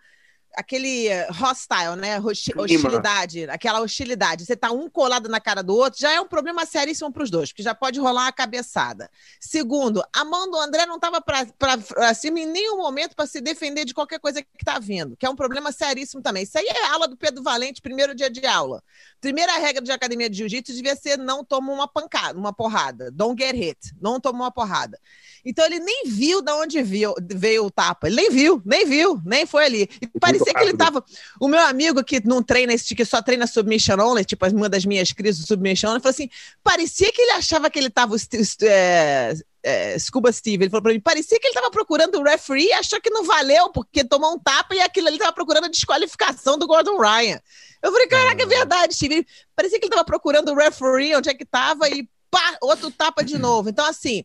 Aquele 0.57 1.09
eh, 1.09 1.29
hostile, 1.31 1.97
né? 1.97 2.21
Hostilidade, 2.21 3.45
aquela 3.51 3.81
hostilidade. 3.81 4.45
Você 4.45 4.57
tá 4.57 4.71
um 4.71 4.89
colado 4.89 5.29
na 5.29 5.41
cara 5.41 5.63
do 5.63 5.75
outro, 5.75 6.01
já 6.01 6.13
é 6.13 6.21
um 6.21 6.29
problema 6.29 6.65
seríssimo 6.65 7.13
pros 7.13 7.31
dois, 7.31 7.51
porque 7.51 7.63
já 7.63 7.75
pode 7.75 7.99
rolar 7.99 8.25
uma 8.25 8.33
cabeçada. 8.33 9.11
Segundo, 9.41 10.05
a 10.13 10.25
mão 10.25 10.51
do 10.51 10.59
André 10.59 10.87
não 10.87 10.99
tava 10.99 11.21
pra 11.21 12.15
cima 12.15 12.41
em 12.41 12.47
nenhum 12.47 12.77
momento 12.77 13.15
para 13.15 13.27
se 13.27 13.41
defender 13.41 13.85
de 13.85 13.95
qualquer 13.95 14.19
coisa 14.19 14.43
que 14.43 14.65
tá 14.65 14.79
vindo, 14.79 15.17
que 15.17 15.27
é 15.27 15.31
um 15.31 15.37
problema 15.37 15.73
seríssimo 15.73 16.23
também. 16.23 16.45
Isso 16.45 16.59
aí 16.59 16.67
é 16.67 16.87
aula 16.87 17.09
do 17.09 17.17
Pedro 17.17 17.43
Valente, 17.43 17.83
primeiro 17.83 18.15
dia 18.15 18.31
de 18.31 18.47
aula. 18.47 18.83
Primeira 19.21 19.57
regra 19.59 19.83
de 19.83 19.91
academia 19.91 20.29
de 20.29 20.37
jiu-jitsu 20.37 20.75
devia 20.75 20.95
ser 20.95 21.19
não 21.19 21.45
toma 21.45 21.73
uma 21.73 21.89
pancada, 21.89 22.39
uma 22.39 22.53
porrada. 22.53 23.11
Don't 23.11 23.41
get 23.43 23.55
hit. 23.55 23.79
Não 24.01 24.21
toma 24.21 24.45
uma 24.45 24.53
porrada. 24.53 24.99
Então 25.45 25.65
ele 25.65 25.79
nem 25.79 26.05
viu 26.07 26.41
de 26.41 26.53
onde 26.53 26.83
viu, 26.83 27.15
veio 27.23 27.67
o 27.67 27.71
tapa. 27.71 28.07
Ele 28.07 28.17
nem 28.17 28.31
viu, 28.31 28.63
nem 28.65 28.87
viu, 28.87 29.21
nem 29.25 29.47
foi 29.47 29.65
ali. 29.65 29.89
E 30.01 30.07
parecia 30.19 30.44
que 30.53 30.63
ele 30.63 30.77
tava. 30.77 31.05
O 31.41 31.49
meu 31.49 31.61
amigo 31.61 32.03
que 32.03 32.21
não 32.27 32.43
treina 32.43 32.75
esse, 32.75 32.95
que 32.95 33.05
só 33.05 33.23
treina 33.23 33.47
submission 33.47 33.99
only, 34.01 34.25
tipo 34.25 34.45
uma 34.49 34.69
das 34.69 34.85
minhas 34.85 35.13
crises 35.13 35.41
do 35.43 35.47
submission 35.47 35.91
only, 35.91 36.01
falou 36.01 36.11
assim: 36.11 36.29
parecia 36.63 37.11
que 37.13 37.23
ele 37.23 37.33
achava 37.33 37.71
que 37.71 37.79
ele 37.79 37.91
tava. 37.91 38.17
é, 38.63 39.35
é, 39.63 39.99
Scuba 39.99 40.31
Steve, 40.31 40.65
ele 40.65 40.71
falou 40.71 40.83
pra 40.83 40.93
mim, 40.93 41.01
parecia 41.01 41.41
que 41.41 41.47
ele 41.47 41.55
tava 41.55 41.71
procurando 41.71 42.19
o 42.19 42.23
referee 42.23 42.67
e 42.67 42.73
achou 42.73 43.01
que 43.01 43.09
não 43.09 43.25
valeu, 43.25 43.71
porque 43.71 44.05
tomou 44.05 44.35
um 44.35 44.39
tapa 44.39 44.75
e 44.75 44.81
aquilo 44.81 45.09
ali 45.09 45.19
tava 45.19 45.33
procurando 45.33 45.65
a 45.65 45.71
desqualificação 45.71 46.59
do 46.59 46.67
Gordon 46.67 46.99
Ryan. 46.99 47.41
Eu 47.83 47.91
falei, 47.91 48.07
caraca, 48.07 48.43
é 48.43 48.47
verdade, 48.47 48.95
Steve. 48.95 49.27
Parecia 49.57 49.79
que 49.79 49.87
ele 49.87 49.95
tava 49.95 50.05
procurando 50.05 50.51
o 50.51 50.55
referee, 50.55 51.17
onde 51.17 51.31
é 51.31 51.35
que 51.35 51.45
tava, 51.45 51.89
e 51.89 52.09
pá, 52.31 52.57
outro 52.61 52.91
tapa 52.91 53.25
de 53.25 53.37
novo. 53.39 53.71
Então, 53.71 53.87
assim, 53.87 54.25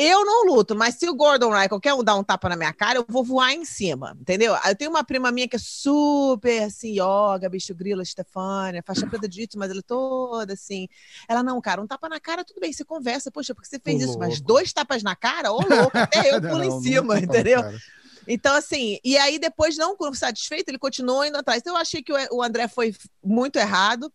eu 0.00 0.24
não 0.24 0.44
luto, 0.46 0.76
mas 0.76 0.94
se 0.94 1.08
o 1.08 1.14
Gordon 1.14 1.50
Ryan, 1.50 1.68
qualquer 1.68 1.92
um 1.92 2.04
dar 2.04 2.14
um 2.14 2.22
tapa 2.22 2.48
na 2.48 2.54
minha 2.54 2.72
cara, 2.72 3.00
eu 3.00 3.04
vou 3.08 3.24
voar 3.24 3.52
em 3.52 3.64
cima, 3.64 4.16
entendeu? 4.20 4.54
Eu 4.64 4.76
tenho 4.76 4.92
uma 4.92 5.02
prima 5.02 5.32
minha 5.32 5.48
que 5.48 5.56
é 5.56 5.58
super 5.58 6.62
assim, 6.62 6.92
yoga, 7.00 7.48
bicho 7.48 7.74
grila, 7.74 8.04
Stefânia, 8.04 8.80
faixa 8.86 9.08
preta 9.08 9.28
de 9.28 9.36
jiu 9.36 9.48
mas 9.56 9.70
ela 9.70 9.80
é 9.80 9.82
toda 9.82 10.52
assim. 10.52 10.86
Ela, 11.28 11.42
não, 11.42 11.60
cara, 11.60 11.82
um 11.82 11.86
tapa 11.86 12.08
na 12.08 12.20
cara, 12.20 12.44
tudo 12.44 12.60
bem, 12.60 12.72
você 12.72 12.84
conversa, 12.84 13.30
poxa, 13.32 13.52
porque 13.54 13.68
você 13.68 13.80
fez 13.80 14.00
Ô, 14.00 14.04
isso, 14.04 14.18
mas 14.18 14.40
louco. 14.40 14.46
dois 14.46 14.72
tapas 14.72 15.02
na 15.02 15.16
cara, 15.16 15.52
ô 15.52 15.66
louco, 15.66 15.98
até 15.98 16.32
eu 16.32 16.40
pulo 16.46 16.62
Não, 16.62 16.64
em 16.64 16.70
cima, 16.70 17.18
entendeu? 17.18 17.64
Então, 18.26 18.54
assim, 18.54 18.98
e 19.02 19.16
aí 19.16 19.38
depois, 19.38 19.76
não 19.76 19.96
satisfeito, 20.14 20.68
ele 20.68 20.78
continuou 20.78 21.24
indo 21.24 21.36
atrás. 21.38 21.60
Então, 21.60 21.74
eu 21.74 21.80
achei 21.80 22.02
que 22.02 22.12
o 22.12 22.16
o 22.38 22.42
André 22.42 22.68
foi 22.68 22.94
muito 23.24 23.56
errado. 23.58 24.12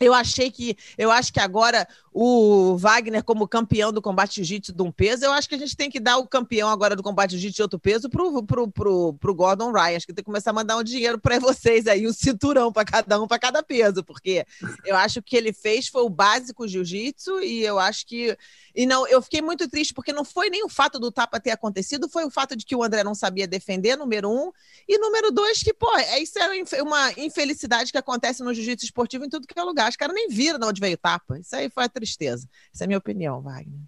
Eu 0.00 0.12
achei 0.12 0.50
que, 0.50 0.76
eu 0.98 1.10
acho 1.10 1.32
que 1.32 1.38
agora 1.38 1.86
o 2.12 2.76
Wagner, 2.76 3.22
como 3.22 3.46
campeão 3.46 3.92
do 3.92 4.02
combate 4.02 4.36
jiu-jitsu 4.36 4.72
de 4.72 4.82
um 4.82 4.90
peso, 4.90 5.24
eu 5.24 5.32
acho 5.32 5.48
que 5.48 5.54
a 5.54 5.58
gente 5.58 5.76
tem 5.76 5.90
que 5.90 6.00
dar 6.00 6.18
o 6.18 6.26
campeão 6.26 6.68
agora 6.68 6.96
do 6.96 7.02
combate 7.02 7.32
jiu-jitsu 7.32 7.56
de 7.56 7.62
outro 7.62 7.78
peso 7.78 8.08
pro, 8.08 8.42
pro, 8.44 8.68
pro, 8.70 9.14
pro 9.14 9.34
Gordon 9.34 9.72
Ryan. 9.72 9.96
Acho 9.96 10.06
que 10.06 10.12
tem 10.12 10.22
que 10.22 10.30
começar 10.30 10.50
a 10.50 10.54
mandar 10.54 10.76
um 10.76 10.82
dinheiro 10.82 11.18
para 11.18 11.38
vocês 11.38 11.86
aí, 11.86 12.06
um 12.06 12.12
cinturão 12.12 12.72
para 12.72 12.84
cada 12.84 13.20
um, 13.20 13.26
para 13.26 13.38
cada 13.38 13.62
peso, 13.62 14.02
porque 14.02 14.44
eu 14.84 14.96
acho 14.96 15.22
que 15.22 15.36
ele 15.36 15.52
fez 15.52 15.88
foi 15.88 16.02
o 16.02 16.08
básico 16.08 16.66
jiu-jitsu 16.66 17.40
e 17.40 17.62
eu 17.62 17.78
acho 17.78 18.06
que. 18.06 18.36
E 18.74 18.86
não, 18.86 19.06
eu 19.06 19.22
fiquei 19.22 19.40
muito 19.40 19.68
triste, 19.68 19.94
porque 19.94 20.12
não 20.12 20.24
foi 20.24 20.50
nem 20.50 20.64
o 20.64 20.68
fato 20.68 20.98
do 20.98 21.12
tapa 21.12 21.38
ter 21.38 21.52
acontecido, 21.52 22.08
foi 22.08 22.24
o 22.24 22.30
fato 22.30 22.56
de 22.56 22.64
que 22.64 22.74
o 22.74 22.82
André 22.82 23.04
não 23.04 23.14
sabia 23.14 23.46
defender, 23.46 23.96
número 23.96 24.28
um, 24.28 24.50
e 24.88 24.98
número 24.98 25.30
dois, 25.30 25.62
que, 25.62 25.72
pô, 25.72 25.96
é, 25.96 26.18
isso 26.20 26.36
é 26.38 26.82
uma 26.82 27.12
infelicidade 27.12 27.92
que 27.92 27.98
acontece 27.98 28.42
no 28.42 28.52
jiu-jitsu 28.52 28.84
esportivo 28.84 29.24
em 29.24 29.28
tudo 29.28 29.46
que 29.46 29.58
é 29.58 29.62
lugar. 29.62 29.83
Os 29.88 29.96
caras 29.96 30.14
nem 30.14 30.28
viram 30.28 30.58
de 30.58 30.66
onde 30.66 30.80
veio 30.80 30.94
o 30.94 30.98
tapa. 30.98 31.38
Isso 31.38 31.54
aí 31.54 31.70
foi 31.70 31.84
a 31.84 31.88
tristeza. 31.88 32.48
Essa 32.72 32.84
é 32.84 32.86
a 32.86 32.88
minha 32.88 32.98
opinião, 32.98 33.40
Wagner. 33.42 33.80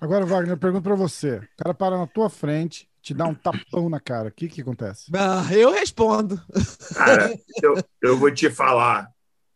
Agora, 0.00 0.26
Wagner, 0.26 0.52
eu 0.52 0.58
pergunto 0.58 0.84
pra 0.84 0.94
você. 0.94 1.36
O 1.36 1.48
cara 1.56 1.74
para 1.74 1.98
na 1.98 2.06
tua 2.06 2.28
frente, 2.28 2.88
te 3.02 3.14
dá 3.14 3.26
um 3.26 3.34
tapão 3.34 3.88
na 3.88 4.00
cara. 4.00 4.28
O 4.28 4.32
que 4.32 4.48
que 4.48 4.60
acontece? 4.60 5.10
Ah, 5.14 5.46
eu 5.52 5.72
respondo. 5.72 6.40
Cara, 6.94 7.34
eu, 7.62 7.82
eu 8.02 8.18
vou 8.18 8.30
te 8.30 8.50
falar. 8.50 9.10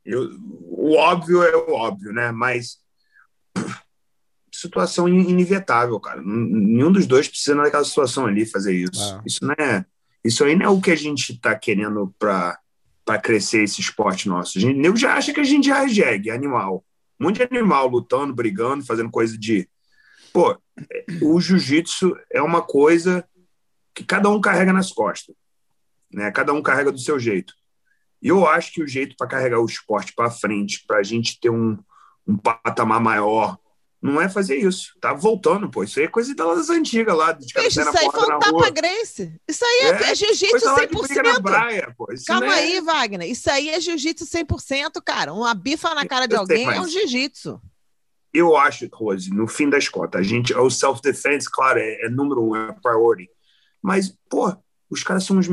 Eu, 0.05 0.31
o 0.41 0.95
óbvio 0.97 1.43
é 1.43 1.57
o 1.57 1.73
óbvio, 1.73 2.13
né? 2.13 2.31
Mas 2.31 2.79
situação 4.53 5.09
inevitável, 5.09 5.99
cara. 5.99 6.23
Nenhum 6.23 6.93
dos 6.93 7.07
dois 7.07 7.29
precisa 7.29 7.55
naquela 7.55 7.85
situação 7.85 8.27
ali 8.27 8.47
fazer 8.47 8.75
isso. 8.75 9.15
Ah. 9.15 9.23
Isso 9.27 9.45
não 9.45 9.55
é, 9.59 9.85
isso 10.25 10.45
aí 10.45 10.57
não 10.57 10.67
é 10.67 10.69
o 10.69 10.81
que 10.81 10.91
a 10.91 10.97
gente 10.97 11.33
está 11.33 11.55
querendo 11.55 12.15
para 12.19 12.59
para 13.05 13.21
crescer 13.21 13.63
esse 13.63 13.81
esporte 13.81 14.29
nosso. 14.29 14.59
Gente, 14.59 14.79
nego 14.79 14.97
já 14.97 15.15
acha 15.15 15.33
que 15.33 15.41
a 15.41 15.45
gente 15.45 15.67
já 15.67 15.85
é 15.85 15.89
jegue, 15.89 16.31
animal. 16.31 16.85
Um 17.21 17.27
monte 17.27 17.37
de 17.37 17.57
animal 17.57 17.89
lutando, 17.89 18.35
brigando, 18.35 18.85
fazendo 18.85 19.11
coisa 19.11 19.37
de. 19.37 19.69
Pô, 20.33 20.59
o 21.23 21.41
jiu-jitsu 21.41 22.17
é 22.33 22.43
uma 22.43 22.63
coisa 22.63 23.27
que 23.95 24.03
cada 24.03 24.29
um 24.29 24.41
carrega 24.41 24.73
nas 24.73 24.91
costas. 24.91 25.35
Né? 26.13 26.31
Cada 26.33 26.53
um 26.53 26.63
carrega 26.63 26.91
do 26.91 26.99
seu 26.99 27.19
jeito. 27.19 27.55
E 28.21 28.29
eu 28.29 28.47
acho 28.49 28.73
que 28.73 28.83
o 28.83 28.87
jeito 28.87 29.15
para 29.17 29.29
carregar 29.29 29.61
o 29.61 29.67
esporte 29.67 30.13
para 30.15 30.31
frente, 30.31 30.83
para 30.87 30.99
a 30.99 31.03
gente 31.03 31.39
ter 31.39 31.51
um, 31.51 31.79
um 32.27 32.37
patamar 32.37 33.01
maior, 33.01 33.59
não 34.05 34.21
é 34.21 34.29
fazer 34.29 34.57
isso. 34.57 34.93
Tá 35.01 35.15
voltando, 35.15 35.71
pô. 35.71 35.83
Isso 35.83 35.99
aí 35.99 36.05
é 36.05 36.09
coisa 36.09 36.35
das 36.35 36.69
antigas 36.69 37.17
lá. 37.17 37.33
De 37.33 37.47
Bicho, 37.47 37.81
isso 37.81 37.81
aí 37.81 38.11
foi 38.13 38.35
um 38.35 38.39
tapa 38.39 38.69
Grace. 38.71 39.35
Isso 39.49 39.65
aí 39.65 39.81
é, 39.81 40.11
é, 40.11 40.15
jiu-jitsu 40.15 40.59
100%. 40.59 41.43
Praia, 41.43 41.95
pô. 41.97 42.07
Calma 42.27 42.55
é... 42.55 42.59
aí, 42.59 42.81
Wagner. 42.83 43.31
Isso 43.31 43.51
aí 43.51 43.71
é 43.71 43.81
jiu-jitsu 43.81 44.27
100%, 44.27 45.03
cara. 45.03 45.33
Uma 45.33 45.55
bifa 45.55 45.95
na 45.95 46.07
cara 46.07 46.29
de 46.29 46.37
alguém 46.37 46.67
é 46.67 46.79
um 46.79 46.87
jiu-jitsu. 46.87 47.59
Eu 48.31 48.55
acho, 48.55 48.87
Rose, 48.93 49.31
no 49.31 49.49
fim 49.49 49.71
das 49.71 49.89
contas, 49.89 50.21
a 50.21 50.23
gente, 50.23 50.53
o 50.53 50.69
self-defense, 50.69 51.51
claro, 51.51 51.79
é, 51.79 52.05
é, 52.05 52.11
número 52.11 52.45
um, 52.45 52.55
é 52.55 52.73
priority. 52.83 53.31
Mas, 53.81 54.15
pô, 54.29 54.55
os 54.91 55.03
caras 55.03 55.25
são 55.25 55.39
os 55.39 55.47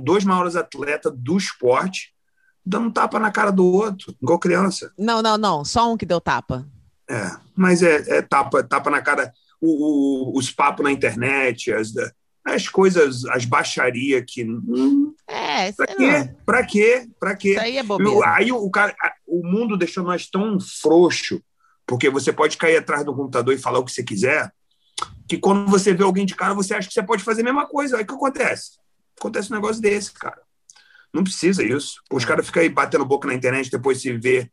dois 0.00 0.24
maiores 0.24 0.56
atletas 0.56 1.12
do 1.14 1.36
esporte, 1.36 2.14
dando 2.64 2.90
tapa 2.90 3.18
na 3.18 3.30
cara 3.30 3.50
do 3.50 3.66
outro, 3.66 4.16
igual 4.22 4.38
criança. 4.38 4.90
Não, 4.96 5.20
não, 5.20 5.36
não. 5.36 5.62
Só 5.62 5.92
um 5.92 5.96
que 5.96 6.06
deu 6.06 6.22
tapa. 6.22 6.66
É, 7.08 7.30
mas 7.56 7.82
é, 7.82 8.18
é 8.18 8.22
tapa, 8.22 8.62
tapa 8.62 8.90
na 8.90 9.00
cara. 9.00 9.32
O, 9.60 10.34
o, 10.34 10.38
os 10.38 10.50
papos 10.50 10.84
na 10.84 10.92
internet, 10.92 11.72
as, 11.72 11.92
as 12.44 12.68
coisas, 12.68 13.24
as 13.26 13.44
baixarias 13.44 14.24
que. 14.26 14.44
Hum, 14.44 15.14
é, 15.26 15.72
pra 15.72 15.86
quê? 15.86 16.34
Pra 16.44 16.64
quê? 16.64 17.08
Pra 17.18 17.36
quê? 17.36 17.50
Isso 17.52 17.60
aí 17.60 17.78
é 17.78 17.82
bobeira. 17.82 18.34
Aí 18.34 18.52
o, 18.52 18.70
cara, 18.70 18.94
o 19.26 19.44
mundo 19.44 19.76
deixou 19.76 20.04
nós 20.04 20.28
tão 20.28 20.58
frouxo, 20.60 21.42
porque 21.86 22.08
você 22.10 22.32
pode 22.32 22.56
cair 22.56 22.76
atrás 22.76 23.04
do 23.04 23.14
computador 23.14 23.52
e 23.54 23.58
falar 23.58 23.78
o 23.78 23.84
que 23.84 23.92
você 23.92 24.02
quiser, 24.02 24.52
que 25.28 25.38
quando 25.38 25.68
você 25.70 25.92
vê 25.92 26.04
alguém 26.04 26.26
de 26.26 26.34
cara, 26.34 26.54
você 26.54 26.74
acha 26.74 26.88
que 26.88 26.94
você 26.94 27.02
pode 27.02 27.24
fazer 27.24 27.40
a 27.42 27.44
mesma 27.44 27.66
coisa. 27.66 27.96
Aí 27.96 28.04
o 28.04 28.06
que 28.06 28.14
acontece? 28.14 28.78
Acontece 29.18 29.52
um 29.52 29.56
negócio 29.56 29.82
desse, 29.82 30.12
cara. 30.12 30.40
Não 31.12 31.24
precisa 31.24 31.64
isso. 31.64 32.00
Os 32.12 32.22
é. 32.22 32.26
caras 32.26 32.46
ficam 32.46 32.62
aí 32.62 32.68
batendo 32.68 33.04
boca 33.04 33.26
na 33.26 33.34
internet, 33.34 33.70
depois 33.70 34.00
se 34.00 34.12
vê 34.12 34.50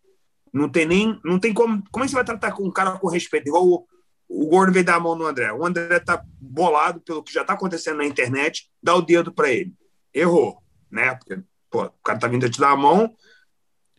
não 0.55 0.69
tem 0.69 0.85
nem. 0.85 1.19
Não 1.21 1.37
tem 1.37 1.53
como. 1.53 1.83
Como 1.91 2.05
é 2.05 2.07
que 2.07 2.11
você 2.11 2.15
vai 2.15 2.23
tratar 2.23 2.53
com 2.53 2.63
um 2.63 2.71
cara 2.71 2.97
com 2.97 3.09
respeito? 3.09 3.49
Igual 3.49 3.67
o, 3.67 3.85
o 4.29 4.71
veio 4.71 4.85
dar 4.85 4.95
a 4.95 4.99
mão 5.01 5.13
no 5.13 5.27
André. 5.27 5.51
O 5.51 5.65
André 5.65 5.99
tá 5.99 6.23
bolado 6.39 7.01
pelo 7.01 7.21
que 7.21 7.33
já 7.33 7.43
tá 7.43 7.53
acontecendo 7.53 7.97
na 7.97 8.05
internet, 8.05 8.71
dá 8.81 8.95
o 8.95 9.01
dedo 9.01 9.33
para 9.33 9.51
ele. 9.51 9.73
Errou, 10.13 10.63
né? 10.89 11.13
Porque 11.15 11.43
pô, 11.69 11.83
o 11.83 11.91
cara 12.01 12.17
tá 12.17 12.27
vindo 12.29 12.49
te 12.49 12.57
dar 12.57 12.71
a 12.71 12.77
mão. 12.77 13.13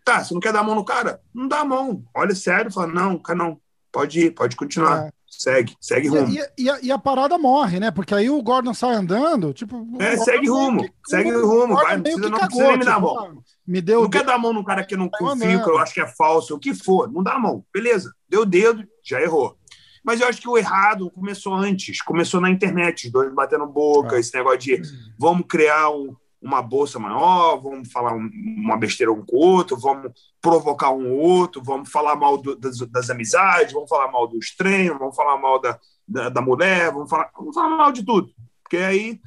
Tá, 0.03 0.25
você 0.25 0.33
não 0.33 0.41
quer 0.41 0.51
dar 0.51 0.61
a 0.61 0.63
mão 0.63 0.75
no 0.75 0.85
cara? 0.85 1.21
Não 1.35 1.47
dá 1.47 1.61
a 1.61 1.65
mão. 1.65 2.03
Olha 2.15 2.35
sério, 2.35 2.73
fala, 2.73 2.87
não, 2.87 3.19
cara, 3.19 3.39
não. 3.39 3.61
Pode 3.93 4.19
ir, 4.19 4.31
pode 4.31 4.57
continuar. 4.57 5.13
Segue, 5.39 5.77
segue 5.81 6.09
rumo. 6.09 6.29
E, 6.29 6.41
e, 6.57 6.71
a, 6.71 6.81
e, 6.81 6.91
a, 6.91 6.99
parada 6.99 7.37
morre, 7.37 7.79
né? 7.79 7.91
Porque 7.91 8.15
aí 8.15 8.31
o 8.31 8.43
Gordon 8.43 8.73
sai 8.73 8.95
andando, 8.95 9.53
tipo. 9.53 9.87
É, 10.01 10.17
segue 10.17 10.49
rumo, 10.49 10.83
que, 10.83 10.93
segue 11.07 11.31
rumo, 11.31 11.75
vai. 11.75 11.97
Não 11.97 12.03
precisa, 12.03 12.29
não 12.31 12.39
precisa 12.39 12.69
nem 12.69 12.79
me 12.79 12.85
dar 12.85 12.95
a 12.95 13.01
mão. 13.01 13.15
Tipo, 13.15 13.43
me 13.67 13.81
deu 13.83 14.03
não 14.03 14.11
quer 14.11 14.25
dar 14.25 14.35
a 14.35 14.39
mão 14.39 14.53
no 14.53 14.65
cara 14.65 14.85
que 14.85 14.97
não 14.97 15.11
confio, 15.11 15.63
que 15.63 15.71
eu 15.71 15.79
acho 15.79 15.93
que 15.93 16.01
é 16.01 16.07
falso, 16.07 16.55
o 16.55 16.59
que 16.59 16.73
for. 16.73 17.13
Não 17.13 17.23
dá 17.23 17.35
a 17.35 17.39
mão. 17.39 17.65
Beleza, 17.73 18.13
deu 18.29 18.43
o 18.43 18.47
dedo, 18.47 18.83
já 19.05 19.21
errou. 19.21 19.59
Mas 20.03 20.21
eu 20.21 20.29
acho 20.29 20.41
que 20.41 20.49
o 20.49 20.57
errado 20.57 21.11
começou 21.11 21.53
antes, 21.53 22.01
começou 22.01 22.41
na 22.41 22.49
internet, 22.49 23.07
os 23.07 23.13
dois 23.13 23.35
batendo 23.35 23.67
boca, 23.67 24.17
ah. 24.17 24.19
esse 24.21 24.33
negócio 24.35 24.61
de 24.61 24.81
vamos 25.19 25.47
criar 25.49 25.91
um, 25.91 26.15
uma 26.47 26.63
bolsa 26.63 26.99
maior, 26.99 27.57
vamos 27.57 27.91
falar 27.91 28.15
um, 28.15 28.31
uma 28.33 28.77
besteira 28.77 29.13
um 29.13 29.25
com 29.25 29.37
o 29.37 29.41
outro, 29.41 29.77
vamos 29.77 30.13
provocar 30.41 30.91
um 30.91 31.11
ou 31.11 31.19
outro, 31.19 31.63
vamos 31.63 31.91
falar 31.91 32.15
mal 32.15 32.39
do, 32.39 32.55
das, 32.55 32.79
das, 32.79 33.11
amizades, 33.11 33.73
vamos 33.73 33.89
falar 33.89 34.11
mal 34.11 34.27
dos 34.29 34.55
treinos, 34.55 34.99
vamos 34.99 35.17
falar 35.17 35.37
mal 35.39 35.61
da, 35.61 35.79
da, 36.07 36.29
da 36.29 36.41
mulher, 36.41 36.93
vamos 36.93 37.11
falar, 37.11 37.31
vamos 37.37 37.55
falar 37.55 37.77
mal 37.77 37.93
de 37.93 38.05
tudo. 38.05 38.31
Porque 38.63 38.77
aí, 38.77 39.21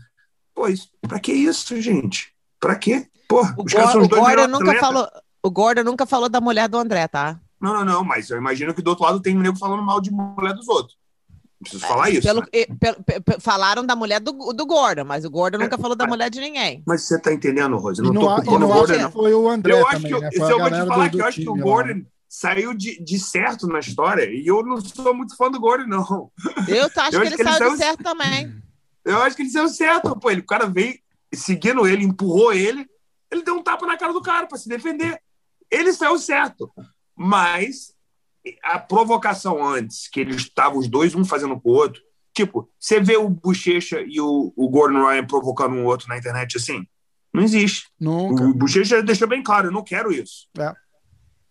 pois, 0.56 0.90
pra 1.02 1.20
que 1.20 1.34
isso, 1.34 1.80
gente? 1.82 2.34
Pra 2.60 2.76
quê? 2.76 3.08
Porra, 3.28 3.54
o, 3.58 3.64
os 3.64 3.74
caras 3.74 3.92
são 3.92 4.02
os 4.02 4.08
dois 4.08 4.22
Gordon 4.22 4.48
nunca 4.48 4.80
falou, 4.80 5.08
O 5.44 5.52
Gordon 5.52 5.84
nunca 5.84 6.06
falou 6.06 6.30
da 6.30 6.42
mulher 6.42 6.68
do 6.68 6.78
André, 6.78 7.08
tá? 7.08 7.40
Não, 7.60 7.74
não, 7.74 7.86
não, 7.86 8.04
mas 8.04 8.30
eu 8.30 8.38
imagino 8.38 8.74
que 8.74 8.82
do 8.82 8.90
outro 8.90 9.04
lado 9.04 9.22
tem 9.22 9.36
nego 9.36 9.58
falando 9.58 9.84
mal 9.84 10.00
de 10.00 10.12
mulher 10.12 10.54
dos 10.54 10.68
outros. 10.68 10.98
Preciso 11.60 11.86
falar 11.86 12.10
isso. 12.10 12.22
Pelo, 12.22 12.42
né? 12.42 12.48
pelo, 12.80 13.42
falaram 13.42 13.86
da 13.86 13.96
mulher 13.96 14.22
do, 14.22 14.32
do 14.54 14.66
Gordon, 14.66 15.04
mas 15.04 15.26
o 15.26 15.30
Gordon 15.30 15.58
é, 15.58 15.64
nunca 15.64 15.78
falou 15.78 15.96
da 15.96 16.08
mulher 16.08 16.30
de 16.30 16.40
ninguém. 16.40 16.82
Mas 16.86 17.04
você 17.04 17.20
tá 17.20 17.34
entendendo, 17.34 17.76
Rose? 17.78 18.02
Não, 18.02 18.14
não 18.14 18.22
tô 18.22 18.36
culpando 18.36 18.66
o 18.66 18.70
Gordon, 18.70 18.98
não. 18.98 19.12
Foi 19.12 19.34
o 19.34 19.50
André 19.50 19.74
eu 19.74 19.88
acho 19.88 20.02
também, 20.02 20.14
que, 20.14 20.20
né? 20.22 20.32
Se 20.32 20.40
eu 20.40 20.60
vou 20.60 20.72
te 20.72 20.88
falar 20.88 21.10
que 21.10 21.22
eu 21.22 21.26
acho 21.26 21.42
que 21.42 21.50
o 21.50 21.56
Gordon 21.56 22.00
lá. 22.00 22.06
saiu 22.30 22.74
de, 22.74 23.04
de 23.04 23.20
certo 23.20 23.68
na 23.68 23.80
história, 23.80 24.24
e 24.32 24.48
eu 24.48 24.64
não 24.64 24.80
sou 24.80 25.14
muito 25.14 25.36
fã 25.36 25.52
do 25.52 25.60
Gordon, 25.60 25.88
não. 25.88 26.32
Eu 26.68 26.86
acho, 26.86 27.16
eu 27.16 27.22
que, 27.22 27.28
ele 27.28 27.36
que 27.36 27.42
ele 27.42 27.52
saiu 27.52 27.72
de 27.72 27.78
certo 27.78 28.04
também. 28.04 28.56
Eu 29.04 29.22
acho 29.22 29.36
que 29.36 29.42
ele 29.42 29.50
saiu 29.50 29.68
certo. 29.68 30.18
Pô, 30.18 30.32
ele, 30.32 30.42
o 30.42 30.46
cara 30.46 30.66
veio 30.66 30.98
seguindo 31.34 31.86
ele, 31.86 32.06
empurrou 32.06 32.54
ele, 32.54 32.88
ele 33.30 33.44
deu 33.44 33.56
um 33.56 33.64
tapa 33.64 33.86
na 33.86 33.98
cara 33.98 34.14
do 34.14 34.22
cara 34.22 34.48
para 34.48 34.58
se 34.58 34.70
defender. 34.70 35.20
Ele 35.70 35.92
saiu 35.92 36.18
certo. 36.18 36.72
Mas 37.16 37.94
a 38.64 38.80
provocação 38.80 39.66
antes, 39.66 40.08
que 40.08 40.20
eles 40.20 40.38
estavam 40.38 40.80
os 40.80 40.88
dois, 40.88 41.16
um 41.16 41.26
fazendo 41.26 41.60
com 41.60 41.70
o 41.70 41.74
outro, 41.74 42.02
Tipo, 42.40 42.70
você 42.80 43.02
vê 43.02 43.18
o 43.18 43.30
Bochecha 43.30 44.02
e 44.02 44.22
o, 44.22 44.54
o 44.56 44.70
Gordon 44.70 45.06
Ryan 45.06 45.26
provocando 45.26 45.76
um 45.76 45.84
outro 45.84 46.08
na 46.08 46.18
internet 46.18 46.56
assim? 46.56 46.88
Não 47.34 47.44
existe. 47.44 47.88
Nunca. 48.00 48.44
O 48.46 48.54
Bochecha 48.54 49.04
deixou 49.04 49.28
bem 49.28 49.44
claro, 49.44 49.68
eu 49.68 49.72
não 49.74 49.84
quero 49.84 50.10
isso. 50.10 50.48
É. 50.58 50.74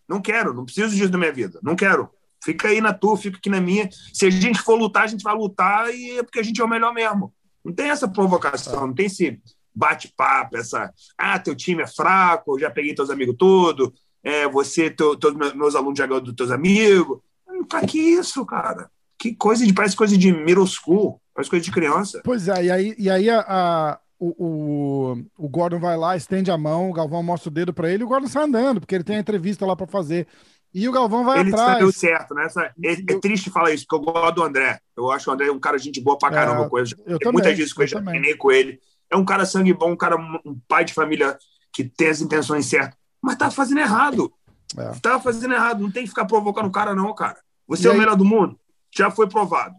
Não 0.09 0.19
quero, 0.21 0.55
não 0.55 0.65
preciso 0.65 0.97
disso 0.97 1.13
na 1.13 1.19
minha 1.19 1.33
vida. 1.33 1.61
Não 1.63 1.77
quero. 1.77 2.09
Fica 2.43 2.69
aí 2.69 2.81
na 2.81 2.95
tua, 2.95 3.19
fica 3.19 3.37
aqui 3.37 3.51
na 3.51 3.61
minha. 3.61 3.87
Se 4.15 4.25
a 4.25 4.31
gente 4.31 4.63
for 4.63 4.77
lutar, 4.77 5.05
a 5.05 5.07
gente 5.07 5.23
vai 5.23 5.35
lutar 5.35 5.93
e 5.95 6.19
é 6.19 6.23
porque 6.23 6.39
a 6.39 6.43
gente 6.43 6.59
é 6.59 6.65
o 6.65 6.69
melhor 6.69 6.95
mesmo. 6.95 7.35
Não 7.63 7.73
tem 7.73 7.91
essa 7.91 8.09
provocação, 8.09 8.87
não 8.87 8.95
tem 8.95 9.07
esse 9.07 9.39
bate-papo, 9.75 10.57
essa. 10.57 10.91
Ah, 11.19 11.39
teu 11.39 11.55
time 11.55 11.83
é 11.83 11.87
fraco, 11.87 12.55
eu 12.55 12.61
já 12.61 12.71
peguei 12.71 12.95
teus 12.95 13.11
amigos 13.11 13.37
todos, 13.39 13.91
é, 14.23 14.49
você, 14.49 14.91
teu, 14.91 15.17
teu, 15.17 15.35
meus 15.35 15.75
alunos 15.75 15.99
já 15.99 16.07
ganham 16.07 16.23
dos 16.23 16.35
teus 16.35 16.51
amigos. 16.51 17.21
Pra 17.69 17.83
que 17.83 17.99
isso, 17.99 18.45
cara? 18.47 18.91
que 19.19 19.35
coisa 19.35 19.67
de. 19.67 19.73
Parece 19.75 19.97
coisa 19.97 20.17
de 20.17 20.33
middle 20.33 20.67
school, 20.67 21.21
parece 21.35 21.51
coisa 21.51 21.65
de 21.65 21.73
criança. 21.73 22.23
Pois 22.25 22.49
é, 22.49 22.65
e 22.65 22.71
aí, 22.71 22.95
e 22.97 23.11
aí 23.11 23.29
a, 23.29 23.41
a 23.41 23.99
o, 24.19 24.35
o, 24.39 25.25
o, 25.37 25.49
Gordon 25.49 25.79
vai 25.79 25.97
lá, 25.97 26.17
estende 26.17 26.51
a 26.51 26.59
mão, 26.59 26.91
o 26.91 26.93
Galvão 26.93 27.23
mostra 27.23 27.51
o 27.51 27.53
dedo 27.53 27.73
para 27.73 27.91
ele 27.91 28.03
e 28.03 28.07
o 28.07 28.09
Gordon 28.09 28.29
sai 28.29 28.45
andando, 28.45 28.81
porque 28.81 28.95
ele 28.95 29.05
tem 29.05 29.17
a 29.17 29.21
entrevista 29.21 29.67
lá 29.67 29.77
para 29.77 29.87
fazer. 29.87 30.27
E 30.73 30.89
o 30.89 30.93
Galvão 30.93 31.25
vai 31.25 31.41
ele 31.41 31.51
atrás. 31.51 31.83
Ele 31.83 31.93
certo, 31.93 32.35
né? 32.35 32.47
É, 32.85 32.93
é, 32.93 33.21
triste 33.21 33.51
falar 33.51 33.73
isso, 33.73 33.87
porque 33.89 34.09
eu 34.09 34.13
gosto 34.13 34.35
do 34.35 34.43
André. 34.43 34.79
Eu 34.97 35.11
acho 35.11 35.31
o 35.31 35.33
André 35.33 35.51
um 35.51 35.59
cara 35.59 35.79
de 35.79 35.85
gente 35.85 36.01
boa 36.01 36.19
pra 36.19 36.31
caramba. 36.31 36.65
É, 36.65 36.69
coisa. 36.69 36.95
Eu 37.07 37.19
também, 37.19 37.35
muitas 37.35 37.57
vezes 37.57 37.73
com 37.73 37.83
ele, 37.83 37.91
treinei 37.91 38.35
com 38.37 38.53
ele. 38.53 38.81
É 39.11 39.17
um 39.17 39.25
cara 39.25 39.47
sangue 39.47 39.73
bom, 39.73 39.93
um 39.93 39.97
cara, 39.97 40.17
um 40.17 40.61
pai 40.69 40.85
de 40.85 40.93
família 40.93 41.39
que 41.73 41.85
tem 41.85 42.09
as 42.09 42.21
intenções 42.21 42.67
certas, 42.67 42.98
mas 43.23 43.37
tá 43.37 43.51
fazendo 43.51 43.81
errado. 43.81 44.33
É. 44.77 44.93
Tá 45.01 45.21
fazendo 45.21 45.55
errado. 45.55 45.81
Não 45.81 45.91
tem 45.91 46.03
que 46.03 46.11
ficar 46.11 46.25
provocando 46.25 46.67
o 46.67 46.73
cara, 46.73 46.95
não, 46.95 47.15
cara. 47.15 47.39
Você 47.67 47.85
e 47.85 47.87
é 47.89 47.91
aí... 47.91 47.97
o 47.97 48.01
melhor 48.01 48.17
do 48.17 48.25
mundo 48.25 48.59
já 48.95 49.11
foi 49.11 49.29
provado. 49.29 49.75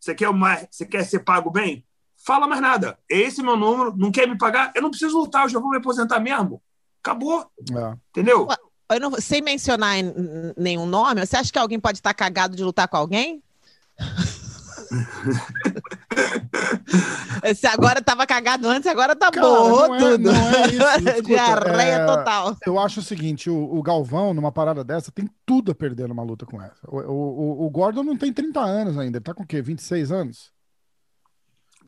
Você 0.00 0.14
quer, 0.14 0.28
uma, 0.28 0.58
você 0.70 0.84
quer 0.84 1.04
ser 1.04 1.20
pago 1.20 1.50
bem? 1.50 1.84
Fala 2.26 2.46
mais 2.46 2.60
nada. 2.60 2.98
Esse 3.08 3.40
é 3.40 3.42
meu 3.42 3.56
número, 3.56 3.94
não 3.96 4.10
quer 4.10 4.28
me 4.28 4.36
pagar? 4.36 4.72
Eu 4.74 4.82
não 4.82 4.90
preciso 4.90 5.18
lutar, 5.18 5.44
eu 5.44 5.48
já 5.48 5.58
vou 5.58 5.70
me 5.70 5.78
aposentar 5.78 6.20
mesmo. 6.20 6.62
Acabou. 7.02 7.46
É. 7.70 7.96
Entendeu? 8.10 8.46
eu 8.90 9.00
não, 9.00 9.12
sem 9.20 9.42
mencionar 9.42 9.96
nenhum 10.56 10.86
nome, 10.86 11.24
você 11.24 11.36
acha 11.36 11.52
que 11.52 11.58
alguém 11.58 11.80
pode 11.80 11.98
estar 11.98 12.14
cagado 12.14 12.56
de 12.56 12.62
lutar 12.62 12.88
com 12.88 12.96
alguém? 12.96 13.42
Esse 17.42 17.66
agora 17.66 18.00
tava 18.02 18.26
cagado 18.26 18.68
antes, 18.68 18.86
agora 18.86 19.14
tá 19.14 19.30
Cara, 19.30 19.46
bom 19.46 19.68
não 19.88 19.94
é- 19.94 19.98
tudo. 19.98 20.32
não 20.32 20.34
é 20.34 20.66
isso, 20.68 20.76
escuta, 21.08 21.22
Diarreia 21.22 21.94
é- 21.96 22.06
total. 22.06 22.56
Eu 22.66 22.78
acho 22.78 23.00
o 23.00 23.02
seguinte: 23.02 23.50
o, 23.50 23.76
o 23.76 23.82
Galvão, 23.82 24.32
numa 24.32 24.52
parada 24.52 24.82
dessa, 24.84 25.12
tem 25.12 25.28
tudo 25.44 25.72
a 25.72 25.74
perder 25.74 26.08
numa 26.08 26.22
luta 26.22 26.46
com 26.46 26.60
essa. 26.62 26.78
O, 26.88 26.98
o- 26.98 27.66
o- 27.66 27.70
Gordon 27.70 28.02
não 28.02 28.16
tem 28.16 28.32
30 28.32 28.60
anos 28.60 28.96
ainda, 28.98 29.18
ele 29.18 29.24
tá 29.24 29.34
com 29.34 29.42
o 29.42 29.46
quê? 29.46 29.60
26 29.60 30.10
anos? 30.12 30.52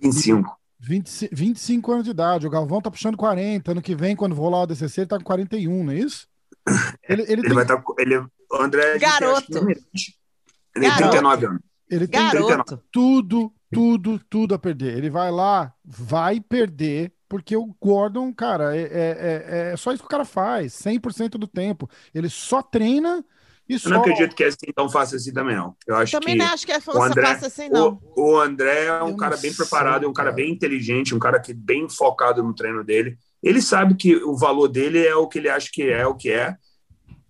25. 0.00 0.56
20, 0.78 1.30
25 1.32 1.92
anos 1.92 2.04
de 2.04 2.10
idade. 2.10 2.46
O 2.46 2.50
Galvão 2.50 2.82
tá 2.82 2.90
puxando 2.90 3.16
40. 3.16 3.70
Ano 3.72 3.80
que 3.82 3.94
vem, 3.94 4.14
quando 4.14 4.34
rolar 4.34 4.62
o 4.62 4.66
DCC, 4.66 5.02
ele 5.02 5.08
tá 5.08 5.16
com 5.16 5.24
41, 5.24 5.84
não 5.84 5.92
é 5.92 5.96
isso? 5.96 6.26
Ele, 7.08 7.22
ele 7.22 7.32
Ele 7.32 7.42
tem, 7.42 7.54
vai 7.54 7.64
estar. 7.64 7.82
Ele, 7.98 8.18
o 8.18 8.28
André. 8.60 8.92
gente 8.98 9.02
Garoto. 9.02 9.64
merece. 9.64 9.86
Ele 10.74 10.74
tem 10.74 10.82
Garoto. 10.90 11.10
39 11.12 11.46
anos. 11.46 11.60
Ele 11.90 12.08
tem 12.08 12.28
Garoto. 12.30 12.82
tudo, 12.90 13.52
tudo, 13.72 14.18
tudo 14.30 14.54
a 14.54 14.58
perder. 14.58 14.96
Ele 14.96 15.10
vai 15.10 15.30
lá, 15.30 15.74
vai 15.84 16.40
perder, 16.40 17.12
porque 17.28 17.56
o 17.56 17.74
Gordon, 17.80 18.32
cara, 18.34 18.76
é, 18.76 18.82
é, 18.82 19.68
é- 19.70 19.72
é 19.72 19.76
só 19.76 19.92
isso 19.92 20.02
que 20.02 20.06
o 20.06 20.10
cara 20.10 20.24
faz, 20.24 20.72
100% 20.74 21.38
do 21.38 21.46
tempo. 21.46 21.88
Ele 22.14 22.28
só 22.28 22.62
treina 22.62 23.24
e 23.68 23.78
Eu 23.84 23.90
só. 23.90 23.90
não 23.90 24.00
acredito 24.00 24.34
que 24.34 24.44
é 24.44 24.48
assim 24.48 24.72
tão 24.74 24.88
fácil 24.88 25.16
assim 25.16 25.32
também, 25.32 25.56
não. 25.56 25.76
Eu 25.86 25.96
acho 25.96 26.20
Também 26.20 26.36
que. 26.36 26.36
não 26.36 26.46
acho 26.46 26.66
que 26.66 26.80
força 26.80 27.00
André, 27.04 27.22
passa 27.22 27.46
assim, 27.46 27.68
não. 27.68 28.00
O, 28.16 28.32
o 28.34 28.40
André 28.40 28.86
é 28.86 29.02
um 29.02 29.12
Eu 29.12 29.16
cara 29.16 29.36
bem 29.36 29.52
sei, 29.52 29.56
preparado, 29.56 30.04
é 30.04 30.08
um 30.08 30.12
cara 30.12 30.30
cara. 30.30 30.32
bem 30.32 30.52
inteligente, 30.52 31.14
um 31.14 31.18
cara 31.18 31.40
que 31.40 31.52
bem 31.54 31.88
focado 31.88 32.42
no 32.42 32.54
treino 32.54 32.84
dele. 32.84 33.18
Ele 33.42 33.60
sabe 33.62 33.94
que 33.96 34.16
o 34.16 34.36
valor 34.36 34.68
dele 34.68 35.04
é 35.06 35.14
o 35.14 35.28
que 35.28 35.38
ele 35.38 35.48
acha 35.48 35.68
que 35.72 35.82
é, 35.82 36.06
o 36.06 36.14
que 36.16 36.30
é. 36.30 36.56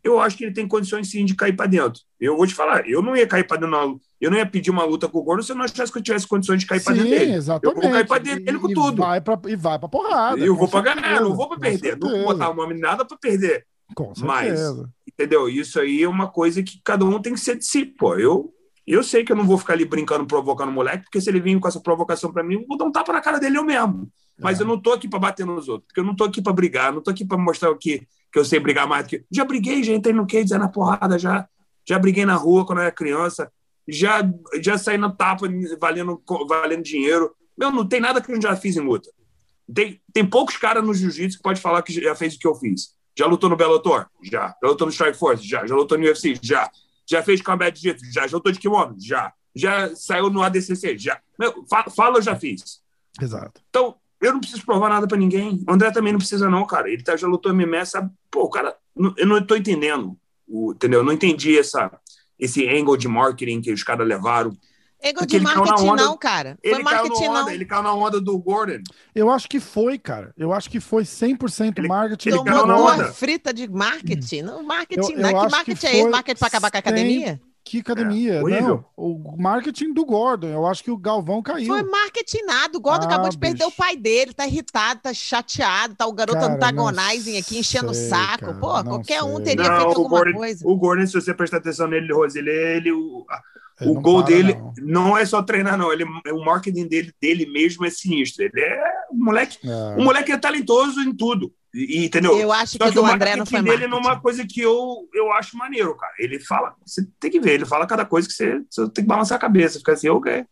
Eu 0.04 0.20
acho 0.20 0.36
que 0.36 0.44
ele 0.44 0.54
tem 0.54 0.68
condições 0.68 1.10
sim 1.10 1.24
de 1.24 1.34
cair 1.36 1.56
para 1.56 1.66
dentro. 1.70 2.02
Eu 2.20 2.36
vou 2.36 2.46
te 2.46 2.54
falar, 2.54 2.88
eu 2.88 3.02
não 3.02 3.14
ia 3.14 3.26
cair 3.26 3.46
para 3.46 3.58
dentro, 3.58 3.70
na- 3.70 3.94
eu 4.20 4.30
não 4.30 4.38
ia 4.38 4.46
pedir 4.46 4.70
uma 4.70 4.84
luta 4.84 5.06
com 5.06 5.18
o 5.18 5.22
Gordo 5.22 5.42
se 5.42 5.52
eu 5.52 5.56
não 5.56 5.64
achasse 5.64 5.92
que 5.92 5.98
eu 5.98 6.02
tivesse 6.02 6.26
condições 6.26 6.60
de 6.60 6.66
cair 6.66 6.82
para 6.82 6.94
dentro 6.94 7.10
dele. 7.10 7.32
exatamente. 7.34 7.76
Eu 7.76 7.82
vou 7.82 7.92
cair 7.92 8.06
pra 8.06 8.18
dentro 8.18 8.44
dele 8.44 8.58
com 8.58 8.68
E- 8.68 8.72
e 8.72 8.74
tudo. 8.74 9.02
Vai 9.02 9.20
pra, 9.20 9.38
e 9.48 9.56
vai 9.56 9.78
pra 9.78 9.88
porrada. 9.88 10.38
eu 10.40 10.54
com 10.54 10.60
vou 10.60 10.68
para 10.68 10.94
ganhar, 10.94 11.20
não 11.20 11.34
vou 11.36 11.48
para 11.48 11.58
perder. 11.58 11.98
Não 11.98 12.08
vou 12.10 12.24
botar 12.24 12.48
o 12.50 12.54
nome 12.54 12.78
nada 12.78 13.04
para 13.04 13.16
perder. 13.18 13.66
Com 13.94 14.12
Mas- 14.20 14.46
certeza. 14.58 14.90
Entendeu? 15.06 15.48
Isso 15.48 15.78
aí 15.80 16.02
é 16.02 16.08
uma 16.08 16.28
coisa 16.28 16.62
que 16.62 16.80
cada 16.84 17.04
um 17.04 17.20
tem 17.20 17.32
que 17.34 17.40
ser 17.40 17.56
de 17.56 17.64
si, 17.64 17.84
pô. 17.84 18.16
Eu, 18.16 18.52
eu 18.86 19.02
sei 19.02 19.22
que 19.24 19.32
eu 19.32 19.36
não 19.36 19.44
vou 19.46 19.56
ficar 19.58 19.74
ali 19.74 19.84
brincando, 19.84 20.26
provocando 20.26 20.68
o 20.70 20.72
moleque, 20.72 21.04
porque 21.04 21.20
se 21.20 21.28
ele 21.30 21.40
vir 21.40 21.58
com 21.60 21.68
essa 21.68 21.80
provocação 21.80 22.32
pra 22.32 22.42
mim, 22.42 22.54
eu 22.54 22.64
vou 22.66 22.76
dar 22.78 22.84
um 22.86 22.92
tapa 22.92 23.12
na 23.12 23.20
cara 23.20 23.38
dele 23.38 23.58
eu 23.58 23.64
mesmo. 23.64 24.08
Mas 24.40 24.58
É. 24.58 24.62
eu 24.62 24.66
não 24.66 24.78
tô 24.80 24.92
aqui 24.92 25.08
pra 25.08 25.18
bater 25.18 25.46
nos 25.46 25.68
outros, 25.68 25.86
porque 25.88 26.00
eu 26.00 26.04
não 26.04 26.14
tô 26.16 26.24
aqui 26.24 26.42
pra 26.42 26.52
brigar, 26.52 26.92
não 26.92 27.02
tô 27.02 27.10
aqui 27.10 27.24
pra 27.24 27.38
mostrar 27.38 27.70
o 27.70 27.76
que, 27.78 28.06
que 28.30 28.38
eu 28.38 28.44
sei 28.44 28.58
brigar 28.60 28.86
mais 28.86 29.06
do 29.06 29.08
que. 29.10 29.24
Já 29.30 29.44
briguei, 29.46 29.82
já 29.82 29.92
entrei 29.94 30.14
no 30.14 30.26
cage, 30.26 30.48
já 30.48 30.58
na 30.58 30.68
porrada, 30.68 31.18
já, 31.18 31.48
já 31.88 31.98
briguei 31.98 32.24
na 32.24 32.34
rua 32.34 32.64
quando 32.66 32.78
eu 32.78 32.82
era 32.82 32.92
criança, 32.92 33.50
já, 33.88 34.20
já 34.60 34.76
saí 34.76 34.98
na 34.98 35.10
tapa 35.10 35.46
valendo, 35.80 36.20
valendo 36.48 36.82
dinheiro. 36.82 37.34
Meu, 37.56 37.70
não 37.70 37.86
tem 37.86 38.00
nada 38.00 38.20
que 38.20 38.30
eu 38.32 38.40
já 38.42 38.56
fiz 38.56 38.76
em 38.76 38.80
luta. 38.80 39.10
Tem, 39.72 40.00
tem 40.12 40.24
poucos 40.26 40.56
caras 40.56 40.84
no 40.84 40.92
jiu-jitsu 40.94 41.38
que 41.38 41.42
pode 41.42 41.60
falar 41.60 41.82
que 41.82 41.92
já 41.92 42.14
fez 42.14 42.34
o 42.34 42.38
que 42.38 42.46
eu 42.46 42.54
fiz. 42.54 42.94
Já 43.18 43.26
lutou 43.26 43.48
no 43.48 43.56
Bellator? 43.56 44.06
Já. 44.22 44.54
Já 44.62 44.68
lutou 44.68 44.86
no 44.86 44.92
Strike 44.92 45.16
Force? 45.18 45.46
Já. 45.46 45.66
Já 45.66 45.74
lutou 45.74 45.96
no 45.96 46.04
UFC? 46.04 46.34
Já. 46.42 46.70
Já 47.08 47.22
fez 47.22 47.40
combat 47.40 47.74
jiu-jitsu? 47.78 48.12
Já. 48.12 48.26
Já 48.26 48.36
lutou 48.36 48.52
de 48.52 48.58
kimono? 48.58 48.94
Já. 48.98 49.32
Já 49.54 49.94
saiu 49.96 50.28
no 50.28 50.42
ADCC? 50.42 50.98
Já. 50.98 51.18
Meu, 51.38 51.64
fa- 51.68 51.88
fala, 51.90 52.18
eu 52.18 52.22
já 52.22 52.36
fiz. 52.36 52.80
Exato. 53.20 53.60
Então, 53.70 53.96
eu 54.20 54.32
não 54.32 54.40
preciso 54.40 54.64
provar 54.66 54.88
nada 54.90 55.06
pra 55.08 55.16
ninguém. 55.16 55.64
O 55.68 55.72
André 55.72 55.90
também 55.90 56.12
não 56.12 56.18
precisa, 56.18 56.50
não, 56.50 56.66
cara. 56.66 56.90
Ele 56.90 57.02
tá, 57.02 57.16
já 57.16 57.26
lutou 57.26 57.54
MMA, 57.54 57.84
sabe? 57.86 58.10
Pô, 58.30 58.50
cara. 58.50 58.76
Eu 59.16 59.26
não 59.26 59.42
tô 59.44 59.56
entendendo. 59.56 60.16
O, 60.48 60.72
entendeu? 60.72 61.00
Eu 61.00 61.04
não 61.04 61.12
entendi 61.12 61.58
essa, 61.58 61.90
esse 62.38 62.66
angle 62.68 62.96
de 62.96 63.08
marketing 63.08 63.60
que 63.60 63.72
os 63.72 63.82
caras 63.82 64.06
levaram. 64.06 64.56
Ego 65.02 65.18
Porque 65.20 65.26
de 65.26 65.36
ele 65.36 65.44
caiu 65.44 65.56
na 65.58 65.64
marketing, 65.66 65.88
onda- 65.90 66.04
não, 66.04 66.16
cara. 66.16 66.58
Ele 66.62 66.74
Foi 66.76 66.84
caiu, 66.84 66.96
marketing, 66.96 67.24
na 67.24 67.30
onda, 67.30 67.42
não. 67.42 67.50
ele 67.50 67.64
caiu 67.66 67.82
na 67.82 67.94
onda 67.94 68.20
do 68.20 68.38
Gordon. 68.38 68.82
Eu 69.14 69.30
acho 69.30 69.46
que 69.48 69.60
foi, 69.60 69.98
cara. 69.98 70.32
Eu 70.38 70.52
acho 70.54 70.70
que 70.70 70.80
foi 70.80 71.04
100% 71.04 71.78
Ele- 71.78 71.88
marketing. 71.88 72.28
ele 72.30 72.44
caiu 72.44 72.66
na 72.66 72.76
onda. 72.78 73.12
frita 73.12 73.52
de 73.52 73.68
marketing. 73.68 74.42
Não, 74.42 74.62
marketing, 74.62 75.12
Eu- 75.12 75.18
não. 75.18 75.28
eu 75.30 75.34
Que 75.34 75.36
acho 75.36 75.46
que 75.46 75.52
marketing 75.52 75.86
é 75.86 75.98
esse? 75.98 76.08
Marketing 76.08 76.38
pra 76.38 76.48
acabar 76.48 76.70
com 76.70 76.76
a 76.76 76.80
academia? 76.80 77.40
Que 77.68 77.80
academia? 77.80 78.34
É, 78.34 78.42
horrível. 78.42 78.68
não, 78.68 78.84
o 78.96 79.36
marketing 79.42 79.92
do 79.92 80.04
Gordon. 80.04 80.46
Eu 80.46 80.64
acho 80.66 80.84
que 80.84 80.90
o 80.90 80.96
Galvão 80.96 81.42
caiu. 81.42 81.66
Foi 81.66 81.82
marketing 81.82 82.44
nada. 82.46 82.78
O 82.78 82.80
Gordon 82.80 83.06
Ah, 83.06 83.08
acabou 83.08 83.28
de 83.28 83.36
perder 83.36 83.64
bicho. 83.64 83.68
o 83.70 83.72
pai 83.72 83.96
dele, 83.96 84.32
tá 84.32 84.46
irritado, 84.46 85.00
tá 85.02 85.12
chateado, 85.12 85.96
tá 85.96 86.06
o 86.06 86.12
garoto 86.12 86.38
Cara, 86.38 86.54
antagonizing 86.54 87.36
aqui, 87.38 87.58
enchendo 87.58 87.92
sei, 87.92 88.06
o 88.06 88.08
saco. 88.10 88.38
cara, 88.46 88.54
Pô, 88.54 88.84
qualquer 88.84 89.22
um 89.24 89.36
sei. 89.38 89.44
teria 89.46 89.68
Não, 89.68 89.76
feito 89.80 89.98
alguma 89.98 90.08
Gordon, 90.08 90.38
coisa. 90.38 90.64
o 90.64 90.76
Gordon, 90.76 91.06
se 91.08 91.14
você 91.14 91.34
prestar 91.34 91.56
atenção 91.56 91.88
nele, 91.88 92.12
Rose, 92.12 92.38
ele, 92.38 92.50
ele 92.50 92.92
o, 92.92 93.26
Ele 93.80 93.90
o 93.90 94.00
gol 94.00 94.22
para, 94.22 94.26
dele 94.32 94.54
não. 94.54 94.72
não. 95.10 95.18
é 95.18 95.26
só 95.26 95.42
treinar, 95.42 95.76
não. 95.76 95.92
Ele, 95.92 96.04
o 96.04 96.44
marketing 96.44 96.86
dele, 96.86 97.12
dele 97.20 97.46
mesmo 97.46 97.84
é 97.84 97.90
sinistro. 97.90 98.44
Ele 98.44 98.60
é 98.60 98.80
um 99.10 99.24
moleque. 99.24 99.58
É. 99.68 100.00
O 100.00 100.04
moleque 100.04 100.30
é 100.30 100.36
talentoso 100.38 101.00
em 101.00 101.12
tudo. 101.12 101.52
E, 101.78 102.06
entendeu? 102.06 102.38
Eu 102.38 102.50
acho 102.50 102.72
Só 102.78 102.84
que 102.84 102.88
que 102.90 102.94
do 102.94 103.02
o 103.02 103.06
André 103.06 103.36
marketing 103.36 103.38
não 103.38 103.46
foi 103.46 103.62
dele 103.62 103.86
marketing. 103.86 104.06
é 104.06 104.10
uma 104.10 104.20
coisa 104.20 104.46
que 104.46 104.60
eu, 104.62 105.08
eu 105.12 105.30
acho 105.32 105.56
maneiro, 105.58 105.94
cara. 105.96 106.12
Ele 106.18 106.40
fala, 106.40 106.74
você 106.84 107.06
tem 107.20 107.30
que 107.30 107.38
ver, 107.38 107.52
ele 107.52 107.66
fala 107.66 107.86
cada 107.86 108.04
coisa 108.06 108.26
que 108.26 108.32
você, 108.34 108.62
você 108.70 108.82
tem 108.90 109.04
que 109.04 109.08
balançar 109.08 109.36
a 109.36 109.40
cabeça, 109.40 109.78
fica 109.78 109.92
assim, 109.92 110.08
ok. 110.08 110.44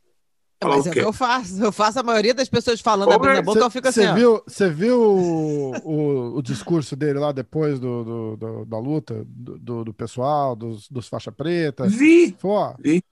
Fala 0.62 0.76
Mas 0.76 0.86
é 0.86 0.90
o 0.90 0.92
que 0.92 0.98
eu 1.00 1.12
faço. 1.12 1.62
Eu 1.64 1.72
faço 1.72 1.98
a 1.98 2.02
maioria 2.02 2.32
das 2.34 2.48
pessoas 2.48 2.80
falando, 2.80 3.10
abrindo 3.12 3.32
a 3.32 3.36
Cê- 3.36 3.42
boca, 3.42 3.58
eu 3.60 3.70
fico 3.70 3.88
assim, 3.88 4.02
Você 4.02 4.14
viu, 4.14 4.42
você 4.46 4.70
viu 4.70 5.00
o, 5.00 5.70
o, 5.82 6.36
o 6.38 6.42
discurso 6.42 6.94
dele 6.94 7.18
lá 7.18 7.32
depois 7.32 7.80
do, 7.80 8.04
do- 8.04 8.36
do- 8.36 8.64
da 8.66 8.78
luta 8.78 9.24
do, 9.26 9.58
do- 9.58 9.84
do 9.84 9.94
pessoal, 9.94 10.54
dos, 10.54 10.88
dos 10.88 11.08
faixa 11.08 11.32
preta? 11.32 11.86
Vi, 11.88 12.34
Falou, 12.38 12.56
ó, 12.56 12.74
vi. 12.78 13.02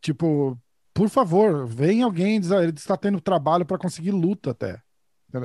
tipo, 0.00 0.58
por 0.92 1.08
favor, 1.08 1.66
vem 1.66 2.02
alguém, 2.02 2.36
ele 2.36 2.72
está 2.76 2.96
tendo 2.96 3.20
trabalho 3.20 3.64
para 3.64 3.78
conseguir 3.78 4.10
luta 4.10 4.50
até. 4.50 4.80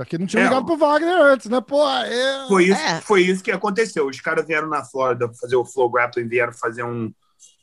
Que 0.07 0.17
não 0.17 0.27
tinha 0.27 0.43
É, 0.43 0.45
ligado 0.47 0.65
pro 0.65 0.77
Wagner 0.77 1.21
antes, 1.21 1.49
né? 1.49 1.59
Pô, 1.61 1.87
é... 1.89 2.47
Foi 2.47 2.65
isso, 2.65 2.81
É. 2.81 3.01
foi 3.01 3.21
isso 3.21 3.43
que 3.43 3.51
aconteceu. 3.51 4.07
Os 4.07 4.19
caras 4.21 4.45
vieram 4.45 4.67
na 4.67 4.83
Flórida 4.85 5.31
fazer 5.39 5.55
o 5.55 5.65
Flow 5.65 5.89
Grappling, 5.89 6.27
vieram 6.27 6.53
fazer 6.53 6.83
um, 6.83 7.11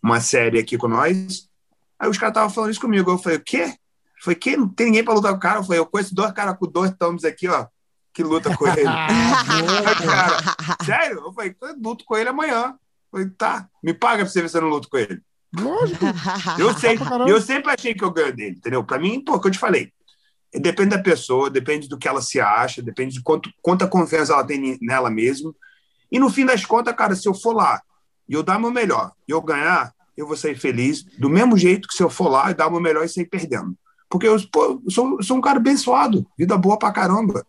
uma 0.02 0.20
série 0.20 0.58
aqui 0.58 0.76
com 0.76 0.88
nós. 0.88 1.48
Aí 1.98 2.08
os 2.08 2.18
caras 2.18 2.32
estavam 2.32 2.50
falando 2.50 2.70
isso 2.70 2.80
comigo. 2.80 3.10
Eu 3.10 3.18
falei, 3.18 3.38
o 3.38 3.42
quê? 3.44 3.62
Eu 3.64 4.22
falei, 4.22 4.36
que? 4.38 4.56
Não 4.56 4.68
tem 4.68 4.86
ninguém 4.86 5.04
pra 5.04 5.14
lutar 5.14 5.32
com 5.32 5.38
o 5.38 5.40
cara? 5.40 5.58
Eu 5.60 5.64
falei, 5.64 5.78
eu 5.78 5.86
conheço 5.86 6.14
dois 6.14 6.32
caras 6.32 6.56
com 6.58 6.66
dois 6.66 6.90
thumbs 6.98 7.24
aqui, 7.24 7.48
ó, 7.48 7.66
que 8.12 8.22
luta 8.22 8.54
com 8.56 8.66
ele. 8.66 8.82
Cara, 10.04 10.38
sério? 10.84 11.22
Eu 11.24 11.32
falei, 11.32 11.54
eu 11.60 11.76
luto 11.80 12.04
com 12.04 12.16
ele 12.16 12.28
amanhã. 12.28 12.74
Eu 12.74 12.78
falei, 13.10 13.28
tá, 13.30 13.68
me 13.82 13.94
paga 13.94 14.24
pra 14.24 14.32
você 14.32 14.42
ver 14.42 14.48
se 14.48 14.56
eu 14.56 14.62
não 14.62 14.68
luto 14.68 14.88
com 14.88 14.96
ele. 14.98 15.20
Lógico. 15.58 16.04
Eu 16.58 16.74
sei, 16.74 16.98
eu 17.28 17.40
sempre 17.40 17.72
achei 17.72 17.94
que 17.94 18.02
eu 18.04 18.10
ganho 18.10 18.34
dele, 18.34 18.56
entendeu? 18.56 18.82
Pra 18.84 18.98
mim, 18.98 19.22
pô, 19.22 19.34
o 19.34 19.40
que 19.40 19.46
eu 19.48 19.52
te 19.52 19.58
falei. 19.58 19.92
Depende 20.54 20.96
da 20.96 21.02
pessoa, 21.02 21.50
depende 21.50 21.88
do 21.88 21.98
que 21.98 22.08
ela 22.08 22.22
se 22.22 22.40
acha, 22.40 22.82
depende 22.82 23.14
de 23.14 23.22
quanto, 23.22 23.50
quanta 23.60 23.86
confiança 23.86 24.32
ela 24.32 24.44
tem 24.44 24.78
nela 24.80 25.10
mesma. 25.10 25.54
E 26.10 26.18
no 26.18 26.30
fim 26.30 26.46
das 26.46 26.64
contas, 26.64 26.94
cara, 26.94 27.14
se 27.14 27.28
eu 27.28 27.34
for 27.34 27.54
lá 27.54 27.82
e 28.28 28.34
eu 28.34 28.42
dar 28.42 28.58
meu 28.58 28.70
melhor 28.70 29.12
e 29.28 29.32
eu 29.32 29.40
ganhar, 29.42 29.92
eu 30.16 30.26
vou 30.26 30.36
sair 30.36 30.56
feliz, 30.56 31.04
do 31.18 31.28
mesmo 31.28 31.58
jeito 31.58 31.88
que 31.88 31.94
se 31.94 32.02
eu 32.02 32.08
for 32.08 32.28
lá 32.28 32.50
e 32.50 32.54
dar 32.54 32.70
meu 32.70 32.80
melhor 32.80 33.04
e 33.04 33.08
sair 33.08 33.26
perdendo. 33.26 33.76
Porque 34.08 34.26
eu, 34.26 34.36
pô, 34.50 34.80
sou, 34.88 35.22
sou 35.22 35.36
um 35.36 35.40
cara 35.40 35.58
abençoado, 35.58 36.26
vida 36.38 36.56
boa 36.56 36.78
pra 36.78 36.92
caramba. 36.92 37.46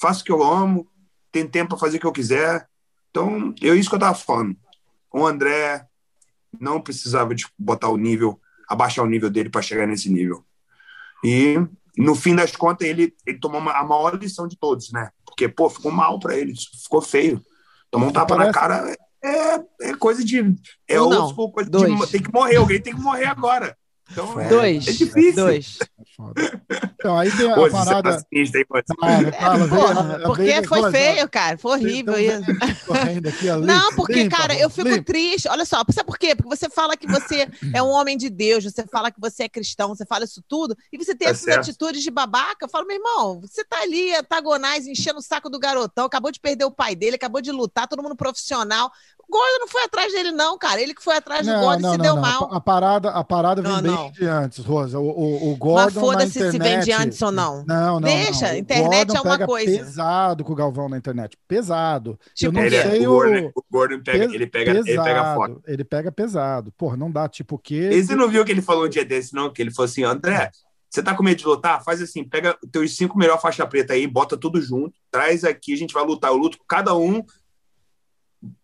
Faço 0.00 0.22
o 0.22 0.24
que 0.24 0.32
eu 0.32 0.42
amo, 0.42 0.88
tenho 1.30 1.48
tempo 1.48 1.70
pra 1.70 1.78
fazer 1.78 1.98
o 1.98 2.00
que 2.00 2.06
eu 2.06 2.12
quiser. 2.12 2.66
Então, 3.10 3.54
é 3.60 3.68
isso 3.68 3.88
que 3.88 3.94
eu 3.94 4.00
tava 4.00 4.14
falando. 4.14 4.56
O 5.12 5.26
André 5.26 5.86
não 6.58 6.80
precisava 6.80 7.34
de 7.34 7.46
botar 7.58 7.88
o 7.88 7.96
nível, 7.96 8.40
abaixar 8.68 9.04
o 9.04 9.08
nível 9.08 9.30
dele 9.30 9.50
para 9.50 9.62
chegar 9.62 9.86
nesse 9.86 10.10
nível. 10.10 10.44
E 11.22 11.56
no 11.96 12.14
fim 12.14 12.34
das 12.34 12.54
contas 12.56 12.86
ele, 12.88 13.14
ele 13.26 13.38
tomou 13.38 13.60
uma- 13.60 13.72
a 13.78 13.84
maior 13.84 14.14
lição 14.16 14.46
de 14.48 14.56
todos, 14.58 14.90
né? 14.92 15.10
Porque 15.24 15.48
pô, 15.48 15.68
ficou 15.70 15.90
mal 15.90 16.18
para 16.18 16.36
ele, 16.36 16.54
ficou 16.82 17.00
feio. 17.00 17.42
Tomou 17.90 18.08
um 18.08 18.12
tapa 18.12 18.36
na 18.36 18.52
cara 18.52 18.96
é, 19.22 19.88
é 19.90 19.94
coisa 19.96 20.24
de 20.24 20.38
é 20.88 21.00
Um 21.00 21.08
não, 21.10 21.34
coisa 21.50 21.68
dois. 21.68 21.98
de 22.00 22.06
tem 22.12 22.22
que 22.22 22.32
morrer, 22.32 22.56
alguém 22.56 22.80
tem 22.80 22.94
que 22.94 23.00
morrer 23.00 23.26
agora. 23.26 23.76
Então 24.10 24.40
é, 24.40 24.48
Dois. 24.48 24.88
é 24.88 24.92
difícil. 24.92 25.34
Dois. 25.44 25.78
Foda. 26.20 26.62
Então, 26.94 27.18
aí 27.18 27.30
tem 27.34 27.50
a 27.50 27.58
Hoje 27.58 27.72
parada. 27.72 28.18
sinistro, 28.30 28.60
hein? 28.60 28.66
Cara, 29.00 29.24
fala, 29.38 29.56
vem- 29.58 29.68
Porra, 29.68 30.02
vem- 30.18 30.26
porque 30.26 30.42
vem- 30.42 30.64
foi 30.64 30.90
feio, 30.90 31.28
cara. 31.30 31.56
Foi 31.58 31.72
horrível 31.72 32.18
isso. 32.18 32.42
aqui, 33.28 33.48
ó, 33.48 33.56
Não, 33.58 33.94
porque, 33.94 34.12
limpa, 34.14 34.36
cara, 34.36 34.54
eu 34.58 34.68
fico 34.68 34.88
limpa. 34.88 35.04
triste. 35.04 35.48
Olha 35.48 35.64
só, 35.64 35.78
sabe 35.90 36.06
por 36.06 36.18
quê? 36.18 36.34
Porque 36.34 36.54
você 36.54 36.68
fala 36.68 36.96
que 36.96 37.06
você 37.06 37.48
é 37.72 37.82
um 37.82 37.88
homem 37.88 38.16
de 38.16 38.28
Deus, 38.28 38.64
você 38.64 38.86
fala 38.86 39.10
que 39.10 39.20
você 39.20 39.44
é 39.44 39.48
cristão, 39.48 39.88
você 39.88 40.04
fala 40.04 40.24
isso 40.24 40.42
tudo, 40.46 40.76
e 40.92 40.98
você 40.98 41.14
tem 41.14 41.26
Tá 41.26 41.32
essas 41.32 41.44
certo. 41.44 41.60
atitudes 41.60 42.02
de 42.02 42.10
babaca. 42.10 42.66
Eu 42.66 42.68
falo, 42.68 42.86
meu 42.86 42.96
irmão, 42.96 43.40
você 43.40 43.64
tá 43.64 43.80
ali, 43.80 44.14
antagonais, 44.14 44.86
enchendo 44.86 45.18
o 45.20 45.22
saco 45.22 45.48
do 45.48 45.58
garotão, 45.58 46.04
acabou 46.04 46.30
de 46.30 46.38
perder 46.40 46.64
o 46.64 46.70
pai 46.70 46.94
dele, 46.94 47.16
acabou 47.16 47.40
de 47.40 47.50
lutar, 47.50 47.88
todo 47.88 48.02
mundo 48.02 48.16
profissional. 48.16 48.90
Gordon 49.30 49.58
não 49.60 49.68
foi 49.68 49.82
atrás 49.84 50.12
dele, 50.12 50.32
não, 50.32 50.58
cara. 50.58 50.80
Ele 50.82 50.92
que 50.92 51.02
foi 51.02 51.16
atrás 51.16 51.46
do 51.46 51.52
Não, 51.52 51.60
Gordon 51.60 51.78
e 51.78 51.82
não, 51.82 51.90
se 51.92 51.98
não, 51.98 52.04
deu 52.04 52.14
não. 52.16 52.22
mal. 52.22 52.52
A, 52.54 52.60
parada, 52.60 53.10
a 53.10 53.24
parada 53.24 53.62
vem 53.62 53.70
Não, 53.72 53.82
bem 53.82 53.90
não. 53.92 54.10
de 54.10 54.24
antes, 54.26 54.64
Rosa. 54.64 54.98
O, 54.98 55.04
o, 55.08 55.44
o 55.46 55.50
Mas 55.50 55.58
Gordon 55.58 55.94
na 55.94 56.00
foda-se 56.00 56.32
se 56.32 56.38
internet... 56.56 56.60
vem 56.62 56.80
de 56.80 56.92
antes 56.92 57.22
ou 57.22 57.30
não. 57.32 57.64
Não, 57.66 58.00
não, 58.00 58.00
Deixa, 58.00 58.48
não. 58.48 58.56
Internet 58.58 59.16
é 59.16 59.20
uma 59.20 59.32
pega 59.32 59.46
coisa. 59.46 59.78
pesado 59.78 60.44
com 60.44 60.52
o 60.52 60.56
Galvão 60.56 60.88
na 60.88 60.98
internet. 60.98 61.36
Pesado. 61.48 62.18
Tipo, 62.34 62.48
Eu 62.50 62.52
não 62.52 62.62
Ele 62.66 62.76
é- 62.76 62.82
sei 62.90 63.06
o, 63.06 63.10
Gordon, 63.12 63.46
o... 63.54 63.60
o 63.60 63.64
Gordon 63.70 64.02
pega, 64.02 64.24
Pes- 64.26 64.34
ele 64.34 64.46
pega, 64.46 64.70
ele 64.72 64.84
pega 64.84 65.34
foto. 65.34 65.46
pesado. 65.54 65.62
Ele 65.66 65.84
pega 65.84 66.12
pesado. 66.12 66.72
Porra, 66.76 66.96
não 66.96 67.10
dá 67.10 67.28
tipo 67.28 67.54
o 67.54 67.58
quê? 67.58 67.90
E 67.92 68.02
você 68.04 68.14
não 68.14 68.28
viu 68.28 68.44
que 68.44 68.50
ele 68.52 68.62
falou 68.62 68.86
um 68.86 68.88
dia 68.88 69.04
desse, 69.04 69.34
não? 69.34 69.50
Que 69.52 69.62
ele 69.62 69.70
falou 69.70 69.86
assim, 69.86 70.02
André, 70.04 70.50
você 70.88 71.02
tá 71.02 71.14
com 71.14 71.22
medo 71.22 71.38
de 71.38 71.46
lutar? 71.46 71.84
Faz 71.84 72.02
assim, 72.02 72.24
pega 72.24 72.56
os 72.64 72.68
teus 72.70 72.96
cinco 72.96 73.16
melhores 73.16 73.40
faixa 73.40 73.64
preta 73.66 73.92
aí, 73.92 74.06
bota 74.08 74.36
tudo 74.36 74.60
junto, 74.60 74.92
traz 75.10 75.44
aqui, 75.44 75.72
a 75.72 75.76
gente 75.76 75.94
vai 75.94 76.04
lutar. 76.04 76.32
Eu 76.32 76.36
luto 76.36 76.58
com 76.58 76.64
cada 76.66 76.96
um 76.96 77.22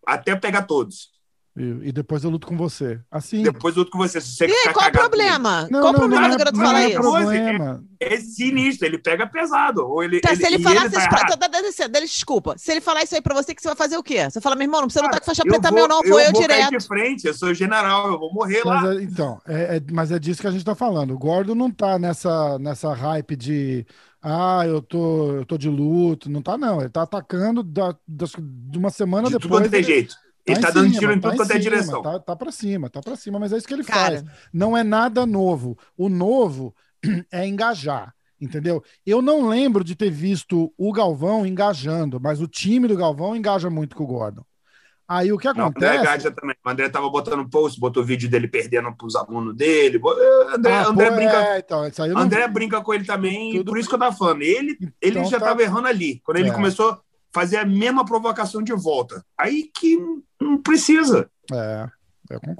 até 0.05 0.35
pegar 0.35 0.63
todos. 0.63 1.15
E, 1.59 1.87
e 1.89 1.91
depois 1.91 2.23
eu 2.23 2.29
luto 2.29 2.45
com 2.45 2.55
você. 2.55 2.99
Assim. 3.09 3.41
Depois 3.41 3.75
eu 3.75 3.79
luto 3.79 3.91
com 3.91 3.97
você. 3.97 4.21
Se 4.21 4.35
você 4.35 4.45
E 4.45 4.51
aí, 4.51 4.71
qual 4.71 4.89
o 4.89 4.91
problema? 4.91 5.67
Não, 5.71 5.81
qual 5.81 5.91
o 5.91 5.95
problema 5.95 6.27
não, 6.27 6.29
do 6.29 6.35
é- 6.35 6.37
garoto 6.37 6.57
não 6.59 6.65
falar 6.65 6.81
é 6.83 6.89
isso? 6.89 6.99
problema. 7.01 7.83
É 7.99 8.17
sinistro, 8.17 8.85
ele 8.85 8.99
pega 8.99 9.25
pesado. 9.25 9.81
Ou 9.83 10.03
ele, 10.03 10.21
Tá, 10.21 10.35
se 10.35 10.45
ele 10.45 10.57
e 10.57 10.61
falasse 10.61 10.91
tá 10.91 10.99
isso 10.99 11.09
pra. 11.09 11.25
Tá, 11.35 11.49
tá, 11.49 11.99
desculpa. 11.99 12.55
Se 12.59 12.71
ele 12.71 12.79
falar 12.79 13.01
isso 13.01 13.15
aí 13.15 13.21
pra 13.23 13.33
você, 13.33 13.55
que 13.55 13.61
você 13.63 13.69
vai 13.69 13.75
fazer 13.75 13.97
o 13.97 14.03
quê? 14.03 14.29
Você 14.29 14.39
fala, 14.39 14.55
meu 14.55 14.65
irmão, 14.65 14.81
não 14.81 14.87
precisa 14.87 15.03
lutar 15.03 15.19
com 15.19 15.25
faixa 15.25 15.41
Eu 15.43 15.47
preta 15.51 15.69
vou- 15.69 15.79
meu, 15.79 15.87
não. 15.87 16.03
Vou 16.03 16.19
eu, 16.19 16.31
vou 16.31 16.41
cair 16.47 16.47
direto. 16.67 16.77
de 16.77 16.87
frente, 16.87 17.25
eu 17.25 17.33
sou 17.33 17.51
general, 17.55 18.11
eu 18.11 18.19
vou 18.19 18.31
morrer 18.31 18.63
lá. 18.63 18.81
Mas 18.83 18.97
é, 18.99 19.01
então, 19.01 19.41
é, 19.47 19.77
é- 19.77 19.81
mas 19.91 20.11
é 20.11 20.19
disso 20.19 20.41
que 20.41 20.47
a 20.47 20.51
gente 20.51 20.63
tá 20.63 20.75
falando. 20.75 21.15
O 21.15 21.17
Gordon 21.17 21.55
não 21.55 21.71
tá 21.71 21.97
nessa, 21.97 22.59
nessa 22.59 22.93
hype 22.93 23.35
de 23.35 23.83
ah, 24.29 24.65
eu 24.65 24.81
tô, 24.81 25.35
eu 25.37 25.45
tô 25.45 25.57
de 25.57 25.69
luto. 25.69 26.29
Não 26.29 26.41
tá, 26.41 26.57
não. 26.57 26.81
Ele 26.81 26.89
tá 26.89 27.03
atacando 27.03 27.63
da, 27.63 27.95
das- 28.07 28.33
de 28.37 28.77
uma 28.77 28.89
semana 28.89 29.29
de 29.29 29.37
tudo 29.37 29.57
depois. 29.57 29.63
quanto 29.63 29.73
é 29.73 29.81
ele 29.81 29.83
jeito. 29.83 30.15
Ele 30.45 30.59
em 30.59 30.59
tá 30.59 30.71
dando 30.71 30.89
cima, 30.89 30.99
tiro 30.99 31.13
em 31.13 31.19
tá 31.19 31.31
tudo 31.31 31.35
quanto 31.35 31.51
é 31.51 31.59
cima, 31.59 31.59
direção. 31.59 32.01
Tá, 32.01 32.19
tá 32.19 32.35
pra 32.35 32.51
cima, 32.51 32.89
tá 32.89 33.01
pra 33.01 33.15
cima, 33.15 33.39
mas 33.39 33.53
é 33.53 33.57
isso 33.57 33.67
que 33.67 33.73
ele 33.73 33.83
Cara, 33.83 34.21
faz. 34.21 34.23
Não 34.53 34.77
é 34.77 34.83
nada 34.83 35.25
novo. 35.25 35.77
O 35.97 36.09
novo 36.09 36.75
é 37.31 37.47
engajar. 37.47 38.13
Entendeu? 38.39 38.83
Eu 39.05 39.21
não 39.21 39.47
lembro 39.49 39.83
de 39.83 39.95
ter 39.95 40.11
visto 40.11 40.71
o 40.77 40.91
Galvão 40.93 41.45
engajando, 41.45 42.19
mas 42.21 42.39
o 42.39 42.47
time 42.47 42.87
do 42.87 42.95
Galvão 42.95 43.35
engaja 43.35 43.69
muito 43.69 43.95
com 43.95 44.03
o 44.03 44.07
Gordon. 44.07 44.43
Aí 45.07 45.31
o 45.31 45.37
que 45.37 45.47
Não, 45.53 45.65
o 45.65 45.67
André 45.69 45.97
acontece? 45.97 46.31
Também. 46.31 46.55
O 46.65 46.69
André 46.69 46.89
tava 46.89 47.09
botando 47.09 47.47
post, 47.49 47.79
botou 47.79 48.03
vídeo 48.03 48.29
dele 48.29 48.47
perdendo 48.47 48.91
pros 48.95 49.15
alunos 49.15 49.55
dele. 49.55 50.01
André, 50.53 50.73
Ah, 50.73 50.87
André 50.87 51.09
pô, 51.09 51.15
brinca, 51.15 51.37
é, 51.43 51.59
então, 51.59 51.89
não 52.09 52.21
André 52.21 52.47
brinca 52.49 52.81
com 52.81 52.93
ele 52.93 53.05
também, 53.05 53.53
Tudo 53.57 53.71
por 53.71 53.77
isso 53.77 53.87
que 53.87 53.95
eu 53.95 53.99
tava 53.99 54.15
falando. 54.15 54.41
Ele, 54.41 54.77
ele 55.01 55.19
Então 55.19 55.25
já 55.29 55.39
tá- 55.39 55.45
tava 55.47 55.61
errando 55.63 55.87
ali, 55.87 56.19
quando 56.25 56.37
ele 56.37 56.49
É. 56.49 56.53
começou 56.53 56.89
a 56.91 56.99
fazer 57.33 57.57
a 57.57 57.65
mesma 57.65 58.03
provocação 58.03 58.61
de 58.61 58.73
volta. 58.73 59.23
Aí 59.39 59.69
que 59.73 59.97
não 60.41 60.61
precisa. 60.61 61.29
É. 61.53 61.87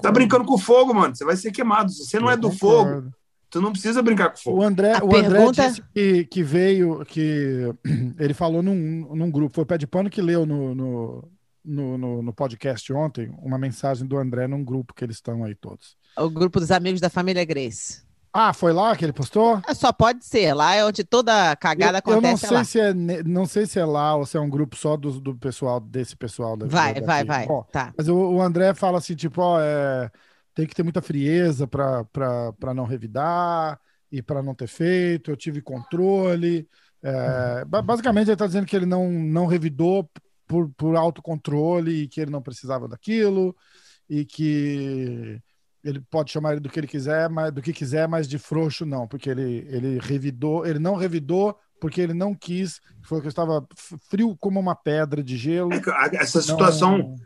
Tá 0.00 0.10
brincando 0.10 0.44
com 0.46 0.56
fogo, 0.56 0.94
mano. 0.94 1.14
Você 1.14 1.26
vai 1.26 1.36
ser 1.36 1.52
queimado. 1.52 1.90
Se 1.90 2.06
você 2.06 2.18
não 2.18 2.28
Eu 2.28 2.32
é 2.32 2.36
do 2.38 2.50
concordo. 2.50 3.02
fogo, 3.02 3.12
tu 3.50 3.60
não 3.60 3.72
precisa 3.72 4.02
brincar 4.02 4.30
com 4.30 4.36
O 4.36 4.40
fogo. 4.42 4.62
André, 4.62 4.94
A 4.94 5.04
o 5.04 5.14
André 5.14 5.20
pergunta- 5.38 5.68
disse 5.68 5.82
que, 5.94 6.24
que 6.24 6.42
veio, 6.42 7.04
que 7.04 7.74
ele 8.18 8.32
falou 8.32 8.62
num, 8.62 8.74
num 9.14 9.30
grupo, 9.30 9.54
foi 9.54 9.64
o 9.64 9.66
Pé 9.66 9.76
de 9.76 9.86
Pano 9.86 10.08
que 10.08 10.22
leu 10.22 10.46
no, 10.46 10.74
no, 10.74 11.28
no, 11.64 11.98
no- 11.98 12.22
no 12.22 12.32
podcast 12.32 12.92
ontem 12.92 13.30
uma 13.42 13.58
mensagem 13.58 14.06
do 14.06 14.16
André 14.16 14.46
num 14.46 14.64
grupo 14.64 14.94
que 14.94 15.04
eles 15.04 15.16
estão 15.16 15.44
aí 15.44 15.54
todos. 15.54 15.96
O 16.16 16.28
grupo 16.30 16.58
dos 16.60 16.70
amigos 16.70 17.00
da 17.00 17.10
família 17.10 17.44
Grace. 17.44 18.06
Ah, 18.32 18.52
foi 18.52 18.72
lá 18.72 18.94
que 18.94 19.04
ele 19.04 19.12
postou? 19.12 19.60
É, 19.66 19.72
Só 19.74 19.90
pode 19.92 20.24
ser. 20.24 20.52
Lá 20.52 20.74
é 20.74 20.84
onde 20.84 21.02
toda 21.02 21.56
cagada 21.56 22.02
eu, 22.06 22.12
eu 22.12 22.20
não 22.20 22.30
acontece. 22.30 22.54
é 22.54 22.64
sei 22.64 22.64
se 22.64 22.80
é 22.80 23.22
não 23.24 23.46
sei 23.46 23.66
se 23.66 23.78
é 23.80 23.84
lá 23.84 24.14
ou 24.14 24.26
se 24.26 24.36
é 24.36 24.40
um 24.40 24.50
grupo 24.50 24.76
só 24.76 24.96
do, 24.96 25.18
do 25.20 25.34
pessoal 25.36 25.80
desse 25.80 26.14
pessoal 26.14 26.56
da 26.56 26.66
Vai, 26.66 27.00
vai, 27.00 27.24
vai. 27.24 27.46
Tá. 27.72 27.92
mas 27.96 28.06
o, 28.08 28.14
o 28.14 28.42
André 28.42 28.74
fala 28.74 28.98
assim, 28.98 29.14
tipo, 29.16 29.40
ó, 29.40 29.58
é, 29.60 30.10
tem 30.54 30.66
que 30.66 30.74
ter 30.74 30.82
muita 30.82 31.00
frieza 31.00 31.66
para 31.66 32.74
não 32.74 32.84
revidar 32.84 33.80
e 34.12 34.20
para 34.22 34.42
não 34.42 34.54
ter 34.54 34.66
feito. 34.68 35.30
Eu 35.30 35.36
tive 35.36 35.62
controle. 35.62 36.68
É, 37.02 37.64
ba- 37.64 37.80
basicamente, 37.82 38.26
ele 38.26 38.32
está 38.34 38.46
dizendo 38.46 38.66
que 38.66 38.76
ele 38.76 38.86
não, 38.86 39.10
não 39.10 39.46
revidou 39.46 40.08
por, 40.48 40.70
por 40.74 40.96
autocontrole 40.96 42.02
e 42.04 42.08
que 42.08 42.20
ele 42.20 42.30
não 42.30 42.42
precisava 42.42 42.88
daquilo 42.88 43.54
e 44.08 44.24
que 44.24 45.40
ele 45.84 46.00
pode 46.10 46.32
chamar 46.32 46.52
ele 46.52 46.60
do 46.60 46.68
que 46.68 46.80
ele 46.80 46.86
quiser, 46.86 47.28
mas 47.30 47.52
do 47.52 47.62
que 47.62 47.72
quiser, 47.72 48.08
mas 48.08 48.26
de 48.28 48.38
frouxo 48.38 48.84
não, 48.84 49.06
porque 49.06 49.30
ele, 49.30 49.66
ele 49.70 49.98
revidou, 50.00 50.66
ele 50.66 50.78
não 50.78 50.96
revidou 50.96 51.56
porque 51.80 52.00
ele 52.00 52.14
não 52.14 52.34
quis, 52.34 52.80
foi 53.02 53.20
que 53.20 53.26
eu 53.26 53.30
estava 53.30 53.64
frio 54.10 54.36
como 54.40 54.58
uma 54.58 54.74
pedra 54.74 55.22
de 55.22 55.36
gelo. 55.36 55.70
É 55.72 56.16
Essa 56.16 56.38
Não- 56.38 56.42
situação, 56.42 57.16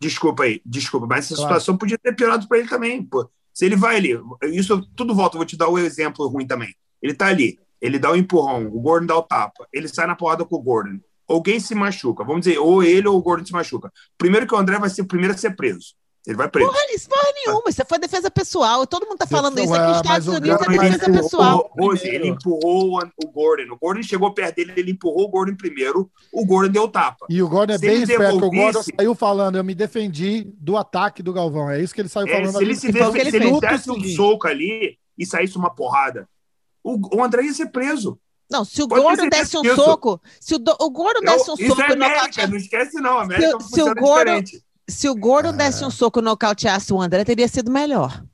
desculpa 0.00 0.44
aí, 0.44 0.62
desculpa, 0.64 1.06
mas 1.06 1.26
essa 1.26 1.34
Claro. 1.36 1.48
situação 1.54 1.76
podia 1.76 1.98
ter 1.98 2.14
piorado 2.14 2.46
para 2.48 2.58
ele 2.58 2.68
também, 2.68 3.02
pô. 3.04 3.28
Se 3.52 3.66
ele 3.66 3.76
vai 3.76 3.96
ali, 3.96 4.10
isso 4.52 4.80
tudo 4.94 5.14
volta, 5.14 5.36
vou 5.36 5.44
te 5.46 5.56
dar 5.56 5.68
o 5.68 5.78
exemplo 5.78 6.26
ruim 6.28 6.46
também. 6.46 6.72
Ele 7.02 7.12
tá 7.12 7.26
ali, 7.26 7.58
ele 7.80 7.98
dá 7.98 8.10
o 8.12 8.16
empurrão, 8.16 8.66
o 8.68 8.80
Gordon 8.80 9.06
dá 9.06 9.16
o 9.16 9.22
tapa, 9.22 9.66
ele 9.72 9.88
sai 9.88 10.06
na 10.06 10.14
porrada 10.16 10.44
com 10.44 10.56
o 10.56 10.62
Gordon. 10.62 11.00
Alguém 11.28 11.60
se 11.60 11.74
machuca, 11.74 12.24
vamos 12.24 12.42
dizer, 12.46 12.58
ou 12.58 12.82
ele 12.82 13.06
ou 13.06 13.16
o 13.18 13.22
Gordon 13.22 13.44
se 13.44 13.52
machuca. 13.52 13.92
Primeiro 14.16 14.46
que 14.46 14.54
o 14.54 14.58
André 14.58 14.78
vai 14.78 14.88
ser 14.88 15.02
o 15.02 15.06
primeiro 15.06 15.34
a 15.34 15.36
ser 15.36 15.54
preso. 15.54 15.94
Ele 16.26 16.36
vai 16.36 16.48
preso. 16.48 16.68
Porra, 16.70 16.80
isso 16.94 17.08
porra 17.08 17.32
nenhuma. 17.34 17.62
Isso 17.70 17.82
foi 17.88 17.98
defesa 17.98 18.30
pessoal. 18.30 18.86
Todo 18.86 19.06
mundo 19.06 19.16
tá 19.16 19.26
falando 19.26 19.58
isso. 19.58 19.70
Ué, 19.72 19.78
Aqui 19.78 19.88
nos 19.88 19.96
Estados 19.98 20.28
o 20.28 20.30
Unidos 20.32 20.60
é 20.60 20.68
defesa 20.68 21.10
o- 21.10 21.12
pessoal. 21.14 21.70
Rose, 21.78 22.00
Primeiro. 22.00 22.24
ele 22.24 22.34
empurrou 22.34 22.98
o, 23.24 23.30
Gordon. 23.30 23.72
O 23.72 23.78
Gordon 23.78 24.02
chegou 24.02 24.34
perto 24.34 24.56
dele, 24.56 24.72
ele 24.76 24.90
empurrou 24.90 25.24
o 25.26 25.28
Gordon 25.28 25.54
primeiro, 25.56 26.10
o 26.32 26.44
Gordon 26.44 26.70
deu 26.70 26.82
o 26.82 26.88
tapa. 26.88 27.24
E 27.30 27.42
o 27.42 27.48
Gordon 27.48 27.74
é 27.74 27.78
Se 27.78 27.86
bem 27.86 27.94
ele 28.02 28.12
esperto, 28.12 28.36
o 28.44 28.50
Gordon 28.50 28.82
saiu 28.82 29.14
falando, 29.14 29.56
eu 29.56 29.64
me 29.64 29.74
defendi 29.74 30.50
do 30.58 30.76
ataque 30.76 31.22
do 31.22 31.32
Galvão. 31.32 31.70
É 31.70 31.80
isso 31.80 31.94
que 31.94 32.00
ele 32.00 32.08
saiu 32.10 32.26
É, 32.26 32.30
falando 32.32 32.52
se 32.52 32.62
ele 32.62 32.70
ali. 32.72 32.76
se, 32.76 32.92
Foi 32.92 33.00
o 33.02 33.12
que 33.12 33.18
desse, 33.24 33.36
ele 33.36 33.44
se 33.46 33.50
ele 33.50 33.60
desse 33.60 33.90
um 33.90 34.04
soco 34.16 34.46
ali 34.48 34.98
e 35.16 35.24
saísse 35.24 35.56
uma 35.56 35.70
porrada, 35.74 36.28
o, 36.84 37.16
o 37.16 37.24
André 37.24 37.42
ia 37.44 37.54
ser 37.54 37.66
preso. 37.66 38.18
Não, 38.50 38.64
se 38.64 38.82
o 38.82 38.88
Pode 38.88 39.02
certeza 39.20 39.42
desse 39.42 39.56
um 39.58 39.62
disso. 39.62 39.76
soco, 39.76 40.20
se 40.40 40.54
o, 40.54 40.58
do- 40.58 40.76
o 40.80 40.90
Gordon 40.90 41.20
desse 41.20 41.50
um 41.50 41.54
isso 41.54 41.66
soco 41.68 41.80
é 41.82 41.92
América, 41.92 42.08
nocauteasse, 42.16 42.50
não 42.50 42.56
esquece 42.56 43.00
não. 43.00 43.18
América 43.18 43.60
Se- 43.60 43.68
se 43.68 43.82
o 43.82 43.94
diferente. 43.94 44.64
se 44.88 45.08
o 45.08 45.14
Gordon 45.14 45.50
É. 45.50 45.52
desse 45.52 45.84
um 45.84 45.90
soco 45.90 46.18
e 46.20 46.22
nocauteasse 46.22 46.92
o 46.92 47.00
André, 47.00 47.24
teria 47.24 47.46
sido 47.46 47.70
melhor. 47.70 48.24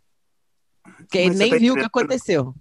Porque 0.99 1.19
ele 1.19 1.35
nem 1.35 1.51
tá 1.51 1.57
viu 1.59 1.75
o 1.75 1.77
que 1.77 1.83
aconteceu. 1.85 2.55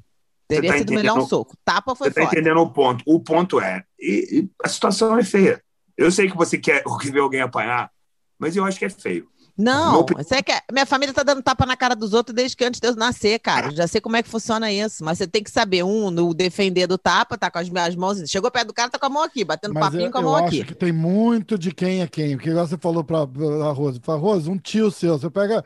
Teria 0.47 0.71
tá 0.71 0.77
sido 0.79 0.93
melhor 0.93 1.17
um 1.19 1.27
soco. 1.27 1.55
Tapa 1.63 1.95
foi 1.95 2.05
Você 2.07 2.09
está 2.09 2.21
foda. 2.21 2.33
entendendo 2.35 2.59
o 2.59 2.69
ponto. 2.69 3.03
O 3.07 3.19
ponto 3.19 3.61
é, 3.61 3.83
e- 3.99 4.39
e 4.41 4.49
a 4.63 4.67
situação 4.67 5.17
é 5.17 5.23
feia. 5.23 5.63
Eu 5.95 6.11
sei 6.11 6.29
que 6.29 6.35
você 6.35 6.57
quer 6.57 6.83
ver 7.13 7.19
alguém 7.19 7.41
apanhar, 7.41 7.91
mas 8.39 8.55
eu 8.55 8.65
acho 8.65 8.77
que 8.79 8.85
é 8.85 8.89
feio. 8.89 9.27
Não, 9.57 10.05
Meu 10.05 10.05
você 10.17 10.41
quer... 10.41 10.63
minha 10.71 10.85
família 10.85 11.13
tá 11.13 11.21
dando 11.21 11.43
tapa 11.43 11.65
na 11.65 11.77
cara 11.77 11.95
dos 11.95 12.13
outros 12.13 12.35
desde 12.35 12.57
que 12.57 12.65
antes 12.65 12.79
de 12.79 12.87
eu 12.87 12.95
nascer, 12.95 13.37
cara. 13.39 13.67
Eu 13.67 13.75
já 13.75 13.87
sei 13.87 14.01
como 14.01 14.15
é 14.15 14.23
que 14.23 14.29
funciona 14.29 14.71
isso. 14.71 15.03
Mas 15.03 15.19
você 15.19 15.27
tem 15.27 15.43
que 15.43 15.51
saber, 15.51 15.83
um, 15.83 16.09
no 16.09 16.33
defender 16.33 16.87
do 16.87 16.97
tapa, 16.97 17.37
tá 17.37 17.51
com 17.51 17.59
as 17.59 17.69
minhas 17.69 17.95
mãos. 17.95 18.17
Chegou 18.29 18.49
perto 18.49 18.67
do 18.67 18.73
cara, 18.73 18.89
tá 18.89 18.97
com 18.97 19.05
a 19.05 19.09
mão 19.09 19.23
aqui, 19.23 19.43
batendo 19.43 19.73
Mas 19.73 19.83
papinho 19.83 20.05
eu, 20.05 20.11
com 20.11 20.17
a 20.17 20.21
mão 20.21 20.35
acho 20.35 20.47
aqui. 20.47 20.63
que 20.65 20.73
tem 20.75 20.91
muito 20.91 21.57
de 21.57 21.71
quem 21.71 22.01
é 22.01 22.07
quem. 22.07 22.35
Porque 22.35 22.51
você 22.51 22.77
falou 22.77 23.03
pra, 23.03 23.27
pra 23.27 23.71
Rose. 23.71 23.99
Fala, 24.03 24.19
Rose, 24.19 24.49
um 24.49 24.57
tio 24.57 24.89
seu. 24.89 25.17
Você 25.19 25.29
pega 25.29 25.63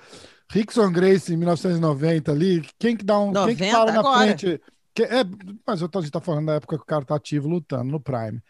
Rickson 0.51 0.91
Grace 0.91 1.33
em 1.33 1.37
1990 1.37 2.31
ali. 2.31 2.67
Quem 2.77 2.95
que 2.95 3.05
dá 3.05 3.17
um. 3.19 3.31
quem 3.31 3.55
que 3.55 3.71
90 3.71 3.71
para 3.71 3.91
na 3.93 3.99
agora. 3.99 4.25
frente? 4.25 4.61
Que- 4.93 5.03
é, 5.03 5.23
mas 5.65 5.81
a 5.83 5.87
gente 6.01 6.11
tá 6.11 6.19
falando 6.19 6.47
da 6.47 6.55
época 6.55 6.75
que 6.75 6.83
o 6.83 6.85
cara 6.85 7.05
tá 7.05 7.15
ativo 7.15 7.47
lutando 7.47 7.91
no 7.91 7.99
Prime. 7.99 8.41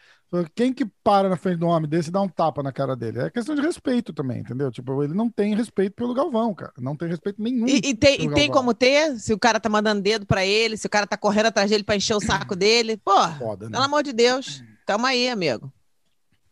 Quem 0.54 0.74
que 0.74 0.84
para 1.02 1.28
na 1.28 1.36
frente 1.36 1.58
de 1.58 1.64
um 1.64 1.68
homem 1.68 1.88
desse 1.88 2.10
e 2.10 2.12
dá 2.12 2.20
um 2.20 2.28
tapa 2.28 2.62
na 2.62 2.70
cara 2.70 2.94
dele? 2.94 3.20
É 3.20 3.30
questão 3.30 3.54
de 3.54 3.62
respeito 3.62 4.12
também, 4.12 4.40
entendeu? 4.40 4.70
Tipo, 4.70 5.02
ele 5.02 5.14
não 5.14 5.30
tem 5.30 5.54
respeito 5.54 5.94
pelo 5.94 6.12
Galvão, 6.12 6.54
cara. 6.54 6.72
Não 6.78 6.94
tem 6.94 7.08
respeito 7.08 7.42
nenhum. 7.42 7.66
E, 7.66 7.80
e 7.82 7.94
tem, 7.94 8.22
e 8.22 8.34
tem 8.34 8.50
como 8.50 8.74
ter, 8.74 9.18
se 9.18 9.32
o 9.32 9.38
cara 9.38 9.58
tá 9.58 9.70
mandando 9.70 10.02
dedo 10.02 10.26
pra 10.26 10.44
ele, 10.44 10.76
se 10.76 10.86
o 10.86 10.90
cara 10.90 11.06
tá 11.06 11.16
correndo 11.16 11.46
atrás 11.46 11.70
dele 11.70 11.82
pra 11.82 11.96
encher 11.96 12.14
o 12.14 12.20
saco 12.20 12.54
dele. 12.54 12.98
Pô, 12.98 13.28
Foda, 13.38 13.66
né? 13.66 13.72
pelo 13.72 13.84
amor 13.84 14.02
de 14.02 14.12
Deus. 14.12 14.62
Tamo 14.84 15.06
aí, 15.06 15.28
amigo. 15.30 15.72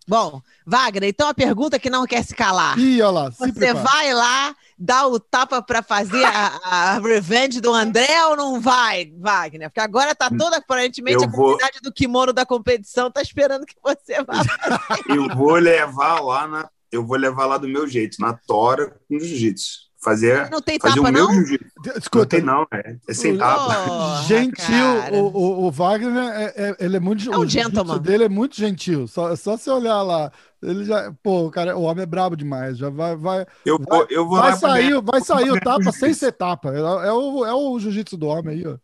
Bom, 0.09 0.41
Wagner, 0.65 1.09
então 1.09 1.29
a 1.29 1.35
pergunta 1.35 1.79
que 1.79 1.91
não 1.91 2.07
quer 2.07 2.23
se 2.25 2.35
calar. 2.35 2.79
Ih, 2.79 3.03
olha 3.03 3.11
lá. 3.11 3.33
se 3.33 3.39
Você 3.39 3.53
prepara. 3.53 3.85
vai 3.85 4.15
lá, 4.15 4.55
dá 4.79 5.07
o 5.07 5.19
tapa 5.19 5.61
pra 5.61 5.83
fazer 5.83 6.25
a, 6.25 6.47
a 6.65 6.99
revenge 7.01 7.61
do 7.61 7.73
André 7.73 8.25
ou 8.27 8.37
não 8.37 8.61
vai, 8.61 9.13
Wagner? 9.19 9.69
Porque 9.69 9.81
agora 9.81 10.15
tá 10.15 10.31
toda, 10.31 10.59
aparentemente, 10.59 11.23
Eu 11.23 11.29
a 11.29 11.31
vou- 11.31 11.37
comunidade 11.45 11.81
do 11.83 11.93
kimono 11.93 12.33
da 12.33 12.47
competição 12.47 13.11
tá 13.11 13.21
esperando 13.21 13.67
que 13.67 13.75
você 13.83 14.23
vá. 14.23 14.35
Eu 15.09 15.29
vou 15.37 15.55
levar 15.57 16.21
lá 16.21 16.47
na, 16.47 16.69
eu 16.93 17.05
vou 17.05 17.17
levar 17.17 17.47
lá 17.47 17.59
do 17.59 17.69
meu 17.69 17.87
jeito, 17.89 18.19
na 18.21 18.33
tora 18.33 18.97
com 19.09 19.19
jiu-jitsu. 19.19 19.86
Fazer, 20.07 20.49
Não 20.51 20.63
tem 20.63 20.79
fazer 20.79 20.95
tapa, 20.95 21.09
o 21.09 21.13
meu 21.13 21.25
não? 21.27 21.35
jiu-jitsu. 21.35 21.67
Não 22.15 22.25
tem 22.27 22.41
não, 22.41 22.65
é, 22.73 22.97
é 23.09 23.13
sem 23.13 23.37
tapa. 23.37 23.75
Porra, 23.75 24.23
gentil, 24.23 24.87
o, 25.15 25.37
o, 25.37 25.67
o 25.67 25.71
Wagner 25.73 26.17
é, 26.17 26.45
é- 26.57 26.77
ele 26.79 26.97
é 26.97 27.01
muito 27.01 27.25
É 27.29 27.37
um 27.37 27.41
o 27.41 27.45
jiu-jitsu 27.45 27.75
gentleman. 27.77 27.99
dele 28.01 28.25
é 28.25 28.29
muito 28.29 28.55
gentil. 28.55 29.09
Só, 29.09 29.35
só 29.35 29.57
você 29.57 29.69
olhar 29.69 30.01
lá, 30.03 30.31
ele 30.63 30.85
já, 30.85 31.13
pô, 31.25 31.47
o 31.47 31.51
cara, 31.51 31.77
o 31.77 31.83
homem 31.83 32.05
é 32.05 32.07
brabo 32.07 32.37
demais. 32.37 32.79
Já 32.79 32.89
vai, 32.89 33.17
vai, 33.17 33.45
Eu 33.65 33.81
vou, 33.81 34.07
eu 34.09 34.29
vou 34.29 34.39
vai 34.39 34.53
sair, 34.57 35.03
vai 35.03 35.21
sair 35.21 35.51
o 35.51 35.59
tapa 35.61 35.91
sem 35.91 36.15
ser 36.15 36.31
tapa. 36.31 36.73
É, 36.73 36.79
é 37.09 37.13
o, 37.13 37.45
é 37.45 37.53
o 37.53 37.77
jiu-jitsu 37.81 38.17
do 38.17 38.29
homem 38.29 38.59
aí, 38.59 38.65
ó. 38.65 38.77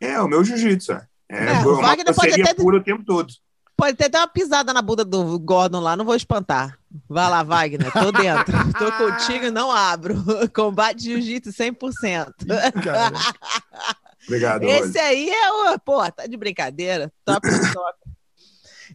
É, 0.00 0.20
o 0.20 0.28
meu 0.28 0.44
jiu-jitsu. 0.44 0.92
É, 0.92 1.02
É, 1.28 1.46
é 1.54 1.58
o 1.66 1.74
Wagner 1.74 2.14
pode 2.14 2.40
até- 2.40 2.54
pura 2.54 2.76
o 2.76 2.82
tempo 2.84 3.04
todo. 3.04 3.32
Pode 3.78 3.96
ter 3.96 4.06
até 4.06 4.18
uma 4.18 4.26
pisada 4.26 4.72
na 4.72 4.82
bunda 4.82 5.04
do 5.04 5.38
Gordon 5.38 5.78
lá, 5.78 5.96
não 5.96 6.04
vou 6.04 6.16
espantar. 6.16 6.76
Vai 7.08 7.30
lá, 7.30 7.44
Wagner, 7.44 7.92
tô 7.92 8.10
dentro. 8.10 8.52
tô 8.76 8.90
contigo, 8.92 9.52
não 9.52 9.70
abro. 9.70 10.16
Combate 10.52 11.04
jiu-jitsu 11.04 11.50
100%. 11.52 12.32
Cara, 12.82 13.12
Obrigado. 14.26 14.64
Esse 14.64 14.98
aí 14.98 15.30
é 15.30 15.52
o. 15.52 15.78
Pô, 15.78 16.10
tá 16.10 16.26
de 16.26 16.36
brincadeira. 16.36 17.12
Top, 17.24 17.48
top. 17.72 17.98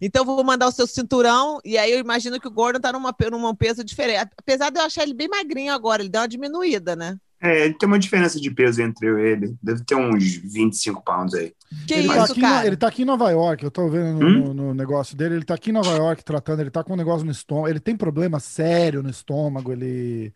Então, 0.01 0.25
vou 0.25 0.43
mandar 0.43 0.67
o 0.67 0.71
seu 0.71 0.85
cinturão, 0.85 1.61
e 1.63 1.77
aí 1.77 1.89
eu 1.89 1.99
imagino 1.99 2.37
que 2.37 2.47
o 2.47 2.51
Gordon 2.51 2.81
tá 2.81 2.91
numa, 2.91 3.15
num 3.31 3.55
peso 3.55 3.85
diferente. 3.85 4.31
Apesar 4.37 4.69
de 4.69 4.81
eu 4.81 4.83
achar 4.83 5.03
ele 5.03 5.13
bem 5.13 5.29
magrinho 5.29 5.73
agora, 5.73 6.01
ele 6.01 6.09
deu 6.09 6.19
uma 6.19 6.27
diminuída, 6.27 6.93
né? 6.93 7.15
É, 7.43 7.69
tem 7.73 7.87
uma 7.87 7.99
diferença 7.99 8.39
de 8.39 8.49
peso 8.49 8.81
entre 8.81 9.05
eu 9.07 9.19
e 9.19 9.31
ele. 9.31 9.55
Deve 9.61 9.83
ter 9.83 9.95
uns 9.95 10.23
25 10.37 11.03
pounds 11.03 11.33
aí. 11.33 11.53
Que 11.85 11.95
ele, 11.95 12.07
tá 12.07 12.23
isso, 12.23 12.31
aqui, 12.31 12.41
na- 12.41 12.49
cara? 12.49 12.67
ele 12.67 12.77
tá 12.77 12.87
aqui 12.87 13.01
em 13.01 13.05
Nova 13.05 13.29
York, 13.31 13.63
eu 13.63 13.71
tô 13.71 13.89
vendo 13.89 14.19
no, 14.19 14.27
Hum? 14.27 14.43
no- 14.45 14.53
no 14.53 14.73
negócio 14.73 15.17
dele, 15.17 15.35
ele 15.35 15.43
tá 15.45 15.53
aqui 15.55 15.69
em 15.71 15.73
Nova 15.73 15.91
York 15.91 16.23
tratando, 16.23 16.61
ele 16.61 16.71
tá 16.71 16.83
com 16.83 16.93
um 16.93 16.95
negócio 16.97 17.25
no 17.25 17.31
estômago, 17.31 17.67
ele 17.67 17.79
tem 17.81 17.97
problema 17.97 18.39
sério 18.39 19.03
no 19.03 19.09
estômago, 19.09 19.73
ele 19.73 20.33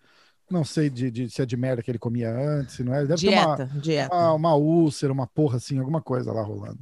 não 0.51 0.65
sei 0.65 0.89
de, 0.89 1.09
de- 1.09 1.29
se 1.29 1.41
é 1.41 1.45
de 1.45 1.55
merda 1.55 1.81
que 1.81 1.89
ele 1.91 1.99
comia 1.99 2.29
antes, 2.29 2.75
se 2.75 2.83
não 2.83 2.93
é, 2.93 2.99
ele 2.99 3.07
deve 3.07 3.21
ter 3.21 3.29
uma, 3.29 3.55
Dieta, 3.55 3.71
dieta. 3.79 4.15
uma, 4.15 4.33
uma 4.33 4.55
úlcera, 4.55 5.13
uma 5.13 5.27
porra 5.27 5.57
assim, 5.57 5.79
alguma 5.79 6.01
coisa 6.01 6.33
lá 6.33 6.41
rolando. 6.41 6.79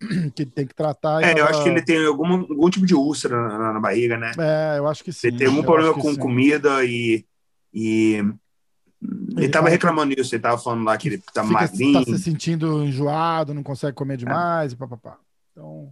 Que 0.34 0.42
ele 0.42 0.50
tem 0.50 0.66
que 0.66 0.74
tratar. 0.74 1.22
É, 1.22 1.30
eu 1.32 1.36
tava- 1.36 1.50
acho 1.50 1.62
que 1.62 1.68
ele 1.70 1.82
tem 1.82 2.04
algum, 2.04 2.26
algum 2.32 2.68
tipo 2.68 2.84
de 2.84 2.94
úlcera 2.94 3.36
na, 3.48 3.72
na 3.74 3.80
barriga, 3.80 4.18
né? 4.18 4.32
É, 4.38 4.78
eu 4.78 4.86
acho 4.86 5.02
que 5.02 5.12
sim. 5.12 5.28
Ele 5.28 5.38
tem 5.38 5.46
algum 5.46 5.60
eu 5.60 5.64
problema 5.64 5.94
com 5.94 6.12
sim. 6.12 6.16
comida 6.18 6.84
e. 6.84 7.24
e 7.72 8.22
ele, 9.02 9.44
Ele 9.44 9.48
tava 9.48 9.64
fala- 9.64 9.70
reclamando 9.70 10.14
isso, 10.18 10.34
ele 10.34 10.42
tava 10.42 10.58
falando 10.58 10.84
lá 10.84 10.96
que 10.96 11.08
ele 11.08 11.18
tá 11.18 11.42
Fica- 11.42 11.60
magrinho. 11.60 12.04
Tá 12.04 12.12
se 12.16 12.18
sentindo 12.22 12.82
enjoado, 12.84 13.52
não 13.54 13.62
consegue 13.62 13.90
É. 13.90 13.94
comer 13.94 14.16
demais 14.16 14.72
e 14.72 14.76
papapá. 14.76 15.18
Então, 15.52 15.90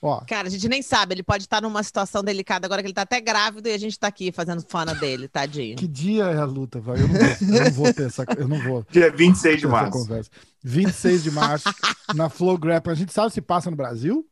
ó, 0.00 0.20
Cara, 0.26 0.48
a 0.48 0.50
gente 0.50 0.68
nem 0.68 0.82
sabe, 0.82 1.14
ele 1.14 1.22
pode 1.22 1.44
estar 1.44 1.60
numa 1.60 1.82
situação 1.82 2.22
delicada 2.22 2.66
agora 2.66 2.82
que 2.82 2.86
ele 2.86 2.94
tá 2.94 3.02
até 3.02 3.20
grávido 3.20 3.68
e 3.68 3.72
a 3.72 3.78
gente 3.78 3.98
tá 3.98 4.06
aqui 4.06 4.30
fazendo 4.32 4.62
fana 4.68 4.94
dele, 4.94 5.26
tadinho. 5.28 5.76
que 5.76 5.86
dia 5.88 6.24
é 6.24 6.36
a 6.38 6.44
luta, 6.44 6.80
vai? 6.80 6.96
Eu 7.00 7.08
não 7.08 7.14
vou, 7.14 7.58
eu 7.58 7.64
não 7.64 7.70
vou 7.72 7.94
ter 7.94 8.06
essa, 8.06 8.24
eu 8.36 8.48
não 8.48 8.58
vou. 8.62 8.86
Dia 8.90 9.10
26 9.10 9.60
de 9.60 9.66
março. 9.66 9.90
conversa. 9.92 10.30
26 10.62 11.22
de 11.22 11.30
março, 11.30 11.68
na 12.14 12.28
Flow 12.28 12.56
Grappling. 12.58 12.92
A 12.92 12.96
gente 12.96 13.12
sabe 13.12 13.32
se 13.32 13.40
passa 13.40 13.70
no 13.70 13.76
Brasil? 13.76 14.26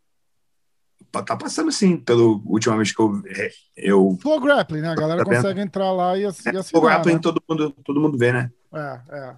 Tá 1.12 1.36
passando 1.36 1.70
sim, 1.70 1.96
pelo 1.96 2.42
última 2.44 2.76
vez 2.76 2.90
que 2.92 3.00
eu. 3.00 3.22
é, 3.26 3.50
eu 3.76 4.18
Flow 4.20 4.40
Grappling, 4.40 4.80
né? 4.80 4.88
A 4.88 4.94
galera 4.96 5.24
Tá 5.24 5.30
consegue 5.30 5.60
entrar 5.60 5.92
lá 5.92 6.18
e, 6.18 6.24
ass- 6.24 6.44
e 6.44 6.56
assinar, 6.56 6.82
grappling 6.82 7.14
né? 7.14 7.20
todo, 7.20 7.40
mundo, 7.48 7.70
todo 7.84 8.00
mundo 8.00 8.18
vê, 8.18 8.32
né? 8.32 8.50
É, 8.72 9.00
é. 9.10 9.36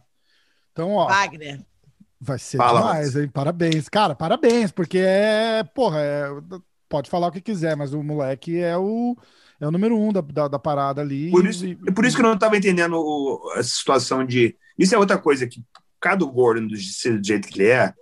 Então, 0.73 0.93
ó, 0.93 1.07
Wagner. 1.07 1.61
vai 2.19 2.39
ser 2.39 2.57
Fala, 2.57 2.81
demais, 2.81 3.15
hein? 3.17 3.29
Parabéns. 3.29 3.89
Cara, 3.91 4.15
parabéns, 4.15 4.71
porque 4.71 4.99
é, 4.99 5.63
porra, 5.65 5.99
é, 6.01 6.29
pode 6.89 7.11
falar 7.11 7.29
o 7.29 7.33
que 7.33 7.43
quiser, 7.43 7.77
mas 7.77 7.93
o 7.93 8.03
moleque 8.03 8.59
é 8.59 8.77
o, 8.79 9.15
é 9.61 9.67
o 9.67 9.71
número 9.71 9.99
um 9.99 10.13
da, 10.13 10.23
da, 10.23 10.49
da 10.49 10.59
parada 10.59 11.03
ali. 11.03 11.31
Por 11.31 11.47
isso, 11.47 11.67
E- 11.67 11.79
é 11.87 11.91
por 11.91 12.07
isso 12.07 12.17
que 12.17 12.23
eu 12.23 12.27
não 12.29 12.39
tava 12.39 12.57
entendendo 12.57 12.95
o- 12.97 13.53
essa 13.57 13.69
situação 13.69 14.25
de. 14.25 14.57
Isso 14.79 14.95
é 14.95 14.99
outra 14.99 15.19
coisa 15.19 15.47
que, 15.47 15.61
por 15.61 16.01
causa 16.01 16.19
do 16.19 16.31
Gordon, 16.31 16.67
do, 16.69 16.77
ser 16.79 17.19
do 17.19 17.27
jeito 17.27 17.49
que 17.49 17.61
ele 17.61 17.71
é, 17.71 17.93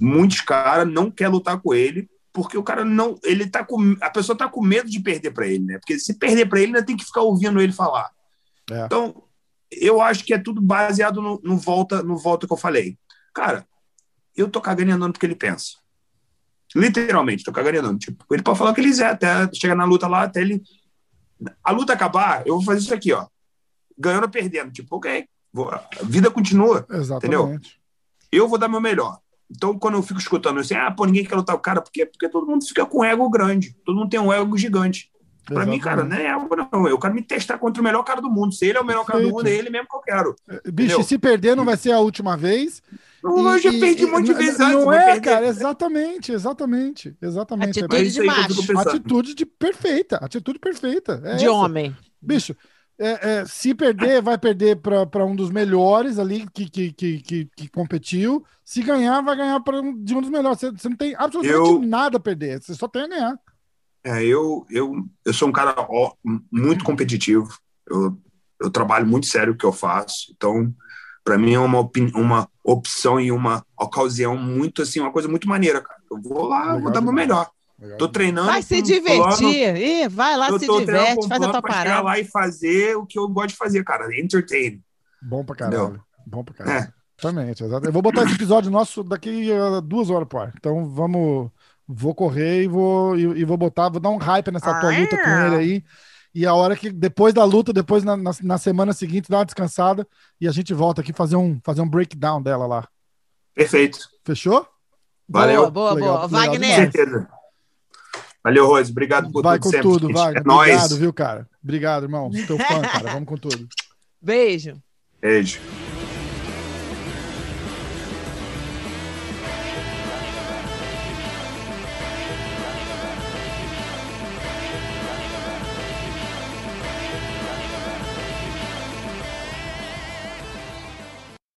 muitos 0.00 0.40
caras 0.40 0.86
não 0.88 1.10
querem 1.10 1.32
lutar 1.32 1.60
com 1.60 1.74
ele, 1.74 2.08
porque 2.34 2.58
o 2.58 2.64
cara 2.64 2.84
não. 2.84 3.16
Ele 3.22 3.48
tá 3.48 3.64
com. 3.64 3.96
A 4.00 4.10
pessoa 4.10 4.36
tá 4.36 4.48
com 4.48 4.60
medo 4.60 4.90
de 4.90 4.98
perder 5.00 5.30
para 5.30 5.46
ele, 5.46 5.64
né? 5.64 5.78
Porque 5.78 6.00
se 6.00 6.18
perder 6.18 6.46
para 6.46 6.58
ele, 6.58 6.66
ainda 6.66 6.84
tem 6.84 6.96
que 6.96 7.04
ficar 7.04 7.22
ouvindo 7.22 7.60
ele 7.60 7.72
falar. 7.72 8.10
É. 8.70 8.84
Então, 8.84 9.22
eu 9.70 10.00
acho 10.02 10.24
que 10.24 10.34
é 10.34 10.38
tudo 10.38 10.60
baseado 10.60 11.22
no, 11.22 11.40
no 11.44 11.56
volta, 11.56 12.02
no 12.02 12.16
volta 12.16 12.44
que 12.44 12.52
eu 12.52 12.56
falei. 12.56 12.98
Cara, 13.32 13.64
eu 14.36 14.48
tô 14.48 14.60
cagando 14.60 14.90
e 14.90 14.92
andando 14.92 15.12
porque 15.12 15.24
ele 15.24 15.36
pensa. 15.36 15.76
Literalmente, 16.74 17.44
tô 17.44 17.52
cagando 17.52 17.76
e 17.76 17.78
andando. 17.78 18.00
Tipo, 18.00 18.24
ele 18.32 18.42
pode 18.42 18.58
falar 18.58 18.72
o 18.72 18.74
que 18.74 18.80
ele 18.80 18.88
quiser, 18.88 19.10
até 19.10 19.48
chegar 19.54 19.76
na 19.76 19.84
luta 19.84 20.08
lá, 20.08 20.24
até 20.24 20.40
ele. 20.40 20.60
A 21.62 21.70
luta 21.70 21.92
acabar, 21.92 22.44
eu 22.44 22.56
vou 22.56 22.64
fazer 22.64 22.80
isso 22.80 22.94
aqui, 22.94 23.12
ó. 23.12 23.28
Ganhando 23.96 24.24
ou 24.24 24.28
perdendo. 24.28 24.72
Tipo, 24.72 24.96
ok, 24.96 25.24
vou- 25.52 25.70
a 25.70 25.88
vida 26.02 26.32
continua. 26.32 26.84
Exatamente. 26.90 27.80
Eu 28.32 28.48
vou 28.48 28.58
dar 28.58 28.66
meu 28.66 28.80
melhor. 28.80 29.20
Então, 29.50 29.78
quando 29.78 29.94
eu 29.94 30.02
fico 30.02 30.18
escutando 30.18 30.60
assim, 30.60 30.74
ah, 30.74 30.90
pô, 30.90 31.04
ninguém 31.04 31.24
quer 31.24 31.36
lutar 31.36 31.54
o 31.54 31.58
cara, 31.60 31.80
porque, 31.80 32.06
porque 32.06 32.28
todo 32.28 32.46
mundo 32.46 32.64
fica 32.66 32.84
com 32.86 33.04
ego 33.04 33.28
grande. 33.30 33.76
Todo 33.84 33.96
mundo 33.96 34.08
tem 34.10 34.18
um 34.20 34.32
ego 34.32 34.56
gigante. 34.56 35.10
Pra 35.46 35.66
mim, 35.66 35.78
cara, 35.78 36.02
não 36.04 36.16
é 36.16 36.26
ego, 36.26 36.48
não. 36.56 36.88
Eu 36.88 36.98
quero 36.98 37.14
me 37.14 37.20
testar 37.22 37.58
contra 37.58 37.78
o 37.80 37.84
melhor 37.84 38.02
cara 38.02 38.18
do 38.22 38.30
mundo. 38.30 38.54
Se 38.54 38.64
ele 38.66 38.78
é 38.78 38.80
o 38.80 38.84
melhor 38.84 39.04
cara 39.04 39.18
do 39.18 39.24
Perfeito. 39.24 39.36
mundo, 39.36 39.46
é 39.46 39.54
ele 39.58 39.68
mesmo 39.68 39.86
que 39.86 39.94
eu 39.96 40.00
quero. 40.00 40.34
Bicho, 40.72 40.88
Entendeu? 40.94 41.02
se 41.02 41.18
perder 41.18 41.54
não 41.54 41.66
vai 41.66 41.76
ser 41.76 41.92
a 41.92 41.98
última 42.00 42.34
vez. 42.34 42.82
Eu 43.22 43.56
E- 43.56 43.58
já 43.60 43.70
perdi 43.70 44.06
um 44.06 44.10
monte 44.12 44.24
de 44.24 44.32
não- 44.32 44.38
vezes 44.38 44.58
Não 44.58 44.66
antes. 44.68 44.84
vou 44.84 44.92
é, 44.94 45.20
cara, 45.20 45.46
exatamente, 45.46 46.32
exatamente, 46.32 47.14
exatamente. 47.20 47.78
Atitude 47.80 47.96
É 47.96 48.02
isso 48.06 48.22
aí 48.22 48.28
que 48.46 48.52
eu 48.52 48.56
fico 48.56 48.72
macho. 48.72 48.88
Atitude 48.88 49.34
de 49.34 49.44
perfeita, 49.46 50.16
atitude 50.16 50.58
perfeita. 50.58 51.20
É 51.24 51.36
De 51.36 51.44
essa. 51.44 51.52
homem. 51.52 51.94
Bicho, 52.22 52.56
é, 52.98 53.40
é, 53.40 53.44
se 53.46 53.74
perder, 53.74 54.22
vai 54.22 54.38
perder 54.38 54.76
para 54.76 55.24
um 55.24 55.34
dos 55.34 55.50
melhores 55.50 56.18
ali 56.18 56.46
que, 56.50 56.68
que, 56.70 56.92
que, 56.92 57.18
que, 57.20 57.44
que 57.56 57.68
competiu. 57.68 58.44
Se 58.64 58.82
ganhar, 58.82 59.20
vai 59.20 59.36
ganhar 59.36 59.60
pra 59.60 59.80
um, 59.80 60.02
de 60.02 60.14
um 60.14 60.20
dos 60.20 60.30
melhores. 60.30 60.58
Você, 60.60 60.70
você 60.70 60.88
não 60.88 60.96
tem 60.96 61.14
absolutamente 61.16 61.70
Eu- 61.70 61.80
nada 61.82 62.16
a 62.16 62.20
perder, 62.20 62.62
você 62.62 62.74
só 62.74 62.88
tem 62.88 63.02
a 63.02 63.08
ganhar. 63.08 63.38
É, 64.04 64.22
eu, 64.22 64.66
eu, 64.70 64.92
eu 65.24 65.32
sou 65.32 65.48
um 65.48 65.52
cara 65.52 65.74
ó, 65.78 66.12
muito 66.52 66.84
competitivo. 66.84 67.48
Eu, 67.88 68.18
eu 68.60 68.70
trabalho 68.70 69.06
muito 69.06 69.26
sério 69.26 69.54
o 69.54 69.56
que 69.56 69.64
eu 69.64 69.72
faço. 69.72 70.30
Então, 70.36 70.74
para 71.24 71.38
mim 71.38 71.54
é 71.54 71.58
uma, 71.58 71.90
uma 72.14 72.48
opção 72.62 73.18
e 73.18 73.32
uma 73.32 73.64
ocasião 73.78 74.36
muito 74.36 74.82
assim, 74.82 75.00
uma 75.00 75.10
coisa 75.12 75.26
muito 75.26 75.48
maneira, 75.48 75.80
cara. 75.80 76.00
Eu 76.10 76.20
vou 76.20 76.46
lá, 76.46 76.74
Legal 76.74 76.80
vou 76.82 76.92
dar 76.92 77.00
meu 77.00 77.10
demais. 77.10 77.28
melhor. 77.28 77.50
Tô 77.98 78.08
treinando. 78.08 78.46
Vai 78.48 78.62
se 78.62 78.68
plano- 78.68 78.84
divertir. 78.86 79.76
Ih, 79.76 80.08
vai 80.08 80.36
lá, 80.36 80.48
eu 80.50 80.58
se 80.58 80.66
diverte, 80.66 81.28
faz 81.28 81.42
a 81.42 81.50
tua 81.50 81.62
pra 81.62 81.72
chegar 81.72 81.84
parada. 81.84 82.02
lá 82.02 82.18
e 82.18 82.24
fazer 82.24 82.96
o 82.96 83.06
que 83.06 83.18
eu 83.18 83.28
gosto 83.28 83.48
de 83.50 83.56
fazer, 83.56 83.84
cara. 83.84 84.06
Entertain. 84.18 84.80
Bom 85.22 85.44
pra 85.44 85.54
caralho. 85.56 85.82
Entendeu? 85.84 86.00
Bom 86.26 86.44
pra 86.44 86.54
caralho. 86.54 86.78
É. 86.84 86.92
Exatamente, 87.18 87.62
exatamente. 87.62 87.86
Eu 87.86 87.92
vou 87.92 88.02
botar 88.02 88.24
esse 88.24 88.34
episódio 88.34 88.70
nosso 88.70 89.02
daqui 89.04 89.52
a 89.52 89.80
duas 89.80 90.10
horas 90.10 90.26
pro 90.28 90.40
ar. 90.40 90.52
Então 90.56 90.88
vamos. 90.88 91.50
Vou 91.86 92.14
correr 92.14 92.62
e 92.62 92.66
vou, 92.66 93.14
e, 93.16 93.22
e 93.40 93.44
vou 93.44 93.56
botar, 93.58 93.90
vou 93.90 94.00
dar 94.00 94.08
um 94.08 94.16
hype 94.16 94.50
nessa 94.50 94.80
tua 94.80 94.90
luta 94.98 95.16
com 95.18 95.30
ele 95.30 95.56
aí. 95.56 95.84
E 96.34 96.46
a 96.46 96.54
hora 96.54 96.74
que, 96.74 96.90
depois 96.90 97.32
da 97.32 97.44
luta, 97.44 97.72
depois 97.72 98.02
na, 98.02 98.16
na, 98.16 98.30
na 98.42 98.58
semana 98.58 98.92
seguinte, 98.92 99.28
dá 99.30 99.38
uma 99.38 99.44
descansada 99.44 100.04
e 100.40 100.48
a 100.48 100.50
gente 100.50 100.72
volta 100.74 101.02
aqui 101.02 101.12
fazer 101.12 101.36
um, 101.36 101.60
fazer 101.62 101.82
um 101.82 101.88
breakdown 101.88 102.42
dela 102.42 102.66
lá. 102.66 102.88
Perfeito. 103.54 103.98
Fechou? 104.24 104.66
Valeu. 105.28 105.70
Boa, 105.70 105.70
boa, 105.70 105.92
Legal, 105.94 106.28
boa. 106.28 106.40
legal 106.40 106.58
Wagner. 106.58 107.28
Valeu, 108.44 108.66
Rose. 108.66 108.90
Obrigado 108.90 109.32
por 109.32 109.42
Vai 109.42 109.58
tudo 109.58 109.62
com 109.64 109.70
sempre. 109.70 109.88
tudo, 109.88 110.12
vai. 110.12 110.36
É 110.36 110.42
nóis. 110.44 110.70
Obrigado, 110.74 110.96
viu, 110.98 111.12
cara? 111.14 111.48
Obrigado, 111.62 112.02
irmão. 112.04 112.30
Teu 112.46 112.58
fã, 112.58 112.82
cara. 112.82 113.12
Vamos 113.14 113.26
com 113.26 113.38
tudo. 113.38 113.66
beijo. 114.20 114.76
Beijo. 115.20 115.58